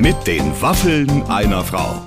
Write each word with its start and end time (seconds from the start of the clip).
Mit 0.00 0.26
den 0.26 0.60
Waffeln 0.62 1.22
einer 1.24 1.62
Frau. 1.64 2.06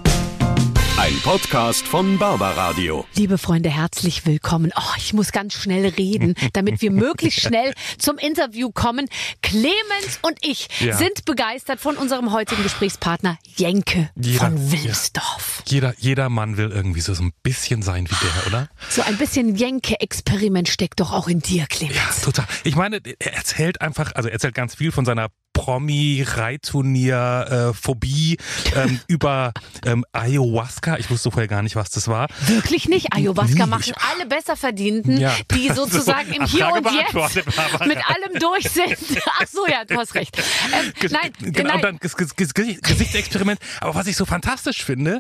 Ein 0.98 1.14
Podcast 1.24 1.86
von 1.86 2.18
Barbaradio. 2.18 3.06
Liebe 3.16 3.38
Freunde, 3.38 3.70
herzlich 3.70 4.26
willkommen. 4.26 4.72
Oh, 4.76 4.94
ich 4.98 5.14
muss 5.14 5.32
ganz 5.32 5.54
schnell 5.54 5.88
reden, 5.88 6.36
damit 6.54 6.82
wir 6.82 6.92
möglichst 6.92 7.42
schnell 7.42 7.74
zum 7.98 8.18
Interview 8.18 8.72
kommen. 8.72 9.08
Clemens 9.42 10.20
und 10.22 10.38
ich 10.42 10.68
Ja. 10.80 10.96
sind 10.98 11.26
begeistert 11.26 11.80
von 11.80 11.98
unserem 11.98 12.32
heutigen 12.32 12.64
Gesprächspartner 12.64 13.38
Jenke 13.58 14.10
Jeder- 14.16 14.40
von 14.40 14.72
Wilsdorf. 14.72 15.64
Jeder, 15.68 15.94
jeder 15.98 16.30
Mann 16.30 16.58
will 16.58 16.72
irgendwie 16.72 17.02
so, 17.02 17.14
so 17.14 17.24
ein 17.24 17.34
bisschen 17.44 17.82
sein 17.82 18.08
wie 18.10 18.16
der, 18.16 18.48
oder? 18.48 18.70
So 18.90 19.02
ein 19.02 19.18
bisschen 19.18 19.56
Jenke-Experiment 19.56 20.70
steckt 20.70 21.00
doch 21.00 21.12
auch 21.12 21.28
in 21.28 21.40
dir, 21.42 21.66
Clemens. 21.68 21.98
Ja, 21.98 22.24
total. 22.24 22.46
Ich 22.64 22.76
meine, 22.76 23.02
er 23.20 23.34
erzählt 23.34 23.82
einfach, 23.82 24.14
also 24.16 24.30
er 24.30 24.34
erzählt 24.34 24.56
ganz 24.56 24.76
viel 24.76 24.92
von 24.92 25.06
seiner 25.06 25.28
Promi-Reitturnier-Phobie 25.54 28.38
ähm, 28.76 29.00
über 29.08 29.54
ähm, 29.86 30.06
Ayahuasca. 30.12 30.98
Ich 30.98 31.10
wusste 31.10 31.32
vorher 31.32 31.48
gar 31.48 31.62
nicht, 31.62 31.76
was 31.76 31.90
das 31.92 32.08
war. 32.08 32.28
Wirklich 32.48 32.88
nicht? 32.90 33.14
Ayahuasca 33.14 33.66
machen 33.66 33.94
alle 34.12 34.26
Besserverdienten, 34.26 35.18
Ja. 35.18 35.34
die 35.52 35.70
sozusagen 35.74 36.30
So, 36.30 36.36
im 36.36 36.46
Hier 36.46 36.66
Frage 36.66 36.88
und 36.88 36.94
Jetzt 36.96 37.14
Barbara. 37.14 37.86
mit 37.86 37.98
allem 37.98 38.40
durch 38.40 38.70
sind. 38.70 38.98
Ach 39.42 39.48
so, 39.52 39.68
ja, 39.68 39.86
du 39.86 39.96
hast 39.98 40.16
recht. 40.16 40.38
Ähm, 40.38 40.92
Ges- 41.00 41.12
nein, 41.14 41.32
genau, 41.40 41.68
nein. 41.70 41.76
und 41.78 41.84
dann 41.84 41.98
Ges- 42.00 42.36
Ges- 42.36 42.54
Gesichtsexperiment. 42.82 43.60
Aber 43.82 43.96
was 43.96 44.08
ich 44.08 44.16
so 44.16 44.26
fantastisch 44.26 44.84
finde, 44.84 45.20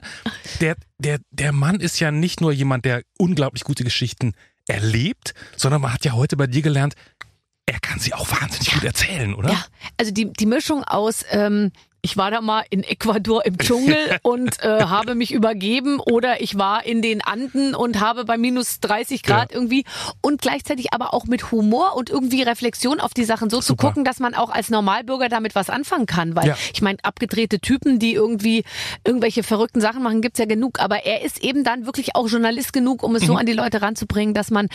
der, 0.61 0.75
der, 0.97 1.19
der 1.31 1.51
Mann 1.51 1.79
ist 1.79 1.99
ja 1.99 2.11
nicht 2.11 2.41
nur 2.41 2.51
jemand, 2.51 2.85
der 2.85 3.03
unglaublich 3.17 3.63
gute 3.63 3.83
Geschichten 3.83 4.33
erlebt, 4.67 5.33
sondern 5.57 5.81
man 5.81 5.93
hat 5.93 6.05
ja 6.05 6.13
heute 6.13 6.37
bei 6.37 6.47
dir 6.47 6.61
gelernt, 6.61 6.95
er 7.65 7.79
kann 7.79 7.99
sie 7.99 8.13
auch 8.13 8.29
wahnsinnig 8.29 8.73
gut 8.73 8.83
erzählen, 8.83 9.33
oder? 9.33 9.49
Ja, 9.51 9.65
also 9.97 10.11
die, 10.11 10.31
die 10.33 10.45
Mischung 10.45 10.83
aus, 10.83 11.23
ähm, 11.31 11.71
ich 12.05 12.17
war 12.17 12.29
da 12.31 12.41
mal 12.41 12.65
in 12.69 12.83
Ecuador 12.83 13.45
im 13.45 13.57
Dschungel 13.57 14.19
und 14.23 14.61
äh, 14.61 14.81
habe 14.83 15.15
mich 15.15 15.31
übergeben 15.33 16.01
oder 16.01 16.41
ich 16.41 16.57
war 16.57 16.85
in 16.85 17.01
den 17.01 17.21
Anden 17.23 17.73
und 17.73 18.01
habe 18.01 18.25
bei 18.25 18.37
minus 18.37 18.81
30 18.81 19.23
Grad 19.23 19.51
Ja. 19.51 19.55
irgendwie 19.57 19.85
und 20.19 20.41
gleichzeitig 20.41 20.91
aber 20.91 21.13
auch 21.13 21.23
mit 21.23 21.51
Humor 21.53 21.95
und 21.95 22.09
irgendwie 22.09 22.41
Reflexion 22.41 22.99
auf 22.99 23.13
die 23.13 23.23
Sachen 23.23 23.49
so 23.49 23.59
zu 23.61 23.67
Super. 23.67 23.87
gucken, 23.87 24.03
dass 24.03 24.19
man 24.19 24.33
auch 24.35 24.49
als 24.49 24.69
Normalbürger 24.69 25.29
damit 25.29 25.55
was 25.55 25.69
anfangen 25.69 26.05
kann. 26.05 26.35
Weil 26.35 26.47
Ja. 26.47 26.57
ich 26.73 26.81
meine, 26.81 26.97
abgedrehte 27.03 27.61
Typen, 27.61 27.99
die 27.99 28.13
irgendwie 28.13 28.65
irgendwelche 29.07 29.41
verrückten 29.41 29.79
Sachen 29.79 30.03
machen, 30.03 30.21
gibt's 30.21 30.39
ja 30.39 30.45
genug. 30.45 30.81
Aber 30.81 31.05
er 31.05 31.21
ist 31.21 31.41
eben 31.41 31.63
dann 31.63 31.85
wirklich 31.85 32.17
auch 32.17 32.27
Journalist 32.27 32.73
genug, 32.73 33.01
um 33.01 33.15
es 33.15 33.23
so 33.25 33.35
an 33.37 33.45
die 33.45 33.53
Leute 33.53 33.81
ranzubringen, 33.81 34.33
dass 34.33 34.51
man 34.51 34.67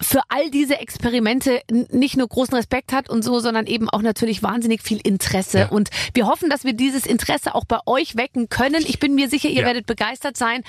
für 0.00 0.20
all 0.28 0.50
diese 0.50 0.78
Experimente 0.78 1.60
nicht 1.90 2.16
nur 2.16 2.26
großen 2.26 2.54
Respekt 2.54 2.92
hat 2.92 3.10
und 3.10 3.22
so, 3.22 3.40
sondern 3.40 3.66
eben 3.66 3.88
auch 3.90 4.02
natürlich 4.02 4.42
wahnsinnig 4.42 4.82
viel 4.82 4.98
Interesse. 5.02 5.58
Ja. 5.58 5.68
Und 5.68 5.90
wir 6.14 6.26
hoffen, 6.26 6.48
dass 6.48 6.64
wir 6.64 6.72
dieses 6.72 7.06
Interesse 7.06 7.54
auch 7.54 7.64
bei 7.64 7.78
euch 7.86 8.16
wecken 8.16 8.48
können. 8.48 8.82
Ich 8.86 8.98
bin 8.98 9.14
mir 9.14 9.28
sicher, 9.28 9.48
ihr 9.48 9.60
Ja. 9.60 9.66
werdet 9.66 9.86
begeistert 9.86 10.36
sein, 10.36 10.64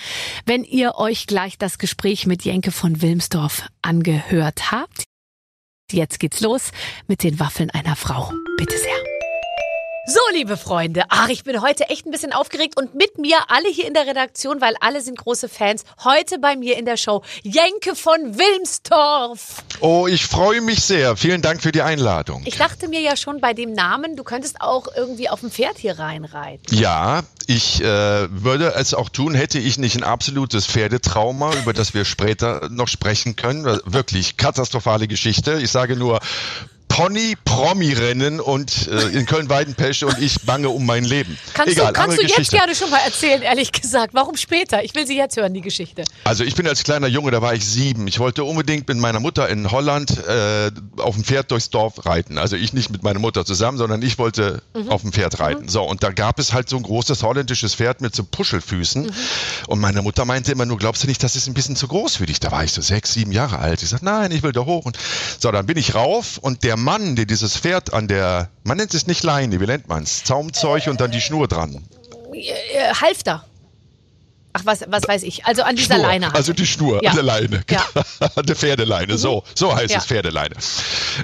wenn 0.46 0.64
ihr 0.64 0.96
euch 0.96 1.28
gleich 1.28 1.58
das 1.58 1.78
Gespräch 1.78 2.26
mit 2.28 2.44
Jenke 2.44 2.72
von 2.72 3.02
Wilmsdorf 3.02 3.68
angehört 3.82 4.72
habt. 4.72 5.04
Jetzt 5.92 6.20
geht's 6.20 6.42
los 6.42 6.72
mit 7.08 7.24
den 7.24 7.40
Waffeln 7.40 7.70
einer 7.70 7.96
Frau. 7.96 8.32
Bitte 8.58 8.78
sehr. 8.78 9.11
So, 10.08 10.20
liebe 10.34 10.58
Freunde, 10.58 11.04
ach, 11.10 11.30
ich 11.30 11.44
bin 11.44 11.62
heute 11.62 11.90
echt 11.90 12.08
ein 12.08 12.12
bisschen 12.12 12.34
aufgeregt 12.34 12.76
und 12.76 12.96
mit 12.96 13.20
mir 13.20 13.38
alle 13.50 13.70
hier 13.70 13.88
in 13.88 13.94
der 13.94 14.08
Redaktion, 14.08 14.60
weil 14.60 14.74
alle 14.80 15.00
sind 15.00 15.16
große 15.16 15.48
Fans. 15.48 15.84
Heute 16.04 16.40
bei 16.40 16.56
mir 16.56 16.76
in 16.80 16.86
der 16.86 16.98
Show 16.98 17.22
Jenke 17.44 17.96
von 17.96 18.36
Wilmsdorf. 18.36 19.64
Oh, 19.80 20.08
ich 20.08 20.26
freue 20.26 20.62
mich 20.62 20.82
sehr. 20.82 21.16
Vielen 21.18 21.44
Dank 21.44 21.62
für 21.62 21.72
die 21.72 21.84
Einladung. 21.84 22.42
Ich 22.46 22.58
dachte 22.58 22.88
mir 22.88 23.00
ja 23.00 23.16
schon 23.16 23.42
bei 23.42 23.54
dem 23.54 23.74
Namen, 23.74 24.16
du 24.16 24.24
könntest 24.24 24.60
auch 24.60 24.88
irgendwie 24.96 25.30
auf 25.30 25.42
dem 25.42 25.52
Pferd 25.52 25.78
hier 25.78 26.00
reinreiten. 26.00 26.76
Ja, 26.76 27.22
ich 27.46 27.82
äh, 27.82 27.86
würde 27.86 28.74
es 28.76 28.96
auch 28.96 29.10
tun, 29.10 29.36
hätte 29.36 29.60
ich 29.60 29.78
nicht 29.78 29.96
ein 29.96 30.04
absolutes 30.04 30.66
Pferdetrauma, 30.66 31.54
über 31.62 31.74
das 31.74 31.94
wir 31.94 32.06
später 32.06 32.70
noch 32.72 32.88
sprechen 32.88 33.36
können. 33.36 33.66
Wirklich 33.86 34.38
katastrophale 34.38 35.08
Geschichte. 35.08 35.60
Ich 35.62 35.70
sage 35.70 35.96
nur 35.96 36.22
Pony, 36.92 37.38
Promi-Rennen 37.46 38.42
und 38.42 38.90
äh, 38.90 39.18
in 39.18 39.26
Köln-Weidenpesche 39.26 40.08
und 40.08 40.20
ich 40.20 40.42
bange 40.42 40.68
um 40.68 40.86
mein 40.86 41.06
Leben. 41.06 41.38
Kannst 41.54 41.78
Egal, 41.78 41.88
du, 41.88 41.94
kannst 41.94 42.18
du 42.18 42.22
jetzt 42.22 42.36
Geschichte. 42.36 42.58
gerne 42.58 42.76
schon 42.76 42.90
mal 42.90 43.00
erzählen, 43.06 43.42
ehrlich 43.42 43.72
gesagt. 43.72 44.14
Warum 44.14 44.36
später? 44.36 44.84
Ich 44.84 44.94
will 44.94 45.08
sie 45.08 45.16
jetzt 45.16 45.38
hören, 45.38 45.54
die 45.54 45.62
Geschichte. 45.62 46.04
Also 46.26 46.44
ich 46.44 46.54
bin 46.54 46.68
als 46.68 46.84
kleiner 46.84 47.08
Junge, 47.08 47.32
da 47.32 47.42
war 47.42 47.54
ich 47.54 47.66
sieben. 47.66 48.08
Ich 48.08 48.20
wollte 48.20 48.44
unbedingt 48.44 48.90
mit 48.90 48.98
meiner 48.98 49.22
Mutter 49.22 49.48
in 49.48 49.72
Holland 49.72 50.12
äh, 50.28 50.70
auf 50.98 51.16
dem 51.16 51.24
Pferd 51.24 51.50
durchs 51.52 51.70
Dorf 51.70 52.06
reiten. 52.06 52.38
Also 52.38 52.58
ich 52.58 52.74
nicht 52.74 52.90
mit 52.90 53.04
meiner 53.04 53.20
Mutter 53.20 53.46
zusammen, 53.46 53.78
sondern 53.78 54.02
ich 54.02 54.18
wollte 54.18 54.62
auf 54.90 55.02
dem 55.02 55.14
Pferd 55.14 55.40
reiten. 55.40 55.70
So, 55.70 55.84
und 55.84 56.04
da 56.04 56.12
gab 56.12 56.40
es 56.40 56.52
halt 56.52 56.68
so 56.68 56.76
ein 56.76 56.84
großes 56.84 57.24
holländisches 57.24 57.74
Pferd 57.76 58.02
mit 58.02 58.14
so 58.14 58.26
Puschelfüßen. 58.26 59.10
Und 59.68 59.80
meine 59.80 60.02
Mutter 60.02 60.26
meinte 60.26 60.52
immer 60.52 60.66
nur, 60.66 60.78
glaubst 60.78 61.04
du 61.04 61.08
nicht, 61.08 61.24
das 61.24 61.38
ist 61.38 61.48
ein 61.48 61.54
bisschen 61.54 61.78
zu 61.78 61.88
groß 61.88 62.18
für 62.18 62.26
dich? 62.26 62.42
Da 62.42 62.52
war 62.52 62.66
ich 62.66 62.74
so 62.74 62.82
sechs, 62.82 63.14
sieben 63.14 63.32
Jahre 63.32 63.60
alt. 63.60 63.82
Ich 63.82 63.90
sagte, 63.90 64.04
nein, 64.06 64.32
ich 64.32 64.44
will 64.44 64.52
da 64.52 64.66
hoch. 64.66 64.84
Und 64.84 64.98
so, 65.40 65.50
dann 65.52 65.66
bin 65.66 65.78
ich 65.78 65.96
rauf 65.96 66.38
und 66.38 66.64
der 66.66 66.81
Mann, 66.84 67.16
der 67.16 67.26
dieses 67.26 67.58
Pferd 67.58 67.94
an 67.94 68.08
der, 68.08 68.50
man 68.64 68.78
nennt 68.78 68.94
es 68.94 69.08
nicht 69.08 69.24
Leine, 69.24 69.60
wie 69.60 69.66
nennt 69.66 69.88
man 69.88 70.04
es? 70.04 70.24
Zaumzeug 70.24 70.88
und 70.88 71.00
dann 71.02 71.12
die 71.12 71.22
Schnur 71.22 71.48
dran. 71.48 71.84
Äh, 72.34 72.94
Halfter. 72.94 73.46
Ach, 74.54 74.62
was, 74.66 74.84
was 74.88 75.08
weiß 75.08 75.24
ich. 75.24 75.46
Also 75.46 75.64
an 75.64 75.76
dieser 75.76 75.96
Schnur, 75.96 76.06
Leine. 76.08 76.26
halt. 76.28 76.36
Also 76.36 76.54
die 76.54 76.66
Schnur, 76.66 77.04
Ja. 77.04 77.12
an 77.12 77.16
der 77.16 77.24
Leine. 77.24 77.64
Ja. 77.70 77.86
An 78.36 78.46
der 78.46 78.56
Pferdeleine, 78.56 79.18
so, 79.18 79.44
so 79.56 79.76
heißt 79.76 79.92
Ja. 79.92 79.98
es 80.00 80.06
Pferdeleine. 80.06 80.56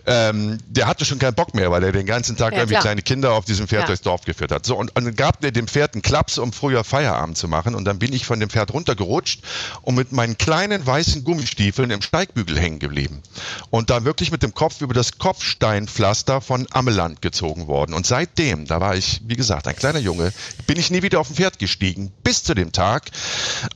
Ähm, 0.06 0.58
der 0.68 0.88
hatte 0.88 1.06
schon 1.06 1.20
keinen 1.20 1.36
Bock 1.36 1.54
mehr, 1.54 1.72
weil 1.72 1.84
er 1.84 1.92
den 1.92 2.06
ganzen 2.06 2.36
Tag 2.38 2.54
Ja, 2.54 2.60
irgendwie 2.60 2.74
klar. 2.74 2.82
kleine 2.84 3.02
Kinder 3.02 3.34
auf 3.34 3.46
diesem 3.46 3.68
Pferd 3.68 3.88
durchs 3.88 4.02
Dorf 4.02 4.22
geführt 4.26 4.52
hat. 4.52 4.66
So, 4.66 4.76
und, 4.78 4.96
und 4.96 5.06
dann 5.06 5.16
gab 5.16 5.42
der 5.42 5.52
dem 5.52 5.68
Pferd 5.68 5.94
einen 5.94 6.02
Klaps, 6.02 6.38
um 6.38 6.52
früher 6.54 6.84
Feierabend 6.84 7.38
zu 7.38 7.48
machen. 7.48 7.76
Und 7.76 7.86
dann 7.86 8.00
bin 8.00 8.14
ich 8.14 8.26
von 8.26 8.40
dem 8.40 8.50
Pferd 8.50 8.74
runtergerutscht 8.74 9.42
und 9.82 9.96
mit 9.96 10.12
meinen 10.12 10.38
kleinen 10.38 10.86
weißen 10.86 11.24
Gummistiefeln 11.24 11.92
im 11.92 12.02
Steigbügel 12.02 12.60
hängen 12.60 12.80
geblieben. 12.80 13.22
Und 13.70 13.90
da 13.90 14.04
wirklich 14.06 14.32
mit 14.32 14.44
dem 14.44 14.54
Kopf 14.54 14.82
über 14.82 14.94
das 14.94 15.18
Kopfsteinpflaster 15.18 16.42
von 16.42 16.68
Ammeland 16.72 17.22
gezogen 17.22 17.68
worden. 17.68 17.94
Und 17.94 18.06
seitdem, 18.06 18.66
da 18.66 18.80
war 18.82 18.96
ich, 18.96 19.22
wie 19.26 19.36
gesagt, 19.36 19.68
ein 19.68 19.76
kleiner 19.76 20.00
Junge, 20.00 20.34
bin 20.66 20.78
ich 20.80 20.92
nie 20.92 21.02
wieder 21.04 21.20
auf 21.20 21.28
dem 21.28 21.36
Pferd 21.36 21.60
gestiegen. 21.60 22.12
Bis 22.24 22.44
zu 22.44 22.54
dem 22.54 22.72
Tag, 22.72 23.10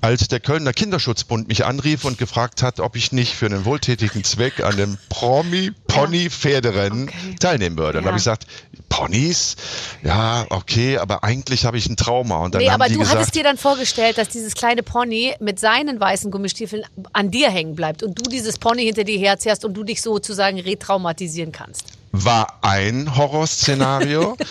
als 0.01 0.27
der 0.27 0.39
Kölner 0.39 0.73
Kinderschutzbund 0.73 1.47
mich 1.47 1.65
anrief 1.65 2.05
und 2.05 2.17
gefragt 2.17 2.63
hat, 2.63 2.79
ob 2.79 2.95
ich 2.95 3.11
nicht 3.11 3.35
für 3.35 3.45
einen 3.47 3.65
wohltätigen 3.65 4.23
Zweck 4.23 4.63
an 4.63 4.77
dem 4.77 4.97
Promi-Pony-Pferderennen 5.09 7.09
Okay. 7.09 7.35
teilnehmen 7.39 7.77
würde. 7.77 7.99
Ja. 7.99 8.01
da 8.01 8.07
habe 8.07 8.17
ich 8.17 8.23
gesagt, 8.23 8.45
Ponys? 8.89 9.55
Ja, 10.03 10.45
okay, 10.49 10.97
aber 10.97 11.23
eigentlich 11.23 11.65
habe 11.65 11.77
ich 11.77 11.87
ein 11.89 11.97
Trauma. 11.97 12.37
Und 12.37 12.55
dann 12.55 12.61
Nee, 12.61 12.69
aber 12.69 12.87
du 12.87 12.99
gesagt, 12.99 13.17
hattest 13.17 13.35
dir 13.35 13.43
dann 13.43 13.57
vorgestellt, 13.57 14.17
dass 14.17 14.29
dieses 14.29 14.53
kleine 14.53 14.83
Pony 14.83 15.33
mit 15.39 15.59
seinen 15.59 15.99
weißen 15.99 16.31
Gummistiefeln 16.31 16.83
an 17.13 17.31
dir 17.31 17.49
hängen 17.49 17.75
bleibt 17.75 18.03
und 18.03 18.17
du 18.19 18.29
dieses 18.29 18.57
Pony 18.57 18.83
hinter 18.83 19.03
dir 19.03 19.19
herzerrst 19.19 19.65
und 19.65 19.73
du 19.73 19.83
dich 19.83 20.01
sozusagen 20.01 20.59
retraumatisieren 20.59 21.51
kannst. 21.51 21.85
war 22.11 22.59
ein 22.61 23.15
Horrorszenario. 23.15 24.37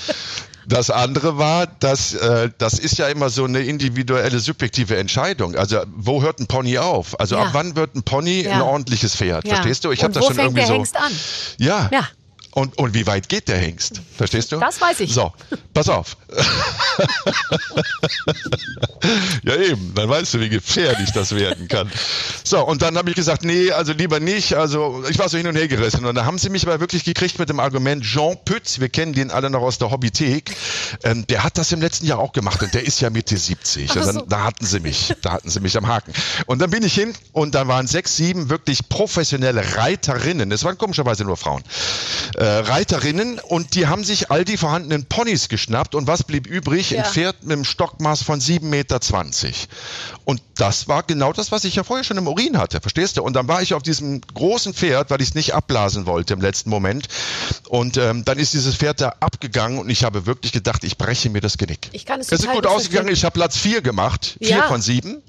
Das 0.71 0.89
andere 0.89 1.37
war, 1.37 1.67
dass 1.67 2.15
äh, 2.15 2.49
das 2.59 2.75
ist 2.79 2.97
ja 2.99 3.09
immer 3.09 3.29
so 3.29 3.45
eine 3.45 3.61
individuelle, 3.61 4.39
subjektive 4.41 4.97
Entscheidung. 4.97 5.57
Also 5.57 5.81
wo 5.95 6.23
hört 6.23 6.39
ein 6.41 6.47
Pony 6.47 6.79
auf? 6.79 7.19
Also 7.21 7.35
Ja. 7.37 7.43
ab 7.43 7.49
wann 7.53 7.77
wird 7.77 7.95
ein 7.97 8.03
Pony 8.05 8.43
Ja. 8.43 8.53
ein 8.53 8.63
ordentliches 8.63 9.17
Pferd? 9.17 9.45
Ja. 9.47 9.57
Verstehst 9.57 9.85
du? 9.85 9.91
Ich 9.91 10.03
habe 10.05 10.15
das 10.15 10.25
schon 10.25 10.35
fängt 10.37 10.47
irgendwie 10.49 10.61
der 10.61 10.69
so. 10.69 10.75
Hengst 10.75 10.97
an? 10.97 11.13
Ja. 11.59 11.91
Ja. 11.93 12.09
Und, 12.53 12.79
und 12.79 12.95
wie 12.95 13.07
weit 13.07 13.29
geht 13.29 13.49
der 13.49 13.59
Hengst? 13.59 14.01
Verstehst 14.17 14.51
du? 14.53 14.59
Das 14.59 14.81
weiß 14.81 15.01
ich. 15.01 15.13
So, 15.15 15.33
pass 15.75 15.89
auf. 15.89 16.17
ja 19.43 19.57
eben, 19.57 19.95
dann 19.95 20.09
weißt 20.09 20.35
du, 20.35 20.41
wie 20.41 20.49
gefährlich 20.49 21.11
das 21.13 21.35
werden 21.35 21.69
kann. 21.69 21.91
So, 22.45 22.65
und 22.67 22.83
dann 22.83 22.97
habe 22.97 23.11
ich 23.11 23.17
gesagt, 23.17 23.45
nee, 23.45 23.71
also 23.73 23.93
lieber 23.93 24.21
nicht. 24.21 24.55
Also 24.55 25.05
ich 25.09 25.19
war 25.19 25.29
so 25.29 25.37
hin 25.37 25.47
und 25.47 25.57
her 25.57 25.69
gerissen. 25.69 26.05
Und 26.05 26.15
da 26.15 26.25
haben 26.25 26.39
sie 26.39 26.51
mich 26.51 26.67
aber 26.67 26.81
wirklich 26.81 27.05
gekriegt 27.05 27.39
mit 27.39 27.49
dem 27.49 27.61
Argument, 27.61 28.05
Jean 28.05 28.37
Pütz, 28.45 28.81
wir 28.81 28.89
kennen 28.89 29.13
den 29.13 29.31
alle 29.31 29.51
noch 29.51 29.63
aus 29.63 29.79
der 29.79 29.91
Hobbythek, 29.91 30.55
ähm, 31.05 31.27
der 31.27 31.45
hat 31.45 31.59
das 31.59 31.73
im 31.73 31.81
letzten 31.81 32.07
Jahr 32.07 32.19
auch 32.19 32.33
gemacht 32.33 32.63
und 32.63 32.75
der 32.75 32.85
ist 32.85 33.01
ja 33.01 33.11
Mitte 33.11 33.37
70. 33.37 33.91
Und 33.91 33.99
Ach 33.99 34.07
dann, 34.07 34.15
so. 34.15 34.21
da 34.23 34.45
hatten 34.45 34.67
sie 34.67 34.81
mich, 34.81 35.15
da 35.23 35.33
hatten 35.33 35.51
sie 35.51 35.61
mich 35.61 35.77
am 35.77 35.87
Haken. 35.87 36.13
Und 36.47 36.61
dann 36.61 36.71
bin 36.71 36.83
ich 36.83 36.95
hin 36.95 37.15
und 37.33 37.55
da 37.55 37.69
waren 37.69 37.87
sechs, 37.87 38.17
sieben 38.17 38.51
wirklich 38.51 38.89
professionelle 38.89 39.77
Reiterinnen. 39.77 40.51
Es 40.53 40.65
waren 40.65 40.79
komischerweise 40.79 41.25
nur 41.25 41.37
Frauen 41.37 41.63
äh, 42.37 42.45
Reiterinnen 42.45 43.39
und 43.39 43.75
die 43.75 43.87
haben 43.87 44.05
sich 44.05 44.31
all 44.31 44.45
die 44.45 44.57
vorhandenen 44.57 45.07
Ponys 45.07 45.49
geschnappt 45.49 45.95
und 45.95 46.07
was 46.07 46.25
blieb 46.25 46.47
übrig? 46.47 46.90
Ja. 46.91 47.05
Ein 47.05 47.11
Pferd 47.13 47.43
mit 47.43 47.53
einem 47.53 47.65
Stockmaß 47.65 48.23
von 48.23 48.41
7,20 48.41 48.61
Meter. 48.63 49.01
Und 50.25 50.43
das 50.57 50.87
war 50.89 51.03
genau 51.03 51.33
das, 51.33 51.51
was 51.53 51.65
ich 51.65 51.75
ja 51.77 51.85
vorher 51.85 52.05
schon 52.05 52.17
im 52.19 52.29
Urin 52.29 52.59
hatte, 52.59 52.81
verstehst 52.81 53.17
du? 53.17 53.23
Und 53.23 53.35
dann 53.35 53.49
war 53.49 53.63
ich 53.63 53.75
auf 53.75 53.83
diesem 53.83 54.21
großen 54.35 54.75
Pferd, 54.75 55.11
weil 55.11 55.21
ich 55.21 55.31
es 55.31 55.35
nicht 55.35 55.55
abblasen 55.55 56.07
wollte 56.07 56.35
im 56.35 56.41
letzten 56.41 56.71
Moment. 56.71 57.09
Und 57.69 57.97
ähm, 57.97 58.25
dann 58.25 58.39
ist 58.39 58.53
dieses 58.53 58.77
Pferd 58.77 59.01
da 59.01 59.15
abgegangen 59.21 59.79
und 59.79 59.89
ich 59.91 60.05
habe 60.05 60.27
wirklich 60.27 60.53
gedacht, 60.53 60.85
ich 60.85 60.99
breche 60.99 61.31
mir 61.31 61.41
das 61.41 61.57
Genick. 61.59 61.89
Ich 61.93 62.07
kann 62.07 62.21
es 62.21 62.31
Es 62.31 62.41
ist 62.41 62.51
gut 62.51 62.67
ausgegangen. 62.67 63.07
verstehen. 63.07 63.13
Ich 63.15 63.25
habe 63.25 63.33
Platz 63.35 63.57
vier 63.57 63.81
gemacht, 63.81 64.37
vier 64.39 64.49
Ja. 64.49 64.63
von 64.69 64.81
sieben. 64.83 65.23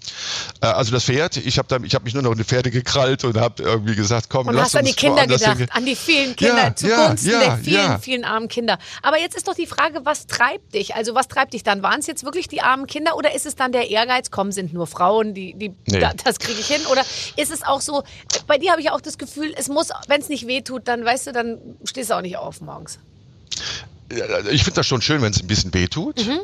Äh, 0.62 0.68
also 0.68 0.92
das 0.92 1.06
Pferd. 1.06 1.38
Ich 1.38 1.58
habe 1.58 1.76
hab 1.76 2.04
mich 2.04 2.14
nur 2.14 2.24
noch 2.24 2.32
in 2.32 2.38
die 2.38 2.44
Pferde 2.44 2.70
gekrallt 2.72 3.24
und 3.24 3.38
habe 3.38 3.64
irgendwie 3.64 3.96
gesagt, 3.96 4.28
komm, 4.30 4.48
Und 4.48 4.56
lass 4.56 4.66
hast 4.66 4.76
an 4.78 4.86
die 4.86 4.92
uns 4.92 4.98
Kinder 5.00 5.26
gedacht, 5.28 5.44
hingehen. 5.50 5.70
an 5.72 5.86
die 5.86 5.96
vielen 5.96 6.36
Kinder, 6.36 6.58
Ja, 6.66 6.76
zu 6.76 6.88
ja. 6.88 6.96
zugunsten 7.04 7.30
ja, 7.32 7.40
der 7.40 7.58
vielen, 7.58 7.76
ja. 7.76 8.00
vielen 8.00 8.26
armen 8.26 8.48
Kinder. 8.50 8.78
Aber 9.02 9.18
jetzt 9.20 9.36
ist 9.36 9.48
doch 9.48 9.56
die 9.56 9.66
Frage, 9.68 10.02
was 10.04 10.28
treibt 10.28 10.74
dich? 10.76 10.94
Also 10.96 11.16
was 11.16 11.28
treibt 11.28 11.41
dich 11.50 11.64
dann? 11.64 11.82
Waren 11.82 12.00
es 12.00 12.08
jetzt 12.08 12.24
wirklich 12.24 12.48
die 12.48 12.62
armen 12.62 12.88
Kinder 12.88 13.16
oder 13.16 13.34
ist 13.34 13.46
es 13.46 13.56
dann 13.56 13.72
der 13.72 13.90
Ehrgeiz? 13.90 14.32
Komm, 14.32 14.52
sind 14.52 14.74
nur 14.74 14.88
Frauen, 14.88 15.34
die, 15.34 15.54
die 15.56 15.74
Nee. 15.88 16.00
da, 16.00 16.12
das 16.24 16.40
kriege 16.40 16.60
ich 16.60 16.68
hin? 16.68 16.82
Oder 16.92 17.02
ist 17.38 17.52
es 17.52 17.64
auch 17.64 17.82
so? 17.82 18.04
Bei 18.48 18.58
dir 18.58 18.72
habe 18.72 18.82
ich 18.82 18.92
auch 18.92 19.02
das 19.02 19.18
Gefühl, 19.18 19.54
es 19.58 19.68
muss, 19.68 19.90
wenn 20.08 20.22
es 20.22 20.30
nicht 20.30 20.48
wehtut, 20.48 20.88
dann 20.88 21.04
weißt 21.04 21.28
du, 21.28 21.32
dann 21.34 21.58
stehst 21.84 22.12
du 22.12 22.16
auch 22.16 22.22
nicht 22.22 22.38
auf 22.38 22.62
morgens. 22.62 23.00
Ja, 24.14 24.26
Ich 24.52 24.64
finde 24.66 24.76
das 24.76 24.88
schon 24.88 25.02
schön, 25.02 25.22
wenn 25.22 25.32
es 25.32 25.40
ein 25.42 25.48
bisschen 25.48 25.74
weh 25.74 25.88
tut. 25.88 26.26
Mhm. 26.26 26.40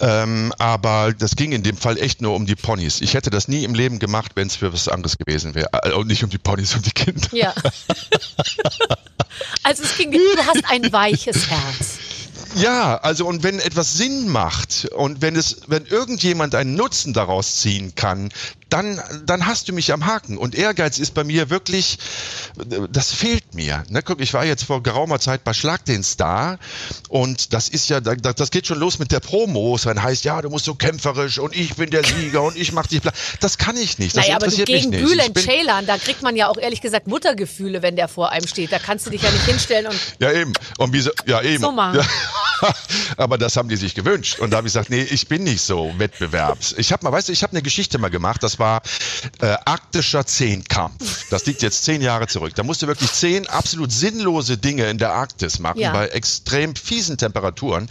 Ähm, 0.00 0.52
aber 0.58 1.12
das 1.16 1.36
ging 1.36 1.52
in 1.52 1.62
dem 1.62 1.76
Fall 1.76 1.96
echt 1.98 2.20
nur 2.20 2.34
um 2.34 2.44
die 2.44 2.56
Ponys. 2.56 3.00
Ich 3.00 3.14
hätte 3.14 3.30
das 3.30 3.46
nie 3.46 3.62
im 3.62 3.74
Leben 3.74 4.00
gemacht, 4.00 4.32
wenn 4.34 4.48
es 4.48 4.56
für 4.56 4.72
was 4.72 4.88
anderes 4.88 5.16
gewesen 5.16 5.54
wäre. 5.54 5.68
Äh, 5.84 5.92
Und 5.92 6.08
nicht 6.08 6.24
um 6.24 6.30
die 6.30 6.38
Ponys, 6.38 6.74
um 6.74 6.82
die 6.82 6.90
Kinder. 6.90 7.28
Ja. 7.30 7.54
also 9.62 9.82
es 9.84 9.96
ging, 9.96 10.10
du 10.12 10.18
hast 10.46 10.62
ein 10.68 10.92
weiches 10.92 11.48
Herz. 11.48 11.98
Ja, 12.56 12.96
also 12.98 13.26
und 13.26 13.42
wenn 13.42 13.58
etwas 13.58 13.94
Sinn 13.94 14.28
macht 14.28 14.86
und 14.94 15.22
wenn 15.22 15.36
es, 15.36 15.62
wenn 15.66 15.84
irgendjemand 15.86 16.54
einen 16.54 16.74
Nutzen 16.74 17.12
daraus 17.12 17.56
ziehen 17.56 17.94
kann, 17.94 18.30
dann, 18.68 19.00
dann 19.26 19.46
hast 19.46 19.68
du 19.68 19.72
mich 19.72 19.92
am 19.92 20.06
Haken. 20.06 20.36
Und 20.36 20.54
Ehrgeiz 20.54 20.98
ist 20.98 21.14
bei 21.14 21.22
mir 21.22 21.48
wirklich, 21.50 21.98
das 22.90 23.12
fehlt 23.12 23.54
mir. 23.54 23.84
Ne, 23.88 24.02
guck, 24.02 24.20
ich 24.20 24.34
war 24.34 24.44
jetzt 24.44 24.64
vor 24.64 24.82
geraumer 24.82 25.20
Zeit 25.20 25.44
bei 25.44 25.52
Schlag 25.52 25.84
den 25.84 26.02
Star 26.02 26.58
und 27.08 27.52
das 27.52 27.68
ist 27.68 27.88
ja, 27.88 28.00
da- 28.00 28.14
das 28.14 28.50
geht 28.50 28.66
schon 28.66 28.78
los 28.80 28.98
mit 28.98 29.12
der 29.12 29.20
Promo. 29.20 29.78
Dann 29.82 30.02
heißt, 30.02 30.24
ja, 30.24 30.40
du 30.42 30.50
musst 30.50 30.64
so 30.64 30.74
kämpferisch 30.74 31.38
und 31.38 31.54
ich 31.54 31.74
bin 31.76 31.90
der 31.90 32.04
Sieger 32.04 32.42
und 32.42 32.56
ich 32.56 32.72
mach 32.72 32.86
dich 32.86 33.02
bla. 33.02 33.12
Das 33.40 33.58
kann 33.58 33.76
ich 33.76 33.98
nicht. 33.98 34.16
Das 34.16 34.24
Naja, 34.24 34.36
aber 34.36 34.46
du 34.48 34.52
interessiert 34.56 34.68
gegen 34.68 34.90
mich 34.90 35.00
nicht. 35.16 35.26
Ich 35.28 35.32
Bülent 35.34 35.38
Ceylan, 35.50 35.86
da 35.86 35.96
kriegt 35.98 36.22
man 36.22 36.34
ja 36.34 36.48
auch 36.48 36.56
ehrlich 36.56 36.80
gesagt 36.80 37.06
Muttergefühle, 37.06 37.82
wenn 37.82 37.96
der 37.96 38.08
vor 38.08 38.30
einem 38.30 38.46
steht. 38.48 38.72
Da 38.72 38.78
kannst 38.78 39.06
du 39.06 39.10
dich 39.10 39.22
ja 39.22 39.30
nicht 39.30 39.44
hinstellen 39.44 39.86
und 39.86 40.00
Ja, 40.18 40.32
eben. 40.32 40.52
Und 40.78 40.92
wie 40.92 41.00
so, 41.00 41.10
ja, 41.26 41.42
eben. 41.42 41.62
So 41.62 41.70
mal. 41.70 41.96
Ja. 41.96 42.02
Aber 43.16 43.38
das 43.38 43.56
haben 43.56 43.68
die 43.68 43.76
sich 43.76 43.94
gewünscht. 43.94 44.38
Und 44.40 44.50
da 44.50 44.58
habe 44.58 44.66
ich 44.66 44.72
gesagt, 44.72 44.90
nee, 44.90 45.02
ich 45.02 45.28
bin 45.28 45.44
nicht 45.44 45.62
so 45.62 45.92
wettbewerbs. 45.98 46.74
Ich 46.78 46.92
habe 46.92 47.04
mal, 47.04 47.12
weißt 47.12 47.28
du, 47.28 47.32
ich 47.32 47.42
habe 47.42 47.52
eine 47.52 47.62
Geschichte 47.62 47.98
mal 47.98 48.10
gemacht, 48.10 48.42
das 48.42 48.58
war 48.58 48.82
äh, 49.40 49.56
arktischer 49.64 50.26
Zehnkampf. 50.26 51.26
Das 51.30 51.46
liegt 51.46 51.62
jetzt 51.62 51.84
zehn 51.84 52.02
Jahre 52.02 52.26
zurück. 52.26 52.54
Da 52.54 52.62
musste 52.62 52.86
wirklich 52.86 53.12
zehn 53.12 53.46
absolut 53.46 53.92
sinnlose 53.92 54.58
Dinge 54.58 54.88
in 54.90 54.98
der 54.98 55.12
Arktis 55.12 55.58
machen, 55.58 55.80
Ja. 55.80 55.92
bei 55.92 56.08
extrem 56.08 56.74
fiesen 56.76 57.16
Temperaturen. 57.18 57.88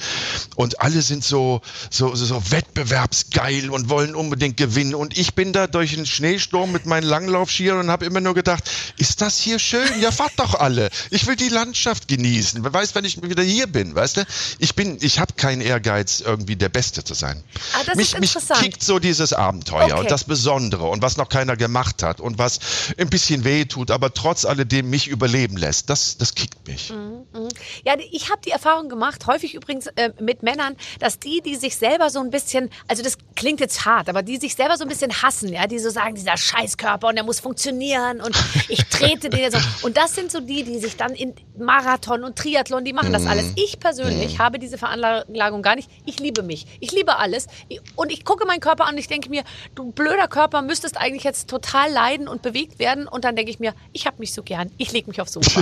Und 0.55 0.81
alle 0.81 1.01
sind 1.01 1.23
so, 1.23 1.61
so, 1.89 2.15
so, 2.15 2.25
so 2.25 2.51
wettbewerbsgeil 2.51 3.69
und 3.69 3.89
wollen 3.89 4.15
unbedingt 4.15 4.57
gewinnen. 4.57 4.95
Und 4.95 5.17
ich 5.17 5.33
bin 5.35 5.53
da 5.53 5.67
durch 5.67 5.93
einen 5.95 6.05
Schneesturm 6.05 6.71
mit 6.71 6.85
meinen 6.85 7.03
Langlaufskiern 7.07 7.77
und 7.79 7.89
habe 7.89 8.05
immer 8.05 8.21
nur 8.21 8.33
gedacht, 8.33 8.63
ist 8.97 9.21
das 9.21 9.37
hier 9.39 9.59
schön? 9.59 9.87
Ja, 10.01 10.11
fahrt 10.11 10.33
doch 10.37 10.55
alle. 10.55 10.89
Ich 11.09 11.27
will 11.27 11.35
die 11.35 11.49
Landschaft 11.49 12.07
genießen. 12.07 12.63
Wer 12.63 12.73
weiß, 12.73 12.95
wenn 12.95 13.05
ich 13.05 13.21
wieder 13.21 13.43
hier 13.43 13.67
bin, 13.67 13.95
weißt 13.95 14.17
du? 14.17 14.25
Ich 14.59 14.75
bin, 14.75 14.97
ich 15.01 15.19
habe 15.19 15.33
keinen 15.35 15.61
Ehrgeiz, 15.61 16.21
irgendwie 16.21 16.55
der 16.55 16.69
Beste 16.69 17.03
zu 17.03 17.13
sein. 17.13 17.43
Ah, 17.73 17.83
das 17.85 17.95
mich, 17.95 18.13
ist 18.13 18.19
mich 18.19 18.35
interessant. 18.35 18.61
kickt 18.61 18.83
so 18.83 18.99
dieses 18.99 19.33
Abenteuer 19.33 19.83
Okay. 19.85 19.99
und 19.99 20.11
das 20.11 20.23
Besondere 20.23 20.85
und 20.85 21.01
was 21.01 21.17
noch 21.17 21.29
keiner 21.29 21.55
gemacht 21.57 22.03
hat 22.03 22.19
und 22.19 22.37
was 22.37 22.59
ein 22.97 23.09
bisschen 23.09 23.43
weh 23.43 23.65
tut, 23.65 23.91
aber 23.91 24.13
trotz 24.13 24.45
alledem 24.45 24.89
mich 24.89 25.07
überleben 25.07 25.57
lässt. 25.57 25.89
Das, 25.89 26.17
das 26.17 26.35
kickt 26.35 26.67
mich. 26.67 26.91
Mhm. 26.91 27.49
Ja, 27.85 27.95
ich 28.11 28.29
habe 28.29 28.41
die 28.45 28.51
Erfahrung 28.51 28.89
gemacht, 28.89 29.25
häufig 29.27 29.55
übrigens 29.55 29.87
äh, 29.95 30.11
mit 30.19 30.43
Männern, 30.43 30.75
dass 30.99 31.19
die, 31.19 31.41
die 31.41 31.55
sich 31.55 31.75
selber 31.75 32.09
so 32.09 32.19
ein 32.19 32.29
bisschen, 32.29 32.69
also 32.87 33.01
das 33.03 33.17
klingt 33.35 33.59
jetzt 33.59 33.85
hart, 33.85 34.09
aber 34.09 34.21
die 34.21 34.37
sich 34.37 34.55
selber 34.55 34.77
so 34.77 34.83
ein 34.83 34.89
bisschen 34.89 35.11
hassen, 35.21 35.49
ja, 35.49 35.67
die 35.67 35.79
so 35.79 35.89
sagen, 35.89 36.15
dieser 36.15 36.37
Scheißkörper 36.37 37.07
und 37.07 37.15
der 37.15 37.23
muss 37.23 37.39
funktionieren 37.39 38.21
und 38.21 38.35
ich 38.69 38.83
trete 38.85 39.29
den 39.29 39.39
jetzt. 39.39 39.57
so. 39.57 39.87
Und 39.87 39.97
das 39.97 40.15
sind 40.15 40.31
so 40.31 40.39
die, 40.39 40.63
die 40.63 40.79
sich 40.79 40.95
dann 40.97 41.13
in 41.13 41.33
Marathon 41.57 42.23
und 42.23 42.37
Triathlon, 42.37 42.85
die 42.85 42.93
machen 42.93 43.11
das 43.13 43.25
alles. 43.25 43.45
Ich 43.55 43.79
persönlich 43.79 44.39
habe 44.39 44.42
diese 44.51 44.77
Veranlagung 44.77 45.61
gar 45.61 45.75
nicht. 45.75 45.89
Ich 46.05 46.19
liebe 46.19 46.43
mich. 46.43 46.65
Ich 46.79 46.91
liebe 46.91 47.17
alles. 47.17 47.47
Und 47.95 48.11
ich 48.11 48.25
gucke 48.25 48.45
meinen 48.45 48.59
Körper 48.59 48.85
an 48.85 48.93
und 48.93 48.99
ich 48.99 49.07
denke 49.07 49.29
mir, 49.29 49.43
du 49.75 49.91
blöder 49.91 50.27
Körper, 50.27 50.61
müsstest 50.61 50.97
eigentlich 50.97 51.23
jetzt 51.23 51.49
total 51.49 51.91
leiden 51.91 52.27
und 52.27 52.41
bewegt 52.41 52.79
werden. 52.79 53.07
Und 53.07 53.25
dann 53.25 53.35
denke 53.35 53.51
ich 53.51 53.59
mir, 53.59 53.73
ich 53.91 54.05
habe 54.05 54.17
mich 54.19 54.33
so 54.33 54.43
gern. 54.43 54.71
Ich 54.77 54.91
lege 54.91 55.09
mich 55.09 55.19
aufs 55.21 55.33
Sofa. 55.33 55.59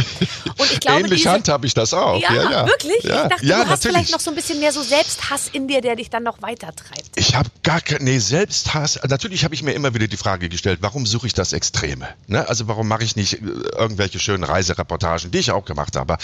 Und 0.57 0.71
ich 0.71 0.79
glaube, 0.79 1.01
Ähnlich 1.01 1.27
handhabe 1.27 1.65
ich 1.67 1.73
das 1.73 1.93
auch. 1.93 2.19
ja, 2.21 2.33
Ja, 2.33 2.51
ja. 2.51 2.65
wirklich? 2.67 3.03
Ja, 3.03 3.23
ich 3.23 3.29
dachte, 3.29 3.45
ja, 3.45 3.55
du 3.55 3.61
hast 3.61 3.69
natürlich. 3.69 3.95
vielleicht 3.97 4.11
noch 4.11 4.19
so 4.19 4.31
ein 4.31 4.35
bisschen 4.35 4.59
mehr 4.59 4.71
so 4.71 4.81
Selbsthass 4.81 5.49
in 5.51 5.67
dir, 5.67 5.81
der 5.81 5.95
dich 5.95 6.09
dann 6.09 6.23
noch 6.23 6.41
weiter 6.41 6.73
treibt. 6.75 7.11
Ich 7.15 7.35
habe 7.35 7.49
gar 7.63 7.81
keine, 7.81 8.03
nee, 8.03 8.19
Selbsthass. 8.19 8.99
Natürlich 9.07 9.43
habe 9.43 9.53
ich 9.55 9.63
mir 9.63 9.73
immer 9.73 9.93
wieder 9.93 10.07
die 10.07 10.17
Frage 10.17 10.49
gestellt, 10.49 10.79
warum 10.81 11.05
suche 11.05 11.27
ich 11.27 11.33
das 11.33 11.53
Extreme? 11.53 12.07
Ne? 12.27 12.47
Also 12.47 12.67
warum 12.67 12.87
mache 12.87 13.03
ich 13.03 13.15
nicht 13.15 13.33
äh, 13.33 13.37
irgendwelche 13.77 14.19
schönen 14.19 14.43
Reisereportagen, 14.43 15.31
die 15.31 15.39
ich 15.39 15.51
auch 15.51 15.65
gemacht 15.65 15.95
habe? 15.95 16.17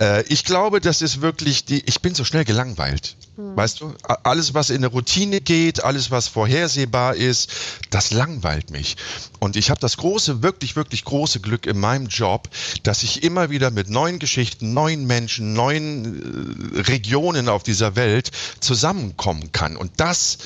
Äh, 0.00 0.22
ich 0.28 0.44
glaube, 0.44 0.80
das 0.80 1.02
ist 1.02 1.20
wirklich 1.20 1.64
die, 1.64 1.84
ich 1.94 2.00
bin 2.00 2.14
so 2.14 2.24
schnell 2.24 2.44
gelangweilt. 2.44 3.16
Weißt 3.36 3.80
du, 3.80 3.94
alles, 4.24 4.52
was 4.52 4.70
in 4.70 4.78
eine 4.78 4.88
Routine 4.88 5.40
geht, 5.40 5.84
alles, 5.84 6.10
was 6.10 6.26
vorhersehbar 6.26 7.14
ist, 7.14 7.50
das 7.90 8.10
langweilt 8.10 8.70
mich. 8.70 8.96
Und 9.38 9.54
ich 9.54 9.70
habe 9.70 9.80
das 9.80 9.96
große, 9.96 10.42
wirklich, 10.42 10.74
wirklich 10.74 11.04
große 11.04 11.38
Glück 11.38 11.66
in 11.66 11.78
meinem 11.78 12.06
Job, 12.06 12.48
dass 12.82 13.04
ich 13.04 13.22
immer 13.22 13.50
wieder 13.50 13.70
mit 13.70 13.90
neuen 13.90 14.18
Geschichten, 14.18 14.72
neuen 14.72 15.06
Menschen, 15.06 15.52
neuen 15.52 16.74
äh, 16.74 16.80
Regionen 16.80 17.48
auf 17.48 17.62
dieser 17.62 17.94
Welt 17.94 18.32
zusammenkommen 18.58 19.52
kann. 19.52 19.76
Und 19.76 19.92
das 19.98 20.38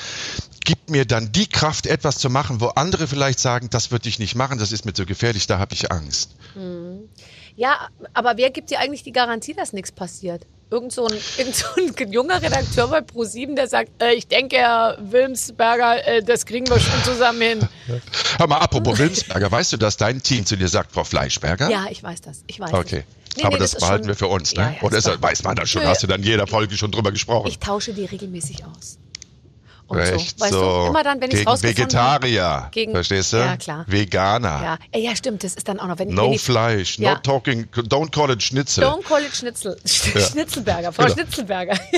gibt 0.65 0.91
mir 0.91 1.07
dann 1.07 1.33
die 1.33 1.47
Kraft, 1.47 1.87
etwas 1.87 2.19
zu 2.19 2.29
machen, 2.29 2.61
wo 2.61 2.67
andere 2.69 3.07
vielleicht 3.07 3.41
sagen, 3.41 3.69
das 3.71 3.91
würde 3.91 4.09
ich 4.11 4.19
nicht 4.19 4.35
machen, 4.35 4.59
das 4.59 4.71
ist 4.71 4.85
mir 4.85 4.93
zu 4.93 5.07
gefährlich, 5.07 5.47
da 5.47 5.59
habe 5.59 5.73
ich 5.73 5.91
Angst. 5.91 6.37
Ja, 7.57 7.89
aber 8.13 8.37
wer 8.37 8.51
gibt 8.51 8.71
dir 8.71 8.81
eigentlich 8.81 9.03
die 9.03 9.13
Garantie, 9.13 9.55
dass 9.55 9.73
nichts 9.73 9.93
passiert? 9.93 10.45
Irgend 10.71 10.93
so 10.93 11.07
ein, 11.07 11.17
irgend 11.39 11.55
so 11.57 11.65
ein 11.77 11.95
junger 12.13 12.43
Redakteur 12.43 12.89
bei 12.89 13.01
ProSieben, 13.01 13.57
der 13.57 13.69
sagt, 13.69 13.91
äh, 14.03 14.13
ich 14.13 14.27
denke, 14.29 14.57
Herr 14.57 14.99
Wilmsberger, 15.01 16.07
äh, 16.07 16.23
das 16.23 16.45
kriegen 16.45 16.69
wir 16.69 16.79
schon 16.79 17.03
zusammen 17.05 17.41
hin. 17.41 17.69
Hör 18.39 18.47
mal, 18.49 18.59
apropos 18.59 18.99
Wilmsberger, 18.99 19.51
weißt 19.51 19.73
du, 19.73 19.77
dass 19.79 19.97
dein 19.97 20.23
Team 20.23 20.45
zu 20.45 20.57
dir 20.57 20.69
sagt, 20.69 20.93
Frau 20.93 21.05
Fleischberger? 21.05 21.71
Ja, 21.71 21.87
ich 21.91 22.03
weiß 22.03 22.21
das. 22.21 22.43
Ich 22.47 22.61
weiß 22.61 22.73
Okay. 22.75 23.05
das. 23.07 23.37
Nee, 23.37 23.43
Aber 23.45 23.55
nee, 23.57 23.61
das, 23.61 23.75
ist 23.75 23.81
behalten 23.81 24.05
schon- 24.05 24.09
wir 24.09 24.17
für 24.17 24.27
uns, 24.27 24.55
ne? 24.55 24.63
Ja, 24.63 24.71
ja, 24.73 24.83
Oder 24.83 24.99
ist 24.99 25.23
weiß 25.23 25.43
man 25.45 25.55
das 25.57 25.71
schon? 25.71 25.83
Nö. 25.83 25.89
Hast 25.89 26.03
du 26.03 26.07
dann 26.07 26.23
jeder 26.23 26.47
Folge 26.47 26.77
schon 26.77 26.91
drüber 26.91 27.13
gesprochen? 27.13 27.47
Ich 27.47 27.59
tausche 27.59 27.93
die 27.95 28.05
regelmäßig 28.05 28.65
aus. 28.65 28.99
Und 29.89 29.99
Echt 29.99 30.39
so. 30.39 30.45
Weißt 30.45 30.53
so. 30.53 30.61
du, 30.61 30.87
immer 30.89 31.03
dann, 31.03 31.21
wenn 31.21 31.31
ich 31.31 31.47
rausgefunden 31.47 31.85
Vegetarier, 31.85 32.69
Gegen, 32.73 32.93
verstehst 32.93 33.33
du? 33.33 33.39
Ja, 33.39 33.57
klar. 33.57 33.85
Veganer. 33.89 34.79
Ja. 34.93 35.01
Ja, 35.01 35.17
stimmt, 35.17 35.43
das 35.45 35.55
ist 35.55 35.67
dann 35.67 35.81
auch 35.81 35.87
noch, 35.87 35.99
wenn, 35.99 36.09
wenn 36.09 36.15
No 36.15 36.33
die, 36.33 36.39
Fleisch, 36.39 36.99
Ja. 36.99 37.15
no 37.15 37.21
talking, 37.21 37.65
don't 37.73 38.11
call 38.15 38.31
it 38.31 38.43
Schnitzel. 38.43 38.85
Don't 38.85 39.03
call 39.03 39.23
it 39.23 39.35
Schnitzel. 39.35 39.79
Ja. 40.15 40.21
Schnitzelberger, 40.31 40.93
Frau 40.93 41.05
Genau. 41.05 41.15
Schnitzelberger. 41.15 41.79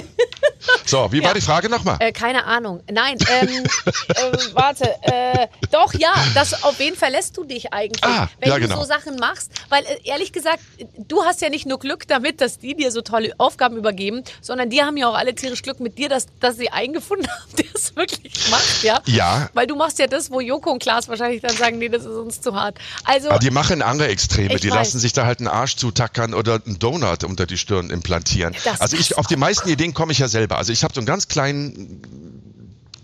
So, 0.84 1.10
wie 1.10 1.22
war 1.22 1.32
die 1.32 1.40
Frage 1.40 1.70
nochmal? 1.70 1.96
Äh, 2.00 2.12
keine 2.12 2.44
Ahnung. 2.44 2.82
Nein, 2.90 3.16
ähm, 3.30 3.64
äh, 4.08 4.38
warte. 4.52 4.84
Äh, 5.02 5.46
doch, 5.70 5.94
ja, 5.94 6.12
das, 6.34 6.64
auf 6.64 6.78
wen 6.78 6.94
verlässt 6.94 7.36
du 7.36 7.44
dich 7.44 7.72
eigentlich, 7.72 8.04
Ah, 8.04 8.28
wenn 8.40 8.48
ja, 8.50 8.56
du 8.56 8.62
genau. 8.62 8.76
so 8.80 8.84
Sachen 8.84 9.16
machst? 9.16 9.52
Weil 9.70 9.84
äh, 9.84 9.98
ehrlich 10.04 10.32
gesagt, 10.32 10.60
du 10.98 11.24
hast 11.24 11.40
ja 11.40 11.48
nicht 11.48 11.66
nur 11.66 11.78
Glück 11.78 12.06
damit, 12.08 12.40
dass 12.40 12.58
die 12.58 12.74
dir 12.74 12.90
so 12.90 13.00
tolle 13.00 13.32
Aufgaben 13.38 13.76
übergeben, 13.76 14.22
sondern 14.42 14.68
die 14.68 14.82
haben 14.82 14.96
ja 14.96 15.08
auch 15.08 15.14
alle 15.14 15.34
tierisch 15.34 15.62
Glück 15.62 15.80
mit 15.80 15.96
dir, 15.96 16.08
dass, 16.08 16.26
dass 16.40 16.56
sie 16.56 16.70
einen 16.70 16.92
gefunden 16.92 17.26
haben, 17.30 17.56
der 17.56 17.79
es 17.84 17.96
wirklich 17.96 18.50
macht, 18.50 18.82
ja? 18.82 19.00
Ja. 19.06 19.48
Weil 19.54 19.66
du 19.66 19.76
machst 19.76 19.98
ja 19.98 20.06
das, 20.06 20.30
wo 20.30 20.40
Joko 20.40 20.70
und 20.70 20.82
Klaas 20.82 21.08
wahrscheinlich 21.08 21.40
dann 21.42 21.56
sagen, 21.56 21.78
nee, 21.78 21.88
das 21.88 22.02
ist 22.02 22.08
uns 22.08 22.40
zu 22.40 22.54
hart. 22.54 22.78
Also, 23.04 23.30
Aber 23.30 23.38
die 23.38 23.50
machen 23.50 23.82
andere 23.82 24.08
Extreme. 24.08 24.56
Die 24.56 24.68
weiß. 24.68 24.74
lassen 24.74 24.98
sich 24.98 25.12
da 25.12 25.26
halt 25.26 25.40
einen 25.40 25.48
Arsch 25.48 25.76
zutackern 25.76 26.34
oder 26.34 26.60
einen 26.64 26.78
Donut 26.78 27.24
unter 27.24 27.46
die 27.46 27.58
Stirn 27.58 27.90
implantieren. 27.90 28.54
Das 28.64 28.80
also 28.80 28.96
ich, 28.96 29.16
auf 29.18 29.26
die 29.26 29.36
meisten 29.36 29.68
Ideen 29.68 29.94
komme 29.94 30.12
ich 30.12 30.18
ja 30.18 30.28
selber. 30.28 30.58
Also 30.58 30.72
ich 30.72 30.84
habe 30.84 30.94
so 30.94 31.00
einen 31.00 31.06
ganz 31.06 31.28
kleinen 31.28 32.49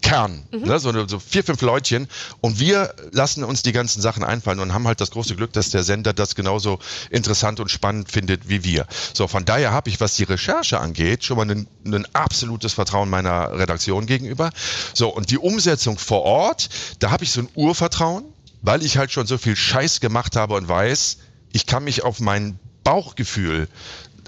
Kern, 0.02 0.46
Mhm. 0.52 0.60
ne, 0.62 0.78
so, 0.78 1.06
so 1.08 1.18
vier, 1.18 1.42
fünf 1.44 1.62
Leutchen 1.62 2.08
und 2.40 2.60
wir 2.60 2.94
lassen 3.12 3.44
uns 3.44 3.62
die 3.62 3.72
ganzen 3.72 4.00
Sachen 4.00 4.24
einfallen 4.24 4.60
und 4.60 4.72
haben 4.72 4.86
halt 4.86 5.00
das 5.00 5.10
große 5.10 5.36
Glück, 5.36 5.52
dass 5.52 5.70
der 5.70 5.82
Sender 5.82 6.12
das 6.12 6.34
genauso 6.34 6.78
interessant 7.10 7.60
und 7.60 7.70
spannend 7.70 8.10
findet 8.10 8.48
wie 8.48 8.64
wir. 8.64 8.86
So, 9.14 9.26
von 9.28 9.44
daher 9.44 9.72
habe 9.72 9.90
ich, 9.90 10.00
was 10.00 10.14
die 10.16 10.24
Recherche 10.24 10.78
angeht, 10.80 11.24
schon 11.24 11.36
mal 11.36 11.50
ein, 11.50 11.66
ein 11.84 12.06
absolutes 12.14 12.72
Vertrauen 12.72 13.08
meiner 13.10 13.58
Redaktion 13.58 14.06
gegenüber. 14.06 14.50
So, 14.94 15.08
und 15.08 15.30
die 15.30 15.38
Umsetzung 15.38 15.98
vor 15.98 16.22
Ort, 16.22 16.68
da 17.00 17.10
habe 17.10 17.24
ich 17.24 17.32
so 17.32 17.40
ein 17.40 17.48
Urvertrauen, 17.54 18.24
weil 18.62 18.82
ich 18.82 18.98
halt 18.98 19.12
schon 19.12 19.26
so 19.26 19.38
viel 19.38 19.56
Scheiß 19.56 20.00
gemacht 20.00 20.36
habe 20.36 20.54
und 20.54 20.68
weiß, 20.68 21.18
ich 21.52 21.66
kann 21.66 21.84
mich 21.84 22.02
auf 22.02 22.20
mein 22.20 22.58
Bauchgefühl 22.84 23.68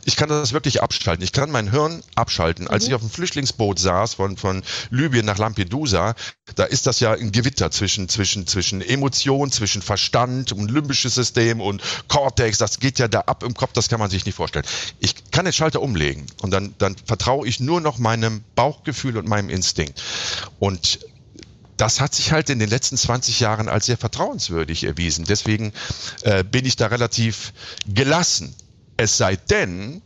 ich 0.08 0.16
kann 0.16 0.30
das 0.30 0.54
wirklich 0.54 0.82
abschalten. 0.82 1.22
Ich 1.22 1.32
kann 1.32 1.50
mein 1.50 1.70
Hirn 1.70 2.02
abschalten. 2.14 2.66
Als 2.66 2.86
ich 2.86 2.94
auf 2.94 3.02
dem 3.02 3.10
Flüchtlingsboot 3.10 3.78
saß 3.78 4.14
von, 4.14 4.38
von 4.38 4.62
Libyen 4.88 5.26
nach 5.26 5.36
Lampedusa, 5.36 6.14
da 6.54 6.64
ist 6.64 6.86
das 6.86 6.98
ja 7.00 7.12
ein 7.12 7.30
Gewitter 7.30 7.70
zwischen, 7.70 8.08
zwischen, 8.08 8.46
zwischen 8.46 8.80
Emotion, 8.80 9.52
zwischen 9.52 9.82
Verstand 9.82 10.52
und 10.52 10.70
limbisches 10.70 11.14
System 11.14 11.60
und 11.60 11.82
Cortex. 12.08 12.56
Das 12.56 12.80
geht 12.80 12.98
ja 12.98 13.06
da 13.06 13.20
ab 13.20 13.42
im 13.42 13.52
Kopf, 13.52 13.74
das 13.74 13.90
kann 13.90 14.00
man 14.00 14.08
sich 14.08 14.24
nicht 14.24 14.34
vorstellen. 14.34 14.64
Ich 14.98 15.30
kann 15.30 15.44
den 15.44 15.52
Schalter 15.52 15.82
umlegen 15.82 16.24
und 16.40 16.52
dann, 16.52 16.74
dann 16.78 16.96
vertraue 17.04 17.46
ich 17.46 17.60
nur 17.60 17.82
noch 17.82 17.98
meinem 17.98 18.42
Bauchgefühl 18.54 19.18
und 19.18 19.28
meinem 19.28 19.50
Instinkt. 19.50 20.02
Und 20.58 21.00
das 21.76 22.00
hat 22.00 22.14
sich 22.14 22.32
halt 22.32 22.48
in 22.48 22.58
den 22.58 22.70
letzten 22.70 22.96
20 22.96 23.40
Jahren 23.40 23.68
als 23.68 23.84
sehr 23.84 23.98
vertrauenswürdig 23.98 24.84
erwiesen. 24.84 25.26
Deswegen 25.26 25.74
äh, 26.22 26.44
bin 26.44 26.64
ich 26.64 26.76
da 26.76 26.86
relativ 26.86 27.52
gelassen 27.86 28.54
Es 28.98 29.16
sei 29.16 29.36
denn, 29.36 30.02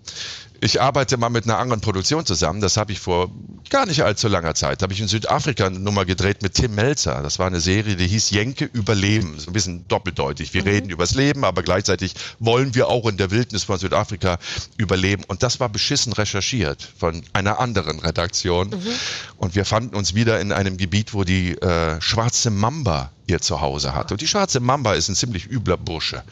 ich 0.61 0.81
arbeite 0.81 1.17
mal 1.17 1.31
mit 1.31 1.45
einer 1.45 1.59
anderen 1.59 1.81
Produktion 1.81 2.25
zusammen. 2.27 2.61
Das 2.61 2.77
habe 2.77 2.93
ich 2.93 3.01
vor 3.01 3.33
gar 3.71 3.87
nicht 3.87 4.05
allzu 4.05 4.29
langer 4.29 4.55
Zeit. 4.55 4.81
Da 4.81 4.85
habe 4.85 4.93
ich 4.93 5.01
in 5.01 5.09
Südafrika 5.09 5.67
eine 5.67 5.81
Nummer 5.81 6.05
gedreht 6.05 6.43
mit 6.43 6.55
Tim 6.55 6.75
Melzer. 6.75 7.23
Das 7.23 7.39
war 7.39 7.47
eine 7.47 7.61
Serie, 7.61 7.97
die 7.97 8.07
hieß 8.07 8.31
Jenke 8.31 8.67
Überleben. 8.67 9.39
So 9.39 9.51
ein 9.51 9.55
bisschen 9.55 9.89
doppeldeutig. 9.89 10.53
Wir 10.55 10.61
mhm. 10.63 10.69
reden 10.69 10.91
übers 10.91 11.15
Leben, 11.15 11.45
aber 11.45 11.63
gleichzeitig 11.63 12.15
wollen 12.39 12.75
wir 12.75 12.89
auch 12.89 13.09
in 13.09 13.17
der 13.17 13.31
Wildnis 13.31 13.65
von 13.65 13.79
Südafrika 13.79 14.39
überleben. 14.77 15.25
Und 15.27 15.43
das 15.43 15.59
war 15.59 15.71
beschissen 15.71 16.13
recherchiert 16.13 16.87
von 16.99 17.23
einer 17.33 17.59
anderen 17.59 17.99
Redaktion. 17.99 18.69
Mhm. 18.69 18.93
Und 19.39 19.55
wir 19.57 19.65
fanden 19.65 19.97
uns 19.97 20.15
wieder 20.15 20.39
in 20.39 20.53
einem 20.53 20.77
Gebiet, 20.77 21.15
wo 21.15 21.25
die 21.25 21.59
äh, 21.61 21.99
schwarze 22.01 22.51
Mamba 22.51 23.11
ihr 23.27 23.41
Zuhause 23.41 23.95
hat. 23.95 24.13
Und 24.13 24.21
die 24.21 24.29
schwarze 24.29 24.61
Mamba 24.61 24.95
ist 24.95 25.09
ein 25.09 25.15
ziemlich 25.15 25.51
übler 25.51 25.77
Bursche. 25.77 26.23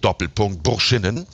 Doppelpunkt 0.00 0.62
Burschinnen. 0.62 1.16
Mhm. 1.16 1.26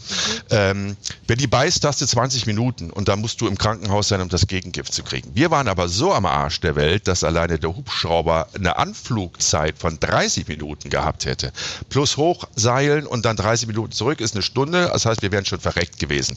Ähm, 0.50 0.96
wenn 1.26 1.38
die 1.38 1.46
beißt, 1.46 1.84
hast 1.84 2.00
du 2.00 2.06
20 2.06 2.46
Minuten 2.46 2.90
und 2.90 3.08
dann 3.08 3.20
musst 3.20 3.40
du 3.40 3.46
im 3.46 3.58
Krankenhaus 3.58 4.08
sein, 4.08 4.20
um 4.20 4.28
das 4.28 4.46
Gegengift 4.46 4.92
zu 4.92 5.02
kriegen. 5.02 5.30
Wir 5.34 5.50
waren 5.50 5.68
aber 5.68 5.88
so 5.88 6.12
am 6.12 6.26
Arsch 6.26 6.60
der 6.60 6.76
Welt, 6.76 7.08
dass 7.08 7.24
alleine 7.24 7.58
der 7.58 7.74
Hubschrauber 7.74 8.48
eine 8.54 8.76
Anflugzeit 8.76 9.78
von 9.78 9.98
30 10.00 10.48
Minuten 10.48 10.90
gehabt 10.90 11.26
hätte. 11.26 11.52
Plus 11.88 12.16
hochseilen 12.16 13.06
und 13.06 13.24
dann 13.24 13.36
30 13.36 13.68
Minuten 13.68 13.92
zurück 13.92 14.20
ist 14.20 14.34
eine 14.34 14.42
Stunde. 14.42 14.90
Das 14.92 15.06
heißt, 15.06 15.22
wir 15.22 15.32
wären 15.32 15.44
schon 15.44 15.60
verreckt 15.60 15.98
gewesen. 15.98 16.36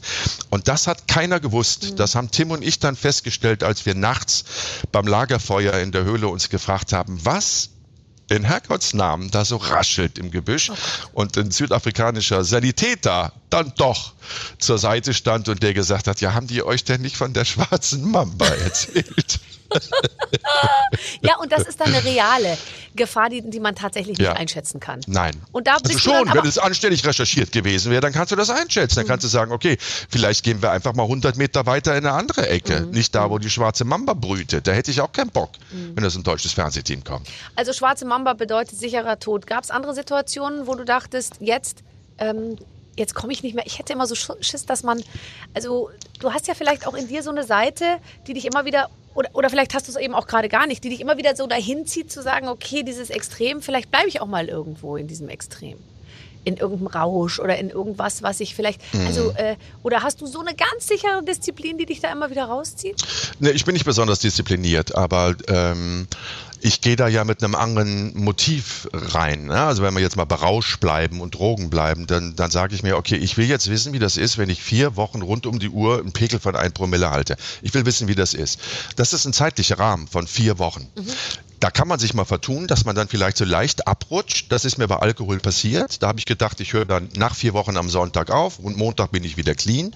Und 0.50 0.68
das 0.68 0.86
hat 0.86 1.08
keiner 1.08 1.40
gewusst. 1.40 1.92
Mhm. 1.92 1.96
Das 1.96 2.14
haben 2.14 2.30
Tim 2.30 2.50
und 2.50 2.62
ich 2.62 2.78
dann 2.78 2.96
festgestellt, 2.96 3.62
als 3.62 3.86
wir 3.86 3.94
nachts 3.94 4.44
beim 4.92 5.06
Lagerfeuer 5.06 5.74
in 5.74 5.92
der 5.92 6.04
Höhle 6.04 6.28
uns 6.28 6.48
gefragt 6.48 6.92
haben, 6.92 7.18
was 7.22 7.70
in 8.30 8.44
Herrgotts 8.44 8.94
Namen 8.94 9.30
da 9.30 9.44
so 9.44 9.56
raschelt 9.56 10.18
im 10.18 10.30
Gebüsch 10.30 10.70
und 11.12 11.36
ein 11.36 11.50
südafrikanischer 11.50 12.44
Sanitäter 12.44 13.32
dann 13.50 13.72
doch 13.76 14.12
zur 14.58 14.78
Seite 14.78 15.14
stand 15.14 15.48
und 15.48 15.62
der 15.62 15.74
gesagt 15.74 16.06
hat, 16.06 16.20
ja, 16.20 16.34
haben 16.34 16.46
die 16.46 16.62
euch 16.62 16.84
denn 16.84 17.00
nicht 17.00 17.16
von 17.16 17.32
der 17.32 17.44
schwarzen 17.44 18.10
Mamba 18.10 18.46
erzählt? 18.64 19.40
ja, 21.20 21.36
und 21.38 21.52
das 21.52 21.66
ist 21.66 21.80
dann 21.80 21.88
eine 21.88 22.02
reale 22.04 22.56
Gefahr, 22.98 23.30
die, 23.30 23.40
die 23.40 23.60
man 23.60 23.74
tatsächlich 23.74 24.18
nicht 24.18 24.26
ja. 24.26 24.34
einschätzen 24.34 24.80
kann. 24.80 25.00
Nein. 25.06 25.32
Und 25.52 25.66
da 25.66 25.76
also 25.76 25.98
schon, 25.98 26.28
wenn 26.34 26.44
es 26.44 26.58
anständig 26.58 27.06
recherchiert 27.06 27.52
gewesen 27.52 27.90
wäre, 27.90 28.02
dann 28.02 28.12
kannst 28.12 28.32
du 28.32 28.36
das 28.36 28.50
einschätzen. 28.50 28.96
Dann 28.96 29.04
mhm. 29.04 29.08
kannst 29.08 29.24
du 29.24 29.28
sagen, 29.28 29.52
okay, 29.52 29.78
vielleicht 29.80 30.44
gehen 30.44 30.60
wir 30.60 30.70
einfach 30.70 30.92
mal 30.92 31.04
100 31.04 31.38
Meter 31.38 31.64
weiter 31.64 31.96
in 31.96 32.04
eine 32.04 32.12
andere 32.12 32.48
Ecke. 32.48 32.80
Mhm. 32.80 32.90
Nicht 32.90 33.14
da, 33.14 33.30
wo 33.30 33.38
die 33.38 33.48
schwarze 33.48 33.86
Mamba 33.86 34.12
brütet. 34.12 34.66
Da 34.66 34.72
hätte 34.72 34.90
ich 34.90 35.00
auch 35.00 35.12
keinen 35.12 35.30
Bock, 35.30 35.52
mhm. 35.72 35.92
wenn 35.94 36.04
das 36.04 36.16
ein 36.16 36.24
deutsches 36.24 36.52
Fernsehteam 36.52 37.04
kommt. 37.04 37.28
Also 37.56 37.72
schwarze 37.72 38.04
Mamba 38.04 38.34
bedeutet 38.34 38.78
sicherer 38.78 39.18
Tod. 39.18 39.46
Gab 39.46 39.64
es 39.64 39.70
andere 39.70 39.94
Situationen, 39.94 40.66
wo 40.66 40.74
du 40.74 40.84
dachtest, 40.84 41.36
jetzt 41.40 41.82
ähm, 42.18 42.56
jetzt 42.98 43.14
komme 43.14 43.32
ich 43.32 43.42
nicht 43.42 43.54
mehr. 43.54 43.66
Ich 43.66 43.78
hätte 43.78 43.92
immer 43.92 44.06
so 44.06 44.14
Schiss, 44.14 44.66
dass 44.66 44.82
man, 44.82 45.02
also 45.54 45.90
du 46.20 46.32
hast 46.32 46.48
ja 46.48 46.54
vielleicht 46.54 46.86
auch 46.86 46.94
in 46.94 47.08
dir 47.08 47.22
so 47.22 47.30
eine 47.30 47.44
Seite, 47.44 47.84
die 48.26 48.34
dich 48.34 48.44
immer 48.44 48.64
wieder 48.64 48.90
oder, 49.14 49.30
oder 49.32 49.50
vielleicht 49.50 49.74
hast 49.74 49.88
du 49.88 49.92
es 49.92 49.98
eben 49.98 50.14
auch 50.14 50.28
gerade 50.28 50.48
gar 50.48 50.68
nicht, 50.68 50.84
die 50.84 50.90
dich 50.90 51.00
immer 51.00 51.16
wieder 51.16 51.34
so 51.34 51.48
dahin 51.48 51.86
zieht, 51.86 52.12
zu 52.12 52.22
sagen, 52.22 52.46
okay, 52.46 52.84
dieses 52.84 53.10
Extrem, 53.10 53.62
vielleicht 53.62 53.90
bleibe 53.90 54.08
ich 54.08 54.20
auch 54.20 54.26
mal 54.26 54.48
irgendwo 54.48 54.96
in 54.96 55.08
diesem 55.08 55.28
Extrem. 55.28 55.78
In 56.44 56.56
irgendeinem 56.56 56.86
Rausch 56.86 57.40
oder 57.40 57.58
in 57.58 57.68
irgendwas, 57.68 58.22
was 58.22 58.38
ich 58.38 58.54
vielleicht. 58.54 58.80
Mhm. 58.94 59.06
Also, 59.06 59.30
äh, 59.32 59.56
oder 59.82 60.02
hast 60.02 60.20
du 60.20 60.26
so 60.26 60.38
eine 60.40 60.54
ganz 60.54 60.86
sichere 60.86 61.22
Disziplin, 61.24 61.78
die 61.78 61.86
dich 61.86 62.00
da 62.00 62.12
immer 62.12 62.30
wieder 62.30 62.44
rauszieht? 62.44 63.02
Nee, 63.40 63.50
ich 63.50 63.64
bin 63.64 63.72
nicht 63.72 63.84
besonders 63.84 64.20
diszipliniert, 64.20 64.94
aber 64.94 65.34
ähm, 65.48 66.06
ich 66.60 66.80
gehe 66.80 66.96
da 66.96 67.08
ja 67.08 67.24
mit 67.24 67.42
einem 67.42 67.54
anderen 67.54 68.16
Motiv 68.16 68.88
rein. 68.92 69.46
Ne? 69.46 69.60
Also 69.60 69.82
wenn 69.82 69.94
wir 69.94 70.00
jetzt 70.00 70.16
mal 70.16 70.24
berauscht 70.24 70.80
bleiben 70.80 71.20
und 71.20 71.34
Drogen 71.34 71.70
bleiben, 71.70 72.06
dann, 72.06 72.36
dann 72.36 72.50
sage 72.50 72.74
ich 72.74 72.82
mir, 72.82 72.96
okay, 72.96 73.16
ich 73.16 73.36
will 73.36 73.46
jetzt 73.46 73.70
wissen, 73.70 73.92
wie 73.92 73.98
das 73.98 74.16
ist, 74.16 74.38
wenn 74.38 74.50
ich 74.50 74.62
vier 74.62 74.96
Wochen 74.96 75.22
rund 75.22 75.46
um 75.46 75.58
die 75.58 75.68
Uhr 75.68 75.98
einen 75.98 76.12
Pegel 76.12 76.40
von 76.40 76.56
1 76.56 76.74
Promille 76.74 77.10
halte. 77.10 77.36
Ich 77.62 77.74
will 77.74 77.86
wissen, 77.86 78.08
wie 78.08 78.14
das 78.14 78.34
ist. 78.34 78.60
Das 78.96 79.12
ist 79.12 79.24
ein 79.24 79.32
zeitlicher 79.32 79.78
Rahmen 79.78 80.08
von 80.08 80.26
vier 80.26 80.58
Wochen. 80.58 80.88
Mhm. 80.96 81.12
Da 81.60 81.70
kann 81.70 81.88
man 81.88 81.98
sich 81.98 82.14
mal 82.14 82.24
vertun, 82.24 82.66
dass 82.68 82.84
man 82.84 82.94
dann 82.94 83.08
vielleicht 83.08 83.36
so 83.36 83.44
leicht 83.44 83.86
abrutscht. 83.88 84.52
Das 84.52 84.64
ist 84.64 84.78
mir 84.78 84.86
bei 84.86 84.96
Alkohol 84.96 85.40
passiert. 85.40 86.02
Da 86.02 86.08
habe 86.08 86.18
ich 86.18 86.26
gedacht, 86.26 86.60
ich 86.60 86.72
höre 86.72 86.84
dann 86.84 87.08
nach 87.16 87.34
vier 87.34 87.52
Wochen 87.52 87.76
am 87.76 87.90
Sonntag 87.90 88.30
auf 88.30 88.58
und 88.58 88.76
Montag 88.76 89.10
bin 89.10 89.24
ich 89.24 89.36
wieder 89.36 89.54
clean. 89.54 89.92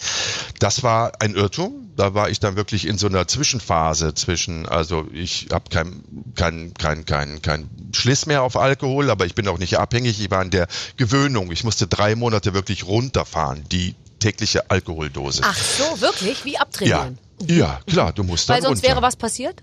Das 0.59 0.83
war 0.83 1.13
ein 1.21 1.35
Irrtum. 1.35 1.91
Da 1.97 2.15
war 2.15 2.31
ich 2.31 2.41
dann 2.41 2.57
wirklich 2.57 2.87
in 2.87 2.99
so 2.99 3.07
einer 3.07 3.29
Zwischenphase 3.29 4.15
zwischen, 4.15 4.67
also 4.67 5.07
ich 5.13 5.49
habe 5.53 5.69
kein, 5.71 6.03
kein, 6.35 6.75
kein, 6.75 7.05
kein, 7.05 7.43
kein 7.43 7.69
Schliss 7.93 8.27
mehr 8.27 8.43
auf 8.43 8.57
Alkohol, 8.57 9.11
aber 9.11 9.27
ich 9.27 9.35
bin 9.35 9.47
auch 9.47 9.59
nicht 9.59 9.79
abhängig. 9.79 10.21
Ich 10.21 10.31
war 10.31 10.43
in 10.43 10.51
der 10.51 10.69
Gewöhnung. 10.97 11.53
Ich 11.53 11.65
musste 11.65 11.87
drei 11.87 12.17
Monate 12.17 12.55
wirklich 12.55 12.87
runterfahren, 12.87 13.65
die 13.71 13.95
tägliche 14.19 14.71
Alkoholdose. 14.71 15.43
Ach 15.45 15.57
so, 15.57 16.01
wirklich? 16.01 16.45
Wie 16.45 16.57
abtrainieren? 16.59 17.19
Ja, 17.47 17.57
ja 17.57 17.81
klar, 17.87 18.13
du 18.13 18.23
musst 18.23 18.49
Weil 18.49 18.63
sonst 18.63 18.79
runter. 18.79 18.89
wäre 18.89 19.03
was 19.03 19.17
passiert? 19.17 19.63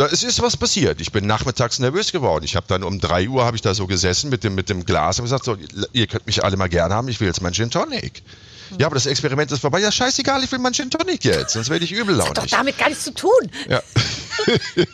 Da, 0.00 0.06
es 0.06 0.22
ist 0.22 0.40
was 0.40 0.56
passiert. 0.56 0.98
Ich 1.02 1.12
bin 1.12 1.26
nachmittags 1.26 1.78
nervös 1.78 2.10
geworden. 2.10 2.42
Ich 2.46 2.56
habe 2.56 2.64
dann 2.66 2.84
um 2.84 3.00
drei 3.00 3.28
Uhr 3.28 3.44
habe 3.44 3.56
ich 3.56 3.60
da 3.60 3.74
so 3.74 3.86
gesessen 3.86 4.30
mit 4.30 4.44
dem, 4.44 4.54
mit 4.54 4.70
dem 4.70 4.86
Glas 4.86 5.18
und 5.18 5.26
gesagt, 5.26 5.44
so, 5.44 5.58
ihr 5.92 6.06
könnt 6.06 6.26
mich 6.26 6.42
alle 6.42 6.56
mal 6.56 6.70
gerne 6.70 6.94
haben, 6.94 7.08
ich 7.08 7.20
will 7.20 7.28
jetzt 7.28 7.42
mein 7.42 7.52
Gin 7.52 7.70
Tonic. 7.70 8.22
Ja, 8.78 8.86
aber 8.86 8.94
das 8.94 9.04
Experiment 9.04 9.52
ist 9.52 9.60
vorbei. 9.60 9.80
Ja, 9.80 9.92
scheißegal, 9.92 10.42
ich 10.42 10.50
will 10.52 10.58
mein 10.58 10.72
Gin 10.72 10.88
Tonic 10.88 11.22
jetzt, 11.24 11.52
sonst 11.52 11.68
werde 11.68 11.84
ich 11.84 11.92
übel 11.92 12.14
launig. 12.14 12.32
Das 12.32 12.44
hat 12.44 12.50
doch 12.50 12.56
damit 12.56 12.78
gar 12.78 12.88
nichts 12.88 13.04
zu 13.04 13.12
tun. 13.12 13.50
Ja. 13.68 13.82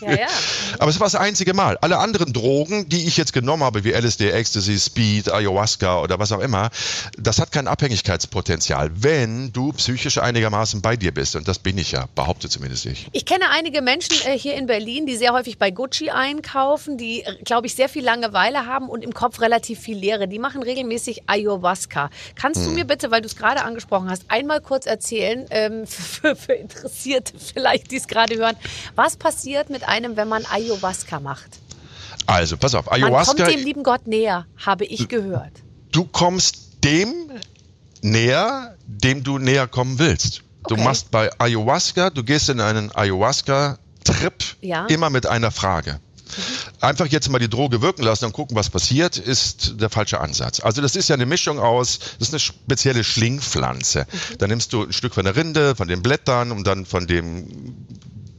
ja, 0.00 0.12
ja. 0.12 0.26
Aber 0.78 0.90
es 0.90 1.00
war 1.00 1.06
das 1.06 1.14
einzige 1.14 1.54
Mal. 1.54 1.78
Alle 1.80 1.98
anderen 1.98 2.32
Drogen, 2.32 2.88
die 2.88 3.06
ich 3.06 3.16
jetzt 3.16 3.32
genommen 3.32 3.62
habe, 3.62 3.84
wie 3.84 3.92
LSD, 3.92 4.30
Ecstasy, 4.30 4.78
Speed, 4.78 5.32
Ayahuasca 5.32 6.00
oder 6.00 6.18
was 6.18 6.32
auch 6.32 6.40
immer, 6.40 6.70
das 7.18 7.38
hat 7.38 7.52
kein 7.52 7.68
Abhängigkeitspotenzial, 7.68 8.90
wenn 8.94 9.52
du 9.52 9.72
psychisch 9.72 10.18
einigermaßen 10.18 10.82
bei 10.82 10.96
dir 10.96 11.12
bist. 11.12 11.36
Und 11.36 11.48
das 11.48 11.58
bin 11.58 11.78
ich 11.78 11.92
ja, 11.92 12.06
behaupte 12.14 12.48
zumindest 12.48 12.86
ich. 12.86 13.06
Ich 13.12 13.24
kenne 13.24 13.50
einige 13.50 13.82
Menschen 13.82 14.16
äh, 14.26 14.38
hier 14.38 14.54
in 14.54 14.66
Berlin, 14.66 15.06
die 15.06 15.16
sehr 15.16 15.32
häufig 15.32 15.58
bei 15.58 15.70
Gucci 15.70 16.10
einkaufen, 16.10 16.98
die, 16.98 17.22
äh, 17.22 17.42
glaube 17.44 17.66
ich, 17.66 17.74
sehr 17.74 17.88
viel 17.88 18.04
Langeweile 18.04 18.66
haben 18.66 18.88
und 18.88 19.02
im 19.02 19.14
Kopf 19.14 19.40
relativ 19.40 19.80
viel 19.80 19.96
Leere. 19.96 20.28
Die 20.28 20.38
machen 20.38 20.62
regelmäßig 20.62 21.22
Ayahuasca. 21.28 22.10
Kannst 22.34 22.60
hm. 22.60 22.68
du 22.68 22.74
mir 22.74 22.84
bitte, 22.84 23.10
weil 23.10 23.20
du 23.20 23.26
es 23.26 23.36
gerade 23.36 23.62
angesprochen 23.62 24.10
hast, 24.10 24.24
einmal 24.28 24.60
kurz 24.60 24.86
erzählen, 24.86 25.46
ähm, 25.50 25.86
für, 25.86 26.36
für 26.36 26.52
Interessierte 26.52 27.32
vielleicht, 27.38 27.90
die 27.90 27.96
es 27.96 28.08
gerade 28.08 28.36
hören, 28.36 28.56
was 28.94 29.16
passiert 29.16 29.35
mit 29.70 29.86
einem, 29.88 30.16
wenn 30.16 30.28
man 30.28 30.44
Ayahuasca 30.46 31.20
macht? 31.20 31.58
Also, 32.26 32.56
pass 32.56 32.74
auf, 32.74 32.90
Ayahuasca. 32.90 33.34
Man 33.34 33.44
kommt 33.44 33.58
dem 33.58 33.64
lieben 33.64 33.82
Gott 33.82 34.06
näher, 34.06 34.46
habe 34.64 34.84
ich 34.84 35.08
gehört. 35.08 35.52
Du 35.92 36.04
kommst 36.04 36.84
dem 36.84 37.12
näher, 38.02 38.76
dem 38.86 39.22
du 39.24 39.38
näher 39.38 39.66
kommen 39.66 39.98
willst. 39.98 40.42
Okay. 40.62 40.74
Du 40.74 40.82
machst 40.82 41.10
bei 41.10 41.30
Ayahuasca, 41.38 42.10
du 42.10 42.24
gehst 42.24 42.48
in 42.48 42.60
einen 42.60 42.94
Ayahuasca-Trip 42.94 44.44
ja. 44.60 44.86
immer 44.86 45.10
mit 45.10 45.26
einer 45.26 45.50
Frage. 45.50 46.00
Einfach 46.80 47.06
jetzt 47.06 47.30
mal 47.30 47.38
die 47.38 47.48
Droge 47.48 47.82
wirken 47.82 48.02
lassen 48.02 48.24
und 48.26 48.32
gucken, 48.32 48.56
was 48.56 48.68
passiert, 48.68 49.16
ist 49.16 49.80
der 49.80 49.90
falsche 49.90 50.20
Ansatz. 50.20 50.60
Also 50.60 50.82
das 50.82 50.96
ist 50.96 51.08
ja 51.08 51.14
eine 51.14 51.24
Mischung 51.24 51.60
aus, 51.60 52.00
das 52.18 52.28
ist 52.28 52.34
eine 52.34 52.40
spezielle 52.40 53.04
Schlingpflanze. 53.04 54.00
Mhm. 54.10 54.38
Da 54.38 54.46
nimmst 54.48 54.72
du 54.72 54.82
ein 54.82 54.92
Stück 54.92 55.14
von 55.14 55.24
der 55.24 55.36
Rinde, 55.36 55.76
von 55.76 55.86
den 55.86 56.02
Blättern 56.02 56.50
und 56.50 56.66
dann 56.66 56.84
von 56.84 57.06
dem 57.06 57.86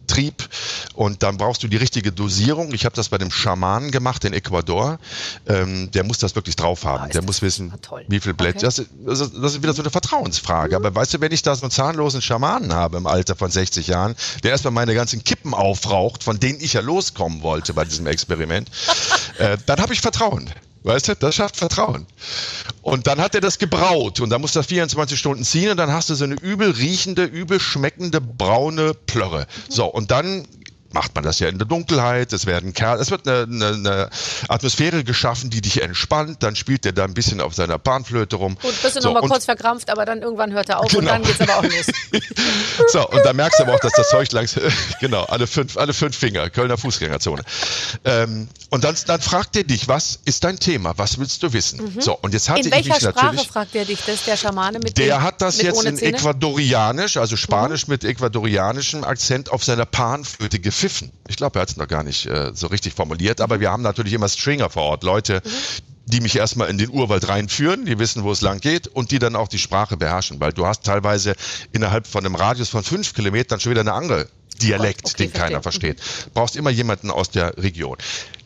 Trieb 0.07 0.47
und 0.93 1.23
dann 1.23 1.37
brauchst 1.37 1.63
du 1.63 1.67
die 1.67 1.77
richtige 1.77 2.11
Dosierung. 2.11 2.73
Ich 2.73 2.85
habe 2.85 2.95
das 2.95 3.09
bei 3.09 3.17
dem 3.17 3.31
Schamanen 3.31 3.91
gemacht 3.91 4.25
in 4.25 4.33
Ecuador. 4.33 4.99
Ähm, 5.47 5.91
der 5.91 6.03
muss 6.03 6.17
das 6.17 6.35
wirklich 6.35 6.55
drauf 6.55 6.85
haben. 6.85 7.03
Ah, 7.03 7.07
der 7.07 7.23
muss 7.23 7.41
wissen, 7.41 7.73
wie 8.07 8.19
viel 8.19 8.33
Blätter. 8.33 8.67
Okay. 8.67 8.85
Das, 9.05 9.19
das, 9.19 9.31
das, 9.31 9.53
ist 9.53 9.61
wieder 9.61 9.73
so 9.73 9.81
eine 9.81 9.91
Vertrauensfrage. 9.91 10.79
Mhm. 10.79 10.85
Aber 10.85 10.95
weißt 10.95 11.15
du, 11.15 11.21
wenn 11.21 11.31
ich 11.31 11.41
da 11.41 11.55
so 11.55 11.63
einen 11.63 11.71
zahnlosen 11.71 12.21
Schamanen 12.21 12.73
habe 12.73 12.97
im 12.97 13.07
Alter 13.07 13.35
von 13.35 13.51
60 13.51 13.87
Jahren, 13.87 14.15
der 14.43 14.51
erstmal 14.51 14.73
meine 14.73 14.95
ganzen 14.95 15.23
Kippen 15.23 15.53
aufraucht, 15.53 16.23
von 16.23 16.39
denen 16.39 16.59
ich 16.61 16.73
ja 16.73 16.81
loskommen 16.81 17.41
wollte 17.41 17.73
bei 17.73 17.85
diesem 17.85 18.07
Experiment, 18.07 18.69
äh, 19.37 19.57
dann 19.65 19.79
habe 19.79 19.93
ich 19.93 20.01
Vertrauen. 20.01 20.49
Weißt 20.87 21.09
du, 21.09 21.15
das 21.15 21.35
schafft 21.35 21.57
Vertrauen. 21.57 22.05
Und 22.81 23.07
dann 23.07 23.19
hat 23.19 23.35
er 23.35 23.41
das 23.41 23.59
gebraut 23.59 24.21
und 24.21 24.29
dann 24.29 24.39
muss 24.39 24.53
das 24.53 24.67
24 24.67 25.19
Stunden 25.19 25.43
ziehen 25.43 25.69
und 25.71 25.77
dann 25.77 25.91
hast 25.91 26.09
du 26.09 26.15
so 26.15 26.23
eine 26.23 26.35
übel 26.35 26.71
riechende, 26.71 27.25
übel 27.25 27.59
schmeckende 27.59 28.21
braune 28.21 28.93
Plörre. 28.93 29.47
So, 29.67 29.85
und 29.85 30.11
dann 30.11 30.47
macht 30.91 31.15
man 31.15 31.23
das 31.23 31.39
ja 31.39 31.49
in 31.49 31.57
der 31.57 31.67
Dunkelheit, 31.67 32.33
es 32.33 32.45
werden 32.45 32.73
Kerl, 32.73 32.99
es 32.99 33.11
wird 33.11 33.27
eine, 33.27 33.43
eine, 33.43 33.67
eine, 33.67 34.09
Atmosphäre 34.47 35.03
geschaffen, 35.03 35.49
die 35.49 35.61
dich 35.61 35.81
entspannt, 35.81 36.43
dann 36.43 36.55
spielt 36.55 36.85
er 36.85 36.93
da 36.93 37.03
ein 37.03 37.13
bisschen 37.13 37.41
auf 37.41 37.53
seiner 37.53 37.77
Panflöte 37.77 38.35
rum. 38.37 38.57
Gut, 38.61 38.81
bist 38.81 38.95
du 38.95 39.01
so, 39.01 39.13
nochmal 39.13 39.29
kurz 39.29 39.45
verkrampft, 39.45 39.89
aber 39.89 40.05
dann 40.05 40.21
irgendwann 40.21 40.53
hört 40.53 40.69
er 40.69 40.79
auf 40.79 40.87
genau. 40.87 40.99
und 40.99 41.07
dann 41.07 41.23
geht's 41.23 41.41
aber 41.41 41.57
auch 41.57 41.63
los. 41.63 41.85
so, 42.91 43.07
und 43.09 43.25
dann 43.25 43.35
merkst 43.35 43.59
du 43.59 43.63
aber 43.63 43.75
auch, 43.75 43.79
dass 43.79 43.93
das 43.93 44.09
Zeug 44.09 44.31
langsam, 44.31 44.63
genau, 44.99 45.23
alle 45.25 45.47
fünf, 45.47 45.77
alle 45.77 45.93
fünf 45.93 46.15
Finger, 46.15 46.49
Kölner 46.49 46.77
Fußgängerzone. 46.77 47.43
Ähm, 48.05 48.47
und 48.69 48.83
dann, 48.83 48.95
dann 49.05 49.21
fragt 49.21 49.55
er 49.55 49.63
dich, 49.63 49.87
was 49.87 50.19
ist 50.25 50.43
dein 50.43 50.59
Thema, 50.59 50.93
was 50.97 51.19
willst 51.19 51.43
du 51.43 51.53
wissen? 51.53 51.93
Mhm. 51.95 52.01
So, 52.01 52.17
und 52.21 52.33
jetzt 52.33 52.49
hatte 52.49 52.61
in 52.61 52.73
ich 52.73 52.85
mich 52.85 52.95
Sprache 52.95 53.25
natürlich. 53.25 53.47
fragt 53.47 53.75
er 53.75 53.85
dich 53.85 53.99
das, 54.05 54.23
der 54.25 54.37
Schamane 54.37 54.79
mit 54.79 54.97
Der 54.97 55.17
dem, 55.17 55.23
hat 55.23 55.41
das 55.41 55.61
jetzt 55.61 55.83
in? 55.83 55.97
Ecuadorianisch, 55.99 57.17
also 57.17 57.35
Spanisch 57.35 57.87
mhm. 57.87 57.93
mit 57.93 58.03
ecuadorianischem 58.03 59.03
Akzent 59.03 59.51
auf 59.51 59.63
seiner 59.63 59.85
Panflöte 59.85 60.59
gepfiffen. 60.77 61.11
Ich 61.27 61.35
glaube, 61.37 61.59
er 61.59 61.63
hat 61.63 61.69
es 61.69 61.77
noch 61.77 61.87
gar 61.87 62.03
nicht 62.03 62.27
äh, 62.27 62.51
so 62.53 62.67
richtig 62.67 62.93
formuliert, 62.93 63.41
aber 63.41 63.59
wir 63.59 63.71
haben 63.71 63.81
natürlich 63.81 64.13
immer 64.13 64.29
Stringer 64.29 64.69
vor 64.69 64.83
Ort, 64.83 65.03
Leute, 65.03 65.41
mhm 65.43 65.49
die 66.09 66.21
mich 66.21 66.37
erstmal 66.37 66.69
in 66.69 66.77
den 66.77 66.89
Urwald 66.89 67.27
reinführen, 67.27 67.85
die 67.85 67.99
wissen, 67.99 68.23
wo 68.23 68.31
es 68.31 68.39
lang 68.39 68.61
geht 68.61 68.87
und 68.87 69.11
die 69.11 69.19
dann 69.19 69.35
auch 69.35 69.49
die 69.49 69.59
Sprache 69.59 69.97
beherrschen, 69.97 70.39
weil 70.39 70.53
du 70.53 70.65
hast 70.65 70.83
teilweise 70.85 71.35
innerhalb 71.73 72.07
von 72.07 72.25
einem 72.25 72.35
Radius 72.35 72.69
von 72.69 72.81
fünf 72.81 73.13
Kilometern 73.13 73.59
schon 73.59 73.71
wieder 73.71 73.81
eine 73.81 73.91
andere 73.91 74.29
Dialekt, 74.61 75.05
Okay, 75.05 75.25
den 75.25 75.33
keiner 75.33 75.61
verstehe. 75.61 75.95
versteht. 75.95 76.33
Brauchst 76.33 76.55
immer 76.55 76.69
jemanden 76.69 77.11
aus 77.11 77.29
der 77.29 77.57
Region. 77.57 77.97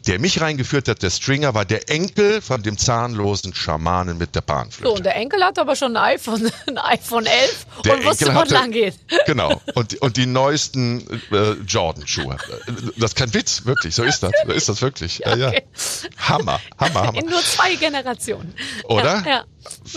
Der 0.07 0.19
mich 0.19 0.41
reingeführt 0.41 0.87
hat, 0.87 1.03
der 1.03 1.11
Stringer, 1.11 1.53
war 1.53 1.63
der 1.65 1.89
Enkel 1.89 2.41
von 2.41 2.63
dem 2.63 2.77
zahnlosen 2.77 3.53
Schamanen 3.53 4.17
mit 4.17 4.33
der 4.35 4.41
Panflöte. 4.41 4.89
So, 4.89 4.95
und 4.95 5.05
der 5.05 5.15
Enkel 5.15 5.43
hat 5.43 5.59
aber 5.59 5.75
schon 5.75 5.95
ein 5.95 6.15
iPhone, 6.15 6.51
ein 6.67 6.77
iPhone 6.79 7.25
11 7.27 7.65
Der 7.85 7.93
und 7.93 8.05
wusste, 8.05 8.25
Enkel 8.25 8.35
wo 8.35 8.39
es 8.39 8.45
hatte- 8.45 8.53
lang 8.55 8.71
geht. 8.71 8.95
Genau. 9.27 9.61
Und, 9.75 10.01
und 10.01 10.17
die 10.17 10.25
neuesten 10.25 11.05
äh, 11.31 11.51
Jordan-Schuhe. 11.67 12.37
Das 12.97 13.11
ist 13.11 13.15
kein 13.15 13.33
Witz, 13.33 13.65
wirklich. 13.65 13.93
So 13.93 14.03
ist 14.03 14.21
das. 14.23 14.31
So 14.45 14.51
ist 14.51 14.67
das 14.69 14.81
wirklich. 14.81 15.19
Ja, 15.19 15.35
ja. 15.35 15.47
okay. 15.49 15.63
Hammer, 16.17 16.59
Hammer, 16.79 17.01
Hammer. 17.07 17.19
In 17.19 17.27
nur 17.29 17.41
zwei 17.41 17.75
Generationen. 17.75 18.53
Oder? 18.85 19.21
Ja, 19.23 19.27
ja. 19.27 19.43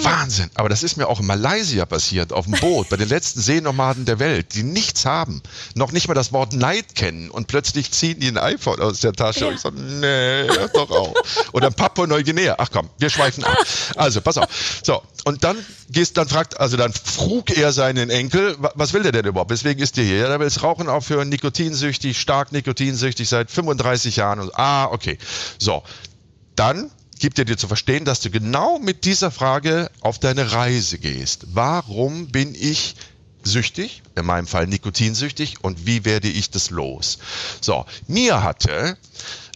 Wahnsinn. 0.02 0.50
Aber 0.54 0.68
das 0.68 0.82
ist 0.82 0.96
mir 0.96 1.08
auch 1.08 1.20
in 1.20 1.26
Malaysia 1.26 1.86
passiert, 1.86 2.32
auf 2.32 2.44
dem 2.44 2.52
Boot, 2.60 2.88
bei 2.88 2.96
den 2.96 3.08
letzten 3.08 3.40
Seenomaden 3.40 4.04
der 4.04 4.18
Welt, 4.18 4.54
die 4.54 4.62
nichts 4.62 5.06
haben, 5.06 5.42
noch 5.74 5.92
nicht 5.92 6.08
mal 6.08 6.14
das 6.14 6.32
Wort 6.32 6.52
Neid 6.52 6.94
kennen 6.94 7.30
und 7.30 7.46
plötzlich 7.46 7.90
ziehen 7.92 8.20
die 8.20 8.28
ein 8.28 8.36
iPhone 8.38 8.80
aus 8.80 9.00
der 9.00 9.12
Tasche 9.12 9.40
Ja. 9.40 9.46
und 9.48 9.54
ich 9.54 9.60
so, 9.60 9.70
nee, 9.70 10.46
hör 10.48 10.68
doch 10.72 10.90
auf. 10.90 11.14
Oder 11.52 11.70
Papua-Neuguinea. 11.70 12.56
Ach 12.58 12.70
komm, 12.70 12.90
wir 12.98 13.08
schweifen 13.10 13.44
ab. 13.44 13.56
Also, 13.96 14.20
pass 14.20 14.36
auf. 14.38 14.46
So, 14.82 15.02
und 15.24 15.44
dann 15.44 15.56
gehst, 15.90 16.16
dann 16.16 16.28
fragt, 16.28 16.60
also 16.60 16.76
dann 16.76 16.92
frug 16.92 17.56
er 17.56 17.72
seinen 17.72 18.10
Enkel, 18.10 18.56
wa- 18.58 18.72
was 18.74 18.92
will 18.92 19.02
der 19.02 19.12
denn 19.12 19.24
überhaupt? 19.26 19.50
Weswegen 19.50 19.82
ist 19.82 19.96
der 19.96 20.04
hier? 20.04 20.18
Ja, 20.18 20.28
der 20.28 20.40
will 20.40 20.46
das 20.46 20.62
Rauchen 20.62 20.88
aufhören, 20.88 21.28
nikotinsüchtig, 21.28 22.20
stark 22.20 22.52
nikotinsüchtig 22.52 23.28
seit 23.28 23.50
35 23.50 24.16
Jahren. 24.16 24.40
Und, 24.40 24.54
ah, 24.58 24.86
okay. 24.86 25.18
So, 25.58 25.82
dann 26.56 26.90
gibt 27.18 27.38
er 27.38 27.44
dir 27.44 27.56
zu 27.56 27.68
verstehen, 27.68 28.04
dass 28.04 28.20
du 28.20 28.30
genau 28.30 28.78
mit 28.78 29.04
dieser 29.04 29.30
Frage 29.30 29.90
auf 30.00 30.18
deine 30.18 30.52
Reise 30.52 30.98
gehst. 30.98 31.46
Warum 31.52 32.28
bin 32.28 32.54
ich 32.54 32.96
süchtig, 33.42 34.02
in 34.16 34.24
meinem 34.24 34.46
Fall 34.46 34.66
nikotinsüchtig 34.66 35.62
und 35.62 35.86
wie 35.86 36.04
werde 36.04 36.28
ich 36.28 36.50
das 36.50 36.70
los? 36.70 37.18
So, 37.60 37.84
mir 38.06 38.42
hatte 38.42 38.96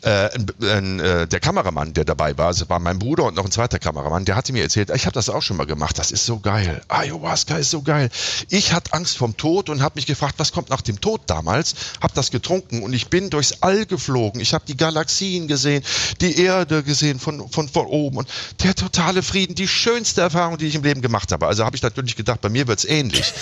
äh, 0.04 0.26
äh, 0.26 1.26
der 1.26 1.40
Kameramann, 1.40 1.92
der 1.92 2.04
dabei 2.04 2.36
war, 2.38 2.46
also 2.46 2.68
war 2.68 2.78
mein 2.78 2.98
Bruder 2.98 3.24
und 3.24 3.34
noch 3.34 3.44
ein 3.44 3.50
zweiter 3.50 3.78
Kameramann, 3.78 4.24
der 4.24 4.36
hatte 4.36 4.52
mir 4.52 4.62
erzählt, 4.62 4.90
ich 4.94 5.06
habe 5.06 5.14
das 5.14 5.28
auch 5.28 5.42
schon 5.42 5.56
mal 5.56 5.66
gemacht, 5.66 5.98
das 5.98 6.10
ist 6.10 6.24
so 6.24 6.38
geil. 6.38 6.82
Ayahuasca 6.88 7.56
ist 7.56 7.70
so 7.70 7.82
geil. 7.82 8.10
Ich 8.48 8.72
hatte 8.72 8.92
Angst 8.92 9.16
vom 9.16 9.36
Tod 9.36 9.68
und 9.68 9.82
habe 9.82 9.96
mich 9.96 10.06
gefragt, 10.06 10.34
was 10.38 10.52
kommt 10.52 10.70
nach 10.70 10.82
dem 10.82 11.00
Tod 11.00 11.22
damals? 11.26 11.74
Habe 12.00 12.14
das 12.14 12.30
getrunken 12.30 12.82
und 12.82 12.92
ich 12.92 13.08
bin 13.08 13.30
durchs 13.30 13.62
All 13.62 13.86
geflogen. 13.86 14.40
Ich 14.40 14.54
habe 14.54 14.64
die 14.66 14.76
Galaxien 14.76 15.48
gesehen, 15.48 15.82
die 16.20 16.40
Erde 16.40 16.82
gesehen 16.82 17.18
von, 17.18 17.48
von, 17.50 17.68
von 17.68 17.86
oben 17.86 18.18
und 18.18 18.28
der 18.62 18.74
totale 18.74 19.22
Frieden, 19.22 19.54
die 19.54 19.68
schönste 19.68 20.20
Erfahrung, 20.20 20.58
die 20.58 20.66
ich 20.66 20.74
im 20.74 20.82
Leben 20.82 21.02
gemacht 21.02 21.32
habe. 21.32 21.46
Also 21.46 21.64
habe 21.64 21.74
ich 21.74 21.82
natürlich 21.82 22.16
gedacht, 22.16 22.40
bei 22.40 22.48
mir 22.48 22.68
wird's 22.68 22.84
ähnlich. 22.84 23.32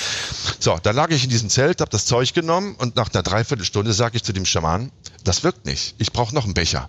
So, 0.58 0.78
dann 0.82 0.96
lag 0.96 1.10
ich 1.10 1.24
in 1.24 1.30
diesem 1.30 1.50
Zelt, 1.50 1.80
habe 1.80 1.90
das 1.90 2.06
Zeug 2.06 2.32
genommen 2.32 2.74
und 2.76 2.96
nach 2.96 3.12
einer 3.12 3.22
Dreiviertelstunde 3.22 3.92
sage 3.92 4.16
ich 4.16 4.22
zu 4.22 4.32
dem 4.32 4.46
Schaman, 4.46 4.90
das 5.24 5.42
wirkt 5.42 5.66
nicht. 5.66 5.94
Ich 5.98 6.12
brauche 6.12 6.34
noch 6.34 6.45
einen 6.46 6.54
Becher. 6.54 6.88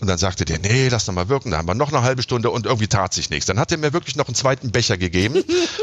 Und 0.00 0.08
dann 0.08 0.18
sagte 0.18 0.44
der, 0.44 0.58
nee, 0.58 0.88
lass 0.88 1.06
noch 1.06 1.14
mal 1.14 1.28
wirken. 1.28 1.50
Da 1.50 1.58
haben 1.58 1.68
wir 1.68 1.74
noch 1.74 1.92
eine 1.92 2.02
halbe 2.02 2.22
Stunde 2.22 2.50
und 2.50 2.66
irgendwie 2.66 2.88
tat 2.88 3.14
sich 3.14 3.30
nichts. 3.30 3.46
Dann 3.46 3.58
hat 3.58 3.70
er 3.72 3.78
mir 3.78 3.92
wirklich 3.92 4.16
noch 4.16 4.26
einen 4.26 4.34
zweiten 4.34 4.70
Becher 4.70 4.96
gegeben 4.96 5.42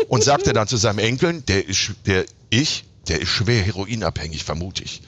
und 0.10 0.24
sagte 0.24 0.53
dann 0.53 0.68
zu 0.68 0.77
seinem 0.77 1.00
Enkeln, 1.00 1.46
der 1.46 1.68
ist, 1.68 1.91
der 2.06 2.25
ich, 2.50 2.86
der 3.08 3.22
ist 3.22 3.30
schwer 3.30 3.63
heroinabhängig, 3.63 4.44
vermute 4.44 4.84
ich. 4.84 5.01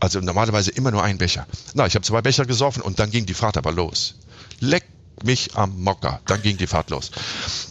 Also 0.00 0.20
normalerweise 0.20 0.70
immer 0.70 0.90
nur 0.90 1.02
ein 1.02 1.18
Becher. 1.18 1.46
Na, 1.74 1.86
ich 1.86 1.94
habe 1.94 2.04
zwei 2.04 2.22
Becher 2.22 2.46
gesoffen 2.46 2.82
und 2.82 2.98
dann 2.98 3.10
ging 3.10 3.26
die 3.26 3.34
Fahrt 3.34 3.56
aber 3.56 3.72
los. 3.72 4.14
Leck 4.60 4.84
mich 5.22 5.54
am 5.54 5.82
Mocker. 5.82 6.20
Dann 6.26 6.42
ging 6.42 6.56
die 6.56 6.66
Fahrt 6.66 6.90
los. 6.90 7.10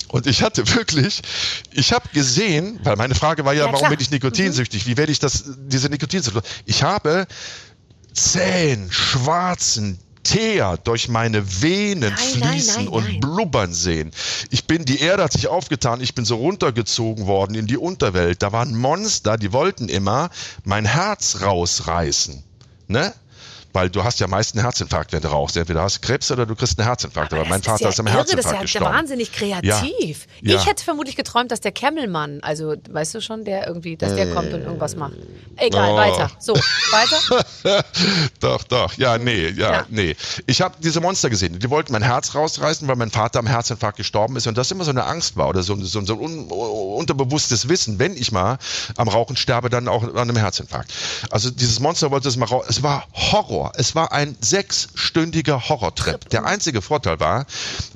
Und 0.10 0.28
ich 0.28 0.44
hatte 0.44 0.68
wirklich, 0.76 1.22
ich 1.72 1.94
habe 1.94 2.08
gesehen, 2.14 2.80
weil 2.84 2.96
meine 2.96 3.16
Frage 3.16 3.46
war 3.46 3.54
ja, 3.54 3.66
Ja, 3.66 3.74
warum 3.74 3.90
bin 3.90 4.00
ich 4.00 4.12
nikotinsüchtig? 4.12 4.88
Wie 4.88 4.98
werde 4.98 5.12
ich 5.12 5.20
das, 5.20 5.44
diese 5.58 5.90
Nikotinsucht? 5.90 6.46
Ich 6.66 6.84
habe 6.84 7.28
zähen, 8.16 8.92
schwarzen 8.92 10.00
Teer 10.24 10.78
durch 10.84 11.08
meine 11.08 11.62
Venen 11.62 12.14
Nein, 12.14 12.18
fließen 12.18 12.86
nein, 12.86 12.88
und 12.88 13.04
nein. 13.04 13.20
blubbern 13.20 13.74
sehen. 13.74 14.12
Ich 14.50 14.66
bin, 14.66 14.84
die 14.84 15.00
Erde 15.00 15.24
hat 15.24 15.34
sich 15.34 15.48
aufgetan, 15.48 16.02
ich 16.02 16.16
bin 16.16 16.26
so 16.26 16.38
runtergezogen 16.38 17.28
worden 17.28 17.54
in 17.54 17.68
die 17.68 17.78
Unterwelt. 17.78 18.42
Da 18.42 18.52
waren 18.52 18.76
Monster, 18.76 19.38
die 19.38 19.54
wollten 19.54 19.88
immer 19.88 20.32
mein 20.64 20.86
Herz 20.86 21.42
rausreißen. 21.42 22.44
Ne? 22.88 23.14
Weil 23.76 23.90
du 23.90 24.04
hast 24.04 24.20
ja 24.20 24.28
meist 24.28 24.56
einen 24.56 24.64
Herzinfarkt, 24.64 25.12
wenn 25.14 25.22
du 25.22 25.28
rauchst. 25.28 25.58
Entweder 25.58 25.82
hast 25.84 25.98
du 25.98 26.08
Krebs 26.08 26.32
oder 26.32 26.46
du 26.46 26.56
kriegst 26.56 26.80
einen 26.80 26.88
Herzinfarkt. 26.88 27.34
Aber, 27.34 27.42
das 27.42 27.50
mein 27.50 27.60
ist 27.60 27.66
Vater 27.68 27.84
ja 27.84 27.90
ist 27.90 28.00
am 28.00 28.08
irre, 28.08 28.16
Herzinfarkt 28.18 28.46
Das 28.46 28.52
ist 28.66 28.74
ja 28.74 28.80
gestorben. 28.80 28.96
wahnsinnig 28.98 29.32
kreativ. 29.34 30.28
Ja. 30.42 30.56
Ich 30.56 30.66
hätte 30.66 30.84
vermutlich 30.84 31.16
geträumt, 31.16 31.52
dass 31.52 31.60
der 31.62 31.72
Kemmelmann, 31.74 32.40
also 32.42 32.76
weißt 32.90 33.14
du 33.16 33.22
schon, 33.22 33.44
der 33.46 33.68
irgendwie, 33.68 33.98
dass 33.98 34.16
der 34.16 34.34
kommt 34.34 34.54
und 34.54 34.62
irgendwas 34.62 34.96
macht. 34.96 35.14
Egal, 35.58 35.92
Oh. 35.92 35.96
weiter. 35.98 36.32
So, 36.40 36.54
weiter. 36.56 37.84
doch, 38.40 38.64
doch. 38.64 38.94
Ja, 38.98 39.18
nee, 39.18 39.50
ja, 39.50 39.72
Ja. 39.72 39.86
nee. 39.90 40.16
Ich 40.48 40.62
habe 40.62 40.76
diese 40.82 41.02
Monster 41.02 41.30
gesehen. 41.30 41.60
Die 41.60 41.70
wollten 41.70 41.92
mein 41.92 42.02
Herz 42.04 42.34
rausreißen, 42.36 42.88
weil 42.88 42.96
mein 42.96 43.12
Vater 43.12 43.40
am 43.40 43.48
Herzinfarkt 43.48 43.98
gestorben 43.98 44.36
ist 44.36 44.48
und 44.48 44.58
das 44.58 44.72
immer 44.72 44.84
so 44.84 44.92
eine 44.92 45.04
Angst 45.06 45.38
war 45.38 45.50
oder 45.50 45.64
so, 45.64 45.76
so, 45.84 46.02
so 46.06 46.14
ein 46.14 46.20
un, 46.20 46.48
unterbewusstes 46.50 47.70
Wissen, 47.70 48.00
wenn 48.00 48.16
ich 48.16 48.32
mal 48.32 48.58
am 48.98 49.08
Rauchen 49.08 49.36
sterbe, 49.36 49.70
dann 49.70 49.88
auch 49.88 50.04
an 50.04 50.16
einem 50.18 50.38
Herzinfarkt. 50.38 50.92
Also 51.30 51.50
dieses 51.50 51.80
Monster 51.80 52.12
wollte 52.12 52.28
es 52.30 52.38
mal 52.38 52.46
raus. 52.46 52.66
Es 52.70 52.84
war 52.84 53.08
Horror. 53.14 53.65
Es 53.76 53.96
war 53.96 54.12
ein 54.12 54.38
sechsstündiger 54.42 55.70
Horrortrip. 55.70 56.30
Der 56.30 56.46
einzige 56.46 56.82
Vorteil 56.82 57.20
war, 57.20 57.46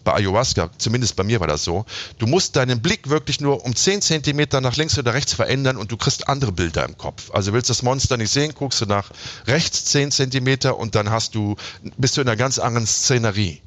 bei 0.03 0.13
Ayahuasca, 0.13 0.69
zumindest 0.77 1.15
bei 1.15 1.23
mir 1.23 1.39
war 1.39 1.47
das 1.47 1.63
so, 1.63 1.85
du 2.17 2.27
musst 2.27 2.55
deinen 2.55 2.81
Blick 2.81 3.09
wirklich 3.09 3.41
nur 3.41 3.63
um 3.65 3.75
10 3.75 4.01
Zentimeter 4.01 4.61
nach 4.61 4.75
links 4.77 4.97
oder 4.97 5.13
rechts 5.13 5.33
verändern 5.33 5.77
und 5.77 5.91
du 5.91 5.97
kriegst 5.97 6.27
andere 6.27 6.51
Bilder 6.51 6.85
im 6.85 6.97
Kopf. 6.97 7.31
Also 7.31 7.53
willst 7.53 7.69
das 7.69 7.83
Monster 7.83 8.17
nicht 8.17 8.31
sehen, 8.31 8.53
guckst 8.53 8.81
du 8.81 8.85
nach 8.85 9.11
rechts 9.47 9.85
10 9.85 10.11
Zentimeter 10.11 10.77
und 10.77 10.95
dann 10.95 11.09
hast 11.11 11.35
du, 11.35 11.55
bist 11.97 12.17
du 12.17 12.21
in 12.21 12.27
einer 12.27 12.37
ganz 12.37 12.59
anderen 12.59 12.87
Szenerie. 12.87 13.61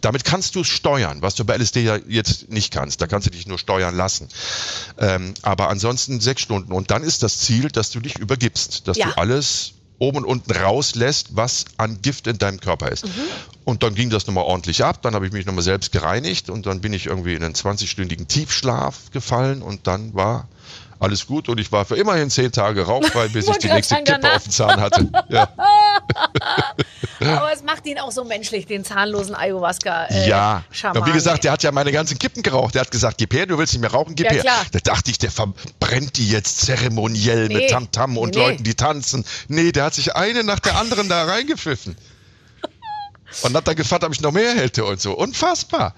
Damit 0.00 0.24
kannst 0.24 0.54
du 0.54 0.60
es 0.62 0.68
steuern, 0.68 1.20
was 1.22 1.34
du 1.34 1.44
bei 1.44 1.56
LSD 1.56 1.82
ja 1.82 1.96
jetzt 2.08 2.48
nicht 2.50 2.72
kannst. 2.72 3.00
Da 3.00 3.06
kannst 3.06 3.26
du 3.26 3.30
dich 3.30 3.46
nur 3.46 3.58
steuern 3.58 3.94
lassen. 3.94 4.28
Ähm, 4.98 5.34
aber 5.42 5.68
ansonsten 5.68 6.20
sechs 6.20 6.40
Stunden. 6.42 6.72
Und 6.72 6.90
dann 6.90 7.02
ist 7.02 7.22
das 7.22 7.38
Ziel, 7.38 7.68
dass 7.68 7.90
du 7.90 8.00
dich 8.00 8.18
übergibst, 8.18 8.88
dass 8.88 8.96
Ja. 8.96 9.08
du 9.08 9.18
alles 9.18 9.72
oben 9.98 10.18
und 10.18 10.24
unten 10.24 10.52
rauslässt, 10.52 11.36
was 11.36 11.64
an 11.76 12.00
Gift 12.02 12.26
in 12.26 12.38
deinem 12.38 12.60
Körper 12.60 12.90
ist. 12.90 13.06
Und 13.64 13.82
dann 13.82 13.94
ging 13.94 14.10
das 14.10 14.26
nochmal 14.26 14.44
ordentlich 14.44 14.84
ab, 14.84 15.02
dann 15.02 15.14
habe 15.14 15.26
ich 15.26 15.32
mich 15.32 15.46
nochmal 15.46 15.64
selbst 15.64 15.92
gereinigt 15.92 16.50
und 16.50 16.66
dann 16.66 16.80
bin 16.80 16.92
ich 16.92 17.06
irgendwie 17.06 17.34
in 17.34 17.42
einen 17.42 17.54
20-stündigen 17.54 18.26
Tiefschlaf 18.28 19.10
gefallen 19.10 19.62
und 19.62 19.86
dann 19.86 20.14
war 20.14 20.48
alles 20.98 21.26
gut 21.26 21.48
und 21.48 21.58
ich 21.60 21.72
war 21.72 21.84
für 21.84 21.96
immerhin 21.96 22.30
zehn 22.30 22.52
Tage 22.52 22.82
rauchfrei, 22.82 23.28
bis 23.32 23.48
ich 23.48 23.58
die 23.58 23.68
nächste 23.68 23.96
Kippe 23.96 24.34
auf 24.34 24.44
dem 24.44 24.52
Zahn 24.52 24.80
hatte. 24.80 25.08
Ja, 25.28 25.48
Aber 27.20 27.52
es 27.52 27.62
macht 27.62 27.86
ihn 27.86 27.98
auch 27.98 28.12
so 28.12 28.24
menschlich, 28.24 28.66
den 28.66 28.84
zahnlosen 28.84 29.34
Ayahuasca. 29.34 30.06
Äh, 30.06 30.28
ja. 30.28 30.64
Schaman. 30.70 31.02
Und 31.02 31.08
wie 31.08 31.12
gesagt, 31.12 31.44
der 31.44 31.52
hat 31.52 31.62
ja 31.62 31.72
meine 31.72 31.92
ganzen 31.92 32.18
Kippen 32.18 32.42
geraucht. 32.42 32.74
Der 32.74 32.82
hat 32.82 32.90
gesagt, 32.90 33.18
gib 33.18 33.32
her, 33.34 33.46
du 33.46 33.56
willst 33.58 33.72
nicht 33.72 33.80
mehr 33.82 33.90
rauchen, 33.90 34.14
gib 34.14 34.26
Ja, 34.26 34.32
her. 34.32 34.42
klar. 34.42 34.66
Da 34.72 34.78
dachte 34.80 35.10
ich, 35.10 35.18
der 35.18 35.30
verbrennt 35.30 36.16
die 36.16 36.28
jetzt 36.28 36.60
zeremoniell 36.62 37.48
Nee. 37.48 37.54
mit 37.54 37.70
Tamtam 37.70 38.16
und 38.18 38.34
Nee, 38.34 38.40
nee. 38.40 38.46
Leuten, 38.50 38.64
die 38.64 38.74
tanzen. 38.74 39.24
Nee, 39.48 39.72
der 39.72 39.84
hat 39.84 39.94
sich 39.94 40.14
eine 40.14 40.44
nach 40.44 40.60
der 40.60 40.76
anderen 40.76 41.08
da 41.08 41.24
reingepfiffen. 41.24 41.96
Und 43.42 43.54
hat 43.54 43.68
dann 43.68 43.76
gefragt, 43.76 44.04
ob 44.04 44.12
ich 44.12 44.20
noch 44.20 44.32
mehr 44.32 44.54
hätte 44.54 44.84
und 44.84 45.00
so. 45.00 45.12
Unfassbar. 45.12 45.94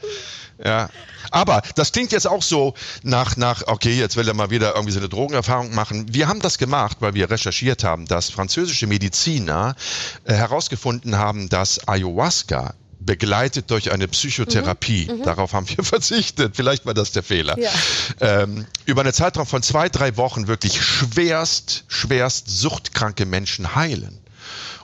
Ja. 0.62 0.90
Aber 1.30 1.62
das 1.74 1.92
klingt 1.92 2.12
jetzt 2.12 2.26
auch 2.26 2.42
so 2.42 2.74
nach, 3.02 3.36
nach, 3.36 3.62
okay, 3.66 3.98
jetzt 3.98 4.16
will 4.16 4.26
er 4.26 4.34
mal 4.34 4.50
wieder 4.50 4.74
irgendwie 4.74 4.92
so 4.92 4.98
eine 4.98 5.08
Drogenerfahrung 5.08 5.74
machen. 5.74 6.06
Wir 6.12 6.26
haben 6.28 6.40
das 6.40 6.58
gemacht, 6.58 6.98
weil 7.00 7.14
wir 7.14 7.30
recherchiert 7.30 7.84
haben, 7.84 8.06
dass 8.06 8.30
französische 8.30 8.86
Mediziner 8.86 9.76
äh, 10.24 10.32
herausgefunden 10.32 11.16
haben, 11.16 11.48
dass 11.48 11.86
Ayahuasca 11.86 12.74
begleitet 13.00 13.70
durch 13.70 13.92
eine 13.92 14.08
Psychotherapie. 14.08 15.10
Darauf 15.24 15.52
haben 15.52 15.68
wir 15.68 15.84
verzichtet. 15.84 16.56
Vielleicht 16.56 16.86
war 16.86 16.94
das 16.94 17.12
der 17.12 17.22
Fehler. 17.22 17.58
Ja. 17.58 17.70
Ähm, 18.20 18.66
über 18.86 19.02
einen 19.02 19.12
Zeitraum 19.12 19.46
von 19.46 19.62
zwei, 19.62 19.88
drei 19.88 20.16
Wochen 20.16 20.48
wirklich 20.48 20.82
schwerst, 20.82 21.84
schwerst 21.88 22.48
suchtkranke 22.48 23.26
Menschen 23.26 23.74
heilen. 23.74 24.18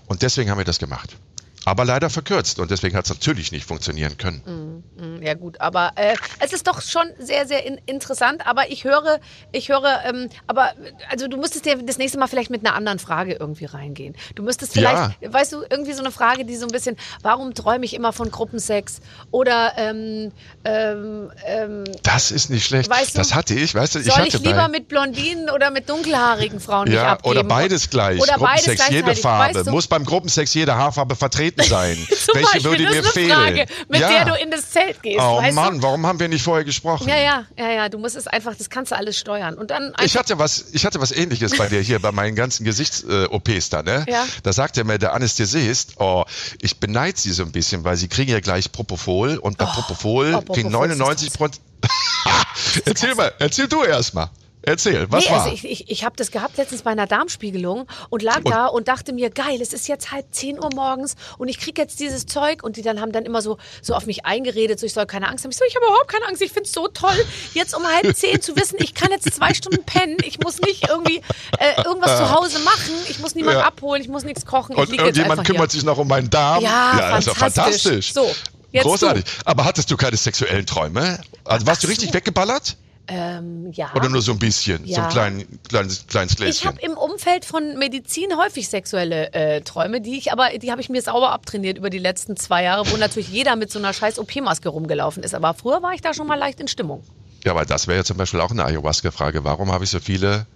Und 0.06 0.22
deswegen 0.22 0.50
haben 0.50 0.58
wir 0.58 0.64
das 0.64 0.78
gemacht. 0.78 1.16
Aber 1.64 1.84
leider 1.84 2.10
verkürzt 2.10 2.58
und 2.58 2.70
deswegen 2.70 2.96
hat 2.96 3.04
es 3.04 3.10
natürlich 3.10 3.52
nicht 3.52 3.66
funktionieren 3.66 4.16
können. 4.16 4.82
Ja 5.22 5.34
gut, 5.34 5.60
aber 5.60 5.92
äh, 5.96 6.14
es 6.40 6.52
ist 6.52 6.66
doch 6.66 6.82
schon 6.82 7.06
sehr, 7.18 7.46
sehr 7.46 7.64
in 7.64 7.78
interessant. 7.86 8.46
Aber 8.46 8.70
ich 8.70 8.84
höre, 8.84 9.20
ich 9.52 9.68
höre, 9.68 10.00
ähm, 10.04 10.28
aber 10.46 10.72
also 11.10 11.28
du 11.28 11.36
müsstest 11.36 11.64
dir 11.64 11.82
das 11.82 11.98
nächste 11.98 12.18
Mal 12.18 12.26
vielleicht 12.26 12.50
mit 12.50 12.66
einer 12.66 12.74
anderen 12.74 12.98
Frage 12.98 13.34
irgendwie 13.34 13.64
reingehen. 13.64 14.14
Du 14.34 14.42
müsstest 14.42 14.72
vielleicht, 14.72 15.16
weißt 15.26 15.52
du, 15.52 15.62
irgendwie 15.68 15.92
so 15.92 16.00
eine 16.00 16.10
Frage, 16.10 16.44
die 16.44 16.56
so 16.56 16.66
ein 16.66 16.72
bisschen, 16.72 16.96
warum 17.22 17.54
träume 17.54 17.84
ich 17.84 17.94
immer 17.94 18.12
von 18.12 18.30
Gruppensex? 18.30 19.00
Oder 19.30 19.72
ähm, 19.76 20.32
ähm, 20.64 21.30
ähm, 21.46 21.84
Das 22.02 22.30
ist 22.30 22.50
nicht 22.50 22.66
schlecht. 22.66 22.90
Weißt 22.90 23.14
du, 23.14 23.18
das 23.18 23.34
hatte 23.34 23.54
ich, 23.54 23.74
weißt 23.74 23.94
du, 23.94 23.98
ich 24.00 24.06
soll 24.06 24.16
hatte 24.16 24.28
ich 24.28 24.38
lieber 24.40 24.68
mit 24.68 24.88
Blondinen 24.88 25.50
oder 25.50 25.70
mit 25.70 25.88
dunkelhaarigen 25.88 26.60
Frauen 26.60 26.90
ja, 26.90 27.12
abgeben? 27.12 27.30
oder 27.30 27.44
beides 27.44 27.90
gleich. 27.90 28.20
Oder 28.20 28.38
beides 28.38 28.64
Gruppensex, 28.64 28.90
jede 28.90 29.02
gleichzeitig, 29.02 29.22
Farbe. 29.22 29.54
weißt 29.54 29.66
du? 29.66 29.70
Muss 29.70 29.86
beim 29.86 30.04
Gruppensex 30.04 30.54
jede 30.54 30.74
Haarfarbe 30.74 31.16
vertreten 31.16 31.53
Qualitäten 31.54 31.62
sein? 31.62 31.96
Zum 32.24 32.34
Welche 32.34 32.46
Beispiel, 32.52 32.64
würde 32.64 32.82
mir 32.84 33.02
fehlen? 33.04 33.30
Frage, 33.30 33.66
mit 33.88 34.00
ja. 34.00 34.08
der 34.08 34.24
du 34.24 34.42
in 34.42 34.50
das 34.50 34.70
Zelt 34.70 35.02
gehst. 35.02 35.20
Oh 35.20 35.40
Mann, 35.52 35.82
warum 35.82 36.06
haben 36.06 36.18
wir 36.20 36.28
nicht 36.28 36.42
vorher 36.42 36.64
gesprochen? 36.64 37.04
Du? 37.04 37.10
Ja, 37.10 37.18
ja, 37.18 37.46
ja, 37.58 37.70
ja. 37.70 37.88
Du 37.88 37.98
musst 37.98 38.16
es 38.16 38.26
einfach, 38.26 38.54
das 38.56 38.70
kannst 38.70 38.92
du 38.92 38.96
alles 38.96 39.18
steuern. 39.18 39.54
Und 39.54 39.70
dann 39.70 39.92
Ich 40.02 40.16
hatte 40.16 40.38
was, 40.38 40.66
ich 40.72 40.84
hatte 40.84 41.00
was 41.00 41.12
ähnliches 41.12 41.56
bei 41.56 41.68
dir 41.68 41.80
hier, 41.80 41.98
bei 41.98 42.12
meinen 42.12 42.36
ganzen 42.36 42.64
Gesichts-OPs 42.64 43.70
da, 43.70 43.82
ne? 43.82 44.04
Ja. 44.08 44.26
Da 44.42 44.52
sagte 44.52 44.84
mir 44.84 44.98
der 44.98 45.14
Anästhesist, 45.14 45.94
oh, 45.98 46.24
ich 46.60 46.78
beneide 46.78 47.18
sie 47.18 47.32
so 47.32 47.42
ein 47.42 47.52
bisschen, 47.52 47.84
weil 47.84 47.96
sie 47.96 48.08
kriegen 48.08 48.30
ja 48.30 48.40
gleich 48.40 48.72
Propofol 48.72 49.38
und 49.38 49.58
bei 49.58 49.64
Propofol 49.64 50.28
oh, 50.28 50.32
Propofol 50.38 50.54
kriegen 50.54 50.68
ist 50.68 50.72
99 50.72 51.32
Prozent. 51.32 51.60
erzähl 52.86 53.14
mal, 53.14 53.32
erzähl 53.38 53.68
du 53.68 53.82
erst 53.82 54.14
mal. 54.14 54.30
Erzähl, 54.66 55.06
was 55.10 55.24
nee, 55.24 55.30
war? 55.30 55.42
also 55.44 55.54
ich, 55.54 55.64
ich, 55.64 55.90
ich 55.90 56.04
habe 56.04 56.16
das 56.16 56.30
gehabt 56.30 56.56
letztens 56.56 56.82
bei 56.82 56.90
einer 56.90 57.06
Darmspiegelung 57.06 57.86
und 58.10 58.22
lag 58.22 58.40
da 58.44 58.66
und 58.66 58.88
dachte 58.88 59.12
mir, 59.12 59.30
geil, 59.30 59.58
es 59.60 59.72
ist 59.72 59.88
jetzt 59.88 60.12
halb 60.12 60.26
10 60.32 60.58
Uhr 60.58 60.70
morgens 60.74 61.16
und 61.38 61.48
ich 61.48 61.58
krieg 61.58 61.76
jetzt 61.78 62.00
dieses 62.00 62.26
Zeug 62.26 62.62
und 62.62 62.76
die 62.76 62.82
dann 62.82 63.00
haben 63.00 63.12
dann 63.12 63.24
immer 63.24 63.42
so, 63.42 63.58
so 63.82 63.94
auf 63.94 64.06
mich 64.06 64.24
eingeredet, 64.24 64.80
so 64.80 64.86
ich 64.86 64.92
soll 64.92 65.06
keine 65.06 65.28
Angst 65.28 65.44
haben. 65.44 65.50
Ich 65.50 65.56
so, 65.58 65.64
ich 65.66 65.76
habe 65.76 65.86
überhaupt 65.86 66.08
keine 66.08 66.26
Angst, 66.26 66.40
ich 66.42 66.52
find's 66.52 66.72
so 66.72 66.88
toll, 66.88 67.14
jetzt 67.52 67.74
um 67.76 67.84
halb 67.86 68.16
10 68.16 68.40
zu 68.40 68.56
wissen, 68.56 68.76
ich 68.80 68.94
kann 68.94 69.10
jetzt 69.10 69.32
zwei 69.34 69.52
Stunden 69.54 69.84
pennen, 69.84 70.16
ich 70.24 70.38
muss 70.40 70.60
nicht 70.60 70.88
irgendwie 70.88 71.20
äh, 71.58 71.82
irgendwas 71.84 72.16
zu 72.18 72.30
Hause 72.34 72.58
machen, 72.60 72.94
ich 73.08 73.18
muss 73.18 73.34
niemanden 73.34 73.60
Ja. 73.60 73.66
abholen, 73.66 74.02
ich 74.02 74.08
muss 74.08 74.24
nichts 74.24 74.46
kochen, 74.46 74.74
und 74.76 74.90
irgendjemand 74.92 75.44
kümmert 75.44 75.72
hier. 75.72 75.80
sich 75.80 75.84
noch 75.84 75.98
um 75.98 76.08
meinen 76.08 76.30
Darm. 76.30 76.62
Ja, 76.62 77.18
ist 77.18 77.28
doch 77.28 77.36
fantastisch. 77.36 77.82
fantastisch. 77.82 78.12
So, 78.14 78.30
jetzt 78.72 78.84
Großartig. 78.84 79.24
Aber 79.44 79.64
hattest 79.64 79.90
du 79.90 79.96
keine 79.96 80.16
sexuellen 80.16 80.66
Träume? 80.66 81.20
Also 81.44 81.66
warst 81.66 81.82
du 81.82 81.86
Ach 81.86 81.90
richtig 81.90 82.08
so. 82.08 82.14
weggeballert? 82.14 82.76
Ähm, 83.06 83.70
ja. 83.72 83.90
Oder 83.94 84.08
nur 84.08 84.22
so 84.22 84.32
ein 84.32 84.38
bisschen? 84.38 84.86
So 84.86 84.92
Ja. 84.92 85.04
ein 85.04 85.10
klein, 85.10 85.58
kleines, 85.68 86.06
kleines 86.06 86.32
Ich 86.32 86.38
Gläschen? 86.38 86.68
habe 86.68 86.80
im 86.80 86.92
Umfeld 86.96 87.44
von 87.44 87.76
Medizin 87.78 88.34
häufig 88.38 88.68
sexuelle 88.68 89.30
äh, 89.34 89.60
Träume, 89.60 90.00
die 90.00 90.16
ich 90.16 90.32
aber, 90.32 90.48
die 90.58 90.70
habe 90.70 90.80
ich 90.80 90.88
mir 90.88 91.02
sauber 91.02 91.32
abtrainiert 91.32 91.76
über 91.76 91.90
die 91.90 91.98
letzten 91.98 92.36
zwei 92.36 92.62
Jahre, 92.64 92.90
wo 92.90 92.96
natürlich 92.96 93.28
jeder 93.28 93.56
mit 93.56 93.70
so 93.70 93.78
einer 93.78 93.92
scheiß 93.92 94.18
OP-Maske 94.18 94.70
rumgelaufen 94.70 95.22
ist. 95.22 95.34
Aber 95.34 95.52
früher 95.52 95.82
war 95.82 95.92
ich 95.92 96.00
da 96.00 96.14
schon 96.14 96.26
mal 96.26 96.38
leicht 96.38 96.60
in 96.60 96.68
Stimmung. 96.68 97.04
Ja, 97.44 97.52
aber 97.52 97.66
das 97.66 97.86
wäre 97.88 97.98
ja 97.98 98.04
zum 98.04 98.16
Beispiel 98.16 98.40
auch 98.40 98.50
eine 98.50 98.64
Ayahuasca-Frage. 98.64 99.44
Warum 99.44 99.70
habe 99.70 99.84
ich 99.84 99.90
so 99.90 100.00
viele 100.00 100.46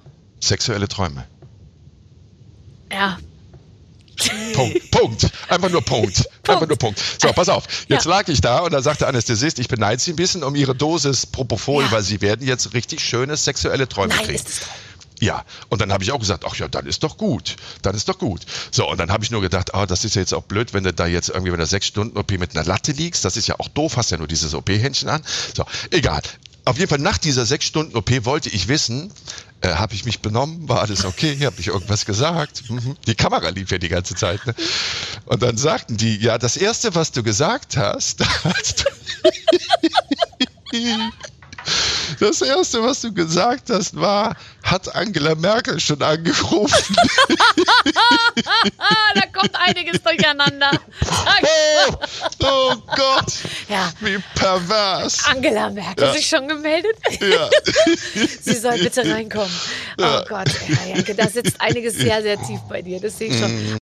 sexuelle 0.41 0.89
Träume? 0.89 1.25
Ja. 2.91 3.19
Punkt, 4.55 4.91
Punkt. 4.91 5.31
Einfach 5.49 5.71
nur 5.71 5.83
Punkt. 5.85 6.29
Einfach 6.47 6.67
nur 6.67 6.77
Punkt. 6.77 7.01
So, 7.21 7.33
pass 7.33 7.49
auf. 7.49 7.65
Jetzt 7.89 8.05
Ja. 8.05 8.11
lag 8.11 8.29
ich 8.29 8.41
da 8.41 8.61
und 8.61 8.73
da 8.73 8.83
sagte 8.83 9.01
der 9.01 9.09
Anästhesist, 9.09 9.59
ich 9.59 9.69
beneide 9.69 10.01
Sie 10.01 10.13
ein 10.13 10.17
bisschen 10.17 10.43
um 10.43 10.55
Ihre 10.55 10.75
Dosis 10.75 11.27
Propofol, 11.27 11.85
Ja. 11.85 11.93
weil 11.93 12.03
Sie 12.03 12.21
werden 12.21 12.47
jetzt 12.47 12.75
richtig 12.75 13.01
schöne 13.01 13.37
sexuelle 13.37 13.89
Träume 13.89 14.15
Nein, 14.15 14.27
kriegen. 14.27 14.43
Ja, 15.21 15.45
und 15.69 15.81
dann 15.81 15.93
habe 15.93 16.05
ich 16.05 16.13
auch 16.13 16.21
gesagt, 16.21 16.45
ach 16.47 16.55
ja, 16.57 16.69
dann 16.69 16.87
ist 16.87 17.03
doch 17.03 17.17
gut, 17.17 17.57
dann 17.83 17.97
ist 17.97 18.09
doch 18.09 18.19
gut. 18.19 18.43
So, 18.71 18.89
und 18.89 18.99
dann 18.99 19.11
habe 19.11 19.25
ich 19.25 19.33
nur 19.33 19.41
gedacht, 19.41 19.75
ah, 19.75 19.85
das 19.85 20.05
ist 20.05 20.15
ja 20.15 20.21
jetzt 20.21 20.33
auch 20.33 20.45
blöd, 20.45 20.75
wenn 20.75 20.85
du 20.85 20.93
da 20.93 21.07
jetzt 21.07 21.29
irgendwie 21.29 21.51
bei 21.51 21.57
der 21.57 21.67
sechs 21.67 21.87
Stunden 21.89 22.17
OP 22.17 22.31
mit 22.39 22.55
einer 22.57 22.65
Latte 22.65 22.93
liegst, 22.93 23.25
das 23.25 23.37
ist 23.37 23.49
ja 23.49 23.57
auch 23.59 23.67
doof, 23.69 23.97
hast 23.97 24.13
ja 24.13 24.17
nur 24.17 24.29
dieses 24.29 24.55
OP-Händchen 24.55 25.09
an. 25.09 25.23
So, 25.57 25.65
egal. 25.91 26.23
Auf 26.65 26.77
jeden 26.79 26.89
Fall 26.89 26.99
nach 26.99 27.19
dieser 27.19 27.47
sechs 27.47 27.65
Stunden 27.65 27.97
OP 27.97 28.25
wollte 28.27 28.49
ich 28.51 28.69
wissen, 28.69 29.11
äh, 29.61 29.75
habe 29.75 29.95
ich 29.95 30.05
mich 30.05 30.21
benommen, 30.21 30.69
war 30.69 30.81
alles 30.81 31.05
okay, 31.05 31.37
habe 31.45 31.57
ich 31.59 31.69
irgendwas 31.69 32.07
gesagt. 32.07 32.71
Mhm. 32.71 32.97
Die 33.07 33.15
Kamera 33.15 33.49
lief 33.49 33.71
ja 33.71 33.79
die 33.79 33.89
ganze 33.89 34.15
Zeit. 34.15 34.45
Ne? 34.47 34.55
Und 35.27 35.43
dann 35.43 35.57
sagten 35.57 35.97
die, 35.97 36.17
ja, 36.17 36.39
das 36.39 36.57
erste, 36.57 36.95
was 36.95 37.13
du 37.13 37.23
gesagt 37.23 37.77
hast, 37.77 38.23
als 38.45 38.75
du 38.77 38.85
Das 42.21 42.41
erste, 42.41 42.83
was 42.83 43.01
du 43.03 43.13
gesagt 43.13 43.71
hast, 43.71 43.95
war, 43.95 44.35
hat 44.65 44.95
Angela 44.95 45.35
Merkel 45.35 45.79
schon 45.79 46.03
angerufen? 46.03 46.97
Da 49.15 49.27
kommt 49.33 49.55
einiges 49.55 50.03
durcheinander. 50.03 50.71
Oh, 51.43 51.95
oh 52.45 52.75
Gott, 52.97 53.33
Ja. 53.69 53.93
wie 54.01 54.19
pervers. 54.35 55.25
Angela 55.27 55.71
Merkel 55.71 56.05
Ja. 56.07 56.13
sich 56.13 56.27
schon 56.29 56.47
gemeldet? 56.49 56.97
Ja. 57.21 57.49
Sie 58.43 58.55
soll 58.55 58.79
bitte 58.79 59.05
reinkommen. 59.09 59.51
Oh 59.99 60.03
Ja. 60.03 60.25
Gott, 60.29 60.49
ja, 60.69 60.95
Janke, 60.95 61.15
da 61.15 61.29
sitzt 61.29 61.61
einiges 61.61 61.95
sehr, 61.95 62.23
sehr 62.23 62.41
tief 62.43 62.61
bei 62.69 62.83
dir. 62.83 63.01
Das 63.01 63.19
sehe 63.19 63.29
ich 63.31 63.39
schon. 63.39 63.79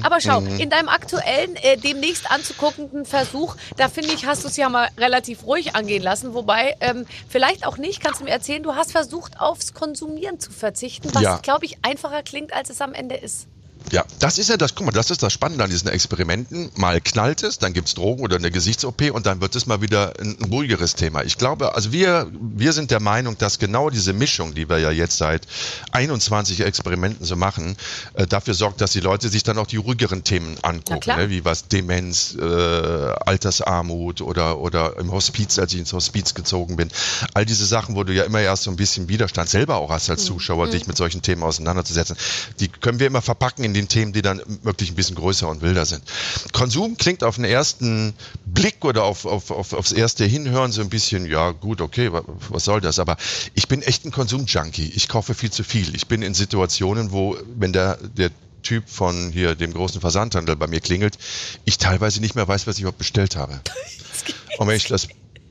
Mhm. 0.00 0.06
Aber 0.06 0.20
schau, 0.20 0.40
in 0.40 0.70
deinem 0.70 0.88
aktuellen, 0.88 1.56
äh, 1.56 1.76
demnächst 1.76 2.30
anzuguckenden 2.30 3.04
Versuch, 3.04 3.56
da 3.76 3.88
finde 3.88 4.12
ich, 4.14 4.26
hast 4.26 4.44
du 4.44 4.48
es 4.48 4.56
ja 4.56 4.68
mal 4.68 4.88
relativ 4.98 5.44
ruhig 5.44 5.74
angehen 5.76 6.02
lassen. 6.02 6.34
Wobei, 6.34 6.76
ähm, 6.80 7.06
vielleicht 7.28 7.66
auch 7.66 7.76
nicht, 7.76 8.02
kannst 8.02 8.20
du 8.20 8.24
mir 8.24 8.30
erzählen, 8.30 8.62
du 8.62 8.74
hast 8.74 8.92
versucht, 8.92 9.40
aufs 9.40 9.74
Konsumieren 9.74 10.40
zu 10.40 10.50
verzichten, 10.52 11.08
was, 11.14 11.22
Ja. 11.22 11.36
glaube 11.38 11.64
ich, 11.64 11.78
einfacher 11.82 12.22
klingt, 12.22 12.52
als 12.52 12.70
es 12.70 12.80
am 12.80 12.92
Ende 12.94 13.16
ist. 13.16 13.46
Ja, 13.92 14.04
das 14.20 14.38
ist 14.38 14.48
ja 14.48 14.56
das, 14.56 14.74
guck 14.74 14.86
mal, 14.86 14.92
das 14.92 15.10
ist 15.10 15.22
das 15.22 15.32
Spannende 15.32 15.64
an 15.64 15.70
diesen 15.70 15.88
Experimenten. 15.88 16.70
Mal 16.76 17.00
knallt 17.00 17.42
es, 17.42 17.58
dann 17.58 17.72
gibt's 17.72 17.94
Drogen 17.94 18.22
oder 18.22 18.36
eine 18.36 18.50
Gesichts-OP 18.50 19.10
und 19.10 19.26
dann 19.26 19.40
wird 19.40 19.56
es 19.56 19.66
mal 19.66 19.80
wieder 19.80 20.12
ein, 20.20 20.36
ruhigeres 20.50 20.94
Thema. 20.94 21.24
Ich 21.24 21.38
glaube, 21.38 21.74
also 21.74 21.90
wir, 21.92 22.30
wir 22.32 22.72
sind 22.72 22.90
der 22.90 23.00
Meinung, 23.00 23.38
dass 23.38 23.58
genau 23.58 23.90
diese 23.90 24.12
Mischung, 24.12 24.54
die 24.54 24.68
wir 24.68 24.78
ja 24.78 24.90
jetzt 24.90 25.16
seit 25.18 25.46
21 25.92 26.60
Experimenten 26.60 27.24
so 27.26 27.34
machen, 27.36 27.76
äh, 28.14 28.26
dafür 28.26 28.54
sorgt, 28.54 28.80
dass 28.80 28.92
die 28.92 29.00
Leute 29.00 29.28
sich 29.28 29.42
dann 29.42 29.58
auch 29.58 29.66
die 29.66 29.78
ruhigeren 29.78 30.22
Themen 30.22 30.56
angucken, 30.62 31.16
ne? 31.16 31.30
wie 31.30 31.44
was 31.44 31.66
Demenz, 31.68 32.36
äh, 32.40 32.44
Altersarmut 32.44 34.20
oder, 34.20 34.58
oder 34.58 34.98
im 34.98 35.10
Hospiz, 35.10 35.58
als 35.58 35.72
ich 35.72 35.80
ins 35.80 35.92
Hospiz 35.92 36.34
gezogen 36.34 36.76
bin. 36.76 36.90
All 37.34 37.44
diese 37.46 37.66
Sachen, 37.66 37.96
wo 37.96 38.04
du 38.04 38.12
ja 38.12 38.24
immer 38.24 38.40
erst 38.40 38.64
so 38.64 38.70
ein 38.70 38.76
bisschen 38.76 39.08
Widerstand 39.08 39.48
selber 39.48 39.76
auch 39.76 39.90
hast 39.90 40.08
Mhm. 40.08 40.12
als 40.12 40.24
Zuschauer, 40.24 40.68
dich 40.68 40.86
mit 40.86 40.96
solchen 40.96 41.22
Themen 41.22 41.42
auseinanderzusetzen, 41.42 42.16
die 42.58 42.68
können 42.68 42.98
wir 43.00 43.06
immer 43.06 43.22
verpacken 43.22 43.64
in 43.70 43.74
den 43.74 43.88
Themen, 43.88 44.12
die 44.12 44.22
dann 44.22 44.42
wirklich 44.62 44.90
ein 44.90 44.94
bisschen 44.96 45.16
größer 45.16 45.48
und 45.48 45.62
wilder 45.62 45.86
sind. 45.86 46.02
Konsum 46.52 46.96
klingt 46.96 47.22
auf 47.24 47.36
den 47.36 47.44
ersten 47.44 48.14
Blick 48.44 48.84
oder 48.84 49.04
auf, 49.04 49.24
auf, 49.24 49.50
auf, 49.50 49.72
aufs 49.72 49.92
erste 49.92 50.24
Hinhören 50.24 50.72
so 50.72 50.80
ein 50.80 50.88
bisschen, 50.90 51.24
ja 51.26 51.52
gut, 51.52 51.80
okay, 51.80 52.12
wa- 52.12 52.24
was 52.48 52.64
soll 52.64 52.80
das? 52.80 52.98
Aber 52.98 53.16
ich 53.54 53.68
bin 53.68 53.82
echt 53.82 54.04
ein 54.04 54.10
Konsumjunkie. 54.10 54.92
Ich 54.94 55.08
kaufe 55.08 55.34
viel 55.34 55.50
zu 55.50 55.62
viel. 55.64 55.94
Ich 55.94 56.08
bin 56.08 56.22
in 56.22 56.34
Situationen, 56.34 57.12
wo, 57.12 57.36
wenn 57.56 57.72
der, 57.72 57.96
der 58.16 58.30
Typ 58.62 58.88
von 58.88 59.30
hier 59.32 59.54
dem 59.54 59.72
großen 59.72 60.00
Versandhandel 60.00 60.56
bei 60.56 60.66
mir 60.66 60.80
klingelt, 60.80 61.16
ich 61.64 61.78
teilweise 61.78 62.20
nicht 62.20 62.34
mehr 62.34 62.46
weiß, 62.46 62.66
was 62.66 62.74
ich 62.76 62.82
überhaupt 62.82 62.98
bestellt 62.98 63.36
habe. 63.36 63.60
Und 64.58 64.66
wenn 64.68 64.76
ich 64.76 64.88
das, 64.88 65.08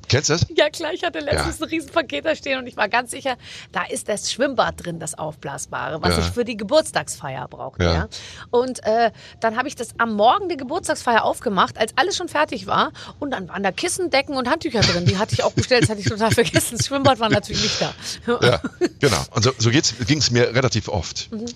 kennst 0.10 0.30
du 0.30 0.34
das? 0.34 0.45
Ja 0.56 0.69
klar, 0.69 0.91
ich 0.93 1.04
hatte 1.04 1.19
letztens 1.19 1.60
Ja. 1.60 1.65
ein 1.65 1.69
Riesenpaket 1.69 2.26
da 2.26 2.36
stehen 2.36 2.60
und 2.60 2.67
ich 2.67 2.76
war 2.76 2.89
ganz 2.89 3.12
sicher, 3.12 3.38
da 3.72 3.84
ist 3.84 4.10
das 4.10 4.32
Schwimmbad 4.32 4.84
drin, 4.86 5.00
das 5.00 5.17
Aufblasbare, 5.17 6.02
was 6.02 6.17
Ja. 6.17 6.19
ich 6.19 6.26
für 6.32 6.43
die 6.43 6.58
Geburtstagsfeier 6.58 7.48
brauchte. 7.48 7.84
Ja. 7.84 7.93
Ja. 7.93 8.08
Und 8.52 8.84
äh, 8.86 9.12
dann 9.39 9.56
habe 9.58 9.67
ich 9.67 9.76
das 9.76 9.89
am 9.98 10.13
Morgen 10.15 10.48
der 10.50 10.58
Geburtstagsfeier 10.58 11.24
aufgemacht, 11.24 11.78
als 11.78 11.93
alles 11.95 12.17
schon 12.17 12.28
fertig 12.28 12.67
war. 12.67 12.91
Und 13.19 13.32
dann 13.32 13.48
waren 13.50 13.63
da 13.63 13.72
Kissen, 13.72 14.10
Decken 14.10 14.36
und 14.36 14.50
Handtücher 14.50 14.82
drin. 14.82 15.06
Die 15.06 15.17
hatte 15.17 15.34
ich 15.34 15.43
auch 15.43 15.54
bestellt, 15.54 15.84
das 15.84 15.89
hatte 15.89 16.02
ich 16.02 16.08
total 16.08 16.32
vergessen. 16.32 16.78
Das 16.78 16.88
Schwimmbad 16.88 17.19
war 17.19 17.30
natürlich 17.30 17.62
nicht 17.63 17.82
da. 17.82 17.93
Ja, 18.41 18.62
genau. 19.00 19.24
Und 19.32 19.43
so, 19.43 19.52
so 19.58 19.69
ging 19.69 20.17
es 20.17 20.32
mir 20.32 20.54
relativ 20.56 20.88
oft. 20.88 21.30
Das- 21.32 21.54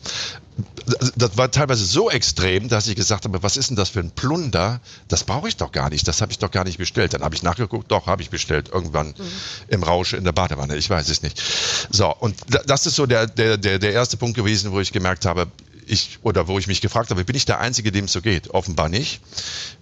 Das 1.15 1.37
war 1.37 1.49
teilweise 1.49 1.83
so 1.85 2.11
extrem, 2.11 2.69
dass 2.69 2.87
ich 2.87 2.95
gesagt 2.95 3.25
habe, 3.25 3.41
was 3.41 3.57
ist 3.57 3.69
denn 3.69 3.75
das 3.75 3.89
für 3.89 3.99
ein 4.01 4.11
Plunder? 4.11 4.81
Das 5.07 5.23
brauche 5.23 5.47
ich 5.47 5.57
doch 5.57 5.71
gar 5.71 5.89
nicht, 5.89 6.07
das 6.07 6.21
habe 6.21 6.31
ich 6.31 6.37
doch 6.39 6.51
gar 6.51 6.63
nicht 6.63 6.77
bestellt. 6.77 7.13
Dann 7.13 7.23
habe 7.23 7.33
ich 7.35 7.41
nachgeguckt, 7.41 7.91
doch, 7.91 8.05
habe 8.05 8.21
ich 8.21 8.29
bestellt, 8.29 8.69
irgendwann 8.69 9.15
im 9.67 9.81
Rausch 9.83 10.13
in 10.13 10.23
der 10.23 10.31
Badewanne, 10.31 10.75
ich 10.75 10.89
weiß 10.89 11.09
es 11.09 11.23
nicht. 11.23 11.41
So, 11.91 12.13
und 12.15 12.35
da- 12.49 12.61
das 12.65 12.85
ist 12.85 12.95
so 12.95 13.05
der, 13.05 13.25
der, 13.27 13.57
der, 13.57 13.79
der 13.79 13.93
erste 13.93 14.17
Punkt 14.17 14.35
gewesen, 14.35 14.71
wo 14.71 14.79
ich 14.79 14.91
gemerkt 14.91 15.25
habe, 15.25 15.47
ich, 15.87 16.19
oder 16.23 16.47
wo 16.47 16.59
ich 16.59 16.67
mich 16.67 16.81
gefragt 16.81 17.09
habe, 17.09 17.23
bin 17.23 17.35
ich 17.35 17.45
der 17.45 17.59
Einzige, 17.59 17.91
dem 17.91 18.05
es 18.05 18.11
so 18.11 18.21
geht? 18.21 18.51
Offenbar 18.51 18.89
nicht, 18.89 19.21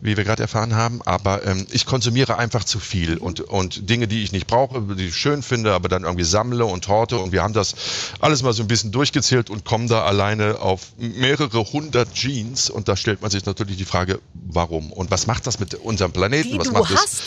wie 0.02 0.18
wir 0.18 0.24
gerade 0.24 0.44
erfahren 0.44 0.76
haben, 0.76 1.02
aber 1.04 1.46
ähm, 1.46 1.68
ich 1.72 1.86
konsumiere 1.86 2.38
einfach 2.38 2.64
zu 2.64 2.80
viel 2.80 3.18
und, 3.18 3.42
und 3.42 3.90
Dinge, 3.90 4.08
die 4.08 4.24
ich 4.24 4.32
nicht 4.32 4.48
brauche, 4.48 4.82
die 4.96 5.08
ich 5.08 5.16
schön 5.16 5.44
finde, 5.44 5.74
aber 5.74 5.90
dann 5.90 6.04
irgendwie 6.04 6.24
sammle 6.24 6.66
und 6.66 6.88
horte 6.88 7.18
und 7.18 7.32
wir 7.32 7.44
haben 7.44 7.54
das 7.54 7.76
alles 8.20 8.44
mal 8.44 8.54
so 8.54 8.64
ein 8.64 8.68
bisschen 8.68 8.92
durchgezählt 8.92 9.50
und 9.50 9.66
kommen 9.66 9.88
da 9.88 10.04
alleine 10.04 10.60
auf 10.60 10.88
mehrere 10.98 11.72
hundert 11.72 12.14
Jeans 12.14 12.70
und 12.70 12.88
da 12.88 12.96
stellt 12.96 13.22
man 13.22 13.32
sich 13.32 13.46
natürlich 13.46 13.78
die 13.78 13.86
Frage, 13.86 14.20
warum 14.34 14.92
und 14.92 15.12
was 15.12 15.28
macht 15.28 15.48
das 15.48 15.60
mit 15.60 15.76
unserem 15.76 16.12
Planeten? 16.12 16.52
Die 16.52 16.60
was 16.60 16.68
du 16.68 16.74
macht 16.74 16.92
es? 16.92 17.02
hast. 17.02 17.22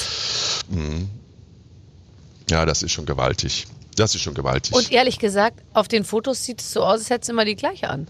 Ja, 2.50 2.66
das 2.66 2.82
ist 2.82 2.92
schon 2.92 3.06
gewaltig. 3.06 3.66
Das 3.96 4.14
ist 4.14 4.22
schon 4.22 4.34
gewaltig. 4.34 4.74
Und 4.74 4.90
ehrlich 4.90 5.18
gesagt, 5.18 5.60
auf 5.72 5.88
den 5.88 6.04
Fotos 6.04 6.44
sieht 6.44 6.60
es 6.60 6.72
so 6.72 6.82
aus, 6.82 7.00
als 7.00 7.10
hättest 7.10 7.28
du 7.28 7.32
immer 7.32 7.44
die 7.44 7.54
gleiche 7.54 7.88
an. 7.88 8.06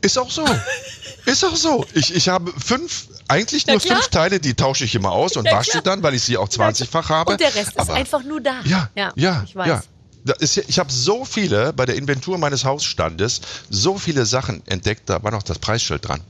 Ist 0.00 0.18
auch 0.18 0.30
so. 0.30 0.44
Ist 1.26 1.44
auch 1.44 1.56
so. 1.56 1.84
Ich, 1.92 2.14
ich 2.14 2.28
habe 2.28 2.52
fünf, 2.58 3.08
eigentlich 3.28 3.66
nur 3.66 3.78
klar. 3.78 3.96
fünf 3.98 4.08
Teile, 4.08 4.40
die 4.40 4.54
tausche 4.54 4.84
ich 4.84 4.94
immer 4.94 5.12
aus 5.12 5.36
und 5.36 5.44
Ja, 5.44 5.58
wasche 5.58 5.72
klar. 5.72 5.82
dann, 5.82 6.02
weil 6.02 6.14
ich 6.14 6.22
sie 6.22 6.36
auch 6.38 6.48
20-fach 6.48 7.10
habe. 7.10 7.32
Und 7.32 7.40
der 7.40 7.54
Rest 7.54 7.70
ist 7.70 7.78
Aber- 7.78 7.94
einfach 7.94 8.22
nur 8.22 8.40
da. 8.40 8.60
Ja, 8.64 8.88
ja, 8.94 9.12
ja. 9.16 9.42
ich 9.46 9.54
weiß. 9.54 9.66
ja. 9.68 9.82
Ist, 10.40 10.56
ich 10.58 10.78
habe 10.78 10.92
so 10.92 11.24
viele 11.24 11.72
bei 11.72 11.86
der 11.86 11.96
Inventur 11.96 12.36
meines 12.38 12.64
Hausstandes, 12.64 13.40
so 13.70 13.96
viele 13.98 14.26
Sachen 14.26 14.62
entdeckt, 14.66 15.08
da 15.08 15.22
war 15.22 15.30
noch 15.30 15.42
das 15.42 15.58
Preisschild 15.58 16.06
dran. 16.06 16.20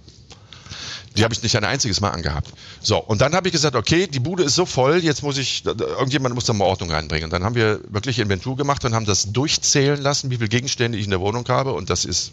Die 1.17 1.25
habe 1.25 1.35
ich 1.35 1.43
nicht 1.43 1.57
ein 1.57 1.65
einziges 1.65 2.01
Mal 2.01 2.11
angehabt. 2.11 2.53
So, 2.81 2.99
und 2.99 3.21
dann 3.21 3.35
habe 3.35 3.49
ich 3.49 3.53
gesagt, 3.53 3.75
okay, 3.75 4.07
die 4.07 4.21
Bude 4.21 4.45
ist 4.45 4.55
so 4.55 4.67
voll, 4.67 5.03
jetzt 5.03 5.23
muss 5.25 5.37
ich, 5.37 5.65
irgendjemand 5.65 6.35
muss 6.35 6.45
da 6.45 6.53
mal 6.53 6.67
Ordnung 6.67 6.93
reinbringen. 6.93 7.25
Und 7.25 7.31
dann 7.33 7.43
haben 7.43 7.57
wir 7.57 7.81
wirklich 7.89 8.21
Inventur 8.21 8.57
gemacht 8.57 8.85
und 8.85 8.95
haben 8.95 9.07
das 9.07 9.33
durchzählen 9.33 10.01
lassen, 10.01 10.31
wie 10.31 10.37
viele 10.37 10.49
Gegenstände 10.49 10.97
ich 10.97 11.05
in 11.05 11.11
der 11.11 11.21
Wohnung 11.21 11.49
habe. 11.49 11.73
Und 11.73 11.91
das 11.91 12.05
ist 12.05 12.33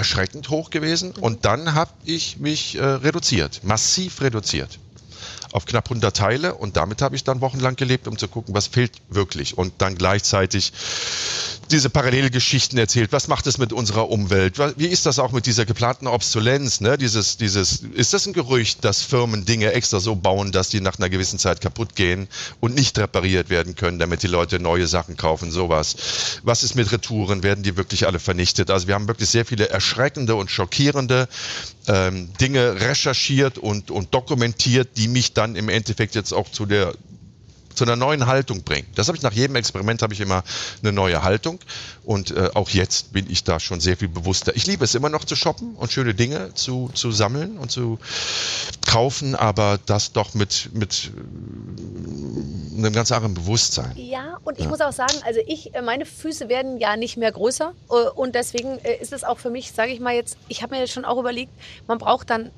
erschreckend 0.00 0.48
hoch 0.48 0.70
gewesen. 0.70 1.12
Und 1.12 1.44
dann 1.44 1.74
habe 1.74 1.90
ich 2.04 2.38
mich 2.38 2.74
äh, 2.76 2.82
reduziert, 2.82 3.60
massiv 3.64 4.22
reduziert 4.22 4.78
auf 5.52 5.66
knapp 5.66 5.86
100 5.86 6.16
Teile 6.16 6.54
und 6.54 6.76
damit 6.76 7.02
habe 7.02 7.16
ich 7.16 7.24
dann 7.24 7.40
wochenlang 7.40 7.76
gelebt, 7.76 8.06
um 8.06 8.18
zu 8.18 8.28
gucken, 8.28 8.54
was 8.54 8.66
fehlt 8.66 8.92
wirklich 9.08 9.58
und 9.58 9.72
dann 9.78 9.96
gleichzeitig 9.96 10.72
diese 11.70 11.90
Parallelgeschichten 11.90 12.78
erzählt. 12.78 13.12
Was 13.12 13.28
macht 13.28 13.46
es 13.46 13.58
mit 13.58 13.72
unserer 13.72 14.10
Umwelt? 14.10 14.58
Wie 14.76 14.86
ist 14.86 15.06
das 15.06 15.18
auch 15.18 15.32
mit 15.32 15.46
dieser 15.46 15.64
geplanten 15.66 16.06
Obsolenz? 16.06 16.80
Ne? 16.80 16.98
Dieses, 16.98 17.36
dieses, 17.36 17.82
ist 17.94 18.12
das 18.12 18.26
ein 18.26 18.32
Gerücht, 18.32 18.84
dass 18.84 19.02
Firmen 19.02 19.44
Dinge 19.44 19.72
extra 19.72 20.00
so 20.00 20.16
bauen, 20.16 20.52
dass 20.52 20.68
die 20.68 20.80
nach 20.80 20.98
einer 20.98 21.08
gewissen 21.08 21.38
Zeit 21.38 21.60
kaputt 21.60 21.94
gehen 21.94 22.28
und 22.60 22.74
nicht 22.74 22.98
repariert 22.98 23.50
werden 23.50 23.76
können, 23.76 23.98
damit 23.98 24.22
die 24.22 24.28
Leute 24.28 24.58
neue 24.58 24.86
Sachen 24.86 25.16
kaufen? 25.16 25.50
Sowas. 25.50 26.40
Was 26.42 26.62
ist 26.62 26.74
mit 26.74 26.90
Retouren? 26.92 27.42
Werden 27.42 27.62
die 27.62 27.76
wirklich 27.76 28.06
alle 28.06 28.18
vernichtet? 28.18 28.70
Also 28.70 28.88
wir 28.88 28.94
haben 28.94 29.08
wirklich 29.08 29.30
sehr 29.30 29.44
viele 29.44 29.68
erschreckende 29.68 30.34
und 30.34 30.50
schockierende 30.50 31.28
ähm, 31.90 32.28
Dinge 32.40 32.80
recherchiert 32.80 33.58
und, 33.58 33.90
und 33.90 34.14
dokumentiert, 34.14 34.96
die 34.96 35.08
mich 35.08 35.34
dann 35.34 35.56
im 35.56 35.68
Endeffekt 35.68 36.14
jetzt 36.14 36.32
auch 36.32 36.48
zu 36.48 36.64
der 36.64 36.94
zu 37.74 37.84
einer 37.84 37.96
neuen 37.96 38.26
Haltung 38.26 38.62
bringen. 38.62 38.86
Das 38.94 39.08
habe 39.08 39.16
ich 39.16 39.22
nach 39.22 39.32
jedem 39.32 39.56
Experiment 39.56 40.02
habe 40.02 40.12
ich 40.12 40.20
immer 40.20 40.42
eine 40.82 40.92
neue 40.92 41.22
Haltung 41.22 41.58
und 42.04 42.30
äh, 42.30 42.50
auch 42.54 42.70
jetzt 42.70 43.12
bin 43.12 43.30
ich 43.30 43.44
da 43.44 43.60
schon 43.60 43.80
sehr 43.80 43.96
viel 43.96 44.08
bewusster. 44.08 44.54
Ich 44.56 44.66
liebe 44.66 44.84
es 44.84 44.94
immer 44.94 45.08
noch 45.08 45.24
zu 45.24 45.36
shoppen 45.36 45.74
und 45.76 45.92
schöne 45.92 46.14
Dinge 46.14 46.54
zu, 46.54 46.90
zu 46.94 47.12
sammeln 47.12 47.58
und 47.58 47.70
zu 47.70 47.98
kaufen, 48.86 49.34
aber 49.34 49.78
das 49.86 50.12
doch 50.12 50.34
mit 50.34 50.70
mit 50.72 51.10
äh, 51.14 52.78
einem 52.78 52.92
ganz 52.92 53.12
anderen 53.12 53.34
Bewusstsein. 53.34 53.92
Ja, 53.96 54.38
und 54.44 54.58
ich 54.58 54.64
ja. 54.64 54.70
muss 54.70 54.80
auch 54.80 54.92
sagen, 54.92 55.14
also 55.24 55.40
ich 55.46 55.74
äh, 55.74 55.82
meine 55.82 56.06
Füße 56.06 56.48
werden 56.48 56.78
ja 56.78 56.96
nicht 56.96 57.16
mehr 57.16 57.32
größer 57.32 57.72
äh, 57.90 57.94
und 57.94 58.34
deswegen 58.34 58.78
ist 59.00 59.12
es 59.12 59.24
auch 59.24 59.38
für 59.38 59.50
mich, 59.50 59.72
sage 59.72 59.92
ich 59.92 60.00
mal 60.00 60.14
jetzt, 60.14 60.36
ich 60.48 60.62
habe 60.62 60.74
mir 60.74 60.80
jetzt 60.80 60.92
schon 60.92 61.04
auch 61.04 61.18
überlegt, 61.18 61.52
man 61.86 61.98
braucht 61.98 62.30
dann 62.30 62.50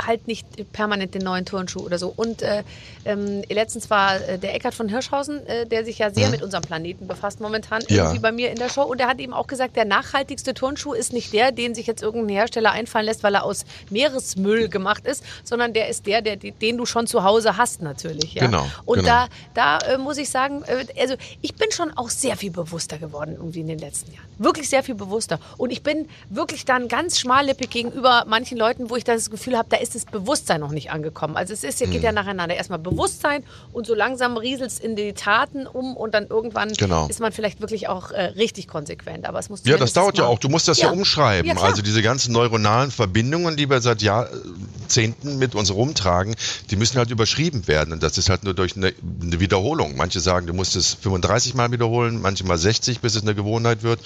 halt 0.00 0.26
nicht 0.26 0.46
permanent 0.72 1.14
den 1.14 1.22
neuen 1.22 1.44
Turnschuh 1.44 1.80
oder 1.80 1.98
so. 1.98 2.12
Und 2.14 2.42
äh, 2.42 2.62
ähm, 3.04 3.42
letztens 3.48 3.90
war 3.90 4.16
äh, 4.16 4.38
der 4.38 4.54
Eckart 4.54 4.74
von 4.74 4.88
Hirschhausen, 4.88 5.46
äh, 5.46 5.66
der 5.66 5.84
sich 5.84 5.98
ja 5.98 6.10
sehr 6.10 6.26
mhm. 6.26 6.32
mit 6.32 6.42
unserem 6.42 6.62
Planeten 6.62 7.06
befasst 7.06 7.40
momentan, 7.40 7.82
ja. 7.88 8.04
irgendwie 8.04 8.20
bei 8.20 8.32
mir 8.32 8.50
in 8.50 8.56
der 8.56 8.68
Show. 8.68 8.82
Und 8.82 8.98
der 8.98 9.08
hat 9.08 9.20
eben 9.20 9.32
auch 9.32 9.46
gesagt, 9.46 9.76
der 9.76 9.84
nachhaltigste 9.84 10.54
Turnschuh 10.54 10.94
ist 10.94 11.12
nicht 11.12 11.32
der, 11.32 11.52
den 11.52 11.74
sich 11.74 11.86
jetzt 11.86 12.02
irgendein 12.02 12.36
Hersteller 12.36 12.72
einfallen 12.72 13.06
lässt, 13.06 13.22
weil 13.22 13.34
er 13.34 13.44
aus 13.44 13.64
Meeresmüll 13.90 14.68
gemacht 14.68 15.06
ist, 15.06 15.24
sondern 15.44 15.72
der 15.72 15.88
ist 15.88 16.06
der, 16.06 16.22
der 16.22 16.36
den 16.36 16.76
du 16.76 16.86
schon 16.86 17.06
zu 17.06 17.24
Hause 17.24 17.56
hast 17.56 17.82
natürlich. 17.82 18.34
Ja? 18.34 18.46
Genau. 18.46 18.66
Und 18.84 19.00
genau. 19.00 19.26
da, 19.54 19.78
da 19.78 19.94
äh, 19.94 19.98
muss 19.98 20.18
ich 20.18 20.30
sagen, 20.30 20.62
äh, 20.66 20.86
also 21.00 21.14
ich 21.42 21.54
bin 21.54 21.70
schon 21.70 21.96
auch 21.96 22.10
sehr 22.10 22.36
viel 22.36 22.50
bewusster 22.50 22.98
geworden 22.98 23.34
irgendwie 23.36 23.60
in 23.60 23.68
den 23.68 23.78
letzten 23.78 24.12
Jahren. 24.12 24.26
Wirklich 24.38 24.68
sehr 24.68 24.82
viel 24.82 24.94
bewusster. 24.94 25.38
Und 25.56 25.70
ich 25.70 25.82
bin 25.82 26.08
wirklich 26.30 26.64
dann 26.64 26.88
ganz 26.88 27.18
schmallippig 27.18 27.70
gegenüber 27.70 28.24
manchen 28.26 28.58
Leuten, 28.58 28.90
wo 28.90 28.96
ich 28.96 29.04
das 29.04 29.30
Gefühl 29.30 29.56
habe, 29.56 29.68
da 29.68 29.76
ist 29.76 29.83
das 29.90 30.04
Bewusstsein 30.04 30.60
noch 30.60 30.70
nicht 30.70 30.90
angekommen. 30.90 31.36
Also 31.36 31.52
es 31.52 31.64
ist, 31.64 31.78
geht 31.78 32.02
ja 32.02 32.10
hm. 32.10 32.14
nacheinander. 32.14 32.54
Erstmal 32.54 32.78
Bewusstsein 32.78 33.44
und 33.72 33.86
so 33.86 33.94
langsam 33.94 34.36
rieselt 34.36 34.70
es 34.70 34.78
in 34.78 34.96
die 34.96 35.12
Taten 35.12 35.66
um 35.66 35.96
und 35.96 36.14
dann 36.14 36.26
irgendwann 36.28 36.72
genau. 36.72 37.06
ist 37.08 37.20
man 37.20 37.32
vielleicht 37.32 37.60
wirklich 37.60 37.88
auch 37.88 38.10
äh, 38.10 38.22
richtig 38.22 38.68
konsequent. 38.68 39.26
Aber 39.26 39.38
es 39.38 39.48
muss 39.48 39.62
Ja, 39.64 39.76
das 39.76 39.92
dauert 39.92 40.18
ja 40.18 40.26
auch. 40.26 40.38
Du 40.38 40.48
musst 40.48 40.68
das 40.68 40.78
ja, 40.78 40.86
ja 40.86 40.92
umschreiben. 40.92 41.50
Ja, 41.50 41.62
also 41.62 41.82
diese 41.82 42.02
ganzen 42.02 42.32
neuronalen 42.32 42.90
Verbindungen, 42.90 43.56
die 43.56 43.68
wir 43.68 43.80
seit 43.80 44.02
Jahrzehnten 44.02 45.38
mit 45.38 45.54
uns 45.54 45.72
rumtragen, 45.72 46.36
die 46.70 46.76
müssen 46.76 46.98
halt 46.98 47.10
überschrieben 47.10 47.66
werden. 47.68 47.92
Und 47.92 48.02
das 48.02 48.18
ist 48.18 48.30
halt 48.30 48.44
nur 48.44 48.54
durch 48.54 48.76
eine, 48.76 48.92
eine 49.22 49.40
Wiederholung. 49.40 49.96
Manche 49.96 50.20
sagen, 50.20 50.46
du 50.46 50.54
musst 50.54 50.76
es 50.76 50.94
35 50.94 51.54
Mal 51.54 51.70
wiederholen, 51.72 52.20
manche 52.20 52.44
mal 52.44 52.58
60, 52.58 53.00
bis 53.00 53.14
es 53.16 53.22
eine 53.22 53.34
Gewohnheit 53.34 53.82
wird 53.82 54.00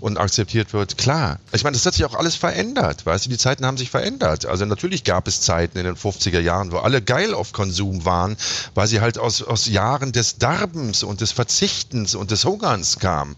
und 0.00 0.18
akzeptiert 0.18 0.72
wird. 0.72 0.98
Klar. 0.98 1.38
Ich 1.52 1.64
meine, 1.64 1.74
das 1.74 1.86
hat 1.86 1.94
sich 1.94 2.04
auch 2.04 2.14
alles 2.14 2.34
verändert. 2.34 3.06
Weißt 3.06 3.26
du, 3.26 3.30
die 3.30 3.38
Zeiten 3.38 3.64
haben 3.66 3.76
sich 3.76 3.90
verändert. 3.90 4.46
Also 4.46 4.64
natürlich 4.64 5.04
gab 5.04 5.23
es 5.28 5.40
Zeiten 5.40 5.78
in 5.78 5.84
den 5.84 5.96
50er 5.96 6.40
Jahren, 6.40 6.72
wo 6.72 6.78
alle 6.78 7.02
geil 7.02 7.34
auf 7.34 7.52
Konsum 7.52 8.04
waren, 8.04 8.36
weil 8.74 8.86
sie 8.86 9.00
halt 9.00 9.18
aus, 9.18 9.42
aus 9.42 9.66
Jahren 9.66 10.12
des 10.12 10.38
Darbens 10.38 11.02
und 11.02 11.20
des 11.20 11.32
Verzichtens 11.32 12.14
und 12.14 12.30
des 12.30 12.44
Hungerns 12.44 12.98
kamen. 12.98 13.36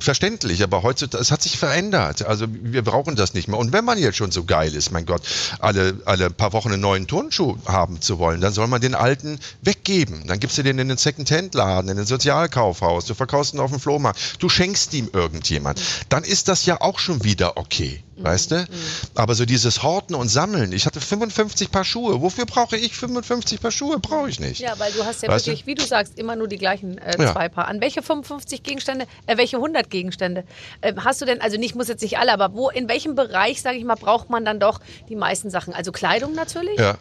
Verständlich, 0.00 0.62
aber 0.62 0.82
heute, 0.82 1.08
es 1.16 1.30
hat 1.30 1.42
sich 1.42 1.58
verändert. 1.58 2.22
Also 2.22 2.46
wir 2.48 2.82
brauchen 2.82 3.16
das 3.16 3.34
nicht 3.34 3.48
mehr. 3.48 3.58
Und 3.58 3.72
wenn 3.72 3.84
man 3.84 3.98
jetzt 3.98 4.16
schon 4.16 4.30
so 4.30 4.44
geil 4.44 4.74
ist, 4.74 4.90
mein 4.90 5.06
Gott, 5.06 5.22
alle, 5.58 6.00
alle 6.04 6.30
paar 6.30 6.52
Wochen 6.52 6.72
einen 6.72 6.82
neuen 6.82 7.06
Turnschuh 7.06 7.56
haben 7.66 8.00
zu 8.00 8.18
wollen, 8.18 8.40
dann 8.40 8.52
soll 8.52 8.66
man 8.66 8.80
den 8.80 8.94
alten 8.94 9.38
weggeben. 9.62 10.26
Dann 10.26 10.40
gibst 10.40 10.58
du 10.58 10.62
den 10.62 10.78
in 10.78 10.88
den 10.88 10.98
Second-Hand-Laden, 10.98 11.90
in 11.90 11.96
den 11.96 12.06
Sozialkaufhaus, 12.06 13.06
du 13.06 13.14
verkaufst 13.14 13.54
ihn 13.54 13.60
auf 13.60 13.70
dem 13.70 13.80
Flohmarkt, 13.80 14.18
du 14.38 14.48
schenkst 14.48 14.94
ihm 14.94 15.10
irgendjemand. 15.12 15.80
Dann 16.08 16.24
ist 16.24 16.48
das 16.48 16.66
ja 16.66 16.80
auch 16.80 16.98
schon 16.98 17.24
wieder 17.24 17.56
okay. 17.56 18.02
Mhm. 18.18 18.24
Weißt 18.24 18.50
du? 18.50 18.56
Mhm. 18.56 18.66
Aber 19.14 19.34
so 19.34 19.44
dieses 19.44 19.82
Horten 19.82 20.14
und 20.14 20.28
Sammeln. 20.28 20.72
Ich 20.72 20.86
hatte 20.86 21.00
55 21.00 21.70
Paar 21.70 21.84
Schuhe. 21.84 22.20
Wofür 22.20 22.46
brauche 22.46 22.76
ich 22.76 22.96
55 22.96 23.60
Paar 23.60 23.70
Schuhe? 23.70 23.98
Brauche 23.98 24.28
ich 24.28 24.40
nicht. 24.40 24.60
Ja, 24.60 24.78
weil 24.78 24.92
du 24.92 25.04
hast 25.04 25.22
ja 25.22 25.28
weißt 25.28 25.46
wirklich, 25.46 25.62
du? 25.62 25.66
wie 25.68 25.74
du 25.74 25.86
sagst, 25.86 26.18
immer 26.18 26.36
nur 26.36 26.48
die 26.48 26.58
gleichen 26.58 26.98
äh, 26.98 27.12
zwei 27.12 27.44
ja. 27.44 27.48
Paar. 27.48 27.68
An 27.68 27.80
welche 27.80 28.02
55 28.02 28.62
Gegenstände, 28.62 29.06
äh, 29.26 29.36
welche 29.36 29.56
100 29.56 29.88
Gegenstände 29.90 30.44
äh, 30.80 30.94
hast 30.96 31.20
du 31.20 31.24
denn? 31.24 31.40
Also 31.40 31.56
nicht 31.56 31.74
muss 31.74 31.88
jetzt 31.88 32.02
nicht 32.02 32.18
alle, 32.18 32.32
aber 32.32 32.54
wo, 32.54 32.70
in 32.70 32.88
welchem 32.88 33.14
Bereich, 33.14 33.62
sage 33.62 33.78
ich 33.78 33.84
mal, 33.84 33.94
braucht 33.94 34.30
man 34.30 34.44
dann 34.44 34.60
doch 34.60 34.80
die 35.08 35.16
meisten 35.16 35.50
Sachen? 35.50 35.74
Also 35.74 35.92
Kleidung 35.92 36.34
natürlich? 36.34 36.78
Ja. 36.78 36.98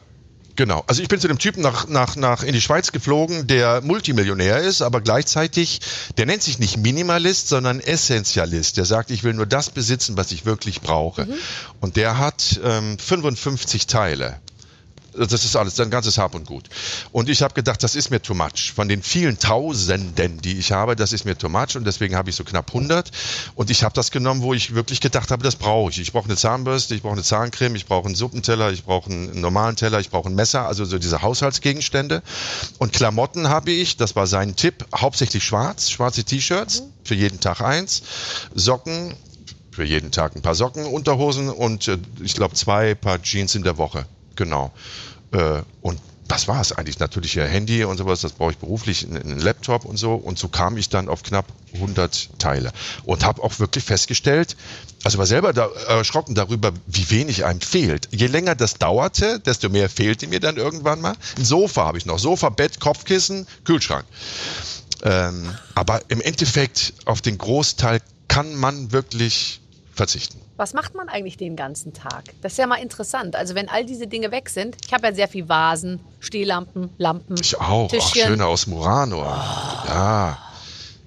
Genau. 0.58 0.84
Also 0.88 1.04
ich 1.04 1.08
bin 1.08 1.20
zu 1.20 1.28
dem 1.28 1.38
Typen 1.38 1.62
nach, 1.62 1.88
nach, 1.88 2.16
nach 2.16 2.42
in 2.42 2.52
die 2.52 2.62
Schweiz 2.62 2.92
geflogen, 2.92 3.46
der 3.46 3.82
Multimillionär 3.82 4.58
ist, 4.58 4.82
aber 4.82 5.02
gleichzeitig, 5.02 5.80
der 6.18 6.26
nennt 6.26 6.42
sich 6.42 6.58
nicht 6.58 6.78
Minimalist, 6.78 7.48
sondern 7.48 7.80
Essentialist. 7.80 8.76
Der 8.76 8.86
sagt, 8.86 9.12
ich 9.12 9.24
will 9.24 9.36
nur 9.36 9.46
das 9.46 9.70
besitzen, 9.70 10.18
was 10.18 10.32
ich 10.32 10.46
wirklich 10.46 10.82
brauche. 10.82 11.26
Mhm. 11.26 11.34
Und 11.80 11.96
der 11.96 12.18
hat 12.18 12.60
ähm, 12.64 12.98
55 12.98 13.86
Teile 13.86 14.40
das 15.18 15.44
ist 15.46 15.56
alles, 15.56 15.76
dein 15.76 15.90
ganzes 15.90 16.18
Hab 16.18 16.36
und 16.36 16.46
Gut. 16.46 16.70
Und 17.12 17.30
ich 17.30 17.42
habe 17.42 17.54
gedacht, 17.54 17.82
das 17.84 17.96
ist 17.96 18.10
mir 18.10 18.22
too 18.22 18.34
much. 18.34 18.74
Von 18.76 18.88
den 18.88 19.02
vielen 19.02 19.40
Tausenden, 19.40 20.42
die 20.42 20.58
ich 20.58 20.72
habe, 20.72 20.96
das 20.96 21.14
ist 21.14 21.26
mir 21.26 21.38
too 21.38 21.50
much 21.50 21.76
und 21.76 21.86
deswegen 21.86 22.16
habe 22.16 22.30
ich 22.30 22.36
so 22.36 22.44
knapp 22.44 22.70
100. 22.70 23.12
Und 23.56 23.70
ich 23.70 23.84
habe 23.84 23.94
das 23.94 24.12
genommen, 24.12 24.42
wo 24.42 24.54
ich 24.54 24.76
wirklich 24.76 25.02
gedacht 25.02 25.32
habe, 25.32 25.44
das 25.44 25.56
brauche 25.56 25.92
ich. 25.92 26.00
Ich 26.00 26.12
brauche 26.12 26.26
eine 26.26 26.38
Zahnbürste, 26.38 26.96
ich 26.96 27.02
brauche 27.02 27.14
eine 27.14 27.24
Zahncreme, 27.24 27.76
ich 27.76 27.86
brauche 27.86 28.06
einen 28.06 28.16
Suppenteller, 28.16 28.72
ich 28.72 28.84
brauche 28.84 29.10
einen 29.10 29.42
normalen 29.42 29.76
Teller, 29.76 30.00
ich 30.00 30.10
brauche 30.10 30.30
ein 30.30 30.36
Messer, 30.36 30.68
also 30.68 30.86
so 30.86 31.00
diese 31.00 31.22
Haushaltsgegenstände. 31.22 32.22
Und 32.78 32.94
Klamotten 32.94 33.50
habe 33.50 33.72
ich, 33.72 33.98
das 33.98 34.16
war 34.16 34.28
sein 34.28 34.56
Tipp, 34.56 34.86
hauptsächlich 34.96 35.44
schwarz, 35.44 35.90
schwarze 35.90 36.24
T-Shirts, 36.24 36.84
für 37.04 37.16
jeden 37.16 37.40
Tag 37.40 37.62
eins, 37.62 38.04
Socken, 38.54 39.16
für 39.72 39.84
jeden 39.84 40.12
Tag 40.12 40.36
ein 40.36 40.42
paar 40.42 40.56
Socken, 40.56 40.86
Unterhosen 40.86 41.50
und 41.50 41.88
äh, 41.88 41.98
ich 42.24 42.34
glaube 42.34 42.56
zwei 42.56 42.96
Paar 42.96 43.22
Jeans 43.22 43.54
in 43.54 43.64
der 43.64 43.78
Woche. 43.78 44.06
Genau. 44.38 44.72
Äh, 45.32 45.62
und 45.82 46.00
das 46.28 46.48
war 46.48 46.60
es 46.62 46.72
eigentlich. 46.72 47.00
Natürlich 47.00 47.36
ihr 47.36 47.46
Handy 47.46 47.84
und 47.84 47.98
sowas, 47.98 48.22
das 48.22 48.34
brauche 48.34 48.52
ich 48.52 48.58
beruflich, 48.58 49.06
einen 49.06 49.40
Laptop 49.40 49.86
und 49.86 49.98
so. 49.98 50.14
Und 50.14 50.38
so 50.38 50.48
kam 50.48 50.78
ich 50.78 50.90
dann 50.90 51.10
auf 51.10 51.24
knapp 51.24 51.46
100 51.74 52.40
Teile. 52.40 52.72
Und 53.04 53.26
habe 53.26 53.44
auch 53.44 53.60
wirklich 53.60 53.84
festgestellt, 53.84 54.58
also 55.04 55.18
war 55.18 55.26
selber 55.26 55.54
da, 55.54 55.70
erschrocken 55.88 56.36
darüber, 56.36 56.72
wie 56.86 57.10
wenig 57.10 57.46
einem 57.46 57.62
fehlt. 57.62 58.10
Je 58.12 58.28
länger 58.28 58.56
das 58.56 58.76
dauerte, 58.76 59.40
desto 59.40 59.70
mehr 59.70 59.90
fehlte 59.90 60.28
mir 60.28 60.40
dann 60.40 60.58
irgendwann 60.58 61.02
mal. 61.02 61.16
Ein 61.38 61.46
Sofa 61.46 61.86
habe 61.86 61.98
ich 61.98 62.06
noch. 62.06 62.20
Sofa, 62.20 62.50
Bett, 62.50 62.80
Kopfkissen, 62.80 63.48
Kühlschrank. 63.64 64.06
Ähm, 65.04 65.54
aber 65.76 66.02
im 66.10 66.22
Endeffekt 66.22 66.94
auf 67.06 67.22
den 67.22 67.38
Großteil 67.38 68.02
kann 68.28 68.56
man 68.56 68.92
wirklich 68.92 69.62
verzichten. 69.94 70.40
Was 70.58 70.74
macht 70.74 70.96
man 70.96 71.08
eigentlich 71.08 71.38
den 71.38 71.56
ganzen 71.56 71.94
Tag? 71.94 72.24
Das 72.42 72.54
ist 72.54 72.58
ja 72.58 72.68
mal 72.68 72.82
interessant. 72.82 73.36
Also 73.36 73.56
wenn 73.56 73.70
all 73.70 73.86
diese 73.86 74.08
Dinge 74.08 74.32
weg 74.32 74.50
sind, 74.50 74.76
ich 74.86 74.94
habe 74.94 75.08
ja 75.08 75.14
sehr 75.14 75.28
viel 75.28 75.48
Vasen, 75.48 76.00
Stehlampen, 76.20 76.90
Lampen. 76.98 77.36
Ich 77.40 77.60
auch. 77.60 77.90
Tischchen. 77.90 78.24
Ach, 78.24 78.28
schöne 78.30 78.46
aus 78.46 78.68
Murano. 78.68 79.22
Oh. 79.22 79.88
Ja 79.88 80.47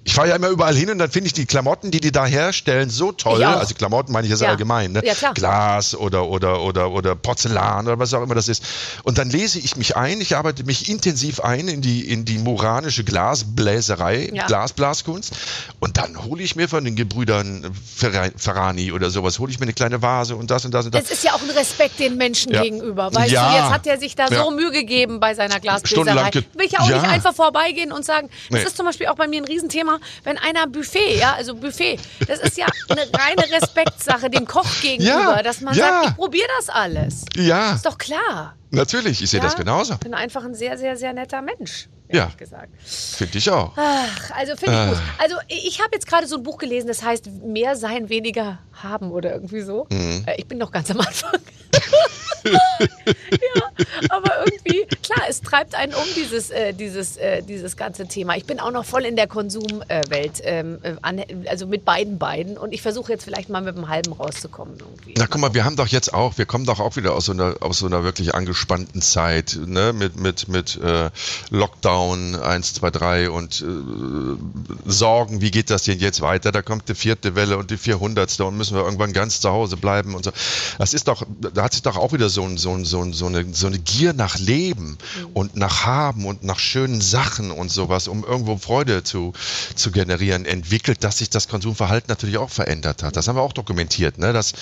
ich 0.03 0.15
fahre 0.15 0.29
ja 0.29 0.35
immer 0.35 0.47
überall 0.47 0.75
hin 0.75 0.89
und 0.89 0.97
dann 0.97 1.11
finde 1.11 1.27
ich 1.27 1.33
die 1.33 1.45
Klamotten, 1.45 1.91
die 1.91 1.99
die 1.99 2.11
da 2.11 2.25
herstellen, 2.25 2.89
so 2.89 3.11
toll. 3.11 3.43
Also 3.43 3.75
Klamotten 3.75 4.11
meine 4.11 4.25
ich 4.25 4.31
jetzt 4.31 4.41
ja. 4.41 4.49
allgemein, 4.49 4.93
ne? 4.93 5.01
Ja, 5.05 5.13
klar. 5.13 5.35
Glas 5.35 5.93
oder, 5.93 6.27
oder, 6.27 6.61
oder, 6.61 6.89
oder 6.89 7.15
Porzellan 7.15 7.85
oder 7.85 7.99
was 7.99 8.11
auch 8.15 8.23
immer 8.23 8.33
das 8.33 8.47
ist. 8.47 8.63
Und 9.03 9.19
dann 9.19 9.29
lese 9.29 9.59
ich 9.59 9.75
mich 9.75 9.95
ein, 9.95 10.19
ich 10.19 10.35
arbeite 10.35 10.63
mich 10.63 10.89
intensiv 10.89 11.39
ein 11.41 11.67
in 11.67 11.81
die, 11.81 12.09
in 12.09 12.25
die 12.25 12.39
muranische 12.39 13.03
Glasbläserei, 13.03 14.31
ja. 14.33 14.47
Glasblaskunst. 14.47 15.33
Und 15.79 15.97
dann 15.97 16.23
hole 16.23 16.41
ich 16.41 16.55
mir 16.55 16.67
von 16.67 16.83
den 16.83 16.95
Gebrüdern 16.95 17.71
Ferrani 17.95 18.91
oder 18.91 19.11
sowas, 19.11 19.37
hole 19.37 19.51
ich 19.51 19.59
mir 19.59 19.65
eine 19.65 19.73
kleine 19.73 20.01
Vase 20.01 20.35
und 20.35 20.49
das 20.49 20.65
und 20.65 20.73
das 20.73 20.85
und 20.85 20.95
das. 20.95 21.03
Es 21.03 21.11
ist 21.11 21.23
ja 21.23 21.33
auch 21.33 21.41
ein 21.43 21.51
Respekt 21.51 21.99
den 21.99 22.17
Menschen 22.17 22.51
ja. 22.51 22.63
gegenüber. 22.63 23.13
Weißt 23.13 23.31
ja. 23.31 23.53
jetzt 23.53 23.69
hat 23.71 23.85
er 23.85 23.99
sich 23.99 24.15
da 24.15 24.29
so 24.29 24.49
Mühe 24.49 24.71
gegeben 24.71 25.19
bei 25.19 25.35
seiner 25.35 25.59
Glasbläserei. 25.59 26.33
Will 26.33 26.65
ich 26.65 26.71
ja 26.71 26.79
auch 26.79 26.87
nicht 26.87 27.03
einfach 27.03 27.35
vorbeigehen 27.35 27.91
und 27.91 28.03
sagen, 28.03 28.29
das 28.49 28.61
nee. 28.61 28.65
ist 28.65 28.75
zum 28.75 28.87
Beispiel 28.87 29.05
auch 29.05 29.15
bei 29.15 29.27
mir 29.27 29.41
ein 29.41 29.45
Riesenthema 29.45 29.90
immer, 29.91 29.99
wenn 30.23 30.37
einer 30.37 30.67
Buffet, 30.67 31.17
ja, 31.17 31.33
also 31.33 31.55
Buffet, 31.55 31.97
das 32.27 32.39
ist 32.39 32.57
ja 32.57 32.65
eine 32.89 33.01
reine 33.13 33.51
Respektsache 33.51 34.29
dem 34.29 34.45
Koch 34.45 34.65
gegenüber, 34.81 35.35
ja, 35.37 35.43
dass 35.43 35.61
man 35.61 35.75
ja. 35.75 35.85
sagt, 35.87 36.09
ich 36.09 36.15
probiere 36.15 36.47
das 36.57 36.69
alles. 36.69 37.25
Ja. 37.35 37.73
Ist 37.73 37.85
doch 37.85 37.97
klar. 37.97 38.55
Natürlich, 38.71 39.21
ich 39.21 39.29
sehe 39.29 39.39
ja, 39.39 39.45
das 39.45 39.55
genauso. 39.55 39.93
Ich 39.93 39.99
bin 39.99 40.13
einfach 40.13 40.45
ein 40.45 40.55
sehr, 40.55 40.77
sehr, 40.77 40.95
sehr 40.95 41.13
netter 41.13 41.41
Mensch. 41.41 41.87
Ja. 42.09 42.23
ehrlich 42.23 42.37
gesagt. 42.37 42.69
Finde 42.83 43.37
ich 43.37 43.49
auch. 43.49 43.71
Ach, 43.77 44.31
also 44.31 44.55
finde 44.57 44.75
ich 44.75 44.81
Äh. 44.81 44.89
gut. 44.89 44.97
Also 45.17 45.35
ich 45.47 45.79
habe 45.79 45.91
jetzt 45.93 46.07
gerade 46.07 46.27
so 46.27 46.35
ein 46.37 46.43
Buch 46.43 46.57
gelesen, 46.57 46.87
das 46.89 47.03
heißt 47.03 47.27
Mehr 47.45 47.77
sein, 47.77 48.09
weniger 48.09 48.59
haben 48.73 49.11
oder 49.11 49.33
irgendwie 49.33 49.61
so. 49.61 49.87
Mhm. 49.89 50.23
Äh, 50.25 50.35
Ich 50.37 50.45
bin 50.47 50.57
noch 50.57 50.71
ganz 50.71 50.91
am 50.91 50.99
Anfang. 50.99 51.39
ja, 52.43 53.61
aber 54.09 54.31
irgendwie, 54.45 54.85
klar, 55.03 55.23
es 55.29 55.41
treibt 55.41 55.75
einen 55.75 55.93
um, 55.93 56.03
dieses, 56.15 56.49
äh, 56.49 56.73
dieses, 56.73 57.17
äh, 57.17 57.41
dieses 57.43 57.77
ganze 57.77 58.07
Thema. 58.07 58.35
Ich 58.37 58.45
bin 58.45 58.59
auch 58.59 58.71
noch 58.71 58.85
voll 58.85 59.05
in 59.05 59.15
der 59.15 59.27
Konsumwelt, 59.27 60.41
ähm, 60.43 60.79
äh, 60.83 60.93
an- 61.01 61.21
also 61.47 61.67
mit 61.67 61.85
beiden 61.85 62.17
Beinen. 62.17 62.57
Und 62.57 62.73
ich 62.73 62.81
versuche 62.81 63.11
jetzt 63.11 63.23
vielleicht 63.23 63.49
mal 63.49 63.61
mit 63.61 63.75
dem 63.75 63.87
halben 63.89 64.13
rauszukommen 64.13 64.75
irgendwie. 64.79 65.13
Na 65.17 65.27
guck 65.27 65.41
mal, 65.41 65.53
wir 65.53 65.65
haben 65.65 65.75
doch 65.75 65.87
jetzt 65.87 66.13
auch, 66.13 66.37
wir 66.37 66.45
kommen 66.45 66.65
doch 66.65 66.79
auch 66.79 66.95
wieder 66.95 67.13
aus 67.15 67.25
so 67.25 67.31
einer, 67.31 67.55
aus 67.61 67.79
so 67.79 67.85
einer 67.85 68.03
wirklich 68.03 68.33
angespannten 68.35 69.01
Zeit, 69.01 69.57
ne, 69.65 69.93
mit, 69.93 70.17
mit, 70.19 70.47
mit 70.47 70.79
äh, 70.81 71.09
Lockdown 71.49 72.35
1, 72.35 72.73
2, 72.75 72.89
3 72.91 73.29
und 73.29 73.61
äh, 73.61 74.89
Sorgen, 74.89 75.41
wie 75.41 75.51
geht 75.51 75.69
das 75.69 75.83
denn 75.83 75.99
jetzt 75.99 76.21
weiter? 76.21 76.51
Da 76.51 76.61
kommt 76.61 76.89
die 76.89 76.95
vierte 76.95 77.35
Welle 77.35 77.57
und 77.57 77.71
die 77.71 77.77
vierhundertste 77.77 78.45
und 78.45 78.57
müssen 78.57 78.75
wir 78.75 78.83
irgendwann 78.83 79.13
ganz 79.13 79.39
zu 79.41 79.49
Hause 79.51 79.77
bleiben 79.77 80.15
und 80.15 80.25
so. 80.25 80.31
Das 80.77 80.93
ist 80.93 81.07
doch, 81.07 81.25
da 81.53 81.63
hat 81.63 81.73
sich 81.73 81.81
doch 81.81 81.97
auch 81.97 82.13
wieder 82.13 82.29
so, 82.29 82.43
ein, 82.43 82.57
so, 82.57 82.71
ein, 82.73 82.83
so, 82.85 83.01
ein, 83.01 83.13
so, 83.13 83.25
eine, 83.27 83.45
so 83.53 83.67
eine 83.71 83.79
Gier 83.79 84.13
nach 84.13 84.37
Leben 84.37 84.97
und 85.33 85.55
nach 85.55 85.85
Haben 85.85 86.25
und 86.25 86.43
nach 86.43 86.59
schönen 86.59 87.01
Sachen 87.01 87.51
und 87.51 87.71
sowas, 87.71 88.07
um 88.07 88.23
irgendwo 88.23 88.57
Freude 88.57 89.03
zu, 89.03 89.33
zu 89.75 89.91
generieren, 89.91 90.45
entwickelt, 90.45 91.03
dass 91.03 91.19
sich 91.19 91.29
das 91.29 91.47
Konsumverhalten 91.47 92.09
natürlich 92.09 92.37
auch 92.37 92.49
verändert 92.49 93.03
hat. 93.03 93.15
Das 93.15 93.27
haben 93.27 93.35
wir 93.35 93.41
auch 93.41 93.53
dokumentiert, 93.53 94.17
ne? 94.17 94.33
Das, 94.33 94.53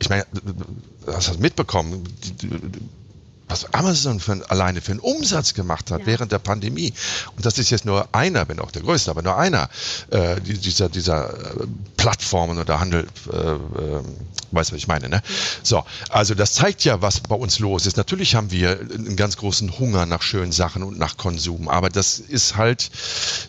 ich 0.00 0.08
meine, 0.08 0.26
hast 1.06 1.28
du 1.28 1.32
das 1.32 1.38
mitbekommen? 1.38 2.04
Was 3.48 3.72
Amazon 3.72 4.20
für, 4.20 4.32
ein- 4.32 4.42
alleine 4.44 4.80
für 4.80 4.92
einen 4.92 5.00
Umsatz 5.00 5.54
gemacht 5.54 5.90
hat 5.90 6.00
Ja. 6.00 6.06
während 6.06 6.32
der 6.32 6.38
Pandemie. 6.38 6.92
Und 7.36 7.46
das 7.46 7.58
ist 7.58 7.70
jetzt 7.70 7.84
nur 7.84 8.08
einer, 8.12 8.48
wenn 8.48 8.60
auch 8.60 8.70
der 8.70 8.82
größte, 8.82 9.10
aber 9.10 9.22
nur 9.22 9.36
einer 9.36 9.68
äh, 10.10 10.40
die- 10.40 10.58
dieser, 10.58 10.88
dieser 10.88 11.30
äh, 11.30 11.66
Plattformen 11.96 12.58
oder 12.58 12.80
Handel, 12.80 13.06
äh, 13.32 13.36
äh, 13.36 13.58
weißt 14.52 14.70
du, 14.70 14.74
was 14.74 14.78
ich 14.78 14.88
meine, 14.88 15.08
ne? 15.08 15.22
So, 15.62 15.84
also 16.10 16.34
das 16.34 16.52
zeigt 16.52 16.84
ja, 16.84 17.00
was 17.02 17.20
bei 17.20 17.34
uns 17.36 17.58
los 17.58 17.86
ist. 17.86 17.96
Natürlich 17.96 18.34
haben 18.34 18.50
wir 18.50 18.78
einen 18.80 19.16
ganz 19.16 19.36
großen 19.36 19.78
Hunger 19.78 20.06
nach 20.06 20.22
schönen 20.22 20.52
Sachen 20.52 20.82
und 20.82 20.98
nach 20.98 21.16
Konsum, 21.16 21.68
aber 21.68 21.88
das 21.90 22.18
ist 22.18 22.56
halt 22.56 22.90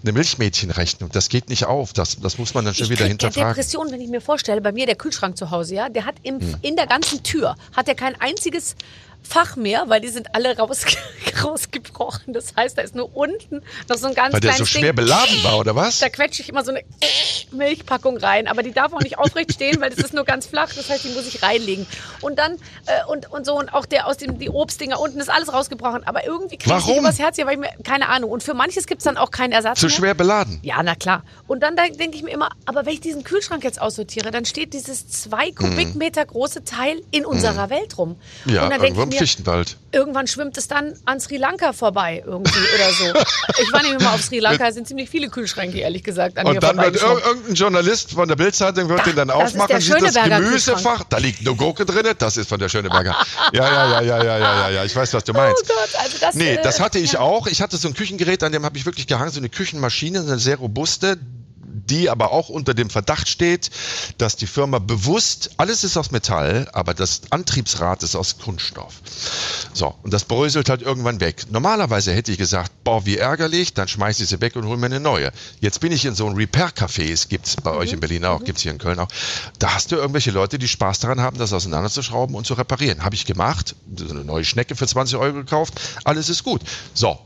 eine 0.03 0.11
Milchmädchenrechnung. 0.13 1.09
Das 1.11 1.29
geht 1.29 1.49
nicht 1.49 1.65
auf. 1.65 1.93
Das, 1.93 2.19
das 2.19 2.37
muss 2.37 2.53
man 2.53 2.65
dann 2.65 2.73
schon 2.73 2.85
Ich 2.85 2.89
wieder 2.91 3.05
hinterfragen. 3.05 3.49
Depression, 3.53 3.91
wenn 3.91 4.01
ich 4.01 4.09
mir 4.09 4.21
vorstelle, 4.21 4.61
bei 4.61 4.71
mir 4.71 4.85
der 4.85 4.95
Kühlschrank 4.95 5.37
zu 5.37 5.51
Hause, 5.51 5.75
ja, 5.75 5.89
der 5.89 6.05
hat 6.05 6.15
im, 6.23 6.39
Hm. 6.39 6.55
in 6.61 6.75
der 6.75 6.87
ganzen 6.87 7.21
Tür, 7.23 7.55
hat 7.75 7.87
er 7.87 7.95
kein 7.95 8.19
einziges 8.19 8.75
Fach 9.21 9.55
mehr, 9.55 9.83
weil 9.87 10.01
die 10.01 10.07
sind 10.07 10.33
alle 10.33 10.57
raus, 10.57 10.85
rausgebrochen. 11.43 12.33
Das 12.33 12.55
heißt, 12.55 12.77
da 12.77 12.81
ist 12.81 12.95
nur 12.95 13.15
unten 13.15 13.61
noch 13.87 13.97
so 13.97 14.07
ein 14.07 14.15
ganz 14.15 14.33
Weil 14.33 14.39
der 14.41 14.53
so 14.53 14.65
schwer 14.65 14.93
Ding. 14.93 14.95
beladen 14.95 15.43
war, 15.43 15.59
oder 15.59 15.75
was? 15.75 15.99
Da 15.99 16.09
quetsche 16.09 16.41
ich 16.41 16.49
immer 16.49 16.63
so 16.63 16.71
eine 16.71 16.81
Milchpackung 17.51 18.17
rein, 18.17 18.47
aber 18.47 18.63
die 18.63 18.71
darf 18.71 18.93
auch 18.93 19.01
nicht 19.01 19.17
aufrecht 19.17 19.53
stehen, 19.53 19.79
weil 19.81 19.89
das 19.89 19.99
ist 19.99 20.13
nur 20.13 20.25
ganz 20.25 20.47
flach. 20.47 20.69
Das 20.73 20.89
heißt, 20.89 21.03
die 21.03 21.09
muss 21.09 21.27
ich 21.27 21.43
reinlegen. 21.43 21.85
Und 22.21 22.39
dann 22.39 22.53
äh, 22.85 23.05
und, 23.07 23.31
und 23.31 23.45
so 23.45 23.57
und 23.57 23.73
auch 23.73 23.85
der 23.85 24.07
aus 24.07 24.17
dem 24.17 24.39
die 24.39 24.49
Obstdinger 24.49 24.99
unten 24.99 25.19
ist 25.19 25.29
alles 25.29 25.53
rausgebrochen. 25.53 26.05
Aber 26.05 26.25
irgendwie 26.25 26.57
kriege 26.57 26.77
ich 26.77 26.97
übers 26.97 27.19
Herz 27.19 27.35
hier, 27.35 27.45
weil 27.45 27.53
ich 27.53 27.59
mir 27.59 27.69
keine 27.83 28.09
Ahnung. 28.09 28.31
Und 28.31 28.43
für 28.43 28.53
manches 28.53 28.87
gibt 28.87 29.01
es 29.01 29.05
dann 29.05 29.17
auch 29.17 29.31
keinen 29.31 29.51
Ersatz 29.51 29.79
Zu 29.79 29.87
mehr. 29.87 29.95
schwer 29.95 30.13
beladen. 30.13 30.59
Ja, 30.63 30.81
na 30.83 30.95
klar. 30.95 31.23
Und 31.47 31.61
dann 31.61 31.75
da 31.75 31.83
denke 31.87 32.15
ich 32.17 32.23
mir 32.23 32.31
immer, 32.31 32.49
aber 32.65 32.85
wenn 32.85 32.93
ich 32.93 33.01
diesen 33.01 33.23
Kühlschrank 33.23 33.63
jetzt 33.63 33.81
aussortiere, 33.81 34.31
dann 34.31 34.45
steht 34.45 34.73
dieses 34.73 35.07
zwei 35.09 35.51
Kubikmeter 35.51 36.25
große 36.25 36.63
Teil 36.63 37.01
in 37.11 37.25
unserer 37.25 37.69
Welt 37.69 37.97
rum. 37.97 38.15
Hm. 38.43 38.53
Ja, 38.53 38.63
und 38.63 38.71
dann 38.71 38.81
denke 38.81 39.01
im 39.01 39.08
mir, 39.09 39.17
Fichtenwald. 39.17 39.77
irgendwann 39.91 40.27
schwimmt 40.27 40.57
es 40.57 40.67
dann 40.67 40.93
an 41.05 41.19
Sri 41.19 41.37
Lanka 41.37 41.73
vorbei 41.73 42.23
irgendwie 42.25 42.59
oder 42.75 42.93
so. 42.93 43.19
Ich 43.61 43.73
war 43.73 43.81
nämlich 43.81 44.01
mal 44.01 44.13
auf 44.13 44.21
Sri 44.23 44.39
Lanka, 44.39 44.67
es 44.67 44.75
sind 44.75 44.87
ziemlich 44.87 45.09
viele 45.09 45.29
Kühlschränke, 45.29 45.79
ehrlich 45.79 46.03
gesagt, 46.03 46.37
an 46.37 46.45
mir 46.45 46.51
Und 46.51 46.63
dann 46.63 46.77
wird 46.77 46.95
ir 46.95 47.01
irgendein 47.25 47.55
Journalist 47.55 48.11
von 48.11 48.27
der 48.27 48.35
Bildzeitung 48.35 48.87
wird 48.87 48.99
Da, 48.99 49.03
den 49.05 49.15
dann 49.15 49.29
aufmachen, 49.31 49.81
sieht 49.81 50.01
das 50.01 50.13
Gemüsefach, 50.13 51.03
da 51.05 51.17
liegt 51.17 51.45
eine 51.45 51.55
Gurke 51.55 51.85
drin, 51.85 52.05
das 52.17 52.37
ist 52.37 52.47
von 52.47 52.59
der 52.59 52.69
Schöneberger. 52.69 53.15
Ja, 53.53 53.65
ja, 53.65 53.91
ja, 53.91 54.01
ja, 54.01 54.23
ja, 54.23 54.23
ja, 54.23 54.37
ja, 54.37 54.69
ja, 54.69 54.83
ich 54.85 54.95
weiß, 54.95 55.13
was 55.13 55.23
du 55.23 55.33
Oh 55.33 55.37
meinst. 55.37 55.67
Gott, 55.67 56.01
also 56.01 56.17
das, 56.19 56.35
Nee, 56.35 56.53
äh, 56.55 56.61
das 56.61 56.79
hatte 56.79 56.99
ich 56.99 57.13
ja. 57.13 57.19
auch. 57.19 57.47
Ich 57.47 57.61
hatte 57.61 57.77
so 57.77 57.87
ein 57.87 57.93
Küchengerät, 57.93 58.43
an 58.43 58.51
dem 58.51 58.63
habe 58.65 58.77
ich 58.77 58.85
wirklich 58.85 59.07
gehangen, 59.07 59.31
so 59.31 59.39
eine 59.39 59.49
Küchenmaschine, 59.49 60.19
eine 60.19 60.39
sehr 60.39 60.57
robuste, 60.57 61.17
die 61.89 62.09
aber 62.09 62.31
auch 62.31 62.49
unter 62.49 62.73
dem 62.73 62.89
Verdacht 62.89 63.27
steht, 63.27 63.69
dass 64.17 64.35
die 64.35 64.47
Firma 64.47 64.79
bewusst, 64.79 65.51
alles 65.57 65.83
ist 65.83 65.97
aus 65.97 66.11
Metall, 66.11 66.69
aber 66.73 66.93
das 66.93 67.21
Antriebsrad 67.29 68.03
ist 68.03 68.15
aus 68.15 68.37
Kunststoff. 68.37 69.01
So, 69.73 69.95
und 70.03 70.13
das 70.13 70.25
bröselt 70.25 70.69
halt 70.69 70.81
irgendwann 70.81 71.19
weg. 71.19 71.45
Normalerweise 71.51 72.13
hätte 72.13 72.31
ich 72.31 72.37
gesagt, 72.37 72.71
boah, 72.83 73.05
wie 73.05 73.17
ärgerlich, 73.17 73.73
dann 73.73 73.87
schmeiße 73.87 74.23
ich 74.23 74.29
sie 74.29 74.41
weg 74.41 74.55
und 74.55 74.65
hole 74.65 74.77
mir 74.77 74.87
eine 74.87 74.99
neue. 74.99 75.31
Jetzt 75.59 75.79
bin 75.79 75.91
ich 75.91 76.05
in 76.05 76.15
so 76.15 76.25
einem 76.25 76.35
Repair-Cafés, 76.35 77.27
gibt's 77.27 77.55
bei 77.55 77.71
euch 77.71 77.93
in 77.93 77.99
Berlin 77.99 78.25
auch, 78.25 78.43
gibt's 78.43 78.61
hier 78.61 78.71
in 78.71 78.77
Köln 78.77 78.99
auch. 78.99 79.09
Da 79.59 79.73
hast 79.73 79.91
du 79.91 79.95
irgendwelche 79.95 80.31
Leute, 80.31 80.59
die 80.59 80.67
Spaß 80.67 80.99
daran 80.99 81.21
haben, 81.21 81.37
das 81.37 81.53
auseinanderzuschrauben 81.53 82.35
und 82.35 82.45
zu 82.45 82.53
reparieren. 82.53 83.03
Habe 83.03 83.15
ich 83.15 83.25
gemacht, 83.25 83.75
so 83.95 84.09
eine 84.09 84.23
neue 84.23 84.45
Schnecke 84.45 84.75
für 84.75 84.87
20 84.87 85.17
Euro 85.17 85.33
gekauft, 85.33 85.79
alles 86.03 86.29
ist 86.29 86.43
gut. 86.43 86.61
So, 86.93 87.19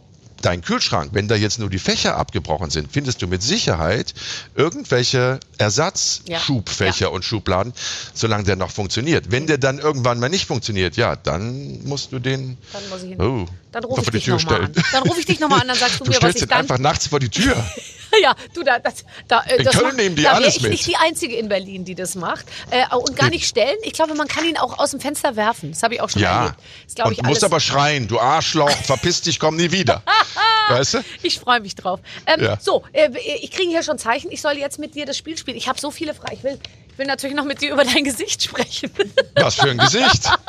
dein 0.45 0.62
Kühlschrank, 0.62 1.10
wenn 1.13 1.27
da 1.27 1.36
jetzt 1.36 1.60
nur 1.60 1.69
die 1.69 1.79
Fächer 1.79 2.17
abgebrochen 2.17 2.69
sind, 2.69 2.91
findest 2.91 3.21
du 3.21 3.27
mit 3.27 3.41
Sicherheit 3.43 4.13
irgendwelche 4.56 5.39
Ersatzschubfächer 5.58 7.06
Ja. 7.06 7.12
und 7.12 7.25
Schubladen, 7.25 7.73
solange 8.13 8.43
der 8.43 8.56
noch 8.56 8.71
funktioniert. 8.71 9.32
Wenn 9.32 9.47
der 9.47 9.58
dann 9.58 9.79
irgendwann 9.79 10.19
mal 10.19 10.29
nicht 10.29 10.45
funktioniert, 10.45 10.97
ja, 10.97 11.15
dann 11.15 11.84
musst 11.86 12.12
du 12.12 12.19
den 12.19 12.58
Dann 12.73 12.89
muss 12.89 13.03
ich 13.03 13.10
hin. 13.10 13.21
oh, 13.21 13.45
Dann 13.73 13.83
rufe 13.83 14.01
ich 14.01 14.09
dich 14.12 14.27
nochmal 14.27 14.62
an. 14.63 14.71
Dann 14.93 15.03
rufe 15.03 15.19
ich 15.19 15.25
dich 15.25 15.39
nochmal 15.41 15.62
an, 15.62 15.67
dann 15.67 15.77
sagst 15.77 15.99
du, 15.99 16.05
Du 16.05 16.12
mir, 16.12 16.21
was 16.21 16.36
ich 16.36 16.41
den 16.41 16.49
dann... 16.49 16.59
einfach 16.59 16.77
nachts 16.77 17.07
vor 17.07 17.19
die 17.19 17.29
Tür. 17.29 17.55
Ja, 18.21 18.36
du, 18.53 18.62
da, 18.62 18.77
das, 18.77 19.05
da, 19.27 19.39
äh, 19.41 19.55
In 19.55 19.63
das 19.63 19.73
Köln 19.73 19.86
macht- 19.88 19.97
nehmen 19.97 20.15
die 20.15 20.21
da 20.21 20.33
alles 20.33 20.57
ich 20.57 20.62
mit. 20.62 20.69
nicht 20.73 20.86
die 20.86 20.95
Einzige 20.97 21.36
in 21.36 21.49
Berlin, 21.49 21.83
die 21.83 21.95
das 21.95 22.13
macht. 22.13 22.45
Äh, 22.69 22.83
und 22.95 23.15
gar 23.15 23.31
nicht 23.31 23.47
stellen. 23.47 23.75
Ich 23.81 23.93
glaube, 23.93 24.13
man 24.13 24.27
kann 24.27 24.45
ihn 24.45 24.55
auch 24.55 24.77
aus 24.77 24.91
dem 24.91 24.99
Fenster 24.99 25.36
werfen. 25.36 25.71
Das 25.71 25.81
habe 25.81 25.95
ich 25.95 26.01
auch 26.01 26.12
schon 26.12 26.21
Ja. 26.21 26.41
erlebt. 26.43 26.57
Das 26.95 27.05
Und 27.07 27.13
ich 27.13 27.17
du 27.17 27.25
musst 27.25 27.43
aber 27.43 27.59
schreien, 27.59 28.07
du 28.07 28.19
Arschloch, 28.19 28.69
verpiss 28.83 29.21
dich, 29.23 29.39
komm 29.39 29.55
nie 29.55 29.71
wieder. 29.71 30.03
weißt 30.69 30.93
du? 30.93 30.97
Ich 31.23 31.39
freue 31.39 31.59
mich 31.59 31.73
drauf. 31.73 32.01
Ähm, 32.27 32.43
Ja. 32.43 32.59
So, 32.62 32.83
äh, 32.93 33.09
ich 33.41 33.49
kriege 33.49 33.69
hier 33.71 33.81
schon 33.81 33.97
Zeichen. 33.97 34.31
Ich 34.31 34.41
soll 34.43 34.59
jetzt 34.59 34.77
mit 34.77 34.93
dir 34.93 35.07
das 35.07 35.17
Spiel 35.17 35.36
spielen. 35.36 35.57
Ich 35.57 35.67
habe 35.67 35.79
so 35.79 35.89
viele 35.89 36.13
Fragen. 36.13 36.36
Ich 36.36 36.43
will, 36.43 36.59
ich 36.93 36.99
will 36.99 37.08
natürlich 37.08 37.36
noch 37.36 37.45
mit 37.45 37.60
dir 37.60 37.73
über 37.73 37.84
dein 37.84 38.03
Gesicht 38.03 38.43
sprechen. 38.43 38.91
Was 39.36 39.56
für 39.56 39.71
ein 39.71 39.77
Gesicht. 39.77 40.29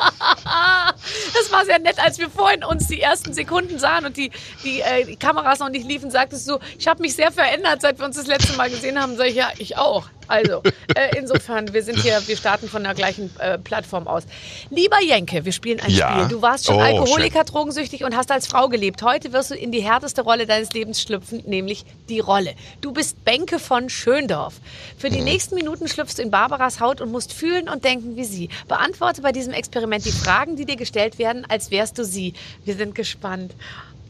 Das 1.34 1.52
war 1.52 1.64
sehr 1.66 1.78
nett, 1.80 1.98
als 1.98 2.18
wir 2.18 2.30
vorhin 2.30 2.64
uns 2.64 2.86
die 2.86 3.00
ersten 3.00 3.34
Sekunden 3.34 3.78
sahen 3.78 4.06
und 4.06 4.16
die, 4.16 4.30
die, 4.62 4.80
äh, 4.80 5.04
die 5.04 5.16
Kameras 5.16 5.58
noch 5.58 5.68
nicht 5.68 5.86
liefen, 5.86 6.10
sagtest 6.10 6.48
du, 6.48 6.58
ich 6.78 6.88
habe 6.88 7.02
mich 7.02 7.14
sehr 7.14 7.30
verändert, 7.30 7.82
seit 7.82 7.98
wir 7.98 8.06
uns 8.06 8.16
das 8.16 8.26
letzte 8.26 8.56
Mal 8.56 8.70
gesehen 8.70 9.00
haben. 9.00 9.16
Sag 9.16 9.26
ich, 9.26 9.34
ja, 9.34 9.50
ich 9.58 9.76
auch. 9.76 10.06
Also, 10.28 10.62
äh, 10.94 11.16
insofern, 11.18 11.72
wir 11.72 11.82
sind 11.82 11.98
hier, 11.98 12.20
wir 12.26 12.36
starten 12.36 12.68
von 12.68 12.82
der 12.82 12.94
gleichen 12.94 13.30
äh, 13.38 13.58
Plattform 13.58 14.06
aus. 14.08 14.24
Lieber 14.70 15.00
Jenke, 15.02 15.44
wir 15.44 15.52
spielen 15.52 15.80
ein 15.80 15.90
Ja. 15.90 16.12
Spiel. 16.14 16.28
Du 16.36 16.42
warst 16.42 16.66
schon 16.66 16.76
Oh, 16.76 16.80
Alkoholiker, 16.80 17.44
drogensüchtig 17.44 18.04
und 18.04 18.16
hast 18.16 18.30
als 18.30 18.46
Frau 18.46 18.68
gelebt. 18.68 19.02
Heute 19.02 19.32
wirst 19.32 19.50
du 19.50 19.54
in 19.54 19.72
die 19.72 19.80
härteste 19.80 20.22
Rolle 20.22 20.46
deines 20.46 20.72
Lebens 20.72 21.00
schlüpfen, 21.00 21.42
nämlich 21.46 21.84
die 22.08 22.20
Rolle. 22.20 22.54
Du 22.80 22.92
bist 22.92 23.24
Bänke 23.24 23.58
von 23.58 23.88
Schöndorf. 23.88 24.54
Für 24.98 25.10
die 25.10 25.20
nächsten 25.20 25.54
Minuten 25.54 25.88
schlüpfst 25.88 26.16
du 26.18 26.22
in 26.22 26.30
Barbaras 26.30 26.80
Haut 26.80 27.00
und 27.00 27.10
musst 27.12 27.32
fühlen 27.32 27.68
und 27.68 27.84
denken 27.84 28.16
wie 28.16 28.24
sie. 28.24 28.48
Beantworte 28.68 29.22
bei 29.22 29.32
diesem 29.32 29.52
Experiment 29.52 30.04
die 30.04 30.12
Fragen, 30.12 30.56
die 30.56 30.64
dir 30.64 30.76
gestellt 30.76 31.18
werden, 31.18 31.44
als 31.48 31.70
wärst 31.70 31.98
du 31.98 32.04
sie. 32.04 32.34
Wir 32.64 32.74
sind 32.74 32.94
gespannt. 32.94 33.52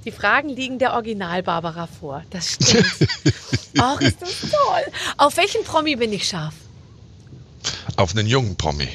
Die 0.05 0.13
Fragen 0.13 0.49
liegen 0.51 0.79
der 0.79 0.93
Original-Barbara 0.95 1.87
vor. 1.87 2.23
Das 2.31 2.53
stimmt. 2.55 2.87
Ach, 3.79 4.01
ist 4.01 4.21
das 4.21 4.41
toll. 4.41 4.93
Auf 5.17 5.37
welchen 5.37 5.65
Promi 5.65 5.97
bin 5.97 6.13
ich 6.13 6.29
scharf? 6.29 6.55
Auf 7.97 8.15
einen 8.15 8.27
jungen 8.27 8.57
Promi. 8.57 8.89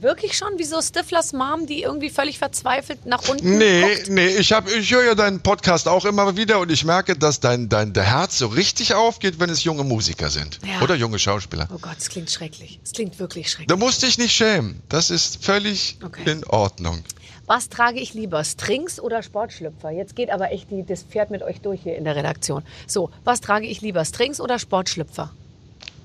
Wirklich 0.00 0.36
schon 0.36 0.58
wie 0.58 0.64
so 0.64 0.82
Stiflers 0.82 1.32
Mom, 1.32 1.66
die 1.66 1.80
irgendwie 1.82 2.10
völlig 2.10 2.38
verzweifelt 2.38 3.06
nach 3.06 3.26
unten 3.26 3.56
Nee, 3.56 3.80
guckt? 3.94 4.10
nee, 4.10 4.26
ich, 4.26 4.52
hab, 4.52 4.68
ich 4.70 4.90
höre 4.92 5.04
ja 5.04 5.14
deinen 5.14 5.40
Podcast 5.40 5.88
auch 5.88 6.04
immer 6.04 6.36
wieder 6.36 6.58
und 6.58 6.70
ich 6.70 6.84
merke, 6.84 7.16
dass 7.16 7.40
dein, 7.40 7.70
dein 7.70 7.94
der 7.94 8.02
Herz 8.02 8.36
so 8.36 8.48
richtig 8.48 8.92
aufgeht, 8.92 9.40
wenn 9.40 9.48
es 9.48 9.64
junge 9.64 9.82
Musiker 9.82 10.28
sind. 10.28 10.58
Ja. 10.66 10.82
Oder 10.82 10.94
junge 10.94 11.18
Schauspieler. 11.18 11.68
Oh 11.74 11.78
Gott, 11.78 11.96
es 11.98 12.10
klingt 12.10 12.30
schrecklich. 12.30 12.80
Es 12.84 12.92
klingt 12.92 13.18
wirklich 13.18 13.48
schrecklich. 13.50 13.68
Da 13.68 13.76
musst 13.76 14.02
dich 14.02 14.18
nicht 14.18 14.34
schämen. 14.34 14.82
Das 14.90 15.08
ist 15.08 15.42
völlig 15.42 15.96
Okay. 16.04 16.30
in 16.30 16.44
Ordnung. 16.44 17.02
Was 17.46 17.68
trage 17.68 18.00
ich 18.00 18.14
lieber, 18.14 18.42
Strings 18.44 18.98
oder 18.98 19.22
Sportschlüpfer? 19.22 19.90
Jetzt 19.90 20.16
geht 20.16 20.30
aber 20.30 20.50
echt 20.50 20.70
die, 20.70 20.84
das 20.84 21.02
Pferd 21.02 21.30
mit 21.30 21.42
euch 21.42 21.60
durch 21.60 21.82
hier 21.82 21.96
in 21.96 22.04
der 22.04 22.16
Redaktion. 22.16 22.62
So, 22.86 23.10
was 23.24 23.40
trage 23.40 23.66
ich 23.66 23.80
lieber, 23.82 24.04
Strings 24.04 24.40
oder 24.40 24.58
Sportschlüpfer? 24.58 25.30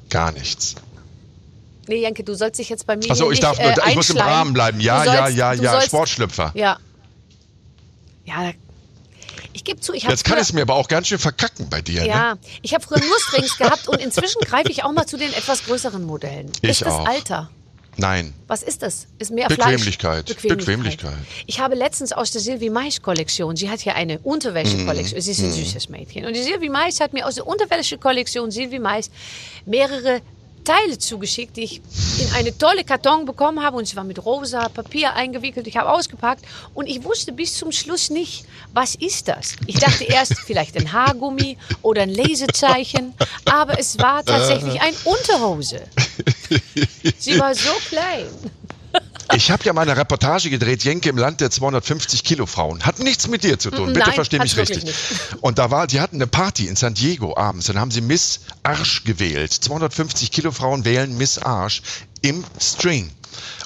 Gar 0.10 0.32
nichts. 0.34 0.76
Nee, 1.88 2.02
Jenke, 2.02 2.24
du 2.24 2.36
sollst 2.36 2.60
dich 2.60 2.70
jetzt 2.70 2.86
bei 2.86 2.98
mir 2.98 3.10
Achso, 3.10 3.26
ich 3.26 3.30
nicht, 3.32 3.44
darf 3.44 3.58
nur, 3.60 3.72
äh, 3.72 3.90
ich 3.90 3.96
muss 3.96 4.10
im. 4.10 4.18
Rahmen 4.18 4.54
bleiben. 4.54 4.80
Ja, 4.80 5.06
ja, 5.06 5.24
sollst- 5.24 5.38
ja, 5.38 5.56
du 5.56 5.64
ja. 5.64 5.72
sollst- 5.72 5.88
Sportschlüpfer. 5.88 6.52
Ja. 6.56 6.78
Ja, 8.26 8.52
ich 9.54 9.64
gebe 9.64 9.80
zu, 9.80 9.94
ich 9.94 10.04
habe 10.04 10.14
Jetzt 10.14 10.24
kann 10.24 10.36
ich 10.38 10.44
es 10.44 10.54
mir 10.54 10.62
aber 10.62 10.76
auch 10.76 10.88
ganz 10.88 11.08
schön 11.08 11.18
verkacken 11.18 11.68
bei 11.70 11.82
dir. 11.82 12.02
Ne? 12.02 12.08
Ja, 12.08 12.36
ich 12.62 12.74
habe 12.76 12.84
früher 12.84 13.00
nur 13.00 13.20
Strings 13.20 13.58
gehabt 13.58 13.88
und 13.88 14.00
inzwischen 14.00 14.40
greife 14.42 14.70
ich 14.70 14.84
auch 14.84 14.92
mal 14.92 15.08
zu 15.08 15.18
den 15.18 15.34
etwas 15.34 15.66
größeren 15.66 16.04
Modellen. 16.04 16.52
Ich 16.62 16.70
ist 16.70 16.82
das 16.84 16.94
auch. 16.94 17.08
Alter? 17.08 17.50
Nein. 18.00 18.34
Was 18.48 18.64
ist 18.64 18.82
das? 18.82 19.08
Ist 19.20 19.32
mehr 19.32 19.48
Bequemlichkeit. 19.48 20.30
Fleisch? 20.30 20.58
Bequemlichkeit. 20.58 21.14
Ich 21.46 21.60
habe 21.60 21.76
letztens 21.76 22.12
aus 22.14 22.32
der 22.32 22.42
Sylvie 22.42 22.70
Mais 22.70 23.02
Kollektion, 23.02 23.56
sie 23.56 23.70
hat 23.70 23.82
hier 23.82 23.96
eine 23.96 24.20
Unterwäsche-Kollektion, 24.20 25.22
sie 25.22 25.32
ist 25.32 25.42
ein 25.42 25.52
süßes 25.52 25.90
Mädchen. 25.90 26.26
Und 26.26 26.36
die 26.36 26.42
Sylvie 26.42 26.70
Mais 26.70 27.00
hat 27.00 27.14
mir 27.14 27.28
aus 27.28 27.36
der 27.36 27.48
Unterwäsche-Kollektion 27.48 28.52
Sylvie 28.52 28.80
Mais 28.80 29.12
mehrere 29.66 30.22
Teile 30.64 30.98
zugeschickt, 30.98 31.58
die 31.58 31.64
ich 31.64 31.82
in 32.20 32.32
eine 32.36 32.58
tolle 32.58 32.84
Karton 32.84 33.26
bekommen 33.26 33.64
habe. 33.64 33.78
Und 33.78 33.88
sie 33.88 33.96
war 33.96 34.04
mit 34.04 34.24
rosa 34.24 34.70
Papier 34.70 35.14
eingewickelt. 35.14 35.68
Ich 35.68 35.78
habe 35.78 35.92
ausgepackt 35.92 36.46
und 36.74 36.88
ich 36.88 37.04
wusste 37.04 37.32
bis 37.32 37.56
zum 37.56 37.72
Schluss 37.72 38.10
nicht, 38.10 38.46
was 38.74 38.96
ist 38.96 39.28
das. 39.28 39.56
Ich 39.68 39.80
dachte 39.80 40.04
erst 40.08 40.40
vielleicht 40.40 40.78
ein 40.78 40.92
Haargummi 40.92 41.58
oder 41.82 42.04
ein 42.04 42.10
Lesezeichen, 42.10 43.14
aber 43.46 43.80
es 43.80 43.98
war 44.00 44.24
tatsächlich 44.24 44.82
ein 44.82 44.94
Unterhose. 45.06 45.82
Sie 47.18 47.40
war 47.40 47.56
so 47.56 47.72
klein. 47.90 48.28
Ich 49.36 49.52
habe 49.52 49.64
ja 49.64 49.74
mal 49.74 49.82
eine 49.82 49.96
Reportage 49.96 50.50
gedreht, 50.50 50.84
Jenke 50.84 51.10
im 51.10 51.18
Land 51.18 51.42
der 51.42 51.52
250 51.52 52.24
Kilo 52.24 52.46
Frauen. 52.46 52.84
Hat 52.84 53.00
nichts 53.00 53.28
mit 53.28 53.44
dir 53.44 53.60
zu 53.60 53.70
tun, 53.70 53.94
bitte 53.94 54.08
Nein, 54.08 54.16
versteh 54.16 54.40
mich 54.40 54.58
richtig. 54.58 54.86
Und 55.42 55.60
da 55.60 55.70
war, 55.70 55.86
die 55.88 56.02
hatten 56.02 56.16
eine 56.16 56.28
Party 56.28 56.68
in 56.68 56.76
San 56.76 56.96
Diego 56.96 57.38
abends, 57.38 57.68
dann 57.68 57.80
haben 57.80 57.92
sie 57.92 58.02
Miss 58.02 58.42
Arsch 58.64 59.04
gewählt. 59.04 59.54
250 59.54 60.32
Kilo 60.32 60.52
Frauen 60.52 60.84
wählen 60.84 61.16
Miss 61.18 61.38
Arsch 61.38 61.82
im 62.22 62.44
String. 62.60 63.12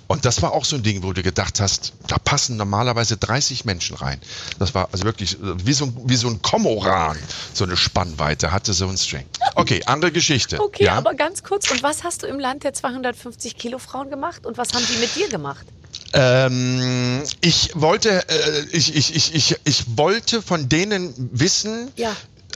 Und 0.07 0.25
das 0.25 0.41
war 0.41 0.51
auch 0.51 0.65
so 0.65 0.75
ein 0.75 0.83
Ding, 0.83 1.01
wo 1.03 1.13
du 1.13 1.23
gedacht 1.23 1.59
hast, 1.59 1.93
da 2.07 2.17
passen 2.17 2.57
normalerweise 2.57 3.17
30 3.17 3.65
Menschen 3.65 3.95
rein. 3.95 4.19
Das 4.59 4.75
war 4.75 4.89
also 4.91 5.05
wirklich 5.05 5.35
äh, 5.35 5.65
wie 5.65 5.73
so, 5.73 5.85
ein- 5.85 5.97
wie 6.05 6.15
so 6.15 6.27
ein 6.27 6.41
Komoran, 6.41 7.17
so 7.53 7.63
eine 7.63 7.77
Spannweite 7.77 8.51
hatte 8.51 8.73
so 8.73 8.87
ein 8.87 8.97
String. 8.97 9.25
Okay, 9.55 9.81
andere 9.85 10.11
Geschichte. 10.11 10.59
Okay, 10.61 10.85
ja? 10.85 10.93
aber 10.95 11.13
ganz 11.13 11.43
kurz, 11.43 11.69
und 11.71 11.81
was 11.83 12.03
hast 12.03 12.23
du 12.23 12.27
im 12.27 12.39
Land 12.39 12.63
der 12.63 12.73
250 12.73 13.57
Kilo 13.57 13.79
Frauen 13.79 14.09
gemacht 14.09 14.45
und 14.45 14.57
was 14.57 14.73
haben 14.73 14.85
die 14.91 14.97
mit 14.99 15.15
dir 15.15 15.29
gemacht? 15.29 15.65
Ähm, 16.13 17.23
ich 17.41 17.71
wollte, 17.75 18.27
äh, 18.29 18.65
ich, 18.71 18.95
ich, 18.95 19.15
ich, 19.15 19.33
ich, 19.35 19.55
ich 19.63 19.83
wollte 19.97 20.41
von 20.41 20.69
denen 20.69 21.13
wissen, 21.31 21.91
Ja. 21.95 22.15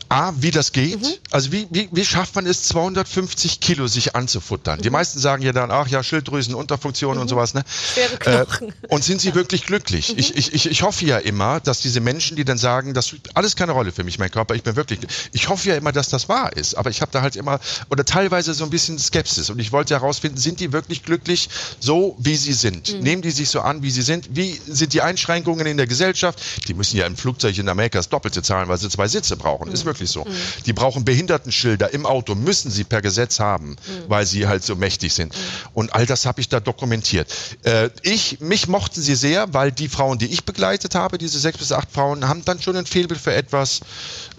A, 0.09 0.33
wie 0.37 0.51
das 0.51 0.71
geht. 0.71 1.01
Mhm. 1.01 1.07
Also 1.31 1.51
wie, 1.51 1.67
wie, 1.69 1.89
wie 1.91 2.05
schafft 2.05 2.35
man 2.35 2.45
es, 2.45 2.63
250 2.63 3.59
Kilo 3.59 3.87
sich 3.87 4.15
anzufuttern? 4.15 4.79
Die 4.81 4.89
meisten 4.89 5.19
sagen 5.19 5.43
ja 5.43 5.51
dann, 5.51 5.69
ach 5.71 5.87
ja, 5.87 6.01
Schilddrüsen, 6.03 6.55
Unterfunktion 6.55 7.17
und 7.17 7.27
sowas. 7.27 7.53
Ne? 7.53 7.61
Mhm. 7.61 7.65
Schwere 7.93 8.17
Knochen. 8.17 8.67
Mhm. 8.67 8.73
Äh, 8.83 8.93
und 8.93 9.03
sind 9.03 9.21
sie 9.21 9.35
wirklich 9.35 9.65
glücklich? 9.65 10.17
Ich, 10.17 10.35
ich, 10.35 10.53
ich, 10.53 10.69
ich 10.69 10.81
hoffe 10.83 11.05
ja 11.05 11.17
immer, 11.17 11.59
dass 11.59 11.79
diese 11.79 11.99
Menschen, 11.99 12.37
die 12.37 12.45
dann 12.45 12.57
sagen, 12.57 12.93
das 12.93 13.09
spielt 13.09 13.35
alles 13.35 13.55
keine 13.55 13.73
Rolle 13.73 13.91
für 13.91 14.03
mich, 14.03 14.17
mein 14.19 14.31
Körper, 14.31 14.55
ich 14.55 14.63
bin 14.63 14.75
wirklich, 14.75 14.99
ich 15.33 15.49
hoffe 15.49 15.69
ja 15.69 15.75
immer, 15.75 15.91
dass 15.91 16.09
das 16.09 16.29
wahr 16.29 16.55
ist. 16.55 16.75
Aber 16.75 16.89
ich 16.89 17.01
habe 17.01 17.11
da 17.11 17.21
halt 17.21 17.35
immer, 17.35 17.59
oder 17.89 18.05
teilweise 18.05 18.53
so 18.53 18.63
ein 18.63 18.69
bisschen 18.69 18.97
Skepsis. 18.99 19.49
Und 19.49 19.59
ich 19.59 19.71
wollte 19.71 19.93
herausfinden, 19.93 20.37
sind 20.37 20.59
die 20.59 20.71
wirklich 20.71 21.03
glücklich, 21.03 21.49
so 21.79 22.15
wie 22.19 22.37
sie 22.37 22.53
sind? 22.53 22.93
Mhm. 22.93 22.99
Nehmen 22.99 23.21
die 23.21 23.31
sich 23.31 23.49
so 23.49 23.59
an, 23.59 23.83
wie 23.83 23.91
sie 23.91 24.03
sind? 24.03 24.29
Wie 24.35 24.59
sind 24.67 24.93
die 24.93 25.01
Einschränkungen 25.01 25.65
in 25.67 25.77
der 25.77 25.87
Gesellschaft? 25.87 26.39
Die 26.67 26.73
müssen 26.73 26.97
ja 26.97 27.05
im 27.05 27.17
Flugzeug 27.17 27.57
in 27.57 27.67
Amerika 27.67 27.99
das 27.99 28.09
Doppelte 28.09 28.41
zahlen, 28.41 28.69
weil 28.69 28.77
sie 28.77 28.89
zwei 28.89 29.07
Sitze 29.07 29.35
brauchen. 29.35 29.67
Mhm. 29.67 29.73
Ist 29.73 29.85
wirklich 29.85 29.96
so. 30.05 30.25
Die 30.65 30.73
brauchen 30.73 31.03
Behindertenschilder 31.05 31.93
im 31.93 32.05
Auto, 32.05 32.35
müssen 32.35 32.69
sie 32.71 32.83
per 32.83 33.01
Gesetz 33.01 33.39
haben, 33.39 33.71
Mhm. 33.71 33.75
weil 34.07 34.25
sie 34.25 34.47
halt 34.47 34.63
so 34.63 34.75
mächtig 34.75 35.13
sind. 35.13 35.33
Und 35.73 35.93
all 35.93 36.05
das 36.05 36.25
habe 36.25 36.41
ich 36.41 36.49
da 36.49 36.59
dokumentiert. 36.59 37.27
Äh, 37.63 37.89
ich, 38.03 38.39
mich 38.39 38.67
mochten 38.67 39.01
sie 39.01 39.15
sehr, 39.15 39.53
weil 39.53 39.71
die 39.71 39.87
Frauen, 39.89 40.17
die 40.19 40.27
ich 40.27 40.43
begleitet 40.45 40.95
habe, 40.95 41.17
diese 41.17 41.39
sechs 41.39 41.57
bis 41.57 41.71
acht 41.71 41.89
Frauen, 41.91 42.27
haben 42.27 42.43
dann 42.45 42.61
schon 42.61 42.75
ein 42.75 42.85
Fehlbild 42.85 43.19
für 43.19 43.33
etwas 43.33 43.81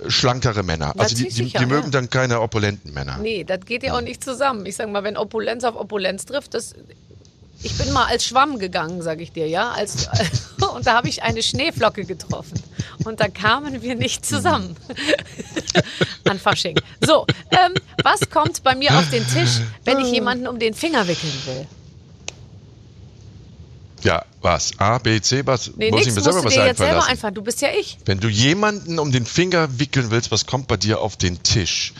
äh, 0.05 0.11
schlankere 0.11 0.63
Männer. 0.63 0.93
Na, 0.95 1.03
Also 1.03 1.17
die, 1.17 1.25
die, 1.25 1.31
sicher, 1.31 1.59
die 1.59 1.67
mögen 1.67 1.87
ja. 1.87 1.91
dann 1.91 2.11
keine 2.11 2.41
opulenten 2.41 2.93
Männer. 2.93 3.19
Nee, 3.19 3.45
das 3.45 3.61
geht 3.65 3.83
ja 3.83 3.95
auch 3.97 4.01
nicht 4.01 4.23
zusammen. 4.23 4.65
Ich 4.67 4.77
sag 4.77 4.89
mal, 4.91 5.03
wenn 5.03 5.17
Opulenz 5.17 5.65
auf 5.65 5.75
Opulenz 5.77 6.25
trifft, 6.27 6.55
das. 6.55 6.75
Ich 7.63 7.77
bin 7.77 7.93
mal 7.93 8.07
als 8.07 8.25
Schwamm 8.25 8.59
gegangen, 8.59 9.03
sag 9.03 9.21
ich 9.21 9.33
dir, 9.33 9.49
ja. 9.49 9.73
Als, 9.73 10.09
und 10.75 10.87
da 10.87 10.95
habe 10.95 11.09
ich 11.09 11.23
eine 11.23 11.43
Schneeflocke 11.43 12.05
getroffen. 12.05 12.63
Und 13.05 13.21
da 13.21 13.29
kamen 13.29 13.83
wir 13.83 13.95
nicht 13.95 14.25
zusammen. 14.25 14.77
An 16.25 16.39
Fasching. 16.39 16.79
So, 17.05 17.27
ähm, 17.51 17.75
was 18.03 18.29
kommt 18.31 18.63
bei 18.63 18.75
mir 18.75 18.97
auf 18.97 19.09
den 19.11 19.27
Tisch, 19.27 19.61
wenn 19.85 19.99
ich 20.01 20.13
jemanden 20.13 20.47
um 20.47 20.59
den 20.59 20.75
Finger 20.75 21.07
wickeln 21.09 21.33
will? 21.47 21.67
Ja, 24.05 24.25
was? 24.41 24.73
A, 24.79 24.99
B, 24.99 25.21
C, 25.21 25.45
was? 25.45 25.73
Nee, 25.77 25.91
Muss 25.91 26.01
nix 26.01 26.09
ich 26.09 26.15
mir 26.15 26.23
selber 26.23 26.45
was 26.45 26.55
dir 26.55 26.65
jetzt 26.67 26.79
selber 26.79 27.05
einfallen. 27.07 27.35
Du 27.35 27.43
bist 27.43 27.61
ja 27.61 27.69
ich. 27.79 27.99
Wenn 28.05 28.21
du 28.21 28.29
jemanden 28.29 28.99
um 29.01 29.11
den 29.11 29.27
Finger 29.27 29.79
wickeln 29.81 30.11
willst, 30.13 30.31
was 30.31 30.47
kommt 30.47 30.69
bei 30.69 30.77
dir 30.77 31.01
auf 31.01 31.17
den 31.17 31.43
Tisch? 31.43 31.93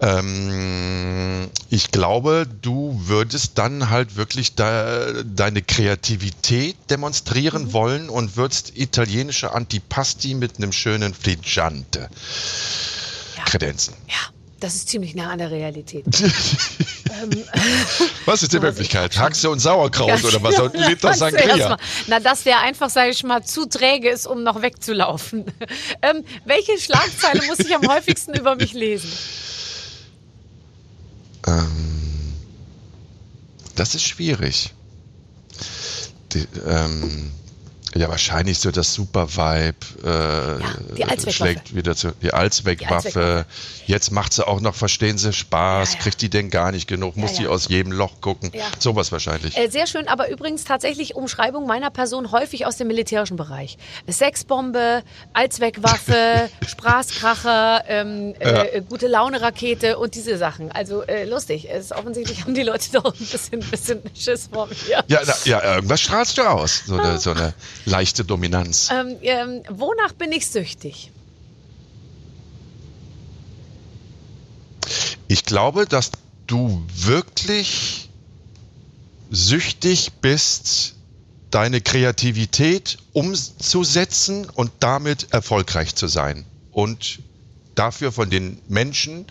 Ähm, 0.00 1.50
ich 1.68 1.90
glaube, 1.90 2.46
du 2.62 2.98
würdest 3.04 3.58
dann 3.58 3.90
halt 3.90 4.16
wirklich 4.16 4.54
da, 4.54 5.12
deine 5.24 5.62
Kreativität 5.62 6.76
demonstrieren 6.90 7.64
Mhm. 7.64 7.72
wollen 7.72 8.08
und 8.08 8.36
würdest 8.36 8.76
italienische 8.76 9.52
Antipasti 9.52 10.34
mit 10.34 10.56
einem 10.58 10.72
schönen 10.72 11.12
Fligiante 11.14 12.08
Ja. 13.36 13.44
kredenzen. 13.44 13.94
Ja, 14.08 14.14
das 14.60 14.74
ist 14.74 14.88
ziemlich 14.88 15.14
nah 15.14 15.30
an 15.30 15.38
der 15.38 15.50
Realität. 15.50 16.04
Was 18.24 18.42
ist 18.42 18.52
die 18.52 18.62
Wirklichkeit? 18.62 19.16
Haxe 19.18 19.50
und 19.50 19.58
Sauerkraut 19.58 20.24
oder 20.24 20.42
was? 20.42 20.58
Und 20.58 20.74
Kannst 20.74 21.04
du 21.04 21.12
Sangria. 21.12 21.76
Na, 22.06 22.20
dass 22.20 22.44
der 22.44 22.60
einfach, 22.60 22.90
sage 22.90 23.10
ich 23.10 23.22
mal, 23.24 23.44
zu 23.44 23.66
träge 23.66 24.10
ist, 24.10 24.26
um 24.26 24.42
noch 24.42 24.62
wegzulaufen. 24.62 25.44
ähm, 26.02 26.24
welche 26.44 26.78
Schlagzeile 26.78 27.46
muss 27.46 27.58
ich 27.60 27.74
am 27.74 27.86
häufigsten 27.86 28.34
über 28.34 28.56
mich 28.56 28.72
lesen? 28.72 29.10
Das 33.74 33.94
ist 33.94 34.04
schwierig. 34.04 34.72
Die, 36.32 36.46
ähm, 36.66 37.30
ja, 37.94 38.08
wahrscheinlich 38.08 38.58
so 38.58 38.70
das 38.70 38.92
Super-Vibe 38.94 39.76
äh, 40.02 40.94
die 40.96 41.04
Allzweckwaffe. 41.04 41.32
schlägt 41.32 41.74
wieder 41.76 41.94
zu. 41.94 42.12
Die 42.22 42.32
Allzweckwaffe. 42.32 42.94
Allzweckwaffe. 42.94 43.46
Jetzt 43.86 44.10
macht 44.10 44.32
sie 44.32 44.46
auch 44.46 44.60
noch, 44.60 44.74
verstehen 44.74 45.16
Sie, 45.16 45.32
Spaß. 45.32 45.92
Ja, 45.92 45.98
ja. 45.98 46.02
Kriegt 46.02 46.20
die 46.22 46.28
denn 46.28 46.50
gar 46.50 46.72
nicht 46.72 46.88
genug? 46.88 47.16
Muss 47.16 47.32
Ja, 47.32 47.36
die 47.36 47.42
ja. 47.44 47.48
aus 47.50 47.68
jedem 47.68 47.92
Loch 47.92 48.20
gucken? 48.20 48.50
Ja. 48.52 48.64
Sowas 48.78 49.12
wahrscheinlich. 49.12 49.56
Äh, 49.56 49.68
sehr 49.68 49.86
schön, 49.86 50.08
aber 50.08 50.28
übrigens 50.28 50.64
tatsächlich 50.64 51.14
Umschreibung 51.14 51.66
meiner 51.66 51.90
Person 51.90 52.32
häufig 52.32 52.66
aus 52.66 52.76
dem 52.76 52.88
militärischen 52.88 53.36
Bereich. 53.36 53.78
Sexbombe, 54.08 55.02
Allzweckwaffe, 55.32 56.50
Spaßkracher, 56.66 57.84
ähm, 57.86 58.34
äh, 58.40 58.80
gute 58.88 59.06
Laune-Rakete 59.06 59.98
und 59.98 60.14
diese 60.14 60.36
Sachen. 60.36 60.72
Also 60.72 61.02
äh, 61.02 61.24
lustig. 61.24 61.68
Es, 61.70 61.92
offensichtlich 61.92 62.42
haben 62.42 62.54
die 62.54 62.62
Leute 62.62 62.90
doch 62.92 63.04
ein 63.04 63.26
bisschen, 63.26 63.60
bisschen 63.60 64.02
Schiss 64.14 64.48
vor 64.52 64.66
mir. 64.66 65.04
Ja, 65.06 65.20
na, 65.24 65.34
ja, 65.44 65.74
irgendwas 65.76 66.00
strahlst 66.00 66.38
du 66.38 66.42
aus. 66.42 66.82
So 66.86 66.96
eine, 66.96 67.18
so 67.18 67.30
eine 67.30 67.54
leichte 67.84 68.24
Dominanz. 68.24 68.90
Ähm, 68.90 69.16
ähm, 69.22 69.62
wonach 69.68 70.12
bin 70.12 70.32
ich 70.32 70.46
süchtig? 70.46 71.10
Ich 75.28 75.44
glaube, 75.44 75.86
dass 75.86 76.10
du 76.46 76.82
wirklich 76.94 78.08
süchtig 79.30 80.12
bist, 80.20 80.94
deine 81.50 81.80
Kreativität 81.80 82.98
umzusetzen 83.12 84.48
und 84.50 84.70
damit 84.80 85.32
erfolgreich 85.32 85.94
zu 85.94 86.08
sein. 86.08 86.44
Und 86.72 87.20
dafür 87.74 88.12
von 88.12 88.28
den 88.30 88.60
Menschen, 88.68 89.26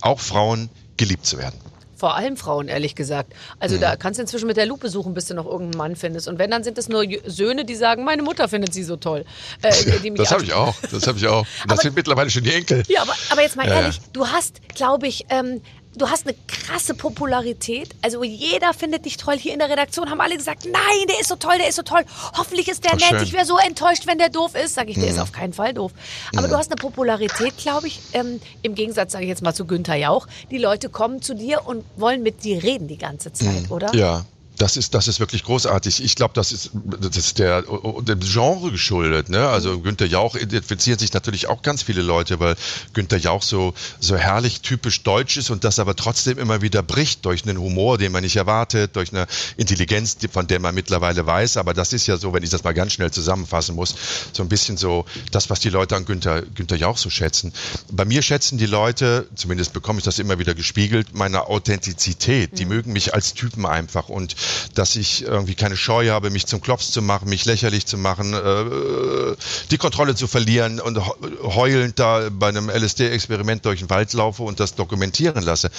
auch 0.00 0.20
Frauen, 0.20 0.68
geliebt 0.96 1.24
zu 1.24 1.38
werden. 1.38 1.58
Vor 1.98 2.14
allem 2.14 2.36
Frauen, 2.36 2.68
ehrlich 2.68 2.94
gesagt. 2.94 3.32
Also 3.58 3.74
Mhm. 3.76 3.80
da 3.80 3.96
kannst 3.96 4.18
du 4.18 4.22
inzwischen 4.22 4.46
mit 4.46 4.56
der 4.56 4.66
Lupe 4.66 4.88
suchen, 4.88 5.14
bis 5.14 5.26
du 5.26 5.34
noch 5.34 5.46
irgendeinen 5.46 5.76
Mann 5.78 5.96
findest. 5.96 6.28
Und 6.28 6.38
wenn, 6.38 6.50
dann 6.50 6.62
sind 6.62 6.78
es 6.78 6.88
nur 6.88 7.04
Söhne, 7.26 7.64
die 7.64 7.74
sagen, 7.74 8.04
meine 8.04 8.22
Mutter 8.22 8.48
findet 8.48 8.72
sie 8.72 8.84
so 8.84 8.96
toll. 8.96 9.24
Äh, 9.62 10.08
mich 10.10 10.14
Das 10.14 10.30
habe 10.30 10.44
ich 10.44 10.52
auch. 10.52 10.76
Das 10.92 11.06
habe 11.08 11.18
ich 11.18 11.26
auch. 11.26 11.44
Das 11.64 11.72
Aber- 11.72 11.82
sind 11.82 11.96
mittlerweile 11.96 12.30
schon 12.30 12.44
die 12.44 12.52
Enkel. 12.54 12.84
Ja, 12.88 13.02
aber, 13.02 13.14
aber 13.30 13.42
jetzt 13.42 13.56
mal 13.56 13.66
Ja, 13.66 13.80
ehrlich, 13.80 13.96
ja. 13.96 14.02
du 14.12 14.26
hast, 14.28 14.60
glaube 14.74 15.08
ich, 15.08 15.26
ähm, 15.30 15.60
du 15.96 16.08
hast 16.08 16.26
eine 16.26 16.36
krasse 16.46 16.94
Popularität. 16.94 17.94
Also 18.02 18.22
jeder 18.22 18.72
findet 18.74 19.04
dich 19.04 19.16
toll. 19.16 19.36
Hier 19.36 19.52
in 19.52 19.58
der 19.58 19.68
Redaktion 19.70 20.10
haben 20.10 20.20
alle 20.20 20.36
gesagt, 20.36 20.64
nein, 20.64 21.06
der 21.08 21.20
ist 21.20 21.28
so 21.28 21.36
toll, 21.36 21.54
der 21.58 21.68
ist 21.68 21.76
so 21.76 21.82
toll. 21.82 22.04
Hoffentlich 22.36 22.68
ist 22.68 22.84
der 22.84 22.92
Ach, 22.94 22.96
nett. 22.98 23.08
schön. 23.08 23.22
Ich 23.22 23.32
wäre 23.32 23.44
so 23.44 23.58
enttäuscht, 23.58 24.06
wenn 24.06 24.18
der 24.18 24.28
doof 24.28 24.54
ist. 24.54 24.74
Sag 24.74 24.88
ich, 24.88 24.94
der 24.94 25.04
Mhm. 25.04 25.10
ist 25.10 25.18
auf 25.18 25.32
keinen 25.32 25.52
Fall 25.52 25.74
doof. 25.74 25.92
Aber 26.36 26.48
du 26.48 26.56
hast 26.56 26.70
eine 26.70 26.76
Popularität, 26.76 27.56
glaube 27.56 27.86
ich, 27.88 28.00
ähm, 28.12 28.40
im 28.62 28.74
Gegensatz, 28.74 29.12
sage 29.12 29.24
ich 29.24 29.28
jetzt 29.28 29.42
mal, 29.42 29.54
zu 29.54 29.66
Günther 29.66 29.96
Jauch. 29.96 30.26
Die 30.50 30.58
Leute 30.58 30.88
kommen 30.88 31.22
zu 31.22 31.34
dir 31.34 31.66
und 31.66 31.84
wollen 31.96 32.22
mit 32.22 32.44
dir 32.44 32.62
reden 32.62 32.88
die 32.88 32.98
ganze 32.98 33.32
Zeit, 33.32 33.70
oder? 33.70 33.92
Mhm. 33.92 33.98
Ja. 33.98 34.24
Das 34.58 34.76
ist, 34.76 34.94
das 34.94 35.08
ist 35.08 35.20
wirklich 35.20 35.44
großartig. 35.44 36.02
Ich 36.02 36.16
glaube, 36.16 36.34
das 36.34 36.52
ist, 36.52 36.70
das 36.74 37.16
ist 37.16 37.38
der, 37.38 37.62
dem 37.62 38.20
Genre 38.20 38.72
geschuldet. 38.72 39.28
Ne? 39.28 39.48
Also 39.48 39.78
Günther 39.80 40.06
Jauch 40.06 40.34
identifizieren 40.34 40.98
sich 40.98 41.12
natürlich 41.12 41.48
auch 41.48 41.62
ganz 41.62 41.82
viele 41.82 42.02
Leute, 42.02 42.40
weil 42.40 42.56
Günther 42.92 43.18
Jauch 43.18 43.42
so, 43.42 43.72
so 44.00 44.16
herrlich 44.16 44.60
typisch 44.60 45.02
deutsch 45.02 45.36
ist 45.36 45.50
und 45.50 45.64
das 45.64 45.78
aber 45.78 45.94
trotzdem 45.94 46.38
immer 46.38 46.60
wieder 46.60 46.82
bricht 46.82 47.24
durch 47.24 47.44
einen 47.44 47.58
Humor, 47.58 47.98
den 47.98 48.10
man 48.10 48.22
nicht 48.22 48.36
erwartet, 48.36 48.96
durch 48.96 49.12
eine 49.12 49.26
Intelligenz, 49.56 50.16
von 50.30 50.48
der 50.48 50.58
man 50.58 50.74
mittlerweile 50.74 51.24
weiß. 51.24 51.56
Aber 51.56 51.72
das 51.72 51.92
ist 51.92 52.06
ja 52.08 52.16
so, 52.16 52.32
wenn 52.32 52.42
ich 52.42 52.50
das 52.50 52.64
mal 52.64 52.74
ganz 52.74 52.92
schnell 52.92 53.12
zusammenfassen 53.12 53.76
muss, 53.76 53.94
so 54.32 54.42
ein 54.42 54.48
bisschen 54.48 54.76
so 54.76 55.04
das, 55.30 55.50
was 55.50 55.60
die 55.60 55.70
Leute 55.70 55.94
an 55.94 56.04
Günther, 56.04 56.42
Günther 56.42 56.76
Jauch 56.76 56.98
so 56.98 57.10
schätzen. 57.10 57.52
Bei 57.92 58.04
mir 58.04 58.22
schätzen 58.22 58.58
die 58.58 58.66
Leute, 58.66 59.28
zumindest 59.36 59.72
bekomme 59.72 60.00
ich 60.00 60.04
das 60.04 60.18
immer 60.18 60.38
wieder 60.40 60.54
gespiegelt, 60.54 61.14
meine 61.14 61.46
Authentizität. 61.46 62.58
Die 62.58 62.64
mögen 62.64 62.92
mich 62.92 63.14
als 63.14 63.34
Typen 63.34 63.64
einfach 63.64 64.08
und 64.08 64.34
dass 64.74 64.96
ich 64.96 65.22
irgendwie 65.22 65.54
keine 65.54 65.76
Scheu 65.76 66.10
habe, 66.10 66.30
mich 66.30 66.46
zum 66.46 66.60
Klops 66.60 66.90
zu 66.90 67.02
machen, 67.02 67.28
mich 67.28 67.44
lächerlich 67.44 67.86
zu 67.86 67.96
machen, 67.96 68.34
äh, 68.34 69.36
die 69.70 69.78
Kontrolle 69.78 70.14
zu 70.14 70.26
verlieren 70.26 70.80
und 70.80 70.98
heulend 71.42 71.98
da 71.98 72.28
bei 72.30 72.48
einem 72.48 72.70
LSD-Experiment 72.70 73.64
durch 73.64 73.80
den 73.80 73.90
Wald 73.90 74.12
laufe 74.12 74.42
und 74.42 74.60
das 74.60 74.74
dokumentieren 74.74 75.42
lasse. 75.42 75.70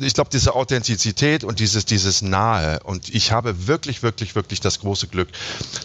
Ich 0.00 0.14
glaube, 0.14 0.30
diese 0.32 0.54
Authentizität 0.54 1.44
und 1.44 1.60
dieses, 1.60 1.84
dieses 1.84 2.22
Nahe 2.22 2.80
und 2.84 3.14
ich 3.14 3.32
habe 3.32 3.66
wirklich, 3.66 4.02
wirklich, 4.02 4.34
wirklich 4.34 4.60
das 4.60 4.80
große 4.80 5.08
Glück, 5.08 5.28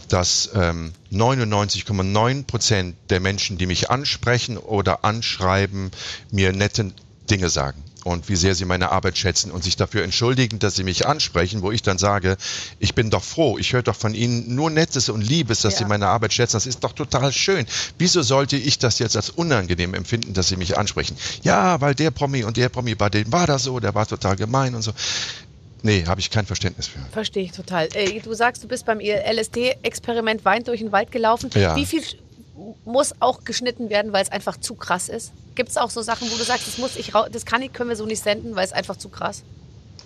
dass 0.09 0.49
ähm, 0.53 0.93
99,9 1.11 2.45
Prozent 2.45 2.95
der 3.09 3.19
Menschen, 3.19 3.57
die 3.57 3.65
mich 3.65 3.89
ansprechen 3.89 4.57
oder 4.57 5.03
anschreiben, 5.05 5.91
mir 6.31 6.53
nette 6.53 6.91
Dinge 7.29 7.49
sagen 7.49 7.83
und 8.07 8.29
wie 8.29 8.37
sehr 8.37 8.55
sie 8.55 8.63
meine 8.63 8.91
Arbeit 8.91 9.17
schätzen 9.17 9.51
und 9.51 9.63
sich 9.63 9.75
dafür 9.75 10.03
entschuldigen, 10.03 10.59
dass 10.59 10.75
sie 10.75 10.83
mich 10.83 11.05
ansprechen, 11.05 11.61
wo 11.61 11.71
ich 11.71 11.81
dann 11.81 11.97
sage, 11.97 12.37
ich 12.79 12.95
bin 12.95 13.09
doch 13.09 13.23
froh, 13.23 13.57
ich 13.57 13.73
höre 13.73 13.83
doch 13.83 13.95
von 13.95 14.13
Ihnen 14.13 14.55
nur 14.55 14.69
Nettes 14.69 15.09
und 15.09 15.21
Liebes, 15.21 15.61
dass 15.61 15.73
ja. 15.73 15.79
Sie 15.79 15.85
meine 15.85 16.07
Arbeit 16.07 16.31
schätzen. 16.33 16.55
Das 16.55 16.65
ist 16.65 16.83
doch 16.83 16.93
total 16.93 17.33
schön. 17.33 17.65
Wieso 17.97 18.21
sollte 18.21 18.55
ich 18.55 18.79
das 18.79 18.99
jetzt 18.99 19.17
als 19.17 19.29
unangenehm 19.29 19.93
empfinden, 19.93 20.33
dass 20.33 20.47
Sie 20.47 20.55
mich 20.55 20.77
ansprechen? 20.77 21.17
Ja, 21.43 21.81
weil 21.81 21.95
der 21.95 22.11
Promi 22.11 22.45
und 22.45 22.55
der 22.55 22.69
Promi, 22.69 22.95
bei 22.95 23.09
dem 23.09 23.29
war 23.31 23.45
das 23.45 23.63
so, 23.63 23.79
der 23.79 23.93
war 23.93 24.07
total 24.07 24.37
gemein 24.37 24.73
und 24.73 24.81
so. 24.81 24.93
Nee, 25.83 26.05
habe 26.07 26.21
ich 26.21 26.31
kein 26.31 26.45
Verständnis 26.45 26.87
für. 26.87 26.99
Verstehe 27.11 27.43
ich 27.43 27.51
total. 27.51 27.89
Äh, 27.93 28.19
du 28.21 28.33
sagst, 28.33 28.63
du 28.63 28.67
bist 28.67 28.85
beim 28.85 28.99
LSD-Experiment 28.99 30.43
Wein 30.45 30.63
durch 30.63 30.79
den 30.79 30.91
Wald 30.91 31.11
gelaufen. 31.11 31.49
Ja. 31.53 31.75
Wie 31.75 31.85
viel 31.85 32.01
muss 32.85 33.13
auch 33.19 33.43
geschnitten 33.43 33.89
werden, 33.89 34.13
weil 34.13 34.23
es 34.23 34.31
einfach 34.31 34.57
zu 34.57 34.75
krass 34.75 35.09
ist? 35.09 35.31
Gibt 35.55 35.69
es 35.69 35.77
auch 35.77 35.89
so 35.89 36.01
Sachen, 36.01 36.29
wo 36.31 36.37
du 36.37 36.43
sagst, 36.43 36.67
das 36.67 36.77
muss 36.77 36.95
ich 36.95 37.13
das 37.31 37.45
kann 37.45 37.61
ich, 37.61 37.73
können 37.73 37.89
wir 37.89 37.95
so 37.95 38.05
nicht 38.05 38.23
senden, 38.23 38.55
weil 38.55 38.65
es 38.65 38.73
einfach 38.73 38.97
zu 38.97 39.09
krass? 39.09 39.43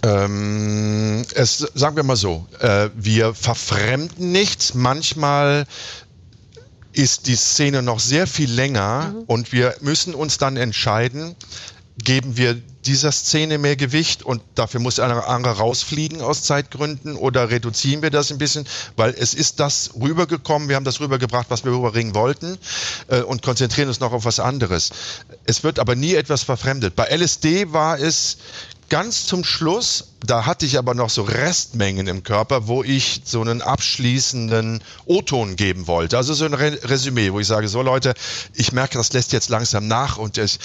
Ähm, 0.03 1.23
es, 1.35 1.59
sagen 1.59 1.95
wir 1.95 2.03
mal 2.03 2.15
so, 2.15 2.45
äh, 2.59 2.89
wir 2.95 3.33
verfremden 3.33 4.31
nichts. 4.31 4.73
Manchmal 4.73 5.65
ist 6.93 7.27
die 7.27 7.35
Szene 7.35 7.81
noch 7.81 7.99
sehr 7.99 8.27
viel 8.27 8.51
länger 8.51 9.13
mhm. 9.13 9.23
und 9.27 9.51
wir 9.51 9.75
müssen 9.81 10.15
uns 10.15 10.37
dann 10.37 10.57
entscheiden, 10.57 11.35
geben 12.03 12.37
wir 12.37 12.55
dieser 12.85 13.11
Szene 13.11 13.57
mehr 13.57 13.75
Gewicht 13.75 14.23
und 14.23 14.41
dafür 14.55 14.79
muss 14.79 14.99
einer 14.99 15.27
andere 15.27 15.57
rausfliegen 15.57 16.21
aus 16.21 16.43
Zeitgründen 16.43 17.15
oder 17.15 17.49
reduzieren 17.49 18.01
wir 18.01 18.09
das 18.09 18.31
ein 18.31 18.37
bisschen, 18.37 18.65
weil 18.95 19.13
es 19.17 19.33
ist 19.33 19.59
das 19.59 19.91
rübergekommen, 19.99 20.67
wir 20.69 20.75
haben 20.75 20.85
das 20.85 20.99
rübergebracht, 20.99 21.47
was 21.49 21.63
wir 21.63 21.71
rüberbringen 21.71 22.15
wollten 22.15 22.57
äh, 23.07 23.21
und 23.21 23.41
konzentrieren 23.41 23.87
uns 23.87 23.99
noch 23.99 24.13
auf 24.13 24.25
was 24.25 24.39
anderes. 24.39 24.89
Es 25.45 25.63
wird 25.63 25.79
aber 25.79 25.95
nie 25.95 26.15
etwas 26.15 26.43
verfremdet. 26.43 26.95
Bei 26.95 27.05
LSD 27.05 27.71
war 27.71 27.99
es 27.99 28.37
ganz 28.89 29.25
zum 29.25 29.43
Schluss, 29.43 30.10
da 30.25 30.45
hatte 30.45 30.65
ich 30.65 30.77
aber 30.77 30.93
noch 30.93 31.09
so 31.09 31.23
Restmengen 31.23 32.07
im 32.07 32.23
Körper, 32.23 32.67
wo 32.67 32.83
ich 32.83 33.21
so 33.25 33.41
einen 33.41 33.61
abschließenden 33.61 34.83
O-Ton 35.05 35.55
geben 35.55 35.87
wollte. 35.87 36.17
Also 36.17 36.33
so 36.33 36.45
ein 36.45 36.53
Resümee, 36.53 37.33
wo 37.33 37.39
ich 37.39 37.47
sage, 37.47 37.67
so 37.67 37.81
Leute, 37.81 38.13
ich 38.53 38.71
merke, 38.71 38.97
das 38.97 39.13
lässt 39.13 39.33
jetzt 39.33 39.49
langsam 39.49 39.87
nach 39.87 40.17
und 40.17 40.37
ich, 40.37 40.59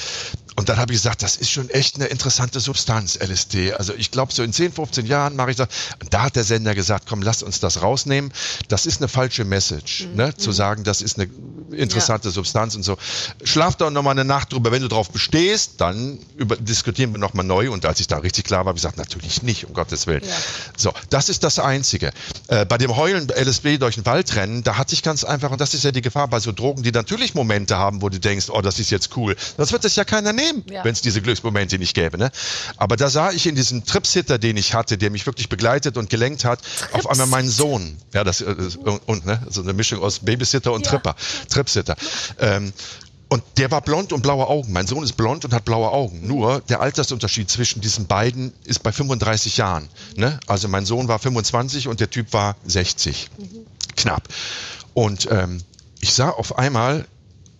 und 0.56 0.70
dann 0.70 0.78
habe 0.78 0.92
ich 0.92 0.98
gesagt, 0.98 1.22
das 1.22 1.36
ist 1.36 1.50
schon 1.50 1.68
echt 1.68 1.96
eine 1.96 2.06
interessante 2.06 2.60
Substanz, 2.60 3.18
LSD. 3.20 3.74
Also 3.74 3.92
ich 3.94 4.10
glaube, 4.10 4.32
so 4.32 4.42
in 4.42 4.54
10, 4.54 4.72
15 4.72 5.04
Jahren 5.04 5.36
mache 5.36 5.50
ich 5.50 5.56
das. 5.56 5.68
Und 6.02 6.12
da 6.14 6.22
hat 6.22 6.36
der 6.36 6.44
Sender 6.44 6.74
gesagt, 6.74 7.04
komm, 7.06 7.20
lasst 7.20 7.42
uns 7.42 7.60
das 7.60 7.82
rausnehmen. 7.82 8.32
Das 8.68 8.86
ist 8.86 9.02
eine 9.02 9.08
falsche 9.08 9.44
Message, 9.44 10.06
mhm. 10.06 10.16
ne? 10.16 10.34
zu 10.34 10.50
mhm. 10.50 10.54
sagen, 10.54 10.84
das 10.84 11.02
ist 11.02 11.18
eine 11.18 11.28
interessante 11.72 12.28
ja. 12.28 12.32
Substanz 12.32 12.74
und 12.74 12.84
so. 12.84 12.96
Schlaf 13.44 13.76
doch 13.76 13.90
nochmal 13.90 14.12
eine 14.12 14.24
Nacht 14.24 14.52
drüber. 14.52 14.72
Wenn 14.72 14.80
du 14.80 14.88
drauf 14.88 15.10
bestehst, 15.10 15.72
dann 15.76 16.18
über, 16.36 16.56
diskutieren 16.56 17.12
wir 17.12 17.18
nochmal 17.18 17.44
neu. 17.44 17.70
Und 17.70 17.84
als 17.84 18.00
ich 18.00 18.06
da 18.06 18.16
richtig 18.18 18.44
klar 18.44 18.60
war, 18.60 18.68
habe 18.68 18.78
ich 18.78 18.82
gesagt, 18.82 18.96
natürlich 18.96 19.42
nicht, 19.42 19.45
um 19.66 19.72
Gottes 19.72 20.06
Willen. 20.06 20.22
Ja. 20.24 20.34
So, 20.76 20.92
das 21.10 21.28
ist 21.28 21.44
das 21.44 21.58
Einzige. 21.58 22.12
Äh, 22.48 22.66
bei 22.66 22.78
dem 22.78 22.96
Heulen 22.96 23.28
LSD 23.28 23.78
durch 23.78 23.94
den 23.94 24.06
Wald 24.06 24.34
rennen, 24.36 24.62
da 24.62 24.76
hatte 24.76 24.94
ich 24.94 25.02
ganz 25.02 25.24
einfach, 25.24 25.50
und 25.50 25.60
das 25.60 25.74
ist 25.74 25.84
ja 25.84 25.92
die 25.92 26.02
Gefahr 26.02 26.28
bei 26.28 26.40
so 26.40 26.52
Drogen, 26.52 26.82
die 26.82 26.92
natürlich 26.92 27.34
Momente 27.34 27.76
haben, 27.76 28.02
wo 28.02 28.08
du 28.08 28.20
denkst, 28.20 28.50
oh, 28.50 28.60
das 28.60 28.78
ist 28.78 28.90
jetzt 28.90 29.16
cool. 29.16 29.36
Das 29.56 29.72
wird 29.72 29.84
es 29.84 29.96
ja 29.96 30.04
keiner 30.04 30.32
nehmen 30.32 30.56
ja. 30.70 30.84
wenn 30.84 30.92
es 30.92 31.00
diese 31.00 31.20
Glücksmomente 31.22 31.78
nicht 31.78 31.94
gäbe. 31.94 32.18
Ne? 32.18 32.30
Aber 32.76 32.96
da 32.96 33.08
sah 33.08 33.30
ich 33.30 33.46
in 33.46 33.54
diesem 33.54 33.84
Tripsitter, 33.84 34.38
den 34.38 34.56
ich 34.56 34.74
hatte, 34.74 34.98
der 34.98 35.10
mich 35.10 35.26
wirklich 35.26 35.48
begleitet 35.48 35.96
und 35.96 36.10
gelenkt 36.10 36.44
hat, 36.44 36.60
Trips. 36.62 36.94
auf 36.94 37.10
einmal 37.10 37.26
meinen 37.26 37.48
Sohn. 37.48 37.96
Ja, 38.12 38.24
das 38.24 38.40
äh, 38.40 38.54
und, 39.06 39.26
ne, 39.26 39.40
so 39.48 39.62
eine 39.62 39.72
Mischung 39.72 40.02
aus 40.02 40.20
Babysitter 40.20 40.72
und 40.72 40.84
ja. 40.84 40.92
Tripper, 40.92 41.16
Tripsitter. 41.48 41.96
Ähm, 42.38 42.72
und 43.28 43.42
der 43.56 43.70
war 43.70 43.80
blond 43.80 44.12
und 44.12 44.22
blaue 44.22 44.46
Augen. 44.46 44.72
Mein 44.72 44.86
Sohn 44.86 45.02
ist 45.02 45.14
blond 45.14 45.44
und 45.44 45.52
hat 45.52 45.64
blaue 45.64 45.90
Augen. 45.90 46.26
Nur 46.26 46.60
der 46.68 46.80
Altersunterschied 46.80 47.50
zwischen 47.50 47.80
diesen 47.80 48.06
beiden 48.06 48.52
ist 48.64 48.82
bei 48.82 48.92
35 48.92 49.56
Jahren. 49.56 49.88
Ne? 50.14 50.38
Also 50.46 50.68
mein 50.68 50.86
Sohn 50.86 51.08
war 51.08 51.18
25 51.18 51.88
und 51.88 51.98
der 51.98 52.10
Typ 52.10 52.32
war 52.32 52.56
60. 52.66 53.30
Mhm. 53.36 53.66
Knapp. 53.96 54.28
Und 54.94 55.28
ähm, 55.30 55.60
ich 56.00 56.12
sah 56.14 56.30
auf 56.30 56.56
einmal 56.56 57.06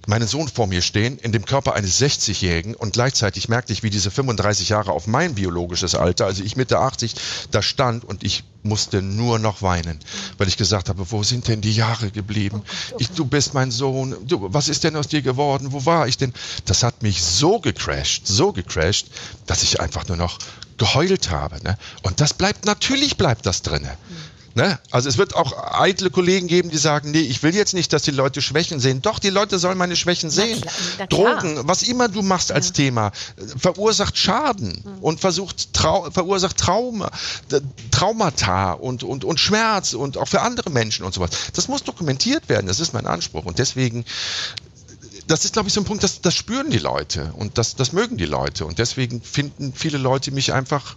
meinen 0.07 0.29
Sohn 0.29 0.49
vor 0.49 0.67
mir 0.67 0.83
stehen, 0.83 1.19
in 1.19 1.33
dem 1.33 1.45
Körper 1.45 1.75
eines 1.75 2.01
60-Jährigen 2.01 2.75
und 2.75 2.95
gleichzeitig 2.95 3.49
merkte 3.49 3.73
ich, 3.73 3.83
wie 3.83 3.91
diese 3.91 4.11
35 4.11 4.69
Jahre 4.69 4.93
auf 4.93 5.07
mein 5.07 5.35
biologisches 5.35 5.95
Alter, 5.95 6.27
also 6.27 6.43
ich 6.43 6.57
Mitte 6.57 6.79
80, 6.79 7.15
da 7.51 7.63
stand 7.63 8.05
und 8.05 8.25
ich 8.25 8.45
musste 8.63 9.03
nur 9.03 9.39
noch 9.39 9.63
weinen, 9.63 9.99
weil 10.39 10.49
ich 10.49 10.57
gesagt 10.57 10.89
habe, 10.89 11.11
wo 11.11 11.23
sind 11.23 11.49
denn 11.49 11.61
die 11.61 11.73
Jahre 11.73 12.11
geblieben? 12.11 12.63
Ich, 12.99 13.11
du 13.11 13.25
bist 13.25 13.55
mein 13.55 13.71
Sohn, 13.71 14.17
du, 14.27 14.49
was 14.53 14.69
ist 14.69 14.85
denn 14.85 14.97
aus 14.97 15.09
dir 15.09 15.23
geworden? 15.23 15.73
Wo 15.73 15.87
war 15.87 16.09
ich 16.09 16.19
denn? 16.19 16.33
Das 16.65 16.83
hat 16.83 17.03
mich 17.03 17.23
so 17.23 17.61
gecrashed, 17.61 18.27
so 18.27 18.53
gecrashed, 18.53 19.09
dass 19.47 19.63
ich 19.63 19.81
einfach 19.81 20.09
nur 20.09 20.17
noch 20.17 20.39
geheult 20.79 21.31
habe. 21.31 21.63
Ne? 21.63 21.79
Und 22.03 22.21
das 22.21 22.35
bleibt, 22.35 22.65
natürlich 22.65 23.17
bleibt 23.17 23.47
das 23.47 23.63
drinne. 23.63 23.97
Mhm. 24.09 24.36
Ne? 24.57 24.79
Also 24.91 25.11
es 25.11 25.19
wird 25.19 25.37
auch 25.37 25.53
eitle 25.79 26.09
Kollegen 26.09 26.47
geben, 26.47 26.71
die 26.71 26.79
sagen, 26.79 27.11
nee, 27.11 27.21
ich 27.21 27.43
will 27.43 27.55
jetzt 27.55 27.75
nicht, 27.75 27.93
dass 27.93 28.05
die 28.05 28.11
Leute 28.11 28.41
Schwächen 28.41 28.81
sehen. 28.81 29.03
Doch, 29.03 29.19
die 29.19 29.29
Leute 29.29 29.59
sollen 29.59 29.77
meine 29.77 29.97
Schwächen 29.97 30.31
sehen. 30.31 30.63
Na 30.65 30.71
klar, 30.71 30.83
na 30.99 31.07
klar. 31.07 31.41
Drogen, 31.41 31.69
was 31.69 31.83
immer 31.83 32.09
du 32.09 32.23
machst 32.23 32.51
als 32.51 32.69
ja. 32.69 32.73
Thema, 32.73 33.13
verursacht 33.59 34.17
Schaden 34.17 34.83
mhm. 34.83 35.03
und 35.03 35.21
versucht, 35.21 35.75
trau 35.75 36.11
verursacht 36.11 36.57
Trauma, 36.57 37.11
Traumata 37.91 38.73
und, 38.73 39.05
und, 39.05 39.27
und 39.27 39.39
Schmerz 39.39 39.93
und 39.93 40.17
auch 40.17 40.29
für 40.29 40.41
andere 40.41 40.71
Menschen 40.71 41.05
und 41.05 41.13
sowas. 41.13 41.29
Das 41.53 41.69
muss 41.69 41.85
dokumentiert 41.85 42.49
werden, 42.49 42.67
das 42.67 42.81
ist 42.81 42.95
mein 42.95 43.07
Anspruch. 43.07 43.45
Und 43.45 43.59
deswegen 43.59 44.07
das 45.27 45.45
ist, 45.45 45.53
glaube 45.53 45.69
ich, 45.69 45.75
so 45.75 45.81
ein 45.81 45.85
Punkt, 45.85 46.03
das, 46.03 46.21
das 46.21 46.35
spüren 46.35 46.71
die 46.71 46.79
Leute 46.79 47.33
und 47.37 47.59
das, 47.59 47.75
das 47.77 47.93
mögen 47.93 48.17
die 48.17 48.27
Leute. 48.27 48.65
Und 48.65 48.79
deswegen 48.79 49.21
finden 49.21 49.73
viele 49.75 49.99
Leute 49.99 50.31
mich 50.31 50.53
einfach 50.53 50.97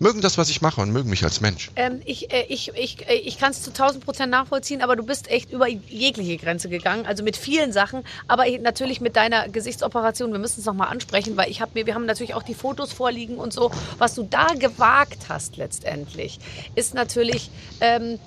mögen 0.00 0.20
das, 0.20 0.38
was 0.38 0.48
ich 0.50 0.62
mache 0.62 0.80
und 0.80 0.90
mögen 0.90 1.10
mich 1.10 1.24
als 1.24 1.40
Mensch. 1.40 1.70
Ähm, 1.76 2.00
ich 2.04 2.32
äh, 2.32 2.46
ich, 2.48 2.72
ich, 2.74 3.08
äh, 3.08 3.14
ich 3.14 3.38
kann 3.38 3.50
es 3.50 3.62
zu 3.62 3.70
1000 3.70 4.04
Prozent 4.04 4.30
nachvollziehen, 4.30 4.82
aber 4.82 4.96
du 4.96 5.04
bist 5.04 5.30
echt 5.30 5.50
über 5.50 5.68
jegliche 5.68 6.36
Grenze 6.36 6.68
gegangen, 6.68 7.06
also 7.06 7.22
mit 7.22 7.36
vielen 7.36 7.72
Sachen, 7.72 8.04
aber 8.28 8.44
natürlich 8.60 9.00
mit 9.00 9.16
deiner 9.16 9.48
Gesichtsoperation. 9.48 10.32
Wir 10.32 10.38
müssen 10.38 10.60
es 10.60 10.66
nochmal 10.66 10.88
ansprechen, 10.88 11.36
weil 11.36 11.50
ich 11.50 11.60
habe 11.60 11.72
mir, 11.74 11.86
wir 11.86 11.94
haben 11.94 12.06
natürlich 12.06 12.34
auch 12.34 12.42
die 12.42 12.54
Fotos 12.54 12.92
vorliegen 12.92 13.36
und 13.36 13.52
so. 13.52 13.70
Was 13.98 14.14
du 14.14 14.22
da 14.22 14.46
gewagt 14.58 15.28
hast 15.28 15.56
letztendlich, 15.56 16.38
ist 16.74 16.94
natürlich. 16.94 17.50
Ähm, 17.80 18.18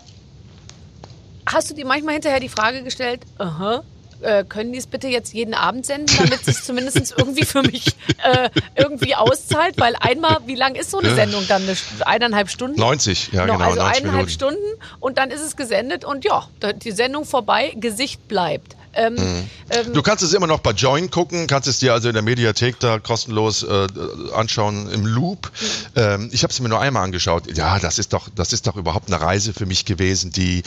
hast 1.46 1.70
du 1.70 1.74
dir 1.74 1.86
manchmal 1.86 2.16
hinterher 2.16 2.40
die 2.40 2.50
Frage 2.50 2.84
gestellt, 2.84 3.22
aha, 3.38 3.84
äh, 4.22 4.44
können 4.44 4.72
die 4.72 4.80
es 4.80 4.88
bitte 4.88 5.08
jetzt 5.08 5.34
jeden 5.34 5.54
Abend 5.54 5.86
senden, 5.86 6.16
damit 6.18 6.48
es 6.48 6.64
zumindest 6.64 7.14
irgendwie 7.18 7.46
für 7.46 7.62
mich 7.62 7.88
äh, 8.24 8.50
irgendwie 8.76 9.16
auszahlt? 9.16 9.80
Weil 9.80 9.96
einmal, 10.00 10.38
wie 10.46 10.56
lang 10.56 10.76
ist 10.76 10.92
so 10.92 11.00
eine 11.00 11.14
Sendung 11.16 11.46
dann? 11.48 11.64
Eine, 11.64 11.76
eineinhalb 12.06 12.50
Stunden? 12.50 12.80
90, 12.80 13.32
ja 13.32 13.46
no, 13.46 13.54
genau. 13.54 13.66
Also 13.66 13.82
eineinhalb 13.82 14.04
Minuten. 14.04 14.30
Stunden 14.30 14.82
und 15.00 15.18
dann 15.18 15.32
ist 15.32 15.42
es 15.42 15.56
gesendet 15.56 16.06
und 16.06 16.26
ja, 16.26 16.48
die 16.84 16.92
Sendung 16.92 17.26
vorbei, 17.26 17.74
Gesicht 17.76 18.28
bleibt. 18.28 18.76
Ähm, 18.98 19.14
mhm. 19.14 19.50
ähm, 19.70 19.94
du 19.94 20.02
kannst 20.02 20.24
es 20.24 20.34
immer 20.34 20.48
noch 20.48 20.60
bei 20.60 20.72
Join 20.72 21.12
gucken, 21.12 21.46
kannst 21.46 21.68
es 21.68 21.78
dir 21.78 21.94
also 21.94 22.08
in 22.08 22.16
der 22.16 22.24
Mediathek 22.24 22.80
da 22.80 22.98
kostenlos 22.98 23.62
äh, 23.64 23.88
anschauen 24.34 24.90
im 24.90 25.06
Loop. 25.06 25.52
Mhm. 25.52 25.68
Ähm, 25.96 26.30
ich 26.32 26.44
habe 26.44 26.52
es 26.52 26.60
mir 26.60 26.70
nur 26.70 26.82
einmal 26.82 27.04
angeschaut. 27.04 27.56
Ja, 27.56 27.78
das 27.78 28.00
ist 28.00 28.14
doch, 28.14 28.28
das 28.36 28.54
ist 28.54 28.66
doch 28.66 28.76
überhaupt 28.76 29.08
eine 29.08 29.22
Reise 29.22 29.54
für 29.54 29.68
mich 29.68 29.86
gewesen, 29.86 30.32
die, 30.32 30.64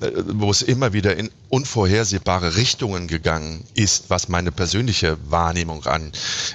äh, 0.00 0.10
wo 0.32 0.50
es 0.50 0.62
immer 0.62 0.94
wieder 0.94 1.16
in 1.16 1.30
unvorhersehbare 1.50 2.56
Richtungen 2.56 3.06
gegangen 3.06 3.64
ist, 3.74 4.08
was 4.08 4.28
meine 4.28 4.50
persönliche 4.50 5.18
Wahrnehmung 5.28 5.84
an, 5.84 6.12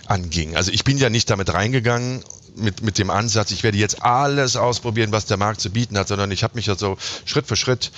anging. 0.07 0.55
Also 0.55 0.71
ich 0.71 0.83
bin 0.83 0.97
ja 0.97 1.09
nicht 1.09 1.29
damit 1.29 1.53
reingegangen 1.53 2.23
mit, 2.55 2.81
mit 2.81 2.97
dem 2.97 3.09
Ansatz, 3.09 3.51
ich 3.51 3.63
werde 3.63 3.77
jetzt 3.77 4.01
alles 4.03 4.55
ausprobieren, 4.55 5.11
was 5.11 5.25
der 5.25 5.37
Markt 5.37 5.61
zu 5.61 5.69
bieten 5.69 5.97
hat, 5.97 6.07
sondern 6.07 6.31
ich 6.31 6.43
habe 6.43 6.55
mich 6.55 6.65
ja 6.67 6.75
so 6.75 6.97
Schritt 7.25 7.47
für 7.47 7.55
Schritt 7.55 7.91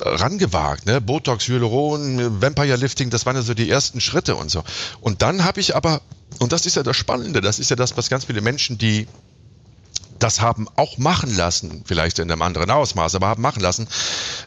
äh, 0.00 0.08
rangewagt. 0.08 0.86
Ne? 0.86 1.00
Botox, 1.00 1.48
Hyaluron, 1.48 2.40
Vampire 2.40 2.76
Lifting, 2.76 3.10
das 3.10 3.26
waren 3.26 3.36
ja 3.36 3.42
so 3.42 3.54
die 3.54 3.70
ersten 3.70 4.00
Schritte 4.00 4.36
und 4.36 4.50
so. 4.50 4.62
Und 5.00 5.22
dann 5.22 5.44
habe 5.44 5.60
ich 5.60 5.76
aber, 5.76 6.00
und 6.38 6.52
das 6.52 6.66
ist 6.66 6.76
ja 6.76 6.82
das 6.82 6.96
Spannende, 6.96 7.40
das 7.40 7.58
ist 7.58 7.70
ja 7.70 7.76
das, 7.76 7.96
was 7.96 8.08
ganz 8.10 8.24
viele 8.24 8.40
Menschen, 8.40 8.78
die 8.78 9.06
das 10.18 10.40
haben 10.40 10.68
auch 10.76 10.96
machen 10.96 11.34
lassen, 11.36 11.82
vielleicht 11.84 12.18
in 12.18 12.30
einem 12.30 12.42
anderen 12.42 12.70
Ausmaß, 12.70 13.14
aber 13.14 13.26
haben 13.26 13.42
machen 13.42 13.60
lassen, 13.60 13.88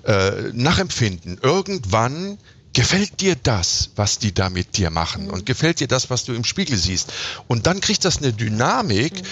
äh, 0.04 0.52
nachempfinden. 0.54 1.40
Irgendwann 1.42 2.38
gefällt 2.74 3.22
dir 3.22 3.36
das, 3.36 3.90
was 3.96 4.20
die 4.20 4.34
da 4.34 4.50
mit 4.50 4.78
dir 4.78 4.92
machen 4.92 5.32
und 5.32 5.46
gefällt 5.46 5.80
dir 5.80 5.88
das, 5.88 6.10
was 6.10 6.26
du 6.26 6.34
im 6.34 6.44
Spiegel 6.44 6.78
siehst. 6.78 7.12
Und 7.48 7.66
dann 7.66 7.82
kriegt 7.82 8.06
das 8.06 8.18
eine 8.18 8.34
Dynamik, 8.34 9.24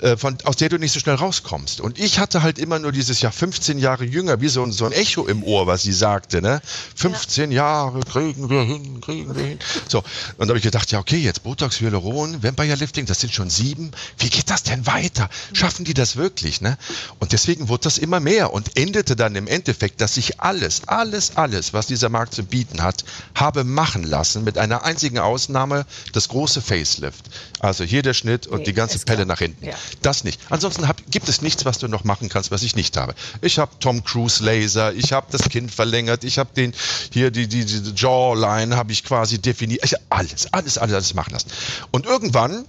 äh, 0.00 0.16
von, 0.16 0.36
aus 0.44 0.56
der 0.56 0.68
du 0.68 0.78
nicht 0.78 0.92
so 0.92 0.98
schnell 1.00 1.14
rauskommst. 1.14 1.80
Und 1.80 1.98
ich 1.98 2.18
hatte 2.18 2.42
halt 2.42 2.58
immer 2.58 2.78
nur 2.80 2.90
dieses 2.90 3.20
Jahr 3.20 3.30
15 3.30 3.78
Jahre 3.78 4.04
jünger, 4.04 4.40
wie 4.40 4.48
so, 4.48 4.62
ein- 4.64 4.72
so 4.72 4.84
ein 4.84 4.92
Echo 4.92 5.26
im 5.26 5.44
Ohr, 5.44 5.66
was 5.68 5.82
sie 5.82 5.92
sagte. 5.92 6.42
Ne? 6.42 6.60
15 6.96 7.52
Jahre 7.52 8.00
kriegen 8.00 8.50
wir 8.50 8.62
hin, 8.62 9.00
kriegen 9.00 9.34
wir 9.36 9.44
hin. 9.44 9.58
So, 9.88 9.98
und 9.98 10.06
da 10.40 10.48
habe 10.48 10.58
ich 10.58 10.64
gedacht, 10.64 10.90
ja 10.90 10.98
okay, 10.98 11.18
jetzt 11.18 11.44
Botox, 11.44 11.80
Hyaluron, 11.80 12.42
Vampire 12.42 12.74
Lifting, 12.74 13.06
das 13.06 13.20
sind 13.20 13.32
schon 13.32 13.50
sieben. 13.50 13.92
Wie 14.18 14.28
geht 14.30 14.50
das 14.50 14.64
denn 14.64 14.86
weiter? 14.86 15.28
Schaffen 15.52 15.84
die 15.84 15.94
das 15.94 16.16
wirklich? 16.16 16.60
Ne? 16.60 16.76
Und 17.20 17.32
deswegen 17.32 17.68
wurde 17.68 17.84
das 17.84 17.98
immer 17.98 18.18
mehr 18.18 18.52
und 18.52 18.76
endete 18.76 19.14
dann 19.14 19.36
im 19.36 19.46
Endeffekt, 19.46 20.00
dass 20.00 20.16
ich 20.16 20.40
alles, 20.40 20.82
alles, 20.88 21.36
alles, 21.36 21.72
was 21.72 21.86
dieser 21.86 22.08
Markt 22.08 22.34
zu 22.34 22.42
bieten 22.44 22.77
hat, 22.82 23.04
habe 23.34 23.64
machen 23.64 24.04
lassen, 24.04 24.44
mit 24.44 24.58
einer 24.58 24.84
einzigen 24.84 25.18
Ausnahme, 25.18 25.86
das 26.12 26.28
große 26.28 26.60
Facelift. 26.62 27.24
Also 27.60 27.84
hier 27.84 28.02
der 28.02 28.14
Schnitt 28.14 28.46
und 28.46 28.58
Nee, 28.58 28.64
die 28.64 28.72
ganze 28.72 28.98
Pelle 29.00 29.18
klar. 29.18 29.26
nach 29.26 29.38
hinten. 29.38 29.66
Ja. 29.66 29.74
Das 30.02 30.24
nicht. 30.24 30.40
Ansonsten 30.50 30.86
hab, 30.88 30.98
gibt 31.10 31.28
es 31.28 31.42
nichts, 31.42 31.64
was 31.64 31.78
du 31.78 31.88
noch 31.88 32.04
machen 32.04 32.28
kannst, 32.28 32.50
was 32.50 32.62
ich 32.62 32.76
nicht 32.76 32.96
habe. 32.96 33.14
Ich 33.40 33.58
habe 33.58 33.72
Tom 33.80 34.04
Cruise 34.04 34.42
Laser, 34.44 34.92
ich 34.92 35.12
habe 35.12 35.26
das 35.30 35.48
Kinn 35.48 35.68
verlängert, 35.68 36.24
ich 36.24 36.38
habe 36.38 36.50
den 36.54 36.72
hier 37.12 37.30
die 37.30 37.48
die, 37.48 37.64
die 37.64 37.92
Jawline 37.94 38.76
habe 38.76 38.92
ich 38.92 39.04
quasi 39.04 39.38
definiert. 39.38 39.84
Ich, 39.84 39.94
alles, 40.10 40.52
alles, 40.52 40.78
alles, 40.78 40.94
alles 40.94 41.14
machen 41.14 41.32
lassen. 41.32 41.48
Und 41.90 42.06
irgendwann 42.06 42.64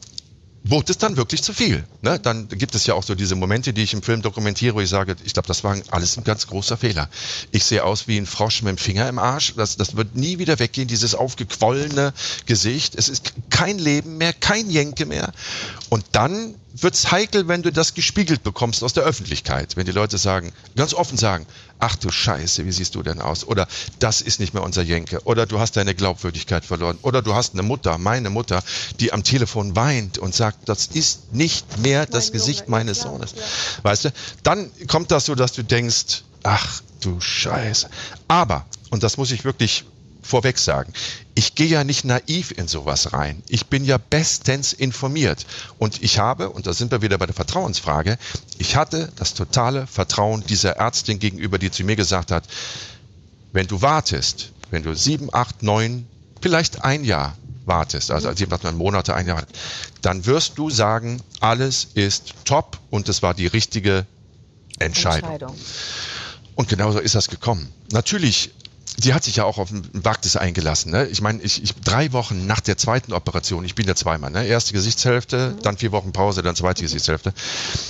wurde 0.63 0.91
es 0.91 0.97
dann 0.97 1.17
wirklich 1.17 1.41
zu 1.41 1.53
viel. 1.53 1.85
Ne? 2.01 2.19
Dann 2.19 2.47
gibt 2.47 2.75
es 2.75 2.85
ja 2.85 2.93
auch 2.93 3.03
so 3.03 3.15
diese 3.15 3.35
Momente, 3.35 3.73
die 3.73 3.83
ich 3.83 3.93
im 3.93 4.01
Film 4.01 4.21
dokumentiere, 4.21 4.75
wo 4.75 4.81
ich 4.81 4.89
sage, 4.89 5.15
ich 5.23 5.33
glaube, 5.33 5.47
das 5.47 5.63
war 5.63 5.77
alles 5.91 6.17
ein 6.17 6.23
ganz 6.23 6.47
großer 6.47 6.77
Fehler. 6.77 7.09
Ich 7.51 7.65
sehe 7.65 7.83
aus 7.83 8.07
wie 8.07 8.17
ein 8.17 8.25
Frosch 8.25 8.61
mit 8.61 8.69
dem 8.69 8.77
Finger 8.77 9.07
im 9.09 9.19
Arsch. 9.19 9.53
Das, 9.55 9.77
das 9.77 9.95
wird 9.95 10.15
nie 10.15 10.37
wieder 10.39 10.59
weggehen, 10.59 10.87
dieses 10.87 11.15
aufgequollene 11.15 12.13
Gesicht. 12.45 12.95
Es 12.95 13.09
ist 13.09 13.33
kein 13.49 13.79
Leben 13.79 14.17
mehr, 14.17 14.33
kein 14.33 14.69
Jenke 14.69 15.05
mehr. 15.05 15.31
Und 15.89 16.05
dann 16.11 16.55
wird's 16.73 17.11
heikel, 17.11 17.47
wenn 17.47 17.63
du 17.63 17.71
das 17.71 17.93
gespiegelt 17.93 18.43
bekommst 18.43 18.83
aus 18.83 18.93
der 18.93 19.03
Öffentlichkeit. 19.03 19.75
Wenn 19.75 19.85
die 19.85 19.91
Leute 19.91 20.17
sagen, 20.17 20.53
ganz 20.75 20.93
offen 20.93 21.17
sagen, 21.17 21.45
ach 21.79 21.95
du 21.95 22.09
Scheiße, 22.09 22.65
wie 22.65 22.71
siehst 22.71 22.95
du 22.95 23.03
denn 23.03 23.21
aus? 23.21 23.43
Oder 23.43 23.67
das 23.99 24.21
ist 24.21 24.39
nicht 24.39 24.53
mehr 24.53 24.63
unser 24.63 24.81
Jenke. 24.81 25.21
Oder 25.23 25.45
du 25.45 25.59
hast 25.59 25.77
deine 25.77 25.95
Glaubwürdigkeit 25.95 26.65
verloren. 26.65 26.97
Oder 27.01 27.21
du 27.21 27.33
hast 27.33 27.53
eine 27.53 27.63
Mutter, 27.63 27.97
meine 27.97 28.29
Mutter, 28.29 28.63
die 28.99 29.13
am 29.13 29.23
Telefon 29.23 29.75
weint 29.75 30.17
und 30.17 30.35
sagt, 30.35 30.69
das 30.69 30.87
ist 30.87 31.33
nicht 31.33 31.79
mehr 31.79 32.05
das 32.05 32.27
Mein 32.27 32.33
Gesicht 32.33 32.59
Junge, 32.61 32.71
ja, 32.71 32.71
meines 32.71 32.99
klar, 32.99 33.13
Sohnes. 33.13 33.33
ja. 33.35 33.43
Weißt 33.83 34.05
du? 34.05 34.13
Dann 34.43 34.69
kommt 34.87 35.11
das 35.11 35.25
so, 35.25 35.35
dass 35.35 35.53
du 35.53 35.63
denkst, 35.63 36.23
ach 36.43 36.81
du 37.01 37.19
Scheiße. 37.19 37.89
Aber, 38.27 38.65
und 38.89 39.03
das 39.03 39.17
muss 39.17 39.31
ich 39.31 39.43
wirklich 39.43 39.85
vorweg 40.21 40.57
sagen, 40.57 40.93
ich 41.35 41.55
gehe 41.55 41.67
ja 41.67 41.83
nicht 41.83 42.05
naiv 42.05 42.51
in 42.51 42.67
sowas 42.67 43.13
rein. 43.13 43.41
Ich 43.47 43.67
bin 43.67 43.85
ja 43.85 43.97
bestens 43.97 44.73
informiert. 44.73 45.45
Und 45.77 46.01
ich 46.03 46.19
habe, 46.19 46.49
und 46.49 46.67
da 46.67 46.73
sind 46.73 46.91
wir 46.91 47.01
wieder 47.01 47.17
bei 47.17 47.25
der 47.25 47.35
Vertrauensfrage, 47.35 48.17
ich 48.57 48.75
hatte 48.75 49.11
das 49.15 49.33
totale 49.33 49.87
Vertrauen 49.87 50.43
dieser 50.45 50.77
Ärztin 50.77 51.19
gegenüber, 51.19 51.57
die 51.57 51.71
zu 51.71 51.83
mir 51.83 51.95
gesagt 51.95 52.31
hat, 52.31 52.43
wenn 53.51 53.67
du 53.67 53.81
wartest, 53.81 54.51
wenn 54.69 54.83
du 54.83 54.95
sieben, 54.95 55.33
acht, 55.33 55.63
neun, 55.63 56.07
vielleicht 56.41 56.83
ein 56.83 57.03
Jahr 57.03 57.37
wartest, 57.65 58.11
also 58.11 58.31
sieben, 58.33 58.53
acht, 58.53 58.63
neun 58.63 58.77
Monate, 58.77 59.15
ein 59.15 59.27
Jahr, 59.27 59.43
dann 60.01 60.25
wirst 60.25 60.57
du 60.57 60.69
sagen, 60.69 61.21
alles 61.39 61.87
ist 61.93 62.33
top 62.45 62.79
und 62.89 63.09
es 63.09 63.23
war 63.23 63.33
die 63.33 63.47
richtige 63.47 64.05
Entscheidung. 64.77 65.31
Entscheidung. 65.31 65.55
Und 66.55 66.67
genauso 66.67 66.99
ist 66.99 67.15
das 67.15 67.29
gekommen. 67.29 67.71
Natürlich, 67.93 68.51
sie 69.01 69.13
hat 69.13 69.23
sich 69.23 69.37
ja 69.37 69.43
auch 69.43 69.57
auf 69.57 69.71
ein 69.71 69.87
Wagtes 69.93 70.35
eingelassen. 70.35 70.91
Ne? 70.91 71.07
Ich 71.07 71.21
meine, 71.21 71.41
ich, 71.41 71.63
ich, 71.63 71.75
drei 71.75 72.11
Wochen 72.13 72.47
nach 72.47 72.59
der 72.59 72.77
zweiten 72.77 73.13
Operation, 73.13 73.63
ich 73.65 73.75
bin 73.75 73.87
ja 73.87 73.95
zweimal, 73.95 74.31
ne? 74.31 74.45
erste 74.45 74.73
Gesichtshälfte, 74.73 75.55
dann 75.63 75.77
vier 75.77 75.91
Wochen 75.91 76.11
Pause, 76.11 76.41
dann 76.41 76.55
zweite 76.55 76.83
Gesichtshälfte. 76.83 77.33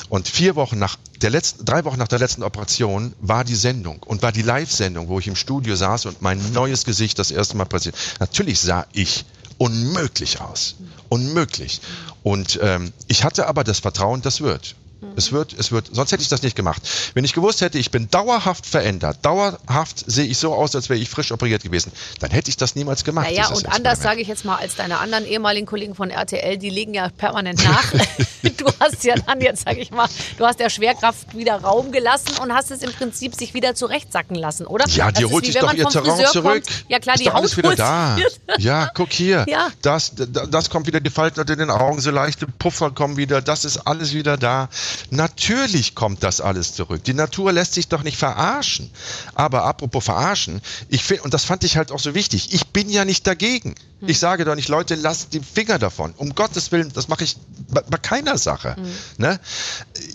Und 0.09 0.27
vier 0.27 0.55
Wochen 0.55 0.77
nach 0.77 0.97
der 1.21 1.29
letzten, 1.29 1.65
drei 1.65 1.85
Wochen 1.85 1.97
nach 1.97 2.07
der 2.07 2.19
letzten 2.19 2.43
Operation 2.43 3.13
war 3.19 3.43
die 3.43 3.55
Sendung 3.55 4.01
und 4.03 4.21
war 4.21 4.31
die 4.31 4.41
Live-Sendung, 4.41 5.07
wo 5.07 5.19
ich 5.19 5.27
im 5.27 5.35
Studio 5.35 5.75
saß 5.75 6.05
und 6.05 6.21
mein 6.21 6.53
neues 6.53 6.85
Gesicht 6.85 7.19
das 7.19 7.31
erste 7.31 7.57
Mal 7.57 7.65
präsentiert. 7.65 8.01
Natürlich 8.19 8.59
sah 8.59 8.85
ich 8.93 9.25
unmöglich 9.57 10.41
aus. 10.41 10.75
Unmöglich. 11.09 11.81
Und 12.23 12.59
ähm, 12.61 12.93
ich 13.07 13.23
hatte 13.23 13.47
aber 13.47 13.63
das 13.63 13.79
Vertrauen, 13.79 14.21
das 14.21 14.41
wird. 14.41 14.75
Es 15.15 15.31
wird, 15.31 15.53
es 15.57 15.71
wird, 15.71 15.89
sonst 15.91 16.11
hätte 16.11 16.23
ich 16.23 16.29
das 16.29 16.41
nicht 16.41 16.55
gemacht. 16.55 16.81
Wenn 17.13 17.23
ich 17.23 17.33
gewusst 17.33 17.61
hätte, 17.61 17.77
ich 17.77 17.91
bin 17.91 18.09
dauerhaft 18.09 18.65
verändert, 18.65 19.17
dauerhaft 19.21 20.03
sehe 20.09 20.25
ich 20.25 20.37
so 20.37 20.53
aus, 20.53 20.75
als 20.75 20.89
wäre 20.89 20.99
ich 20.99 21.09
frisch 21.09 21.31
operiert 21.31 21.63
gewesen, 21.63 21.91
dann 22.19 22.31
hätte 22.31 22.49
ich 22.49 22.57
das 22.57 22.75
niemals 22.75 23.03
gemacht. 23.03 23.27
Naja, 23.27 23.47
und 23.49 23.67
anders 23.67 24.01
sage 24.01 24.21
ich 24.21 24.27
jetzt 24.27 24.43
mal 24.45 24.57
als 24.57 24.75
deine 24.75 24.99
anderen 24.99 25.25
ehemaligen 25.25 25.65
Kollegen 25.65 25.95
von 25.95 26.09
RTL, 26.09 26.57
die 26.57 26.69
legen 26.69 26.93
ja 26.93 27.09
permanent 27.09 27.63
nach. 27.63 27.91
du 28.57 28.65
hast 28.79 29.03
ja 29.03 29.15
dann 29.15 29.41
jetzt, 29.41 29.63
sage 29.65 29.79
ich 29.79 29.91
mal, 29.91 30.07
du 30.37 30.45
hast 30.45 30.59
der 30.59 30.69
Schwerkraft 30.69 31.35
wieder 31.35 31.55
Raum 31.55 31.91
gelassen 31.91 32.37
und 32.41 32.53
hast 32.53 32.71
es 32.71 32.81
im 32.81 32.91
Prinzip 32.91 33.35
sich 33.35 33.53
wieder 33.53 33.75
zurechtsacken 33.75 34.35
lassen, 34.35 34.65
oder? 34.65 34.85
Ja, 34.89 35.11
die 35.11 35.23
Das 35.23 35.31
holt 35.31 35.45
sich 35.45 35.55
doch 35.55 35.73
ihr 35.73 35.87
Terrain 35.87 36.11
Friseur 36.11 36.31
zurück. 36.31 36.63
Kommt. 36.65 36.85
Ja 36.89 36.99
klar, 36.99 37.15
ist 37.15 37.23
die 37.23 37.29
alles 37.29 37.51
Haut 37.51 37.57
wieder 37.57 37.75
da. 37.75 38.17
Ja, 38.57 38.89
guck 38.93 39.11
hier. 39.11 39.45
Ja. 39.47 39.69
Das, 39.81 40.13
das, 40.15 40.49
das 40.49 40.69
kommt 40.69 40.87
wieder, 40.87 40.99
die 40.99 41.09
Falten 41.09 41.39
unter 41.39 41.55
den 41.55 41.69
Augen, 41.69 42.01
so 42.01 42.11
leichte 42.11 42.47
Puffer 42.47 42.91
kommen 42.91 43.15
wieder, 43.15 43.41
das 43.41 43.63
ist 43.63 43.77
alles 43.77 44.13
wieder 44.13 44.37
da. 44.37 44.69
Natürlich 45.09 45.95
kommt 45.95 46.23
das 46.23 46.41
alles 46.41 46.73
zurück. 46.73 47.03
Die 47.03 47.13
Natur 47.13 47.51
lässt 47.51 47.73
sich 47.73 47.87
doch 47.87 48.03
nicht 48.03 48.17
verarschen. 48.17 48.91
Aber 49.33 49.63
apropos 49.63 50.05
verarschen, 50.05 50.61
ich 50.89 51.03
finde, 51.03 51.23
und 51.23 51.33
das 51.33 51.45
fand 51.45 51.63
ich 51.63 51.77
halt 51.77 51.91
auch 51.91 51.99
so 51.99 52.13
wichtig, 52.15 52.53
ich 52.53 52.67
bin 52.67 52.89
ja 52.89 53.05
nicht 53.05 53.25
dagegen. 53.27 53.75
Ich 54.07 54.19
sage 54.19 54.45
doch 54.45 54.55
nicht, 54.55 54.69
Leute, 54.69 54.95
lasst 54.95 55.33
die 55.33 55.41
Finger 55.41 55.77
davon. 55.77 56.13
Um 56.15 56.33
Gottes 56.33 56.71
Willen, 56.71 56.91
das 56.93 57.09
mache 57.09 57.25
ich 57.25 57.35
bei, 57.69 57.81
bei 57.81 57.97
keiner 57.97 58.37
Sache. 58.37 58.75
Ne? 59.17 59.39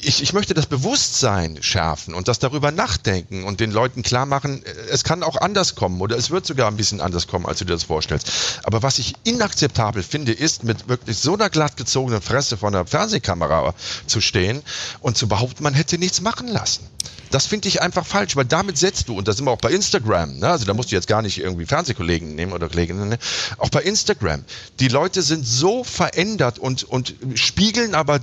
Ich, 0.01 0.22
ich 0.22 0.32
möchte 0.32 0.55
das 0.55 0.66
Bewusstsein 0.66 1.62
schärfen 1.62 2.14
und 2.14 2.28
das 2.28 2.39
darüber 2.39 2.70
nachdenken 2.70 3.45
und 3.45 3.61
den 3.61 3.70
Leuten 3.70 4.03
klar 4.03 4.24
machen, 4.26 4.62
es 4.91 5.05
kann 5.05 5.22
auch 5.22 5.37
anders 5.37 5.74
kommen 5.74 6.01
oder 6.01 6.16
es 6.16 6.30
wird 6.30 6.47
sogar 6.47 6.68
ein 6.68 6.76
bisschen 6.76 7.01
anders 7.01 7.26
kommen, 7.26 7.47
als 7.47 7.59
du 7.59 7.66
dir 7.66 7.74
das 7.74 7.85
vorstellst. 7.85 8.30
Aber 8.64 8.82
was 8.82 8.99
ich 8.99 9.14
inakzeptabel 9.24 10.03
finde, 10.03 10.32
ist, 10.32 10.64
mit 10.64 10.89
wirklich 10.89 11.18
so 11.18 11.35
einer 11.35 11.51
glatt 11.51 11.76
gezogenen 11.76 12.22
Fresse 12.22 12.57
vor 12.57 12.68
einer 12.68 12.87
Fernsehkamera 12.87 13.74
zu 14.07 14.20
stehen 14.20 14.62
und 15.01 15.16
zu 15.16 15.28
behaupten, 15.28 15.62
man 15.62 15.74
hätte 15.74 15.99
nichts 15.99 16.20
machen 16.20 16.49
lassen. 16.49 16.89
Das 17.35 17.47
finde 17.47 17.66
ich 17.66 17.82
einfach 17.82 18.07
falsch, 18.07 18.37
weil 18.37 18.45
damit 18.45 18.78
setzt 18.78 19.09
du, 19.09 19.18
und 19.18 19.26
da 19.26 19.32
sind 19.32 19.45
wir 19.45 19.51
auch 19.51 19.59
bei 19.59 19.72
Instagram, 19.72 20.39
ne? 20.39 20.51
also 20.51 20.66
da 20.66 20.72
musst 20.72 20.93
du 20.93 20.95
jetzt 20.95 21.09
gar 21.09 21.20
nicht 21.20 21.39
irgendwie 21.39 21.66
Fernsehkollegen 21.66 22.37
nehmen 22.37 22.53
oder 22.53 22.68
Kolleginnen, 22.68 23.09
ne? 23.09 23.18
auch 23.59 23.70
bei 23.70 23.82
Instagram. 23.82 24.45
Die 24.78 24.87
Leute 24.87 25.20
sind 25.20 25.45
so 25.45 25.82
verändert 25.82 26.61
und, 26.61 26.85
und 26.85 27.16
spiegeln 27.35 27.97
aber 27.97 28.20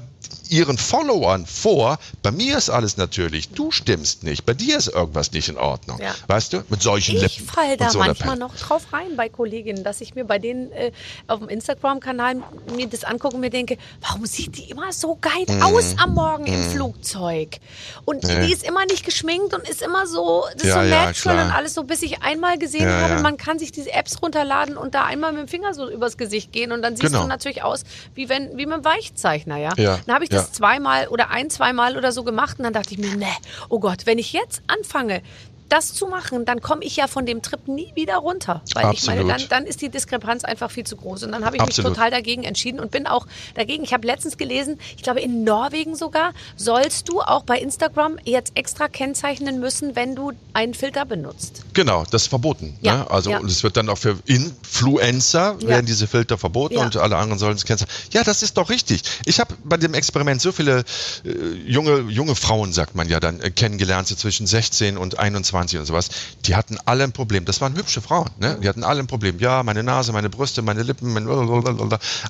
ihren 0.50 0.78
Followern 0.78 1.46
vor, 1.46 1.98
bei 2.24 2.32
mir 2.32 2.58
ist 2.58 2.70
alles 2.70 2.98
natürlich, 2.98 3.50
du 3.50 3.72
stimmst 3.72 4.24
nicht, 4.24 4.46
bei 4.46 4.54
dir 4.54 4.78
ist 4.78 4.88
irgendwas 4.90 5.32
nicht 5.32 5.48
in 5.50 5.58
Ordnung. 5.58 6.00
Ja. 6.02 6.14
Weißt 6.28 6.54
du, 6.54 6.64
mit 6.70 6.82
solchen 6.82 7.16
Ich 7.16 7.40
Lippen. 7.40 7.48
fall 7.54 7.78
da 7.78 7.90
so 7.90 8.00
manchmal 8.00 8.36
noch 8.38 8.56
drauf 8.56 8.92
rein 8.92 9.16
bei 9.16 9.30
Kolleginnen, 9.30 9.84
dass 9.84 10.02
ich 10.02 10.14
mir 10.16 10.26
bei 10.26 10.40
denen 10.40 10.72
äh, 10.74 10.92
auf 11.28 11.40
dem 11.40 11.48
Instagram-Kanal 11.50 12.36
mir 12.76 12.88
das 12.88 13.04
angucke 13.06 13.36
und 13.36 13.42
mir 13.42 13.50
denke, 13.50 13.78
warum 14.02 14.26
sieht 14.26 14.58
die 14.58 14.70
immer 14.70 14.92
so 14.92 15.18
geil 15.22 15.46
Mhm. 15.48 15.62
aus 15.64 15.96
am 15.98 16.14
Morgen 16.14 16.46
im 16.46 16.64
Flugzeug? 16.64 17.58
Und 18.06 18.24
die 18.28 18.52
ist 18.52 18.64
immer 18.64 18.86
nicht 18.86 19.06
geschminkt 19.06 19.54
und 19.54 19.68
ist 19.68 19.82
immer 19.82 20.06
so, 20.06 20.44
das 20.54 20.64
ist 20.64 20.68
Ja, 20.70 20.74
so 20.84 20.90
ja, 20.90 21.06
natural 21.06 21.14
klar. 21.36 21.46
und 21.46 21.52
alles 21.54 21.74
so, 21.74 21.84
bis 21.84 22.02
ich 22.02 22.22
einmal 22.24 22.58
gesehen 22.58 22.84
Ja, 22.88 23.02
habe, 23.02 23.14
ja. 23.14 23.22
man 23.22 23.38
kann 23.38 23.58
sich 23.60 23.72
diese 23.72 23.92
Apps 23.94 24.22
runterladen 24.22 24.76
und 24.78 24.96
da 24.96 25.06
einmal 25.06 25.32
mit 25.32 25.42
dem 25.42 25.48
Finger 25.48 25.74
so 25.74 25.90
übers 25.90 26.18
Gesicht 26.18 26.52
gehen 26.52 26.72
und 26.72 26.82
dann 26.82 26.96
siehst 26.98 27.12
Genau. 27.12 27.24
du 27.24 27.28
natürlich 27.30 27.64
aus, 27.64 27.84
wie 28.16 28.28
wenn, 28.30 28.50
wie 28.58 28.66
mit 28.66 28.74
einem 28.74 28.86
Weichzeichner, 28.86 29.58
ja. 29.58 29.72
Ja, 29.78 30.00
Dann 30.12 30.16
habe 30.16 30.26
ich 30.26 30.30
das 30.30 30.48
ja. 30.48 30.52
zweimal 30.52 31.08
oder 31.08 31.30
ein, 31.30 31.50
zweimal 31.50 31.96
oder 31.96 32.12
so 32.12 32.26
gemacht 32.26 32.60
und 32.60 32.66
dann 32.66 32.74
dachte 32.74 32.94
ich 32.94 32.98
mir, 32.98 33.16
ne, 33.16 33.30
oh 33.70 33.80
Gott, 33.80 34.06
wenn 34.06 34.18
ich 34.18 34.34
jetzt 34.34 34.62
anfange, 34.68 35.22
das 35.72 35.94
zu 35.94 36.08
machen, 36.08 36.46
dann 36.46 36.62
komme 36.62 36.84
ich 36.84 36.96
ja 36.96 37.08
von 37.08 37.26
dem 37.26 37.42
Trip 37.42 37.68
nie 37.68 37.92
wieder 37.96 38.18
runter. 38.18 38.62
Weil 38.74 38.94
ich 38.94 39.06
meine, 39.06 39.22
Absolut. 39.22 39.42
dann, 39.52 39.62
dann 39.62 39.66
ist 39.66 39.82
die 39.82 39.90
Diskrepanz 39.90 40.44
einfach 40.44 40.70
viel 40.72 40.86
zu 40.86 40.96
groß. 40.96 41.24
Und 41.24 41.32
dann 41.32 41.46
habe 41.46 41.56
ich 41.56 41.62
Absolut. 41.62 41.92
mich 41.92 41.98
total 41.98 42.12
dagegen 42.12 42.44
entschieden 42.44 42.80
und 42.80 42.92
bin 42.92 43.08
auch 43.08 43.26
dagegen. 43.56 43.84
Ich 43.84 43.94
habe 43.94 44.06
letztens 44.06 44.38
gelesen, 44.38 44.80
ich 44.96 45.04
glaube 45.04 45.22
in 45.22 45.44
Norwegen 45.44 45.96
sogar, 45.96 46.34
sollst 46.56 47.10
du 47.10 47.22
auch 47.22 47.44
bei 47.44 47.58
Instagram 47.60 48.18
jetzt 48.24 48.52
extra 48.56 48.88
kennzeichnen 48.88 49.60
müssen, 49.60 49.96
wenn 49.96 50.16
du 50.16 50.32
einen 50.54 50.74
Filter 50.74 51.06
benutzt. 51.06 51.62
Genau, 51.74 52.04
das 52.10 52.24
ist 52.24 52.28
verboten. 52.28 52.78
Ja, 52.82 52.98
ne? 52.98 53.12
Also 53.12 53.32
ja. 53.32 53.40
es 53.42 53.64
wird 53.64 53.78
dann 53.78 53.90
auch 53.90 53.98
für 53.98 54.18
Influencer 54.26 55.58
Ja. 55.62 55.68
werden 55.68 55.86
diese 55.86 56.08
Filter 56.08 56.38
verboten 56.38 56.76
Ja. 56.76 56.84
und 56.86 56.98
alle 56.98 57.18
anderen 57.18 57.40
sollen 57.40 57.56
es 57.56 57.66
kennen. 57.66 57.86
Ja, 58.12 58.24
das 58.24 58.44
ist 58.44 58.58
doch 58.58 58.70
richtig. 58.70 59.04
Ich 59.26 59.40
habe 59.40 59.56
bei 59.64 59.78
dem 59.78 59.94
Experiment 59.94 60.42
so 60.42 60.52
viele 60.52 60.84
äh, 61.24 61.30
junge 61.66 62.02
junge 62.10 62.36
Frauen, 62.36 62.74
sagt 62.74 62.96
man 62.96 63.08
ja 63.10 63.20
dann, 63.20 63.40
äh, 63.42 63.52
kennengelernt, 63.52 64.08
so 64.08 64.16
zwischen 64.16 64.48
16 64.48 64.98
und 64.98 65.20
21 65.20 65.54
20 65.62 65.80
und 65.80 65.86
sowas, 65.86 66.10
die 66.46 66.56
hatten 66.56 66.78
alle 66.86 67.04
ein 67.04 67.12
Problem. 67.12 67.46
Das 67.46 67.62
waren 67.62 67.76
hübsche 67.76 68.02
Frauen, 68.02 68.30
ne? 68.40 68.58
Die 68.62 68.68
hatten 68.68 68.84
alle 68.84 69.00
ein 69.00 69.08
Problem. 69.08 69.40
Ja, 69.40 69.64
meine 69.64 69.84
Nase, 69.84 70.12
meine 70.12 70.30
Brüste, 70.30 70.62
meine 70.62 70.84
Lippen, 70.84 71.14
mein 71.14 71.28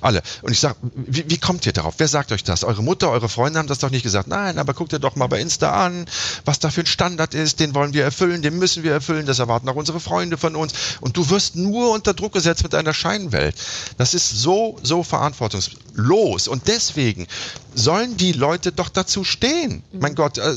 alle. 0.01 0.21
Und 0.41 0.51
ich 0.51 0.59
sag, 0.59 0.75
wie, 0.93 1.29
wie 1.29 1.37
kommt 1.37 1.65
ihr 1.65 1.73
darauf? 1.73 1.95
Wer 1.97 2.07
sagt 2.07 2.31
euch 2.31 2.43
das? 2.43 2.63
Eure 2.63 2.83
Mutter, 2.83 3.09
eure 3.09 3.29
Freunde 3.29 3.59
haben 3.59 3.67
das 3.67 3.79
doch 3.79 3.89
nicht 3.89 4.03
gesagt. 4.03 4.27
Nein, 4.27 4.57
aber 4.57 4.73
guckt 4.73 4.93
ihr 4.93 4.99
doch 4.99 5.15
mal 5.15 5.27
bei 5.27 5.39
Insta 5.39 5.71
an, 5.85 6.05
was 6.45 6.59
da 6.59 6.69
für 6.69 6.81
ein 6.81 6.87
Standard 6.87 7.33
ist, 7.33 7.59
den 7.59 7.73
wollen 7.73 7.93
wir 7.93 8.03
erfüllen, 8.03 8.41
den 8.41 8.57
müssen 8.57 8.83
wir 8.83 8.91
erfüllen, 8.91 9.25
das 9.25 9.39
erwarten 9.39 9.69
auch 9.69 9.75
unsere 9.75 9.99
Freunde 9.99 10.37
von 10.37 10.55
uns. 10.55 10.73
Und 10.99 11.17
du 11.17 11.29
wirst 11.29 11.55
nur 11.55 11.91
unter 11.91 12.13
Druck 12.13 12.33
gesetzt 12.33 12.63
mit 12.63 12.73
deiner 12.73 12.93
Scheinwelt. 12.93 13.55
Das 13.97 14.13
ist 14.13 14.29
so, 14.29 14.77
so 14.83 15.03
verantwortungslos. 15.03 16.47
Und 16.47 16.67
deswegen 16.67 17.27
sollen 17.73 18.17
die 18.17 18.33
Leute 18.33 18.71
doch 18.71 18.89
dazu 18.89 19.23
stehen. 19.23 19.83
Mhm. 19.91 19.99
Mein 19.99 20.15
Gott, 20.15 20.37
äh, 20.37 20.53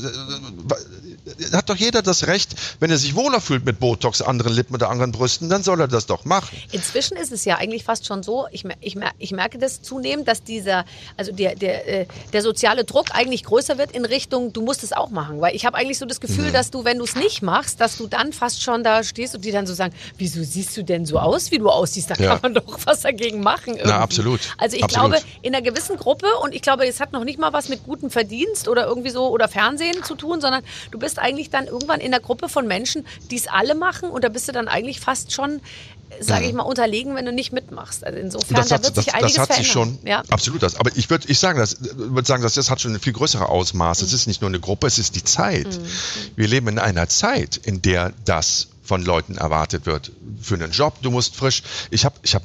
hat 1.53 1.69
doch 1.69 1.75
jeder 1.75 2.01
das 2.01 2.27
Recht, 2.27 2.55
wenn 2.79 2.91
er 2.91 2.97
sich 2.97 3.15
wohler 3.15 3.41
fühlt 3.41 3.65
mit 3.65 3.79
Botox, 3.79 4.21
anderen 4.21 4.53
Lippen 4.53 4.75
oder 4.75 4.89
anderen 4.89 5.11
Brüsten, 5.11 5.49
dann 5.49 5.63
soll 5.63 5.79
er 5.81 5.87
das 5.87 6.05
doch 6.05 6.25
machen. 6.25 6.55
Inzwischen 6.71 7.17
ist 7.17 7.31
es 7.31 7.45
ja 7.45 7.57
eigentlich 7.57 7.83
fast 7.83 8.05
schon 8.05 8.23
so, 8.23 8.47
ich, 8.51 8.65
ich, 8.81 8.97
ich 9.17 9.31
merke 9.31 9.57
das 9.57 9.81
zunehmend, 9.81 10.27
dass 10.27 10.43
dieser, 10.43 10.85
also 11.17 11.31
der, 11.31 11.55
der, 11.55 11.87
äh, 11.87 12.05
der 12.33 12.41
soziale 12.41 12.83
Druck 12.83 13.07
eigentlich 13.11 13.43
größer 13.43 13.77
wird 13.77 13.91
in 13.91 14.05
Richtung, 14.05 14.53
du 14.53 14.61
musst 14.61 14.83
es 14.83 14.93
auch 14.93 15.09
machen. 15.09 15.41
Weil 15.41 15.55
ich 15.55 15.65
habe 15.65 15.77
eigentlich 15.77 15.97
so 15.97 16.05
das 16.05 16.19
Gefühl, 16.19 16.49
mhm. 16.49 16.53
dass 16.53 16.71
du, 16.71 16.85
wenn 16.85 16.97
du 16.97 17.05
es 17.05 17.15
nicht 17.15 17.41
machst, 17.41 17.81
dass 17.81 17.97
du 17.97 18.07
dann 18.07 18.33
fast 18.33 18.61
schon 18.61 18.83
da 18.83 19.03
stehst 19.03 19.35
und 19.35 19.43
die 19.43 19.51
dann 19.51 19.67
so 19.67 19.73
sagen, 19.73 19.93
wieso 20.17 20.43
siehst 20.43 20.75
du 20.77 20.83
denn 20.83 21.05
so 21.05 21.19
aus, 21.19 21.51
wie 21.51 21.57
du 21.57 21.69
aussiehst? 21.69 22.11
Da 22.11 22.15
ja. 22.15 22.33
kann 22.33 22.39
man 22.41 22.53
doch 22.53 22.79
was 22.85 23.01
dagegen 23.01 23.41
machen. 23.41 23.73
Irgendwie. 23.73 23.87
Na, 23.87 23.99
absolut. 23.99 24.41
Also 24.57 24.77
ich 24.77 24.83
absolut. 24.83 25.11
glaube, 25.11 25.25
in 25.41 25.55
einer 25.55 25.63
gewissen 25.63 25.97
Gruppe, 25.97 26.27
und 26.41 26.53
ich 26.53 26.61
glaube, 26.61 26.87
es 26.87 26.99
hat 26.99 27.13
noch 27.13 27.23
nicht 27.23 27.39
mal 27.39 27.53
was 27.53 27.69
mit 27.69 27.83
gutem 27.83 28.09
Verdienst 28.09 28.67
oder 28.67 28.85
irgendwie 28.85 29.09
so 29.09 29.29
oder 29.29 29.47
Fernsehen 29.47 30.03
zu 30.03 30.15
tun, 30.15 30.41
sondern 30.41 30.63
du 30.91 30.99
bist 30.99 31.14
eigentlich 31.19 31.49
dann 31.49 31.67
irgendwann 31.67 31.99
in 31.99 32.13
einer 32.13 32.21
Gruppe 32.21 32.49
von 32.49 32.67
Menschen, 32.67 33.05
die 33.31 33.37
es 33.37 33.47
alle 33.47 33.75
machen 33.75 34.09
und 34.09 34.23
da 34.23 34.29
bist 34.29 34.47
du 34.47 34.51
dann 34.51 34.67
eigentlich 34.67 34.99
fast 34.99 35.31
schon 35.31 35.61
sage 36.19 36.45
ich 36.45 36.53
mal, 36.53 36.63
unterlegen, 36.63 37.15
wenn 37.15 37.25
du 37.25 37.31
nicht 37.31 37.51
mitmachst. 37.51 38.05
Also 38.05 38.19
insofern, 38.19 38.55
das 38.55 38.71
hat, 38.71 38.81
da 38.81 38.85
wird 38.85 38.95
sich 38.95 39.05
das, 39.05 39.13
einiges 39.15 39.33
das 39.33 39.41
hat 39.41 39.47
verändern. 39.47 39.63
sich 39.63 39.71
schon, 39.71 39.99
ja. 40.03 40.23
absolut 40.29 40.63
das. 40.63 40.79
Aber 40.79 40.91
ich 40.95 41.09
würde 41.09 41.27
ich 41.27 41.39
sagen, 41.39 41.59
das, 41.59 41.77
würd 41.81 42.25
sagen, 42.25 42.43
das, 42.43 42.53
das 42.53 42.69
hat 42.69 42.81
schon 42.81 42.93
ein 42.93 42.99
viel 42.99 43.13
größere 43.13 43.49
Ausmaß. 43.49 44.01
Es 44.01 44.11
mhm. 44.11 44.15
ist 44.15 44.27
nicht 44.27 44.41
nur 44.41 44.49
eine 44.49 44.59
Gruppe, 44.59 44.87
es 44.87 44.97
ist 44.97 45.15
die 45.15 45.23
Zeit. 45.23 45.67
Mhm. 45.67 45.85
Wir 46.35 46.47
leben 46.47 46.67
in 46.67 46.79
einer 46.79 47.09
Zeit, 47.09 47.57
in 47.57 47.81
der 47.81 48.13
das 48.23 48.67
von 48.85 49.03
Leuten 49.03 49.37
erwartet 49.37 49.85
wird. 49.85 50.11
Für 50.39 50.55
einen 50.55 50.71
Job, 50.71 51.01
du 51.01 51.09
musst 51.09 51.35
frisch. 51.35 51.63
Ich 51.89 52.05
habe 52.05 52.15
ich 52.21 52.35
hab 52.35 52.43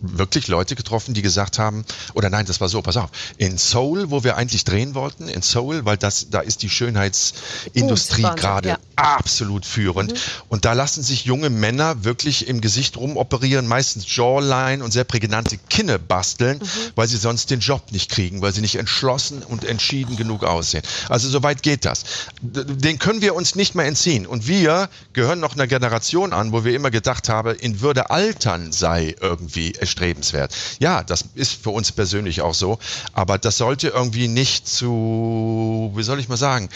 wirklich 0.00 0.48
Leute 0.48 0.74
getroffen, 0.74 1.12
die 1.12 1.22
gesagt 1.22 1.58
haben, 1.58 1.84
oder 2.14 2.30
nein, 2.30 2.46
das 2.46 2.60
war 2.60 2.68
so, 2.68 2.80
pass 2.80 2.96
auf, 2.96 3.10
in 3.36 3.58
Seoul, 3.58 4.10
wo 4.10 4.24
wir 4.24 4.36
eigentlich 4.36 4.64
drehen 4.64 4.94
wollten, 4.94 5.28
in 5.28 5.42
Seoul, 5.42 5.84
weil 5.84 5.98
das, 5.98 6.30
da 6.30 6.40
ist 6.40 6.62
die 6.62 6.70
Schönheitsindustrie 6.70 8.22
gerade 8.22 8.70
ja. 8.70 8.78
absolut 8.96 9.66
führend. 9.66 10.12
Mhm. 10.12 10.18
Und 10.48 10.64
da 10.64 10.72
lassen 10.72 11.02
sich 11.02 11.26
junge 11.26 11.50
Männer 11.50 12.04
wirklich 12.04 12.48
im 12.48 12.62
Gesicht 12.62 12.96
rumoperieren, 12.96 13.66
meistens 13.66 14.16
Jawline 14.16 14.82
und 14.82 14.92
sehr 14.92 15.04
prägnante 15.04 15.58
Kinne 15.68 15.98
basteln, 15.98 16.58
mhm. 16.58 16.66
weil 16.94 17.06
sie 17.06 17.18
sonst 17.18 17.50
den 17.50 17.60
Job 17.60 17.92
nicht 17.92 18.10
kriegen, 18.10 18.40
weil 18.40 18.54
sie 18.54 18.62
nicht 18.62 18.76
entschlossen 18.76 19.42
und 19.42 19.64
entschieden 19.64 20.16
genug 20.16 20.42
aussehen. 20.42 20.82
Also 21.10 21.28
soweit 21.28 21.62
geht 21.62 21.84
das. 21.84 22.04
Den 22.40 22.98
können 22.98 23.20
wir 23.20 23.34
uns 23.34 23.54
nicht 23.54 23.74
mehr 23.74 23.84
entziehen. 23.84 24.26
Und 24.26 24.48
wir 24.48 24.88
gehören 25.12 25.38
noch 25.38 25.54
einer 25.54 25.66
Generation 25.66 25.81
Generation 25.82 26.32
an, 26.32 26.52
wo 26.52 26.62
wir 26.64 26.76
immer 26.76 26.92
gedacht 26.92 27.28
haben, 27.28 27.56
in 27.56 27.80
Würde 27.80 28.10
altern 28.10 28.70
sei 28.70 29.16
irgendwie 29.20 29.72
erstrebenswert. 29.72 30.54
Ja, 30.78 31.02
das 31.02 31.24
ist 31.34 31.60
für 31.60 31.70
uns 31.70 31.90
persönlich 31.90 32.40
auch 32.40 32.54
so, 32.54 32.78
aber 33.14 33.36
das 33.36 33.56
sollte 33.56 33.88
irgendwie 33.88 34.28
nicht 34.28 34.68
zu, 34.68 35.92
wie 35.96 36.04
soll 36.04 36.20
ich 36.20 36.28
mal 36.28 36.36
sagen, 36.36 36.68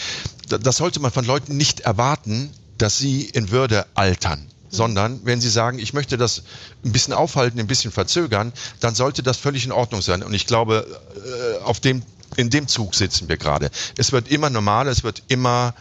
das 0.49 0.79
sollte 0.79 0.99
man 0.99 1.13
von 1.13 1.25
Leuten 1.25 1.57
nicht 1.57 1.81
erwarten, 1.81 2.51
dass 2.79 2.99
sie 2.99 3.23
in 3.27 3.53
Würde 3.53 3.87
altern 3.95 4.49
sondern 4.69 5.21
wenn 5.25 5.41
Sie 5.41 5.49
sagen, 5.49 5.79
ich 5.79 5.95
möchte 5.95 6.19
das 6.19 6.43
ein 6.85 6.91
bisschen 6.91 7.15
aufhalten, 7.15 7.61
ein 7.61 7.69
bisschen 7.69 7.93
verzögern, 7.93 8.53
dann 8.81 8.97
sollte 8.97 9.23
das 9.23 9.39
völlig 9.39 9.65
in 9.65 9.73
Ordnung 9.73 10.03
sein. 10.03 10.25
Und 10.25 10.35
ich 10.35 10.47
glaube, 10.47 10.85
äh, 11.15 11.63
auf 11.63 11.79
dem, 11.79 12.03
in 12.35 12.51
dem 12.51 12.67
Zug 12.67 12.97
sitzen 12.97 13.29
wir 13.29 13.39
gerade. 13.39 13.71
Es 13.97 14.11
wird 14.11 14.29
immer 14.29 14.51
normaler, 14.51 14.91
es 14.91 15.05
wird 15.05 15.23
immer 15.29 15.73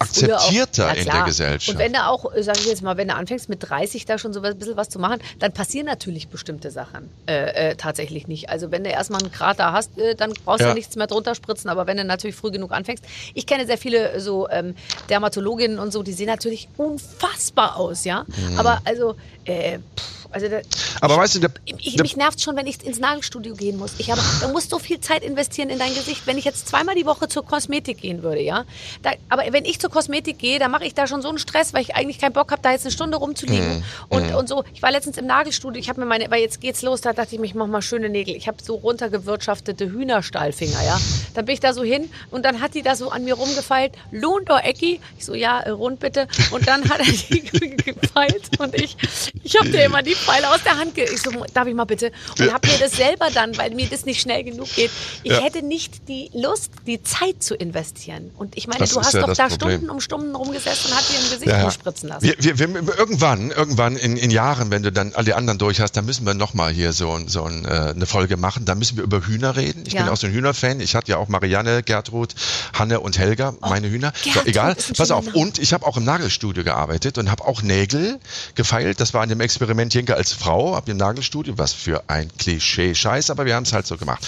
akzeptierter 0.00 0.90
auch, 0.90 0.96
in 0.96 1.04
der 1.04 1.22
Gesellschaft. 1.22 1.68
Und 1.68 1.78
wenn 1.78 1.92
du 1.92 2.06
auch, 2.06 2.34
äh, 2.34 2.42
sagen 2.42 2.58
wir 2.62 2.70
jetzt 2.70 2.82
mal, 2.82 2.96
wenn 2.96 3.08
du 3.08 3.14
anfängst 3.14 3.48
mit 3.48 3.68
30 3.68 4.06
da 4.06 4.18
schon 4.18 4.32
so 4.32 4.42
ein 4.42 4.58
bisschen 4.58 4.76
was 4.76 4.88
zu 4.88 4.98
machen, 4.98 5.20
dann 5.38 5.52
passieren 5.52 5.86
natürlich 5.86 6.28
bestimmte 6.28 6.70
Sachen 6.70 7.10
äh, 7.26 7.70
äh, 7.70 7.76
tatsächlich 7.76 8.26
nicht. 8.26 8.48
Also 8.48 8.70
wenn 8.70 8.82
du 8.82 8.90
erstmal 8.90 9.20
einen 9.20 9.30
Krater 9.30 9.72
hast, 9.72 9.98
äh, 9.98 10.14
dann 10.14 10.32
brauchst 10.44 10.62
ja. 10.62 10.68
du 10.68 10.74
nichts 10.74 10.96
mehr 10.96 11.06
drunter 11.06 11.34
spritzen, 11.34 11.70
aber 11.70 11.86
wenn 11.86 11.98
du 11.98 12.04
natürlich 12.04 12.36
früh 12.36 12.50
genug 12.50 12.72
anfängst. 12.72 13.04
Ich 13.34 13.46
kenne 13.46 13.66
sehr 13.66 13.78
viele 13.78 14.20
so 14.20 14.48
ähm, 14.48 14.74
Dermatologinnen 15.08 15.78
und 15.78 15.92
so, 15.92 16.02
die 16.02 16.12
sehen 16.12 16.26
natürlich 16.26 16.68
unfassbar 16.76 17.76
aus, 17.76 18.04
ja. 18.04 18.24
Mhm. 18.26 18.58
Aber 18.58 18.80
also, 18.84 19.16
äh, 19.44 19.78
pff, 19.78 20.20
also 20.32 20.48
da, 20.48 20.60
aber 21.00 21.16
weißt 21.16 21.36
du, 21.36 21.40
der, 21.40 21.50
ich, 21.64 21.96
der, 21.96 22.02
mich 22.02 22.16
nervt 22.16 22.40
schon, 22.40 22.56
wenn 22.56 22.66
ich 22.66 22.84
ins 22.84 22.98
Nagelstudio 22.98 23.54
gehen 23.54 23.78
muss. 23.78 23.94
Ich 23.98 24.10
habe, 24.10 24.20
du 24.40 24.48
musst 24.48 24.70
so 24.70 24.78
viel 24.78 25.00
Zeit 25.00 25.24
investieren 25.24 25.70
in 25.70 25.78
dein 25.78 25.94
Gesicht. 25.94 26.26
Wenn 26.26 26.38
ich 26.38 26.44
jetzt 26.44 26.68
zweimal 26.68 26.94
die 26.94 27.06
Woche 27.06 27.28
zur 27.28 27.44
Kosmetik 27.44 28.00
gehen 28.00 28.22
würde, 28.22 28.40
ja. 28.40 28.64
Da, 29.02 29.10
aber 29.28 29.44
wenn 29.50 29.64
ich 29.64 29.80
zur 29.80 29.89
Kosmetik 29.90 30.38
gehe, 30.38 30.58
dann 30.58 30.70
mache 30.70 30.84
ich 30.84 30.94
da 30.94 31.06
schon 31.06 31.22
so 31.22 31.28
einen 31.28 31.38
Stress, 31.38 31.72
weil 31.74 31.82
ich 31.82 31.94
eigentlich 31.96 32.18
keinen 32.18 32.32
Bock 32.32 32.50
habe, 32.50 32.62
da 32.62 32.72
jetzt 32.72 32.84
eine 32.84 32.92
Stunde 32.92 33.16
rumzuliegen 33.16 33.80
mm, 33.80 33.84
und, 34.08 34.30
mm. 34.30 34.34
und 34.34 34.48
so. 34.48 34.64
Ich 34.74 34.82
war 34.82 34.90
letztens 34.90 35.18
im 35.18 35.26
Nagelstudio. 35.26 35.80
Ich 35.80 35.88
habe 35.88 36.00
mir 36.00 36.06
meine, 36.06 36.30
weil 36.30 36.40
jetzt 36.40 36.60
geht's 36.60 36.82
los, 36.82 37.00
da 37.00 37.12
dachte 37.12 37.34
ich 37.34 37.40
mir, 37.40 37.46
ich 37.46 37.54
mach 37.54 37.66
mal 37.66 37.82
schöne 37.82 38.08
Nägel. 38.08 38.34
Ich 38.36 38.48
habe 38.48 38.58
so 38.62 38.76
runtergewirtschaftete 38.76 39.90
Hühnerstahlfinger, 39.90 40.82
ja. 40.84 40.98
Dann 41.34 41.44
bin 41.44 41.54
ich 41.54 41.60
da 41.60 41.72
so 41.72 41.82
hin 41.82 42.10
und 42.30 42.44
dann 42.44 42.60
hat 42.60 42.74
die 42.74 42.82
da 42.82 42.96
so 42.96 43.10
an 43.10 43.24
mir 43.24 43.34
rumgefeilt. 43.34 43.92
Lohnt 44.10 44.50
oder 44.50 44.64
Ecki? 44.64 45.00
Ich 45.18 45.24
so, 45.24 45.34
ja, 45.34 45.60
äh, 45.60 45.70
rund 45.70 46.00
bitte. 46.00 46.26
Und 46.50 46.66
dann 46.66 46.88
hat 46.88 47.00
er 47.00 47.06
die 47.06 47.40
gefeilt 47.76 48.50
und 48.58 48.74
ich, 48.74 48.96
ich 49.42 49.56
habe 49.58 49.70
dir 49.70 49.84
immer 49.84 50.02
die 50.02 50.14
Pfeile 50.14 50.50
aus 50.50 50.62
der 50.62 50.78
Hand 50.78 50.94
ge 50.94 51.04
ich 51.04 51.22
so, 51.22 51.30
darf 51.52 51.66
ich 51.66 51.74
mal 51.74 51.84
bitte? 51.84 52.12
Und 52.38 52.52
habe 52.52 52.66
mir 52.68 52.78
das 52.78 52.92
selber 52.92 53.28
dann, 53.32 53.56
weil 53.56 53.70
mir 53.74 53.86
das 53.86 54.04
nicht 54.04 54.20
schnell 54.20 54.44
genug 54.44 54.68
geht. 54.74 54.90
Ich 55.22 55.32
ja. 55.32 55.40
hätte 55.40 55.62
nicht 55.62 56.08
die 56.08 56.30
Lust, 56.34 56.72
die 56.86 57.02
Zeit 57.02 57.42
zu 57.42 57.54
investieren. 57.54 58.30
Und 58.36 58.56
ich 58.56 58.66
meine, 58.66 58.80
das 58.80 58.90
du 58.90 59.00
hast 59.00 59.14
ja 59.14 59.26
doch 59.26 59.34
da 59.34 59.48
Problem. 59.48 59.70
Stunden 59.70 59.79
um 59.88 60.00
Stunden 60.00 60.34
rumgesessen 60.34 60.90
und 60.90 60.96
hast 60.96 61.10
dir 61.10 61.16
ein 61.16 61.30
Gesicht 61.30 61.46
ja. 61.46 61.70
spritzen 61.70 62.08
lassen. 62.10 62.24
Wir, 62.24 62.58
wir, 62.58 62.58
wir, 62.58 62.98
irgendwann, 62.98 63.50
irgendwann 63.50 63.96
in, 63.96 64.16
in, 64.16 64.30
Jahren, 64.30 64.70
wenn 64.70 64.82
du 64.82 64.92
dann 64.92 65.14
alle 65.14 65.36
anderen 65.36 65.58
durch 65.58 65.80
hast, 65.80 65.92
dann 65.92 66.04
müssen 66.04 66.26
wir 66.26 66.34
nochmal 66.34 66.72
hier 66.72 66.92
so, 66.92 67.18
so 67.26 67.44
ein, 67.44 67.64
äh, 67.64 67.68
eine 67.94 68.06
Folge 68.06 68.36
machen. 68.36 68.64
Da 68.64 68.74
müssen 68.74 68.96
wir 68.96 69.04
über 69.04 69.26
Hühner 69.26 69.56
reden. 69.56 69.84
Ich 69.86 69.94
bin 69.94 70.08
auch 70.08 70.16
so 70.16 70.26
ein 70.26 70.32
Hühnerfan. 70.32 70.80
Ich 70.80 70.94
hatte 70.94 71.12
ja 71.12 71.16
auch 71.16 71.28
Marianne, 71.28 71.82
Gertrud, 71.82 72.34
Hanne 72.74 73.00
und 73.00 73.18
Helga, 73.18 73.54
oh, 73.60 73.68
meine 73.68 73.88
Hühner. 73.88 74.12
So, 74.22 74.40
egal, 74.44 74.76
pass 74.96 75.10
auf. 75.10 75.34
Und 75.34 75.58
ich 75.58 75.72
habe 75.72 75.86
auch 75.86 75.96
im 75.96 76.04
Nagelstudio 76.04 76.64
gearbeitet 76.64 77.18
und 77.18 77.30
habe 77.30 77.46
auch 77.46 77.62
Nägel 77.62 78.18
gefeilt. 78.54 79.00
Das 79.00 79.14
war 79.14 79.22
in 79.22 79.30
dem 79.30 79.40
Experiment 79.40 79.94
Jenke 79.94 80.14
als 80.14 80.32
Frau 80.32 80.50
Frau 80.50 80.74
ab 80.74 80.86
dem 80.86 80.96
Nagelstudio, 80.96 81.58
was 81.58 81.72
für 81.72 82.02
ein 82.08 82.28
Klischee-Scheiß, 82.36 83.30
aber 83.30 83.46
wir 83.46 83.54
haben 83.54 83.62
es 83.62 83.72
halt 83.72 83.86
so 83.86 83.96
gemacht. 83.96 84.26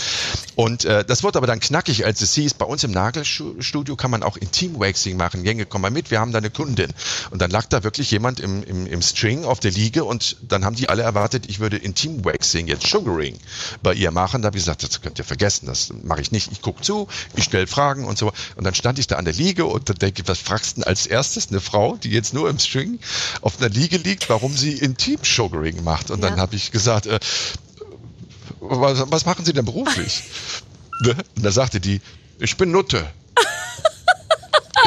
Und 0.55 0.85
äh, 0.85 1.05
das 1.05 1.25
wurde 1.25 1.39
aber 1.39 1.49
dann 1.49 1.59
knackig, 1.59 2.05
als 2.05 2.23
es 2.23 2.33
hieß, 2.35 2.55
bei 2.55 2.65
uns 2.65 2.85
im 2.85 2.93
Nagelstudio 2.93 3.97
kann 3.97 4.13
man 4.13 4.23
auch 4.23 4.37
Intim-Waxing 4.37 5.17
machen. 5.17 5.42
Gänge, 5.43 5.67
komm 5.67 5.83
mal 5.83 5.91
mit, 5.91 6.11
wir 6.11 6.21
haben 6.21 6.33
da 6.33 6.39
eine 6.39 6.51
Kundin. 6.51 6.93
Und 7.31 7.41
dann 7.41 7.51
lag 7.51 7.67
da 7.67 7.85
wirklich 7.85 8.11
jemand 8.11 8.41
im, 8.41 8.63
im, 8.63 8.87
im 8.87 9.03
String 9.03 9.45
auf 9.45 9.61
der 9.61 9.71
Liege 9.71 10.05
und 10.05 10.37
dann 10.43 10.65
haben 10.65 10.77
die 10.77 10.89
alle 10.89 11.03
erwartet, 11.03 11.47
ich 11.49 11.61
würde 11.61 11.77
Intim-Waxing, 11.77 12.67
jetzt 12.67 12.87
Sugaring, 12.87 13.39
bei 13.83 13.95
ihr 13.95 14.11
machen. 14.11 14.43
Da 14.43 14.47
habe 14.47 14.57
ich 14.57 14.65
gesagt, 14.65 14.83
das 14.83 15.01
könnt 15.01 15.19
ihr 15.19 15.25
vergessen, 15.25 15.67
das 15.67 15.93
mache 16.03 16.21
ich 16.21 16.33
nicht. 16.33 16.53
Ich 16.53 16.63
gucke 16.63 16.83
zu, 16.83 17.09
ich 17.35 17.45
stelle 17.45 17.67
Fragen 17.67 18.05
und 18.05 18.19
so. 18.19 18.33
Und 18.57 18.65
dann 18.65 18.75
stand 18.75 18.99
ich 18.99 19.07
da 19.07 19.17
an 19.17 19.25
der 19.25 19.35
Liege 19.35 19.67
und 19.67 19.89
dann 19.89 19.97
denke 19.97 20.23
ich, 20.23 20.29
was 20.29 20.39
fragst 20.39 20.77
du 20.77 20.81
denn 20.81 20.85
als 20.85 21.07
erstes? 21.07 21.49
Eine 21.49 21.61
Frau, 21.61 21.97
die 21.97 22.11
jetzt 22.11 22.35
nur 22.35 22.49
im 22.49 22.59
String 22.59 22.99
auf 23.41 23.61
einer 23.61 23.69
Liege 23.69 23.97
liegt, 23.97 24.29
warum 24.29 24.57
sie 24.57 24.73
Intim-Sugaring 24.73 25.85
macht. 25.85 26.11
Und 26.11 26.21
dann 26.23 26.41
habe 26.41 26.57
ich 26.57 26.71
gesagt, 26.71 27.07
äh, 27.07 27.19
was, 28.61 29.11
was, 29.11 29.27
machen 29.27 29.45
Sie 29.45 29.53
denn 29.53 29.65
beruflich? 29.65 30.23
Ne? 31.01 31.17
Und 31.37 31.43
da 31.43 31.51
sagte 31.51 31.81
die, 31.81 32.01
ich 32.39 32.57
bin 32.57 32.71
Nutte. 32.71 33.11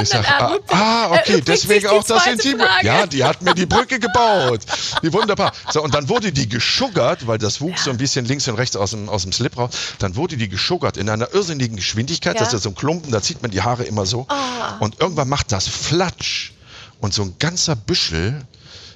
Ich 0.02 0.10
sag, 0.10 0.30
ah, 0.30 0.58
ah, 0.70 1.12
okay, 1.12 1.42
deswegen 1.42 1.88
auch 1.88 2.04
das 2.04 2.26
Intim. 2.28 2.62
Ja, 2.82 3.06
die 3.06 3.24
hat 3.24 3.42
mir 3.42 3.54
die 3.54 3.66
Brücke 3.66 4.00
gebaut. 4.00 4.62
Wie 5.02 5.12
wunderbar. 5.14 5.54
So, 5.72 5.82
und 5.84 5.94
dann 5.94 6.10
wurde 6.10 6.32
die 6.32 6.50
geschuggert, 6.50 7.28
weil 7.28 7.38
das 7.38 7.62
wuchs 7.62 7.80
ja. 7.80 7.86
so 7.86 7.92
ein 7.92 7.98
bisschen 7.98 8.26
links 8.26 8.48
und 8.48 8.56
rechts 8.56 8.76
aus 8.76 8.92
dem, 8.92 9.10
aus 9.10 9.24
dem 9.24 9.32
Slip 9.32 9.58
raus. 9.58 9.72
Dann 10.00 10.16
wurde 10.16 10.38
die 10.38 10.50
geschuggert 10.50 10.98
in 10.98 11.10
einer 11.10 11.34
irrsinnigen 11.34 11.76
Geschwindigkeit. 11.76 12.36
Ja. 12.36 12.42
Das 12.42 12.54
ist 12.54 12.64
so 12.64 12.70
ein 12.70 12.76
Klumpen, 12.76 13.12
da 13.12 13.22
zieht 13.22 13.42
man 13.42 13.52
die 13.52 13.62
Haare 13.62 13.84
immer 13.84 14.06
so. 14.06 14.28
Oh. 14.30 14.84
Und 14.84 15.00
irgendwann 15.00 15.30
macht 15.30 15.52
das 15.52 15.68
Flatsch. 15.68 16.52
Und 17.02 17.14
so 17.14 17.24
ein 17.24 17.36
ganzer 17.40 17.76
Büschel 17.76 18.46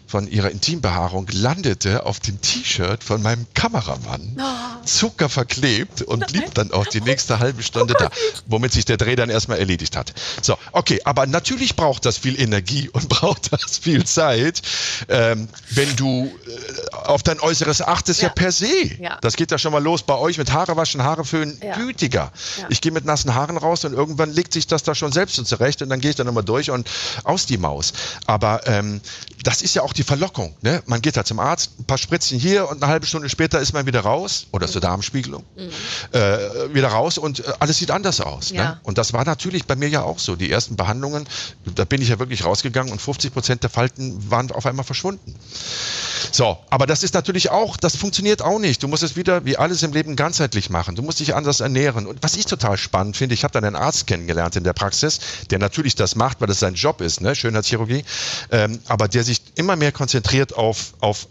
von 0.10 0.28
ihrer 0.28 0.50
Intimbehaarung 0.50 1.28
landete 1.32 2.04
auf 2.06 2.20
dem 2.20 2.42
T-Shirt 2.42 3.04
von 3.04 3.22
meinem 3.22 3.46
Kameramann. 3.54 4.38
Oh. 4.40 4.86
Zucker 4.86 5.30
verklebt 5.30 6.02
und 6.02 6.26
blieb 6.28 6.52
dann 6.56 6.72
auch 6.72 6.88
die 6.88 7.02
nächste 7.02 7.38
halbe 7.38 7.62
Stunde 7.62 7.94
da, 7.94 8.10
womit 8.48 8.74
sich 8.74 8.86
der 8.86 8.98
Dreh 8.98 9.16
dann 9.16 9.30
erstmal 9.30 9.60
erledigt 9.60 9.96
hat. 9.96 10.14
So, 10.42 10.58
okay, 10.72 11.00
aber 11.06 11.28
natürlich 11.28 11.76
braucht 11.76 12.06
das 12.08 12.18
viel 12.18 12.42
Energie 12.42 12.90
und 12.90 13.08
braucht 13.10 13.54
das 13.54 13.78
viel 13.78 14.04
Zeit, 14.04 14.64
ähm, 15.10 15.48
wenn 15.70 15.96
du 15.96 16.26
äh, 16.26 16.96
auf 16.96 17.22
dein 17.22 17.40
Äußeres 17.40 17.84
achtest, 17.84 18.22
ja, 18.24 18.30
Ja. 18.30 18.34
per 18.34 18.52
se. 18.52 18.68
Ja. 19.00 19.20
Das 19.22 19.36
geht 19.36 19.52
ja 19.52 19.60
schon 19.60 19.72
mal 19.72 19.84
los 19.84 20.02
bei 20.02 20.16
euch 20.16 20.40
mit 20.40 20.52
Haare 20.52 20.76
waschen, 20.76 21.04
Haare 21.04 21.24
föhnen, 21.24 21.60
Ja. 21.64 21.76
gütiger. 21.76 22.32
Ja. 22.58 22.66
Ich 22.70 22.82
gehe 22.82 22.92
mit 22.92 23.06
nassen 23.06 23.36
Haaren 23.36 23.58
raus 23.58 23.86
und 23.86 23.94
irgendwann 23.94 24.34
legt 24.34 24.54
sich 24.54 24.66
das 24.66 24.82
da 24.82 24.96
schon 24.96 25.12
selbst 25.12 25.36
so 25.36 25.44
zurecht 25.44 25.84
und 25.84 25.90
dann 25.90 26.00
gehe 26.00 26.10
ich 26.10 26.16
dann 26.16 26.28
immer 26.28 26.42
durch 26.42 26.72
und 26.72 26.90
aus 27.24 27.46
die 27.46 27.58
Maus. 27.60 27.94
Aber 28.26 28.66
ähm, 28.68 29.02
das 29.44 29.62
ist 29.62 29.76
ja 29.76 29.84
auch 29.84 29.94
die 29.94 29.99
Verlockung. 30.04 30.56
Ne? 30.62 30.82
Man 30.86 31.02
geht 31.02 31.18
da 31.18 31.24
zum 31.24 31.40
Arzt, 31.40 31.80
ein 31.80 31.86
paar 31.86 31.98
Spritzchen 31.98 32.40
hier 32.40 32.70
und 32.70 32.82
eine 32.82 32.92
halbe 32.92 33.06
Stunde 33.06 33.30
später 33.30 33.60
ist 33.60 33.74
man 33.74 33.86
wieder 33.86 34.02
raus 34.02 34.48
oder 34.52 34.68
zur 34.68 34.82
Darmspiegelung 34.82 35.44
äh, 36.12 36.20
wieder 36.74 36.90
raus 36.90 37.18
und 37.18 37.40
äh, 37.40 37.54
alles 37.60 37.78
sieht 37.78 37.92
anders 37.92 38.22
aus. 38.22 38.52
Ja. 38.52 38.64
Ne? 38.64 38.80
Und 38.84 38.98
das 38.98 39.14
war 39.14 39.26
natürlich 39.26 39.66
bei 39.66 39.76
mir 39.76 39.90
ja 39.90 40.02
auch 40.02 40.20
so. 40.20 40.36
Die 40.36 40.52
ersten 40.52 40.76
Behandlungen, 40.76 41.28
da 41.76 41.86
bin 41.86 42.02
ich 42.02 42.10
ja 42.10 42.20
wirklich 42.20 42.46
rausgegangen 42.46 42.92
und 42.92 43.02
50 43.02 43.34
Prozent 43.34 43.64
der 43.64 43.70
Falten 43.70 44.30
waren 44.32 44.52
auf 44.52 44.66
einmal 44.66 44.86
verschwunden. 44.86 45.36
So, 46.32 46.58
aber 46.70 46.86
das 46.86 47.04
ist 47.04 47.14
natürlich 47.14 47.50
auch, 47.50 47.78
das 47.78 47.96
funktioniert 47.96 48.42
auch 48.42 48.60
nicht. 48.60 48.84
Du 48.84 48.88
musst 48.88 49.04
es 49.04 49.16
wieder 49.16 49.46
wie 49.46 49.58
alles 49.58 49.84
im 49.84 49.94
Leben 49.94 50.16
ganzheitlich 50.16 50.70
machen. 50.70 50.96
Du 50.96 51.02
musst 51.02 51.20
dich 51.20 51.36
anders 51.36 51.60
ernähren. 51.60 52.06
Und 52.06 52.22
was 52.22 52.36
ich 52.36 52.46
total 52.46 52.78
spannend 52.78 53.18
finde, 53.18 53.34
ich 53.34 53.44
habe 53.44 53.52
dann 53.52 53.64
einen 53.64 53.76
Arzt 53.76 54.08
kennengelernt 54.08 54.56
in 54.56 54.64
der 54.64 54.74
Praxis, 54.74 55.20
der 55.50 55.60
natürlich 55.60 55.96
das 55.96 56.16
macht, 56.16 56.42
weil 56.42 56.48
das 56.48 56.60
sein 56.60 56.74
Job 56.74 57.02
ist, 57.02 57.22
ne? 57.22 57.36
Schönheitschirurgie, 57.36 58.04
ähm, 58.52 58.80
aber 58.88 59.08
der 59.08 59.24
sich 59.24 59.42
immer 59.56 59.76
mehr 59.76 59.89
konzentriert 59.92 60.56
auf, 60.56 60.94
auf 61.00 61.28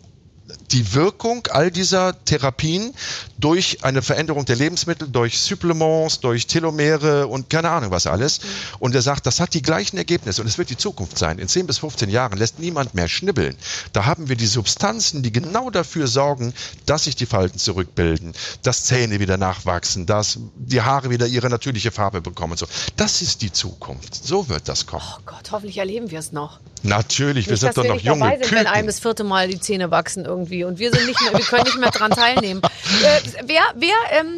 die 0.73 0.95
Wirkung 0.95 1.47
all 1.51 1.71
dieser 1.71 2.15
Therapien 2.25 2.93
durch 3.39 3.85
eine 3.85 4.03
Veränderung 4.03 4.45
der 4.45 4.57
Lebensmittel, 4.57 5.09
durch 5.09 5.39
Supplements, 5.39 6.21
durch 6.21 6.47
Telomere 6.47 7.27
und 7.27 7.49
keine 7.51 7.71
Ahnung 7.71 7.91
was 7.91 8.07
alles. 8.07 8.41
Und 8.79 8.95
er 8.95 9.03
sagt, 9.03 9.27
das 9.27 9.41
hat 9.41 9.55
die 9.55 9.63
gleichen 9.63 9.97
Ergebnisse 9.97 10.43
und 10.43 10.49
es 10.49 10.59
wird 10.59 10.71
die 10.71 10.77
Zukunft 10.77 11.19
sein. 11.19 11.39
In 11.39 11.49
10 11.49 11.67
bis 11.67 11.79
15 11.79 12.11
Jahren 12.11 12.39
lässt 12.39 12.59
niemand 12.59 12.95
mehr 12.95 13.09
schnibbeln. 13.09 13.57
Da 13.93 14.07
haben 14.07 14.29
wir 14.29 14.37
die 14.37 14.47
Substanzen, 14.47 15.23
die 15.23 15.33
genau 15.33 15.71
dafür 15.71 16.07
sorgen, 16.07 16.53
dass 16.87 17.05
sich 17.05 17.17
die 17.17 17.27
Falten 17.27 17.59
zurückbilden, 17.59 18.33
dass 18.63 18.85
Zähne 18.85 19.21
wieder 19.21 19.37
nachwachsen, 19.37 20.07
dass 20.07 20.39
die 20.57 20.83
Haare 20.83 21.11
wieder 21.11 21.27
ihre 21.27 21.49
natürliche 21.49 21.91
Farbe 21.91 22.21
bekommen. 22.21 22.53
und 22.53 22.59
So, 22.59 22.67
das 22.97 23.23
ist 23.23 23.43
die 23.43 23.53
Zukunft. 23.53 24.15
So 24.15 24.49
wird 24.49 24.69
das 24.69 24.87
kommen. 24.87 25.03
Oh 25.07 25.21
Gott, 25.27 25.51
hoffentlich 25.53 25.79
erleben 25.79 26.11
wir 26.11 26.19
es 26.19 26.33
noch. 26.33 26.59
Natürlich, 26.83 27.47
wir 27.47 27.53
Nicht, 27.53 27.61
sind 27.61 27.69
dass 27.69 27.75
doch 27.77 27.83
wir 27.83 27.89
noch 27.91 27.95
nicht 27.97 28.07
dabei 28.07 28.35
junge 28.35 28.39
sind, 28.39 28.51
wenn 28.53 28.67
ein 28.67 28.73
Küken. 28.73 28.87
bis 28.87 28.99
vierte 29.01 29.25
Mal 29.25 29.49
die 29.49 29.61
Zähne 29.61 29.91
wachsen 29.91 30.25
irgendwie 30.25 30.58
und 30.65 30.79
wir 30.79 30.91
sind 30.93 31.07
nicht 31.07 31.21
mehr, 31.23 31.33
wir 31.33 31.45
können 31.45 31.65
nicht 31.65 31.79
mehr 31.79 31.91
dran 31.91 32.11
teilnehmen. 32.11 32.63
Äh, 33.05 33.21
wer, 33.45 33.63
wer, 33.77 33.95
ähm, 34.19 34.37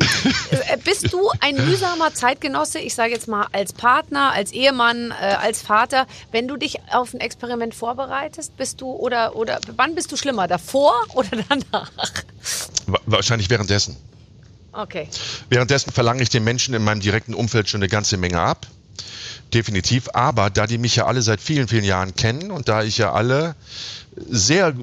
äh, 0.50 0.76
bist 0.84 1.12
du 1.12 1.30
ein 1.40 1.54
mühsamer 1.66 2.12
Zeitgenosse? 2.12 2.78
Ich 2.80 2.94
sage 2.94 3.12
jetzt 3.12 3.28
mal 3.28 3.46
als 3.52 3.72
Partner, 3.72 4.32
als 4.32 4.50
Ehemann, 4.52 5.12
äh, 5.12 5.14
als 5.40 5.62
Vater, 5.62 6.06
wenn 6.32 6.46
du 6.48 6.56
dich 6.56 6.78
auf 6.92 7.14
ein 7.14 7.20
Experiment 7.20 7.74
vorbereitest, 7.74 8.56
bist 8.56 8.80
du 8.80 8.90
oder 8.90 9.36
oder 9.36 9.60
wann 9.76 9.94
bist 9.94 10.10
du 10.12 10.16
schlimmer, 10.16 10.46
davor 10.48 10.94
oder 11.14 11.28
danach? 11.48 11.90
Wa- 12.86 13.00
Wahrscheinlich 13.06 13.48
währenddessen. 13.48 13.96
Okay. 14.72 15.08
Währenddessen 15.48 15.92
verlange 15.92 16.22
ich 16.22 16.28
den 16.28 16.44
Menschen 16.44 16.74
in 16.74 16.82
meinem 16.84 17.00
direkten 17.00 17.34
Umfeld 17.34 17.68
schon 17.68 17.80
eine 17.80 17.88
ganze 17.88 18.16
Menge 18.16 18.40
ab. 18.40 18.66
Definitiv. 19.52 20.08
Aber 20.12 20.50
da 20.50 20.66
die 20.66 20.78
mich 20.78 20.96
ja 20.96 21.06
alle 21.06 21.22
seit 21.22 21.40
vielen, 21.40 21.68
vielen 21.68 21.84
Jahren 21.84 22.14
kennen 22.14 22.50
und 22.50 22.68
da 22.68 22.82
ich 22.82 22.98
ja 22.98 23.12
alle 23.12 23.56
sehr 24.28 24.74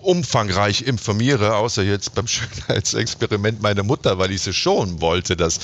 umfangreich 0.00 0.82
informiere, 0.82 1.56
außer 1.56 1.82
jetzt 1.82 2.14
beim 2.14 2.26
Schönheitsexperiment 2.28 3.62
meiner 3.62 3.82
Mutter, 3.82 4.18
weil 4.18 4.30
ich 4.32 4.42
sie 4.42 4.52
schon 4.52 5.00
wollte, 5.00 5.36
das 5.36 5.58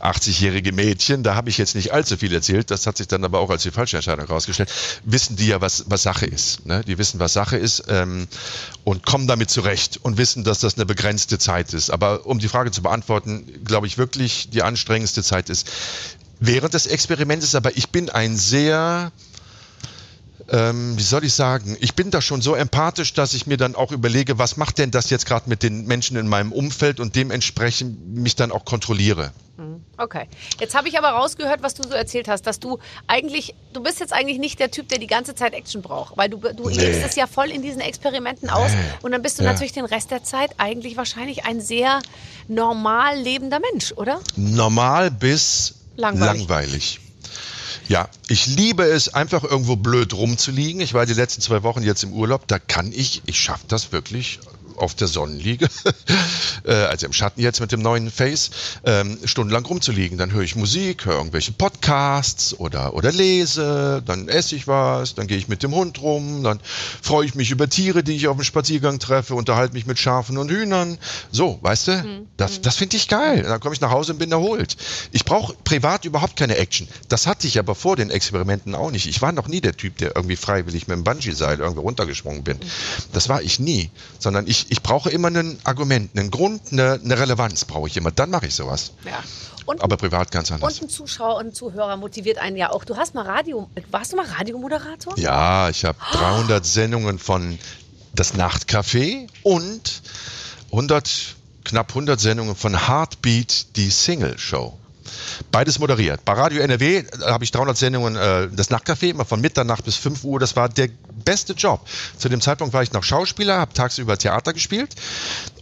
80-jährige 0.00 0.72
Mädchen, 0.72 1.22
da 1.22 1.34
habe 1.34 1.48
ich 1.48 1.58
jetzt 1.58 1.74
nicht 1.74 1.92
allzu 1.92 2.16
viel 2.16 2.32
erzählt, 2.34 2.70
das 2.70 2.86
hat 2.86 2.96
sich 2.96 3.08
dann 3.08 3.24
aber 3.24 3.38
auch 3.38 3.50
als 3.50 3.62
die 3.62 3.70
falsche 3.70 3.96
Entscheidung 3.96 4.26
herausgestellt, 4.26 4.70
wissen 5.04 5.36
die 5.36 5.46
ja, 5.46 5.60
was, 5.60 5.84
was 5.88 6.02
Sache 6.02 6.26
ist. 6.26 6.66
Ne? 6.66 6.82
Die 6.86 6.98
wissen, 6.98 7.20
was 7.20 7.32
Sache 7.32 7.56
ist 7.56 7.84
ähm, 7.88 8.26
und 8.82 9.06
kommen 9.06 9.26
damit 9.26 9.50
zurecht 9.50 9.98
und 10.02 10.18
wissen, 10.18 10.44
dass 10.44 10.58
das 10.58 10.74
eine 10.74 10.86
begrenzte 10.86 11.38
Zeit 11.38 11.72
ist. 11.72 11.90
Aber 11.90 12.26
um 12.26 12.38
die 12.38 12.48
Frage 12.48 12.70
zu 12.70 12.82
beantworten, 12.82 13.46
glaube 13.64 13.86
ich 13.86 13.96
wirklich, 13.96 14.50
die 14.50 14.62
anstrengendste 14.62 15.22
Zeit 15.22 15.50
ist 15.50 15.70
während 16.46 16.74
des 16.74 16.86
Experimentes, 16.86 17.54
aber 17.54 17.76
ich 17.76 17.90
bin 17.90 18.10
ein 18.10 18.36
sehr 18.36 19.12
ähm, 20.50 20.98
wie 20.98 21.02
soll 21.02 21.24
ich 21.24 21.32
sagen, 21.32 21.74
ich 21.80 21.94
bin 21.94 22.10
da 22.10 22.20
schon 22.20 22.42
so 22.42 22.54
empathisch, 22.54 23.14
dass 23.14 23.32
ich 23.32 23.46
mir 23.46 23.56
dann 23.56 23.74
auch 23.74 23.92
überlege, 23.92 24.38
was 24.38 24.58
macht 24.58 24.76
denn 24.76 24.90
das 24.90 25.08
jetzt 25.08 25.24
gerade 25.24 25.48
mit 25.48 25.62
den 25.62 25.86
Menschen 25.86 26.18
in 26.18 26.28
meinem 26.28 26.52
Umfeld 26.52 27.00
und 27.00 27.16
dementsprechend 27.16 28.14
mich 28.14 28.36
dann 28.36 28.52
auch 28.52 28.66
kontrolliere. 28.66 29.32
Okay. 29.96 30.28
Jetzt 30.60 30.74
habe 30.74 30.88
ich 30.88 30.98
aber 30.98 31.10
rausgehört, 31.10 31.62
was 31.62 31.74
du 31.74 31.88
so 31.88 31.94
erzählt 31.94 32.26
hast, 32.28 32.42
dass 32.42 32.58
du 32.58 32.78
eigentlich, 33.06 33.54
du 33.72 33.82
bist 33.82 34.00
jetzt 34.00 34.12
eigentlich 34.12 34.38
nicht 34.38 34.58
der 34.58 34.70
Typ, 34.70 34.88
der 34.88 34.98
die 34.98 35.06
ganze 35.06 35.34
Zeit 35.36 35.54
Action 35.54 35.80
braucht, 35.80 36.16
weil 36.16 36.28
du, 36.28 36.38
du 36.38 36.68
Nee. 36.68 36.74
lebst 36.76 37.02
es 37.04 37.14
ja 37.14 37.26
voll 37.28 37.50
in 37.50 37.62
diesen 37.62 37.80
Experimenten 37.80 38.50
aus 38.50 38.72
Nee. 38.72 38.78
und 39.02 39.12
dann 39.12 39.22
bist 39.22 39.38
du 39.38 39.44
Ja. 39.44 39.52
natürlich 39.52 39.72
den 39.72 39.84
Rest 39.86 40.10
der 40.10 40.24
Zeit 40.24 40.50
eigentlich 40.58 40.96
wahrscheinlich 40.96 41.44
ein 41.46 41.60
sehr 41.60 42.00
normal 42.48 43.16
lebender 43.16 43.60
Mensch, 43.72 43.92
oder? 43.92 44.20
Normal 44.36 45.10
bis 45.12 45.74
Langweilig. 45.96 46.48
langweilig. 46.48 47.00
Ja, 47.88 48.08
ich 48.28 48.46
liebe 48.46 48.84
es, 48.84 49.12
einfach 49.12 49.44
irgendwo 49.44 49.76
blöd 49.76 50.14
rumzuliegen. 50.14 50.80
Ich 50.80 50.94
war 50.94 51.04
die 51.06 51.14
letzten 51.14 51.42
zwei 51.42 51.62
Wochen 51.62 51.82
jetzt 51.82 52.02
im 52.02 52.12
Urlaub. 52.12 52.48
Da 52.48 52.58
kann 52.58 52.92
ich, 52.92 53.22
ich 53.26 53.38
schaffe 53.38 53.64
das 53.68 53.92
wirklich 53.92 54.40
auf 54.76 54.94
der 54.94 55.08
Sonnenliege, 55.08 55.68
äh, 56.64 56.72
also 56.72 57.06
im 57.06 57.12
Schatten 57.12 57.40
jetzt 57.40 57.60
mit 57.60 57.72
dem 57.72 57.80
neuen 57.80 58.10
Face, 58.10 58.50
ähm, 58.84 59.18
stundenlang 59.24 59.64
rumzuliegen. 59.64 60.18
Dann 60.18 60.32
höre 60.32 60.42
ich 60.42 60.56
Musik, 60.56 61.06
höre 61.06 61.16
irgendwelche 61.16 61.52
Podcasts 61.52 62.58
oder, 62.58 62.94
oder 62.94 63.12
lese, 63.12 64.02
dann 64.04 64.28
esse 64.28 64.56
ich 64.56 64.66
was, 64.66 65.14
dann 65.14 65.26
gehe 65.26 65.38
ich 65.38 65.48
mit 65.48 65.62
dem 65.62 65.74
Hund 65.74 66.00
rum, 66.00 66.42
dann 66.42 66.60
freue 67.02 67.26
ich 67.26 67.34
mich 67.34 67.50
über 67.50 67.68
Tiere, 67.68 68.02
die 68.02 68.16
ich 68.16 68.28
auf 68.28 68.36
dem 68.36 68.44
Spaziergang 68.44 68.98
treffe, 68.98 69.34
unterhalte 69.34 69.74
mich 69.74 69.86
mit 69.86 69.98
Schafen 69.98 70.38
und 70.38 70.50
Hühnern. 70.50 70.98
So, 71.30 71.58
weißt 71.62 71.88
du, 71.88 72.26
das, 72.36 72.60
das 72.60 72.76
finde 72.76 72.96
ich 72.96 73.08
geil. 73.08 73.42
Dann 73.42 73.60
komme 73.60 73.74
ich 73.74 73.80
nach 73.80 73.90
Hause 73.90 74.12
und 74.12 74.18
bin 74.18 74.32
erholt. 74.32 74.76
Ich 75.12 75.24
brauche 75.24 75.54
privat 75.64 76.04
überhaupt 76.04 76.36
keine 76.36 76.56
Action. 76.56 76.88
Das 77.08 77.26
hatte 77.26 77.46
ich 77.46 77.58
aber 77.58 77.74
vor 77.74 77.96
den 77.96 78.10
Experimenten 78.10 78.74
auch 78.74 78.90
nicht. 78.90 79.06
Ich 79.06 79.22
war 79.22 79.32
noch 79.32 79.48
nie 79.48 79.60
der 79.60 79.76
Typ, 79.76 79.98
der 79.98 80.16
irgendwie 80.16 80.36
freiwillig 80.36 80.88
mit 80.88 80.96
dem 80.96 81.04
Bungee-Seil 81.04 81.60
irgendwo 81.60 81.82
runtergesprungen 81.82 82.44
bin. 82.44 82.58
Das 83.12 83.28
war 83.28 83.42
ich 83.42 83.58
nie. 83.58 83.90
Sondern 84.18 84.46
ich, 84.46 84.63
ich 84.68 84.82
brauche 84.82 85.10
immer 85.10 85.28
ein 85.28 85.58
Argument, 85.64 86.16
einen 86.16 86.30
Grund, 86.30 86.60
eine, 86.72 87.00
eine 87.02 87.18
Relevanz 87.18 87.64
brauche 87.64 87.88
ich 87.88 87.96
immer. 87.96 88.10
Dann 88.10 88.30
mache 88.30 88.46
ich 88.46 88.54
sowas. 88.54 88.92
Ja. 89.04 89.22
Und, 89.66 89.82
Aber 89.82 89.96
privat 89.96 90.30
ganz 90.30 90.52
anders. 90.52 90.78
und 90.78 90.86
ein 90.86 90.90
Zuschauer 90.90 91.36
und 91.36 91.46
ein 91.46 91.54
Zuhörer 91.54 91.96
motiviert 91.96 92.38
einen 92.38 92.56
ja 92.56 92.70
auch. 92.70 92.84
Du 92.84 92.96
hast 92.96 93.14
mal 93.14 93.24
Radio, 93.24 93.70
warst 93.90 94.12
du 94.12 94.16
mal 94.16 94.26
Radiomoderator? 94.26 95.18
Ja, 95.18 95.70
ich 95.70 95.84
habe 95.86 95.96
300 96.12 96.64
Sendungen 96.66 97.18
von 97.18 97.58
Das 98.14 98.34
Nachtcafé 98.34 99.26
und 99.42 100.02
100, 100.70 101.34
knapp 101.64 101.88
100 101.90 102.20
Sendungen 102.20 102.54
von 102.56 102.86
Heartbeat, 102.88 103.76
die 103.76 103.90
Single 103.90 104.38
Show. 104.38 104.78
Beides 105.50 105.78
moderiert. 105.78 106.24
Bei 106.24 106.32
Radio 106.32 106.60
NRW 106.60 106.98
äh, 106.98 107.04
habe 107.26 107.44
ich 107.44 107.50
300 107.52 107.76
Sendungen, 107.76 108.16
äh, 108.16 108.48
das 108.52 108.70
Nachtcafé, 108.70 109.10
immer 109.10 109.24
von 109.24 109.40
Mitternacht 109.40 109.84
bis 109.84 109.96
5 109.96 110.24
Uhr. 110.24 110.40
Das 110.40 110.56
war 110.56 110.68
der 110.68 110.88
beste 111.24 111.52
Job. 111.54 111.86
Zu 112.18 112.28
dem 112.28 112.40
Zeitpunkt 112.40 112.74
war 112.74 112.82
ich 112.82 112.92
noch 112.92 113.02
Schauspieler, 113.02 113.58
habe 113.58 113.72
tagsüber 113.72 114.18
Theater 114.18 114.52
gespielt. 114.52 114.94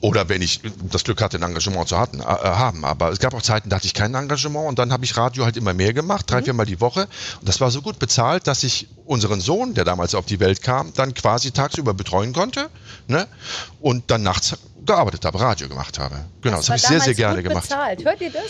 Oder 0.01 0.29
wenn 0.29 0.43
ich 0.43 0.61
das 0.91 1.05
Glück 1.05 1.21
hatte, 1.23 1.39
ein 1.39 1.43
Engagement 1.43 1.89
zu 1.89 1.99
hatten, 1.99 2.21
äh, 2.21 2.25
haben. 2.25 2.85
Aber 2.85 3.11
es 3.11 3.19
gab 3.19 3.35
auch 3.35 3.43
Zeiten, 3.43 3.69
da 3.69 3.77
hatte 3.77 3.87
ich 3.87 3.95
kein 3.95 4.15
Engagement 4.15 4.69
und 4.69 4.79
dann 4.79 4.93
habe 4.93 5.05
ich 5.05 5.17
Radio 5.17 5.45
halt 5.45 5.57
immer 5.57 5.75
mehr 5.75 5.93
gemacht, 5.93 6.31
drei, 6.31 6.43
viermal 6.43 6.67
die 6.67 6.81
Woche. 6.81 7.09
Und 7.41 7.49
das 7.49 7.61
war 7.61 7.71
so 7.71 7.83
gut 7.83 7.99
bezahlt, 7.99 8.47
dass 8.47 8.65
ich 8.65 8.89
unseren 9.05 9.41
Sohn, 9.41 9.75
der 9.75 9.85
damals 9.85 10.15
auf 10.15 10.27
die 10.27 10.41
Welt 10.41 10.63
kam, 10.63 10.93
dann 10.95 11.15
quasi 11.15 11.51
tagsüber 11.51 11.95
betreuen 11.95 12.33
konnte. 12.33 12.71
Ne? 13.09 13.27
Und 13.81 14.11
dann 14.11 14.23
nachts 14.23 14.57
gearbeitet 14.85 15.25
habe, 15.25 15.41
Radio 15.41 15.69
gemacht 15.69 15.99
habe. 15.99 16.17
Genau, 16.43 16.57
das, 16.57 16.69
war 16.69 16.75
habe 16.75 16.77
ich 16.77 16.83
sehr, 16.83 17.01
sehr 17.01 17.15
damals 17.15 17.17
gerne 17.17 17.43
gemacht. 17.43 17.69
Bezahlt. 17.69 18.05
Hört 18.05 18.21
ihr 18.21 18.31
das? 18.31 18.43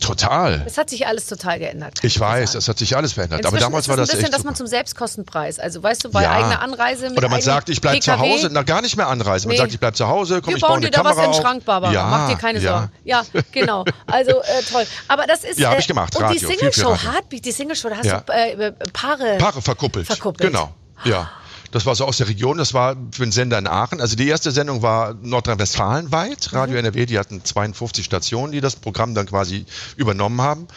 Total. 0.00 0.60
Das 0.64 0.76
hat 0.78 0.90
sich 0.90 1.06
alles 1.06 1.26
total 1.26 1.60
geändert. 1.60 1.98
Ich 2.02 2.18
weiß, 2.18 2.52
das 2.52 2.66
hat 2.68 2.76
sich 2.78 2.96
alles 2.96 3.12
verändert. 3.12 3.40
Aber 3.46 3.54
Inzwischen 3.56 3.62
damals 3.70 3.84
ist 3.84 3.88
war 3.88 3.98
es 3.98 4.00
das 4.00 4.10
ein 4.10 4.16
bisschen, 4.16 4.24
echt 4.26 4.34
dass 4.34 4.44
man 4.44 4.56
zum 4.56 4.66
Selbstkostenpreis, 4.66 5.60
also 5.60 5.80
weißt 5.80 6.04
du, 6.04 6.10
bei 6.10 6.24
Ja. 6.24 6.32
eigener 6.32 6.60
Anreise 6.60 7.08
mit 7.08 7.18
Oder 7.18 7.28
man 7.28 7.40
sagt, 7.40 7.68
ich 7.68 7.80
bleibe 7.80 8.00
zu. 8.00 8.18
Hause, 8.18 8.48
na 8.50 8.62
gar 8.62 8.82
nicht 8.82 8.96
mehr 8.96 9.06
anreisen. 9.06 9.46
Man 9.48 9.52
Nee. 9.54 9.58
sagt, 9.58 9.72
ich 9.72 9.78
bleibe 9.78 9.96
zu 9.96 10.08
Hause, 10.08 10.40
komm, 10.42 10.50
Wir 10.50 10.56
ich 10.56 10.60
baue 10.62 10.70
bauen 10.70 10.76
eine 10.78 10.90
dir 10.90 10.90
da 10.90 11.04
was 11.04 11.10
Kamera 11.12 11.24
in 11.24 11.30
den 11.30 11.38
auf. 11.38 11.46
Schrank, 11.46 11.64
Barbara. 11.64 11.92
Ja, 11.92 12.06
Mach 12.06 12.28
dir 12.30 12.36
keine 12.36 12.58
ja. 12.58 12.72
Sorgen. 12.72 12.92
Ja, 13.04 13.22
genau. 13.52 13.84
Also 14.06 14.32
äh, 14.42 14.62
toll. 14.70 14.84
Aber 15.06 15.26
das 15.28 15.44
ist. 15.44 15.58
Ja, 15.60 15.70
hab 15.70 15.76
äh, 15.76 15.80
ich 15.80 15.86
gemacht, 15.88 16.16
Und 16.16 16.22
die 16.30 16.44
Radio, 16.44 16.48
Single-Show. 16.48 16.96
Heartbeat, 16.96 17.44
die 17.44 17.52
Single-Show, 17.52 17.88
da 17.88 17.96
hast 17.98 18.06
du 18.28 18.32
äh, 18.32 18.52
äh, 18.66 18.72
Paare. 18.92 19.36
Paare 19.38 19.62
verkuppelt. 19.62 20.06
Verkuppelt. 20.06 20.50
Genau. 20.50 20.74
Ja. 21.04 21.30
Das 21.72 21.86
war 21.86 21.94
so 21.94 22.04
aus 22.04 22.18
der 22.18 22.28
Region, 22.28 22.58
das 22.58 22.74
war 22.74 22.96
für 23.12 23.24
den 23.24 23.32
Sender 23.32 23.58
in 23.58 23.66
Aachen. 23.66 24.00
Also 24.02 24.14
die 24.14 24.28
erste 24.28 24.52
Sendung 24.52 24.82
war 24.82 25.14
Nordrhein-Westfalen 25.14 26.12
weit. 26.12 26.52
Radio 26.52 26.76
NRW, 26.76 27.06
die 27.06 27.18
hatten 27.18 27.42
52 27.42 28.04
Stationen, 28.04 28.52
die 28.52 28.60
das 28.60 28.76
Programm 28.76 29.14
dann 29.14 29.24
quasi 29.26 29.64
übernommen 29.96 30.42
haben. 30.42 30.68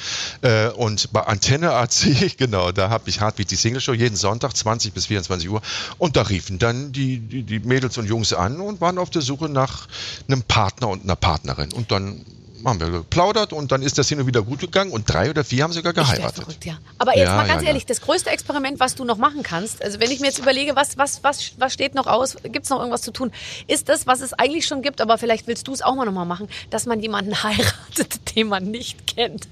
Äh, 0.41 0.69
und 0.69 1.11
bei 1.11 1.21
Antenne 1.21 1.73
AC, 1.73 2.37
genau, 2.37 2.71
da 2.71 2.89
habe 2.89 3.09
ich 3.09 3.19
Hardbeat 3.19 3.51
die 3.51 3.57
Single 3.57 3.81
Show 3.81 3.93
jeden 3.93 4.15
Sonntag 4.15 4.55
20 4.55 4.93
bis 4.93 5.07
24 5.07 5.49
Uhr. 5.49 5.61
Und 5.97 6.15
da 6.15 6.21
riefen 6.21 6.59
dann 6.59 6.93
die, 6.93 7.19
die, 7.19 7.43
die 7.43 7.59
Mädels 7.59 7.97
und 7.97 8.05
Jungs 8.05 8.31
an 8.31 8.61
und 8.61 8.79
waren 8.79 8.97
auf 8.97 9.09
der 9.09 9.21
Suche 9.21 9.49
nach 9.49 9.87
einem 10.29 10.43
Partner 10.43 10.87
und 10.87 11.03
einer 11.03 11.17
Partnerin. 11.17 11.73
Und 11.73 11.91
dann 11.91 12.25
haben 12.69 12.79
wir 12.79 12.89
geplaudert 12.89 13.53
und 13.53 13.71
dann 13.71 13.81
ist 13.81 13.97
das 13.97 14.09
hin 14.09 14.19
und 14.19 14.27
wieder 14.27 14.41
gut 14.41 14.59
gegangen 14.59 14.91
und 14.91 15.11
drei 15.11 15.29
oder 15.29 15.43
vier 15.43 15.63
haben 15.63 15.73
sogar 15.73 15.93
geheiratet. 15.93 16.43
verrückt, 16.43 16.65
ja. 16.65 16.77
Aber 16.97 17.15
jetzt 17.15 17.27
Ja, 17.27 17.35
mal 17.35 17.47
ganz 17.47 17.61
ja, 17.61 17.63
ja. 17.63 17.67
ehrlich, 17.69 17.85
das 17.85 18.01
größte 18.01 18.29
Experiment, 18.29 18.79
was 18.79 18.95
du 18.95 19.03
noch 19.05 19.17
machen 19.17 19.43
kannst, 19.43 19.83
also 19.83 19.99
wenn 19.99 20.11
ich 20.11 20.19
mir 20.19 20.27
jetzt 20.27 20.39
überlege, 20.39 20.75
was, 20.75 20.97
was, 20.97 21.23
was, 21.23 21.51
was 21.57 21.73
steht 21.73 21.95
noch 21.95 22.07
aus, 22.07 22.37
gibt 22.43 22.65
es 22.65 22.69
noch 22.69 22.79
irgendwas 22.79 23.01
zu 23.01 23.11
tun, 23.11 23.31
ist 23.67 23.89
das, 23.89 24.07
was 24.07 24.21
es 24.21 24.33
eigentlich 24.33 24.65
schon 24.65 24.81
gibt, 24.81 25.01
aber 25.01 25.17
vielleicht 25.17 25.47
willst 25.47 25.67
du 25.67 25.73
es 25.73 25.81
auch 25.81 25.95
mal 25.95 26.05
nochmal 26.05 26.25
machen, 26.25 26.47
dass 26.69 26.85
man 26.85 26.99
jemanden 26.99 27.43
heiratet, 27.43 28.35
den 28.35 28.47
man 28.47 28.65
nicht 28.65 29.07
kennt. 29.07 29.47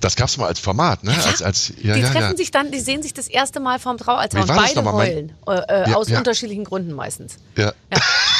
Das 0.00 0.16
gab's 0.16 0.36
mal 0.36 0.46
als 0.46 0.60
Format, 0.60 1.04
ne? 1.04 1.14
Als, 1.26 1.42
als, 1.42 1.72
ja, 1.82 1.94
die 1.94 2.00
ja, 2.00 2.10
treffen 2.10 2.30
ja. 2.30 2.36
sich 2.36 2.50
dann, 2.50 2.70
die 2.70 2.80
sehen 2.80 3.02
sich 3.02 3.14
das 3.14 3.28
erste 3.28 3.60
Mal 3.60 3.78
vom 3.78 3.98
Traualtar 3.98 4.42
und 4.42 4.48
beide 4.48 4.92
heulen. 4.92 5.32
Äh, 5.46 5.52
äh, 5.52 5.90
Ja, 5.90 5.96
aus 5.96 6.08
ja. 6.08 6.18
unterschiedlichen 6.18 6.64
Gründen 6.64 6.92
meistens. 6.92 7.36
ja. 7.56 7.72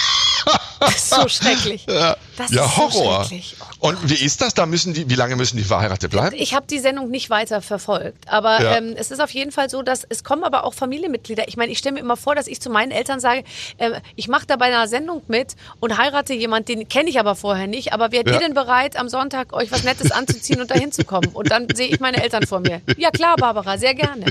Das 0.80 0.94
ist 0.96 1.10
so 1.10 1.28
schrecklich. 1.28 1.84
Ja, 1.88 2.16
Das 2.36 2.50
ja 2.50 2.64
ist 2.64 2.74
so 2.74 2.82
Horror. 2.82 3.20
schrecklich. 3.24 3.56
Oh 3.80 3.88
und 3.88 4.08
wie 4.10 4.14
ist 4.24 4.40
das? 4.40 4.54
Da 4.54 4.66
müssen 4.66 4.94
die, 4.94 5.08
wie 5.10 5.14
lange 5.14 5.36
müssen 5.36 5.56
die 5.56 5.64
verheiratet 5.64 6.10
bleiben? 6.10 6.34
Ich 6.38 6.54
habe 6.54 6.66
die 6.66 6.78
Sendung 6.78 7.10
nicht 7.10 7.28
weiter 7.30 7.60
verfolgt, 7.62 8.28
aber 8.28 8.62
Ja. 8.62 8.76
ähm, 8.76 8.94
es 8.96 9.10
ist 9.10 9.20
auf 9.20 9.30
jeden 9.30 9.52
Fall 9.52 9.68
so, 9.70 9.82
dass 9.82 10.04
es 10.08 10.24
kommen 10.24 10.44
aber 10.44 10.64
auch 10.64 10.72
Familienmitglieder. 10.74 11.48
Ich 11.48 11.56
meine, 11.56 11.70
ich 11.72 11.78
stelle 11.78 11.94
mir 11.94 12.00
immer 12.00 12.16
vor, 12.16 12.34
dass 12.34 12.46
ich 12.46 12.60
zu 12.60 12.70
meinen 12.70 12.90
Eltern 12.92 13.20
sage, 13.20 13.44
äh, 13.78 14.00
ich 14.16 14.28
mache 14.28 14.46
da 14.46 14.56
bei 14.56 14.66
einer 14.66 14.86
Sendung 14.88 15.22
mit 15.28 15.56
und 15.80 15.98
heirate 15.98 16.32
jemanden, 16.34 16.66
den 16.66 16.88
kenne 16.88 17.10
ich 17.10 17.18
aber 17.20 17.34
vorher 17.34 17.66
nicht. 17.66 17.92
Aber 17.92 18.12
wärt 18.12 18.26
Ja. 18.28 18.34
ihr 18.34 18.40
denn 18.40 18.54
bereit, 18.54 18.96
am 18.96 19.08
Sonntag 19.08 19.52
euch 19.52 19.70
was 19.72 19.82
Nettes 19.84 20.10
anzuziehen 20.12 20.60
und 20.60 20.70
dahin 20.70 20.92
zu 20.92 21.04
kommen? 21.04 21.28
Und 21.32 21.50
dann 21.50 21.66
sehe 21.74 21.88
ich 21.88 22.00
meine 22.00 22.22
Eltern 22.22 22.46
vor 22.46 22.60
mir. 22.60 22.80
Ja 22.96 23.10
klar, 23.10 23.36
Barbara, 23.36 23.76
sehr 23.78 23.94
gerne. 23.94 24.26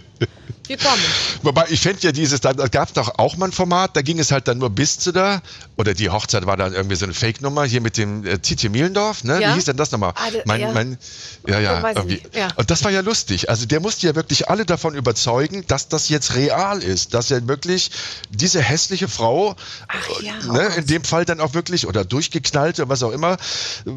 Wir 0.69 0.77
kommen. 0.77 1.01
Wobei, 1.41 1.65
ich 1.69 1.81
fände 1.81 1.99
ja 2.03 2.11
dieses, 2.11 2.41
da, 2.41 2.53
gab 2.53 2.89
es 2.89 2.93
doch 2.93 3.17
auch 3.17 3.37
mal 3.37 3.47
ein 3.47 3.51
Format, 3.51 3.95
da 3.95 4.03
ging 4.03 4.19
es 4.19 4.31
halt 4.31 4.47
dann 4.47 4.59
nur 4.59 4.69
bis 4.69 4.99
zu 4.99 5.11
da, 5.11 5.41
oder 5.77 5.95
die 5.95 6.11
Hochzeit 6.11 6.45
war 6.45 6.57
dann 6.57 6.73
irgendwie 6.73 6.95
so 6.95 7.05
eine 7.05 7.15
Fake-Nummer, 7.15 7.65
hier 7.65 7.81
mit 7.81 7.97
dem 7.97 8.23
äh, 8.23 8.37
Titi 8.37 8.69
Mielendorf, 8.69 9.23
ne? 9.23 9.41
Ja. 9.41 9.49
Wie 9.49 9.53
hieß 9.55 9.65
denn 9.65 9.77
das 9.77 9.91
nochmal? 9.91 10.13
Ah, 10.15 10.29
mein, 10.45 10.61
ja. 10.61 10.71
mein, 10.71 10.99
ja, 11.47 11.59
ja, 11.59 11.89
irgendwie. 11.89 12.21
ja. 12.35 12.49
Und 12.55 12.69
das 12.69 12.83
war 12.83 12.91
ja 12.91 13.01
lustig. 13.01 13.49
Also 13.49 13.65
der 13.65 13.79
musste 13.79 14.05
ja 14.05 14.13
wirklich 14.13 14.47
alle 14.47 14.63
davon 14.63 14.93
überzeugen, 14.93 15.65
dass 15.65 15.87
das 15.87 16.07
jetzt 16.07 16.35
real 16.35 16.83
ist, 16.83 17.15
dass 17.15 17.31
er 17.31 17.47
wirklich 17.47 17.89
diese 18.29 18.61
hässliche 18.61 19.07
Frau, 19.07 19.55
Ach 19.87 20.21
ja, 20.21 20.33
äh, 20.33 20.35
oh 20.49 20.53
ne, 20.53 20.63
Gott. 20.67 20.77
in 20.77 20.85
dem 20.85 21.03
Fall 21.03 21.25
dann 21.25 21.39
auch 21.39 21.55
wirklich, 21.55 21.87
oder 21.87 22.05
durchgeknallte, 22.05 22.87
was 22.89 23.01
auch 23.01 23.11
immer, 23.11 23.37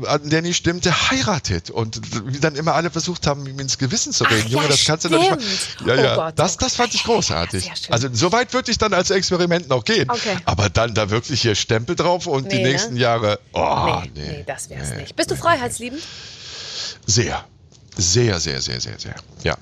an 0.06 0.30
der 0.30 0.40
nicht 0.40 0.56
stimmte, 0.56 1.10
heiratet. 1.10 1.68
Und 1.68 2.00
wie 2.32 2.40
dann 2.40 2.54
immer 2.54 2.72
alle 2.76 2.90
versucht 2.90 3.26
haben, 3.26 3.46
ihm 3.46 3.60
ins 3.60 3.76
Gewissen 3.76 4.14
zu 4.14 4.24
reden. 4.24 4.44
Ach, 4.46 4.50
Junge, 4.52 4.68
das 4.68 4.86
kannst 4.86 5.04
du 5.04 5.10
doch 5.10 5.18
nicht 5.18 5.26
stimmt. 5.26 5.86
mal. 5.86 5.96
Ja, 5.96 6.02
Oh 6.02 6.04
ja. 6.04 6.14
Gott, 6.16 6.38
das, 6.38 6.54
oh 6.54 6.61
das 6.62 6.76
fand 6.76 6.94
ich 6.94 7.04
großartig. 7.04 7.70
Also 7.90 8.08
so 8.12 8.32
weit 8.32 8.52
würde 8.54 8.70
ich 8.70 8.78
dann 8.78 8.94
als 8.94 9.10
Experiment 9.10 9.68
noch 9.68 9.84
gehen. 9.84 10.08
Okay. 10.10 10.36
Aber 10.44 10.68
dann 10.68 10.94
da 10.94 11.10
wirklich 11.10 11.42
hier 11.42 11.54
Stempel 11.54 11.96
drauf 11.96 12.26
und 12.26 12.50
die 12.52 12.56
Nee, 12.56 12.62
ne? 12.62 12.68
nächsten 12.70 12.96
Jahre, 12.96 13.40
oh, 13.52 14.00
nee, 14.02 14.10
nee. 14.14 14.28
nee, 14.38 14.44
das 14.46 14.70
wär's 14.70 14.94
nicht. 14.94 15.16
Bist 15.16 15.30
du 15.30 15.36
freiheitsliebend? 15.36 16.02
Sehr. 17.06 17.44
Sehr, 17.96 18.40
sehr, 18.40 18.60
sehr, 18.60 18.80
sehr, 18.80 18.98
sehr. 18.98 19.14
Ja. 19.42 19.56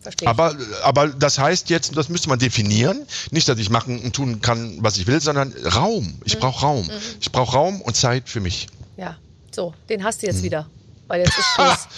Verstehe. 0.00 0.28
Aber, 0.28 0.56
aber 0.84 1.08
das 1.08 1.38
heißt 1.38 1.70
jetzt, 1.70 1.96
das 1.96 2.08
müsste 2.08 2.28
man 2.28 2.38
definieren. 2.38 3.04
Nicht, 3.30 3.48
dass 3.48 3.58
ich 3.58 3.68
machen 3.68 4.00
und 4.00 4.14
tun 4.14 4.40
kann, 4.40 4.78
was 4.80 4.96
ich 4.96 5.06
will, 5.06 5.20
sondern 5.20 5.52
Raum. 5.64 6.20
Ich 6.24 6.38
brauche 6.38 6.60
Raum. 6.60 6.88
Ich 7.20 7.32
brauche 7.32 7.52
Raum 7.56 7.82
und 7.82 7.96
Zeit 7.96 8.28
für 8.28 8.40
mich. 8.40 8.68
Ja, 8.96 9.18
so, 9.50 9.74
den 9.88 10.04
hast 10.04 10.22
du 10.22 10.26
jetzt 10.26 10.42
wieder. 10.42 10.70
Weil 11.08 11.20
jetzt 11.22 11.36
ist 11.38 11.46
Schluss. 11.54 11.88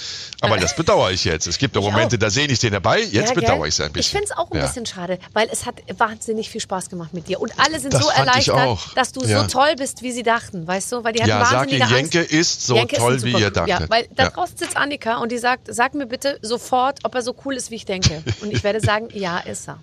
Aber 0.41 0.57
das 0.57 0.75
bedauere 0.75 1.11
ich 1.11 1.25
jetzt. 1.25 1.47
Es 1.47 1.59
gibt 1.59 1.77
doch 1.77 1.83
Ich 1.83 1.91
Momente, 1.91 2.17
auch. 2.17 2.21
da 2.21 2.31
sehe 2.31 2.47
ich 2.47 2.59
den 2.61 2.73
dabei. 2.73 3.01
Jetzt 3.03 3.29
Ja, 3.29 3.35
bedauere 3.35 3.67
ich 3.67 3.75
es 3.75 3.81
ein 3.81 3.89
Ich 3.89 3.93
bisschen. 3.93 4.19
finde 4.21 4.33
es 4.33 4.39
auch 4.39 4.51
ein 4.51 4.57
Ja. 4.57 4.67
bisschen 4.67 4.87
schade, 4.87 5.19
weil 5.35 5.49
es 5.53 5.67
hat 5.67 5.75
wahnsinnig 5.99 6.49
viel 6.49 6.61
Spaß 6.63 6.89
gemacht 6.89 7.13
mit 7.13 7.29
dir. 7.29 7.41
Und 7.41 7.53
alle 7.59 7.79
sind 7.79 7.93
Das 7.93 8.03
so 8.03 8.11
ich 8.11 8.17
erleichtert, 8.17 8.57
auch. 8.57 8.95
dass 8.95 9.13
du 9.13 9.23
Ja. 9.27 9.43
so 9.43 9.47
toll 9.49 9.75
bist, 9.77 10.03
wie 10.03 10.13
sie 10.13 10.23
dachten, 10.23 10.67
weißt 10.67 10.93
du? 10.93 11.05
Weil 11.05 11.13
die 11.13 11.21
hatten 11.21 11.29
Ja, 11.29 11.45
sag 11.45 11.59
wahnsinnige 11.61 11.85
ihr, 11.91 11.97
Jenke 11.97 12.19
Angst. 12.21 12.33
ist 12.33 12.67
so 12.67 12.77
Jenke 12.77 12.97
toll, 12.97 13.15
ein 13.15 13.23
wie 13.25 13.33
ihr 13.33 13.51
dachtet. 13.51 13.81
Ja, 13.81 13.91
weil 13.91 14.09
da 14.15 14.31
draußen 14.31 14.57
sitzt 14.57 14.77
Annika 14.77 15.19
und 15.19 15.31
die 15.31 15.39
sagt, 15.39 15.69
sag 15.75 15.93
mir 15.95 16.07
bitte 16.07 16.39
sofort, 16.41 17.01
ob 17.03 17.15
er 17.15 17.23
so 17.23 17.35
cool 17.45 17.55
ist, 17.57 17.71
wie 17.71 17.77
ich 17.77 17.85
denke. 17.85 18.23
Und 18.41 18.53
ich 18.53 18.63
werde 18.65 18.81
sagen, 18.81 19.09
ja, 19.13 19.39
ist 19.39 19.69
er. 19.69 19.79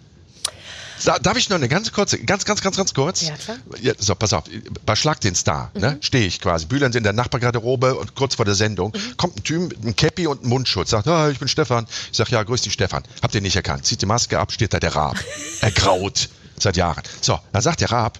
Da, 1.05 1.19
darf 1.19 1.37
ich 1.37 1.49
noch 1.49 1.55
eine 1.57 1.67
ganz 1.69 1.91
kurze, 1.91 2.17
ganz, 2.19 2.45
ganz, 2.45 2.61
ganz, 2.61 2.75
ganz 2.77 2.93
kurz? 2.93 3.21
Ja, 3.27 3.35
klar. 3.35 3.57
Mhm. 3.57 3.85
Ja, 3.85 3.93
so, 3.97 4.15
pass 4.15 4.33
auf, 4.33 4.45
bei 4.85 4.95
Schlag 4.95 5.21
den 5.21 5.35
Star, 5.35 5.71
ne, 5.75 5.97
stehe 6.01 6.25
ich 6.25 6.41
quasi. 6.41 6.65
Bülent 6.65 6.95
in 6.95 7.03
der 7.03 7.13
Nachbargarderobe 7.13 7.95
und 7.95 8.15
kurz 8.15 8.35
vor 8.35 8.45
der 8.45 8.55
Sendung 8.55 8.91
Mhm. 8.95 9.17
kommt 9.17 9.37
ein 9.37 9.43
Typ 9.43 9.69
mit 9.69 9.81
einem 9.81 9.95
Cappy 9.95 10.27
und 10.27 10.41
einem 10.41 10.49
Mundschutz, 10.49 10.89
sagt, 10.89 11.07
ah, 11.07 11.29
ich 11.29 11.39
bin 11.39 11.47
Stefan. 11.47 11.87
Ich 12.11 12.17
sag, 12.17 12.29
ja, 12.29 12.41
grüß 12.43 12.61
dich, 12.61 12.73
Stefan. 12.73 13.03
Habt 13.21 13.35
ihr 13.35 13.41
nicht 13.41 13.55
erkannt? 13.55 13.85
Zieht 13.85 14.01
die 14.01 14.05
Maske 14.05 14.39
ab, 14.39 14.51
steht 14.51 14.73
da 14.73 14.79
der 14.79 14.95
Raab. 14.95 15.17
er 15.61 15.71
graut 15.71 16.29
seit 16.59 16.77
Jahren. 16.77 17.03
So, 17.21 17.39
dann 17.51 17.61
sagt 17.61 17.81
der 17.81 17.91
Raab, 17.91 18.19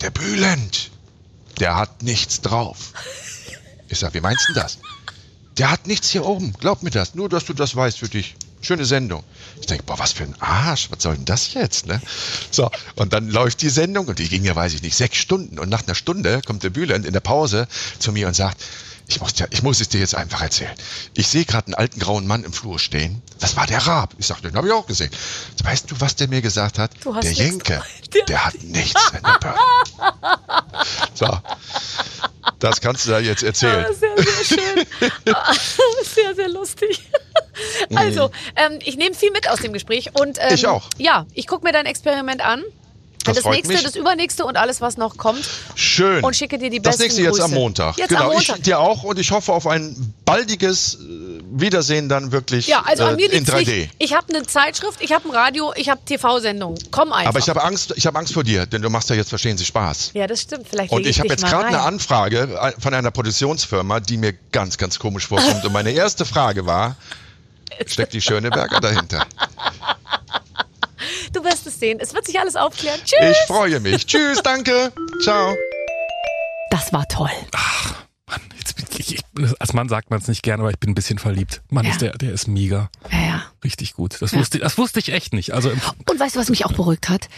der 0.00 0.10
Bülent, 0.10 0.90
der 1.58 1.76
hat 1.76 2.02
nichts 2.02 2.40
drauf. 2.40 2.92
Ich 3.88 3.98
sag, 3.98 4.14
wie 4.14 4.20
meinst 4.20 4.48
du 4.48 4.52
das? 4.52 4.78
Der 5.58 5.70
hat 5.70 5.86
nichts 5.86 6.08
hier 6.10 6.24
oben. 6.24 6.52
Glaub 6.60 6.82
mir 6.82 6.90
das. 6.90 7.14
Nur, 7.14 7.28
dass 7.28 7.44
du 7.44 7.52
das 7.54 7.74
weißt 7.74 7.98
für 7.98 8.08
dich. 8.08 8.36
Schöne 8.62 8.84
Sendung. 8.84 9.24
Ich 9.60 9.66
denke, 9.66 9.84
boah, 9.84 9.98
was 9.98 10.12
für 10.12 10.24
ein 10.24 10.34
Arsch. 10.40 10.88
Was 10.90 11.02
soll 11.02 11.16
denn 11.16 11.24
das 11.24 11.54
jetzt? 11.54 11.86
Ne? 11.86 12.00
So, 12.50 12.70
und 12.96 13.12
dann 13.12 13.28
läuft 13.30 13.62
die 13.62 13.70
Sendung 13.70 14.06
und 14.08 14.18
die 14.18 14.28
ging 14.28 14.44
ja, 14.44 14.54
weiß 14.54 14.74
ich 14.74 14.82
nicht, 14.82 14.96
sechs 14.96 15.16
Stunden. 15.16 15.58
Und 15.58 15.68
nach 15.70 15.82
einer 15.86 15.94
Stunde 15.94 16.42
kommt 16.46 16.62
der 16.62 16.70
Bülent 16.70 17.06
in 17.06 17.12
der 17.12 17.20
Pause 17.20 17.66
zu 17.98 18.12
mir 18.12 18.28
und 18.28 18.34
sagt, 18.34 18.62
ich 19.08 19.20
muss, 19.20 19.32
dir, 19.34 19.48
ich 19.50 19.62
muss 19.64 19.80
es 19.80 19.88
dir 19.88 19.98
jetzt 19.98 20.14
einfach 20.14 20.40
erzählen. 20.40 20.74
Ich 21.14 21.26
sehe 21.26 21.44
gerade 21.44 21.66
einen 21.66 21.74
alten 21.74 21.98
grauen 21.98 22.28
Mann 22.28 22.44
im 22.44 22.52
Flur 22.52 22.78
stehen. 22.78 23.22
Das 23.40 23.56
war 23.56 23.66
der 23.66 23.78
Raab. 23.84 24.14
Ich 24.18 24.26
sag, 24.26 24.40
den 24.42 24.54
habe 24.54 24.68
ich 24.68 24.72
auch 24.72 24.86
gesehen. 24.86 25.10
Weißt 25.64 25.90
du, 25.90 25.96
was 26.00 26.14
der 26.14 26.28
mir 26.28 26.42
gesagt 26.42 26.78
hat? 26.78 26.92
Der 27.22 27.32
Jenke. 27.32 27.82
Der- 28.14 28.24
der 28.26 28.44
hat 28.44 28.62
nichts 28.62 29.02
in 29.16 29.22
der 29.24 29.38
Birne. 29.40 29.58
So, 31.14 31.26
das 32.60 32.80
kannst 32.80 33.06
du 33.06 33.10
da 33.10 33.18
jetzt 33.18 33.42
erzählen. 33.42 33.84
Ah, 33.88 33.92
sehr, 33.92 34.22
sehr 34.22 34.44
schön. 34.44 34.86
Ah, 35.34 35.54
sehr, 36.14 36.34
sehr 36.36 36.48
lustig. 36.48 37.00
Also, 37.94 38.30
ähm, 38.56 38.78
ich 38.84 38.96
nehme 38.96 39.14
viel 39.14 39.30
mit 39.32 39.48
aus 39.48 39.60
dem 39.60 39.72
Gespräch. 39.72 40.10
Und, 40.14 40.38
ähm. 40.40 40.54
Ich 40.54 40.66
auch. 40.66 40.88
Ja, 40.98 41.26
ich 41.34 41.46
gucke 41.46 41.64
mir 41.64 41.72
dein 41.72 41.86
Experiment 41.86 42.40
an. 42.44 42.62
Das 43.24 43.34
das 43.34 43.42
freut 43.44 43.56
nächste, 43.56 43.74
mich. 43.74 43.82
das 43.82 43.96
übernächste 43.96 44.46
und 44.46 44.56
alles, 44.56 44.80
was 44.80 44.96
noch 44.96 45.18
kommt. 45.18 45.46
Schön. 45.74 46.24
Und 46.24 46.34
schicke 46.34 46.56
dir 46.56 46.70
die 46.70 46.80
Das 46.80 46.92
besten 46.96 47.02
nächste 47.02 47.22
jetzt 47.22 47.38
am 47.40 47.50
Grüße. 47.50 47.54
Montag. 47.60 47.96
Jetzt 47.98 48.08
genau, 48.08 48.22
am 48.28 48.32
Montag. 48.32 48.56
ich 48.56 48.62
dir 48.62 48.80
auch 48.80 49.02
und 49.02 49.18
ich 49.18 49.30
hoffe 49.30 49.52
auf 49.52 49.66
ein 49.66 50.14
baldiges 50.24 50.94
äh, 50.94 51.40
Wiedersehen 51.52 52.08
dann 52.08 52.32
wirklich 52.32 52.66
Ja, 52.66 52.80
also 52.86 53.04
an 53.04 53.12
äh, 53.12 53.16
mir 53.16 53.26
in 53.30 53.44
liegt's 53.44 53.52
3D. 53.52 53.76
nicht. 53.80 53.90
Ich 53.98 54.14
habe 54.14 54.32
eine 54.34 54.46
Zeitschrift, 54.46 55.02
ich 55.02 55.12
habe 55.12 55.28
ein 55.28 55.32
Radio, 55.34 55.70
ich 55.76 55.90
habe 55.90 56.00
TV-Sendungen. 56.02 56.78
Komm 56.90 57.12
einfach. 57.12 57.28
Aber 57.28 57.38
ich 57.40 57.48
habe 57.50 57.62
Angst, 57.62 57.92
ich 57.94 58.06
habe 58.06 58.18
Angst 58.18 58.32
vor 58.32 58.42
dir, 58.42 58.64
denn 58.64 58.80
du 58.80 58.88
machst 58.88 59.10
ja 59.10 59.16
jetzt 59.16 59.28
verstehen 59.28 59.58
Sie 59.58 59.66
Spaß. 59.66 60.12
ja, 60.14 60.26
das 60.26 60.40
stimmt. 60.40 60.66
Vielleicht 60.70 60.90
Und 60.90 61.00
lege 61.00 61.10
ich 61.10 61.18
habe 61.20 61.28
jetzt 61.28 61.44
gerade 61.44 61.66
eine. 61.66 61.80
Anfrage 61.82 62.58
äh, 62.58 62.72
von 62.80 62.94
einer 62.94 63.10
Produktionsfirma, 63.10 64.00
die 64.00 64.16
mir 64.16 64.32
ganz, 64.50 64.78
ganz 64.78 64.98
komisch 64.98 65.26
vorkommt. 65.26 65.62
Und 65.62 65.72
meine 65.74 65.90
erste 65.90 66.24
Frage 66.24 66.64
war, 66.64 66.96
steckt 67.86 68.12
die 68.12 68.20
Schöneberger 68.20 68.80
dahinter? 68.80 69.26
Du 71.32 71.44
wirst 71.44 71.66
es 71.66 71.78
sehen. 71.78 71.98
Es 72.00 72.12
wird 72.12 72.26
sich 72.26 72.38
alles 72.38 72.56
aufklären. 72.56 72.98
Tschüss. 73.04 73.36
Ich 73.42 73.46
freue 73.46 73.80
mich. 73.80 74.06
Tschüss, 74.06 74.42
danke. 74.42 74.92
Ciao. 75.22 75.54
Das 76.70 76.92
war 76.92 77.06
toll. 77.08 77.30
Mann, 78.28 78.40
jetzt 78.58 78.76
bin 78.76 78.84
ich, 78.98 79.14
ich, 79.16 79.24
als 79.60 79.72
Mann 79.72 79.88
sagt 79.88 80.10
man 80.10 80.20
es 80.20 80.28
nicht 80.28 80.42
gerne, 80.42 80.62
aber 80.62 80.70
ich 80.70 80.78
bin 80.78 80.90
ein 80.90 80.94
bisschen 80.94 81.18
verliebt. 81.18 81.62
Mann, 81.70 81.84
Ja. 81.86 81.92
ist 81.92 82.00
der, 82.00 82.12
der 82.18 82.32
ist 82.32 82.48
mega. 82.48 82.90
Ja, 83.10 83.18
ja. 83.20 83.42
Richtig 83.64 83.94
gut. 83.94 84.16
Das, 84.20 84.32
Ja. 84.32 84.38
wusste, 84.38 84.58
das 84.58 84.76
wusste 84.78 84.98
ich 85.00 85.12
echt 85.12 85.32
nicht. 85.32 85.52
Also 85.52 85.70
Und 85.70 86.20
weißt 86.20 86.36
du, 86.36 86.40
was 86.40 86.48
mich 86.50 86.64
auch 86.66 86.72
beruhigt 86.72 87.08
hat? 87.08 87.28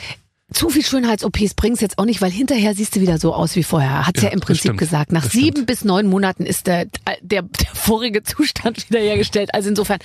Zu 0.53 0.68
viel 0.70 0.84
Schönheits-OPs 0.84 1.55
bringt's 1.55 1.80
jetzt 1.80 1.98
auch 1.98 2.05
nicht, 2.05 2.20
weil 2.20 2.30
hinterher 2.30 2.74
siehst 2.74 2.94
du 2.96 3.00
wieder 3.00 3.18
so 3.18 3.34
aus 3.34 3.57
wie 3.57 3.62
vorher. 3.62 4.07
Hat's 4.07 4.20
ja, 4.22 4.28
Ja, 4.28 4.34
im 4.34 4.40
Prinzip 4.40 4.62
stimmt. 4.62 4.78
gesagt. 4.78 5.12
Nach 5.12 5.22
Das 5.24 5.32
sieben 5.32 5.53
stimmt. 5.53 5.66
bis 5.66 5.84
neun 5.84 6.07
Monaten 6.09 6.44
ist 6.46 6.66
der, 6.66 6.86
der, 7.20 7.42
der 7.42 7.44
vorige 7.74 8.22
Zustand 8.22 8.88
wiederhergestellt. 8.90 9.55
Also 9.55 9.68
insofern, 9.70 9.98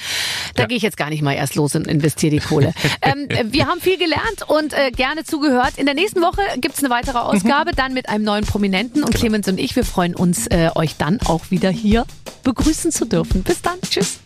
da 0.56 0.64
Ja. 0.64 0.68
gehe 0.68 0.78
ich 0.78 0.84
jetzt 0.84 0.98
gar 0.98 1.10
nicht 1.10 1.22
mal 1.22 1.34
erst 1.34 1.56
los 1.56 1.76
und 1.76 1.88
investiere 1.88 2.32
die 2.32 2.40
Kohle. 2.40 2.74
ähm, 3.02 3.28
wir 3.52 3.68
haben 3.68 3.82
viel 3.82 3.98
gelernt 3.98 4.44
und 4.48 4.74
äh, 4.74 4.92
gerne 4.92 5.24
zugehört. 5.24 5.74
In 5.78 5.86
der 5.86 5.96
nächsten 5.96 6.22
Woche 6.22 6.42
gibt's 6.60 6.80
eine 6.80 6.90
weitere 6.90 7.18
Ausgabe, 7.20 7.72
dann 7.76 7.94
mit 7.94 8.10
einem 8.10 8.24
neuen 8.24 8.46
Prominenten. 8.46 9.04
Und 9.04 9.14
Clemens 9.14 9.48
und 9.48 9.60
ich, 9.60 9.76
wir 9.76 9.84
freuen 9.86 10.16
uns, 10.16 10.48
äh, 10.48 10.70
euch 10.76 10.96
dann 10.98 11.20
auch 11.26 11.52
wieder 11.52 11.70
hier 11.70 12.06
begrüßen 12.44 12.92
zu 12.92 13.06
dürfen. 13.06 13.44
Bis 13.44 13.62
dann. 13.62 13.76
Tschüss. 13.82 14.20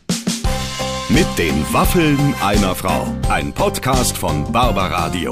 Mit 1.09 1.25
den 1.37 1.65
Waffeln 1.73 2.17
einer 2.41 2.73
Frau. 2.75 3.05
Ein 3.29 3.51
Podcast 3.53 4.17
von 4.17 4.49
Barbaradio. 4.51 5.31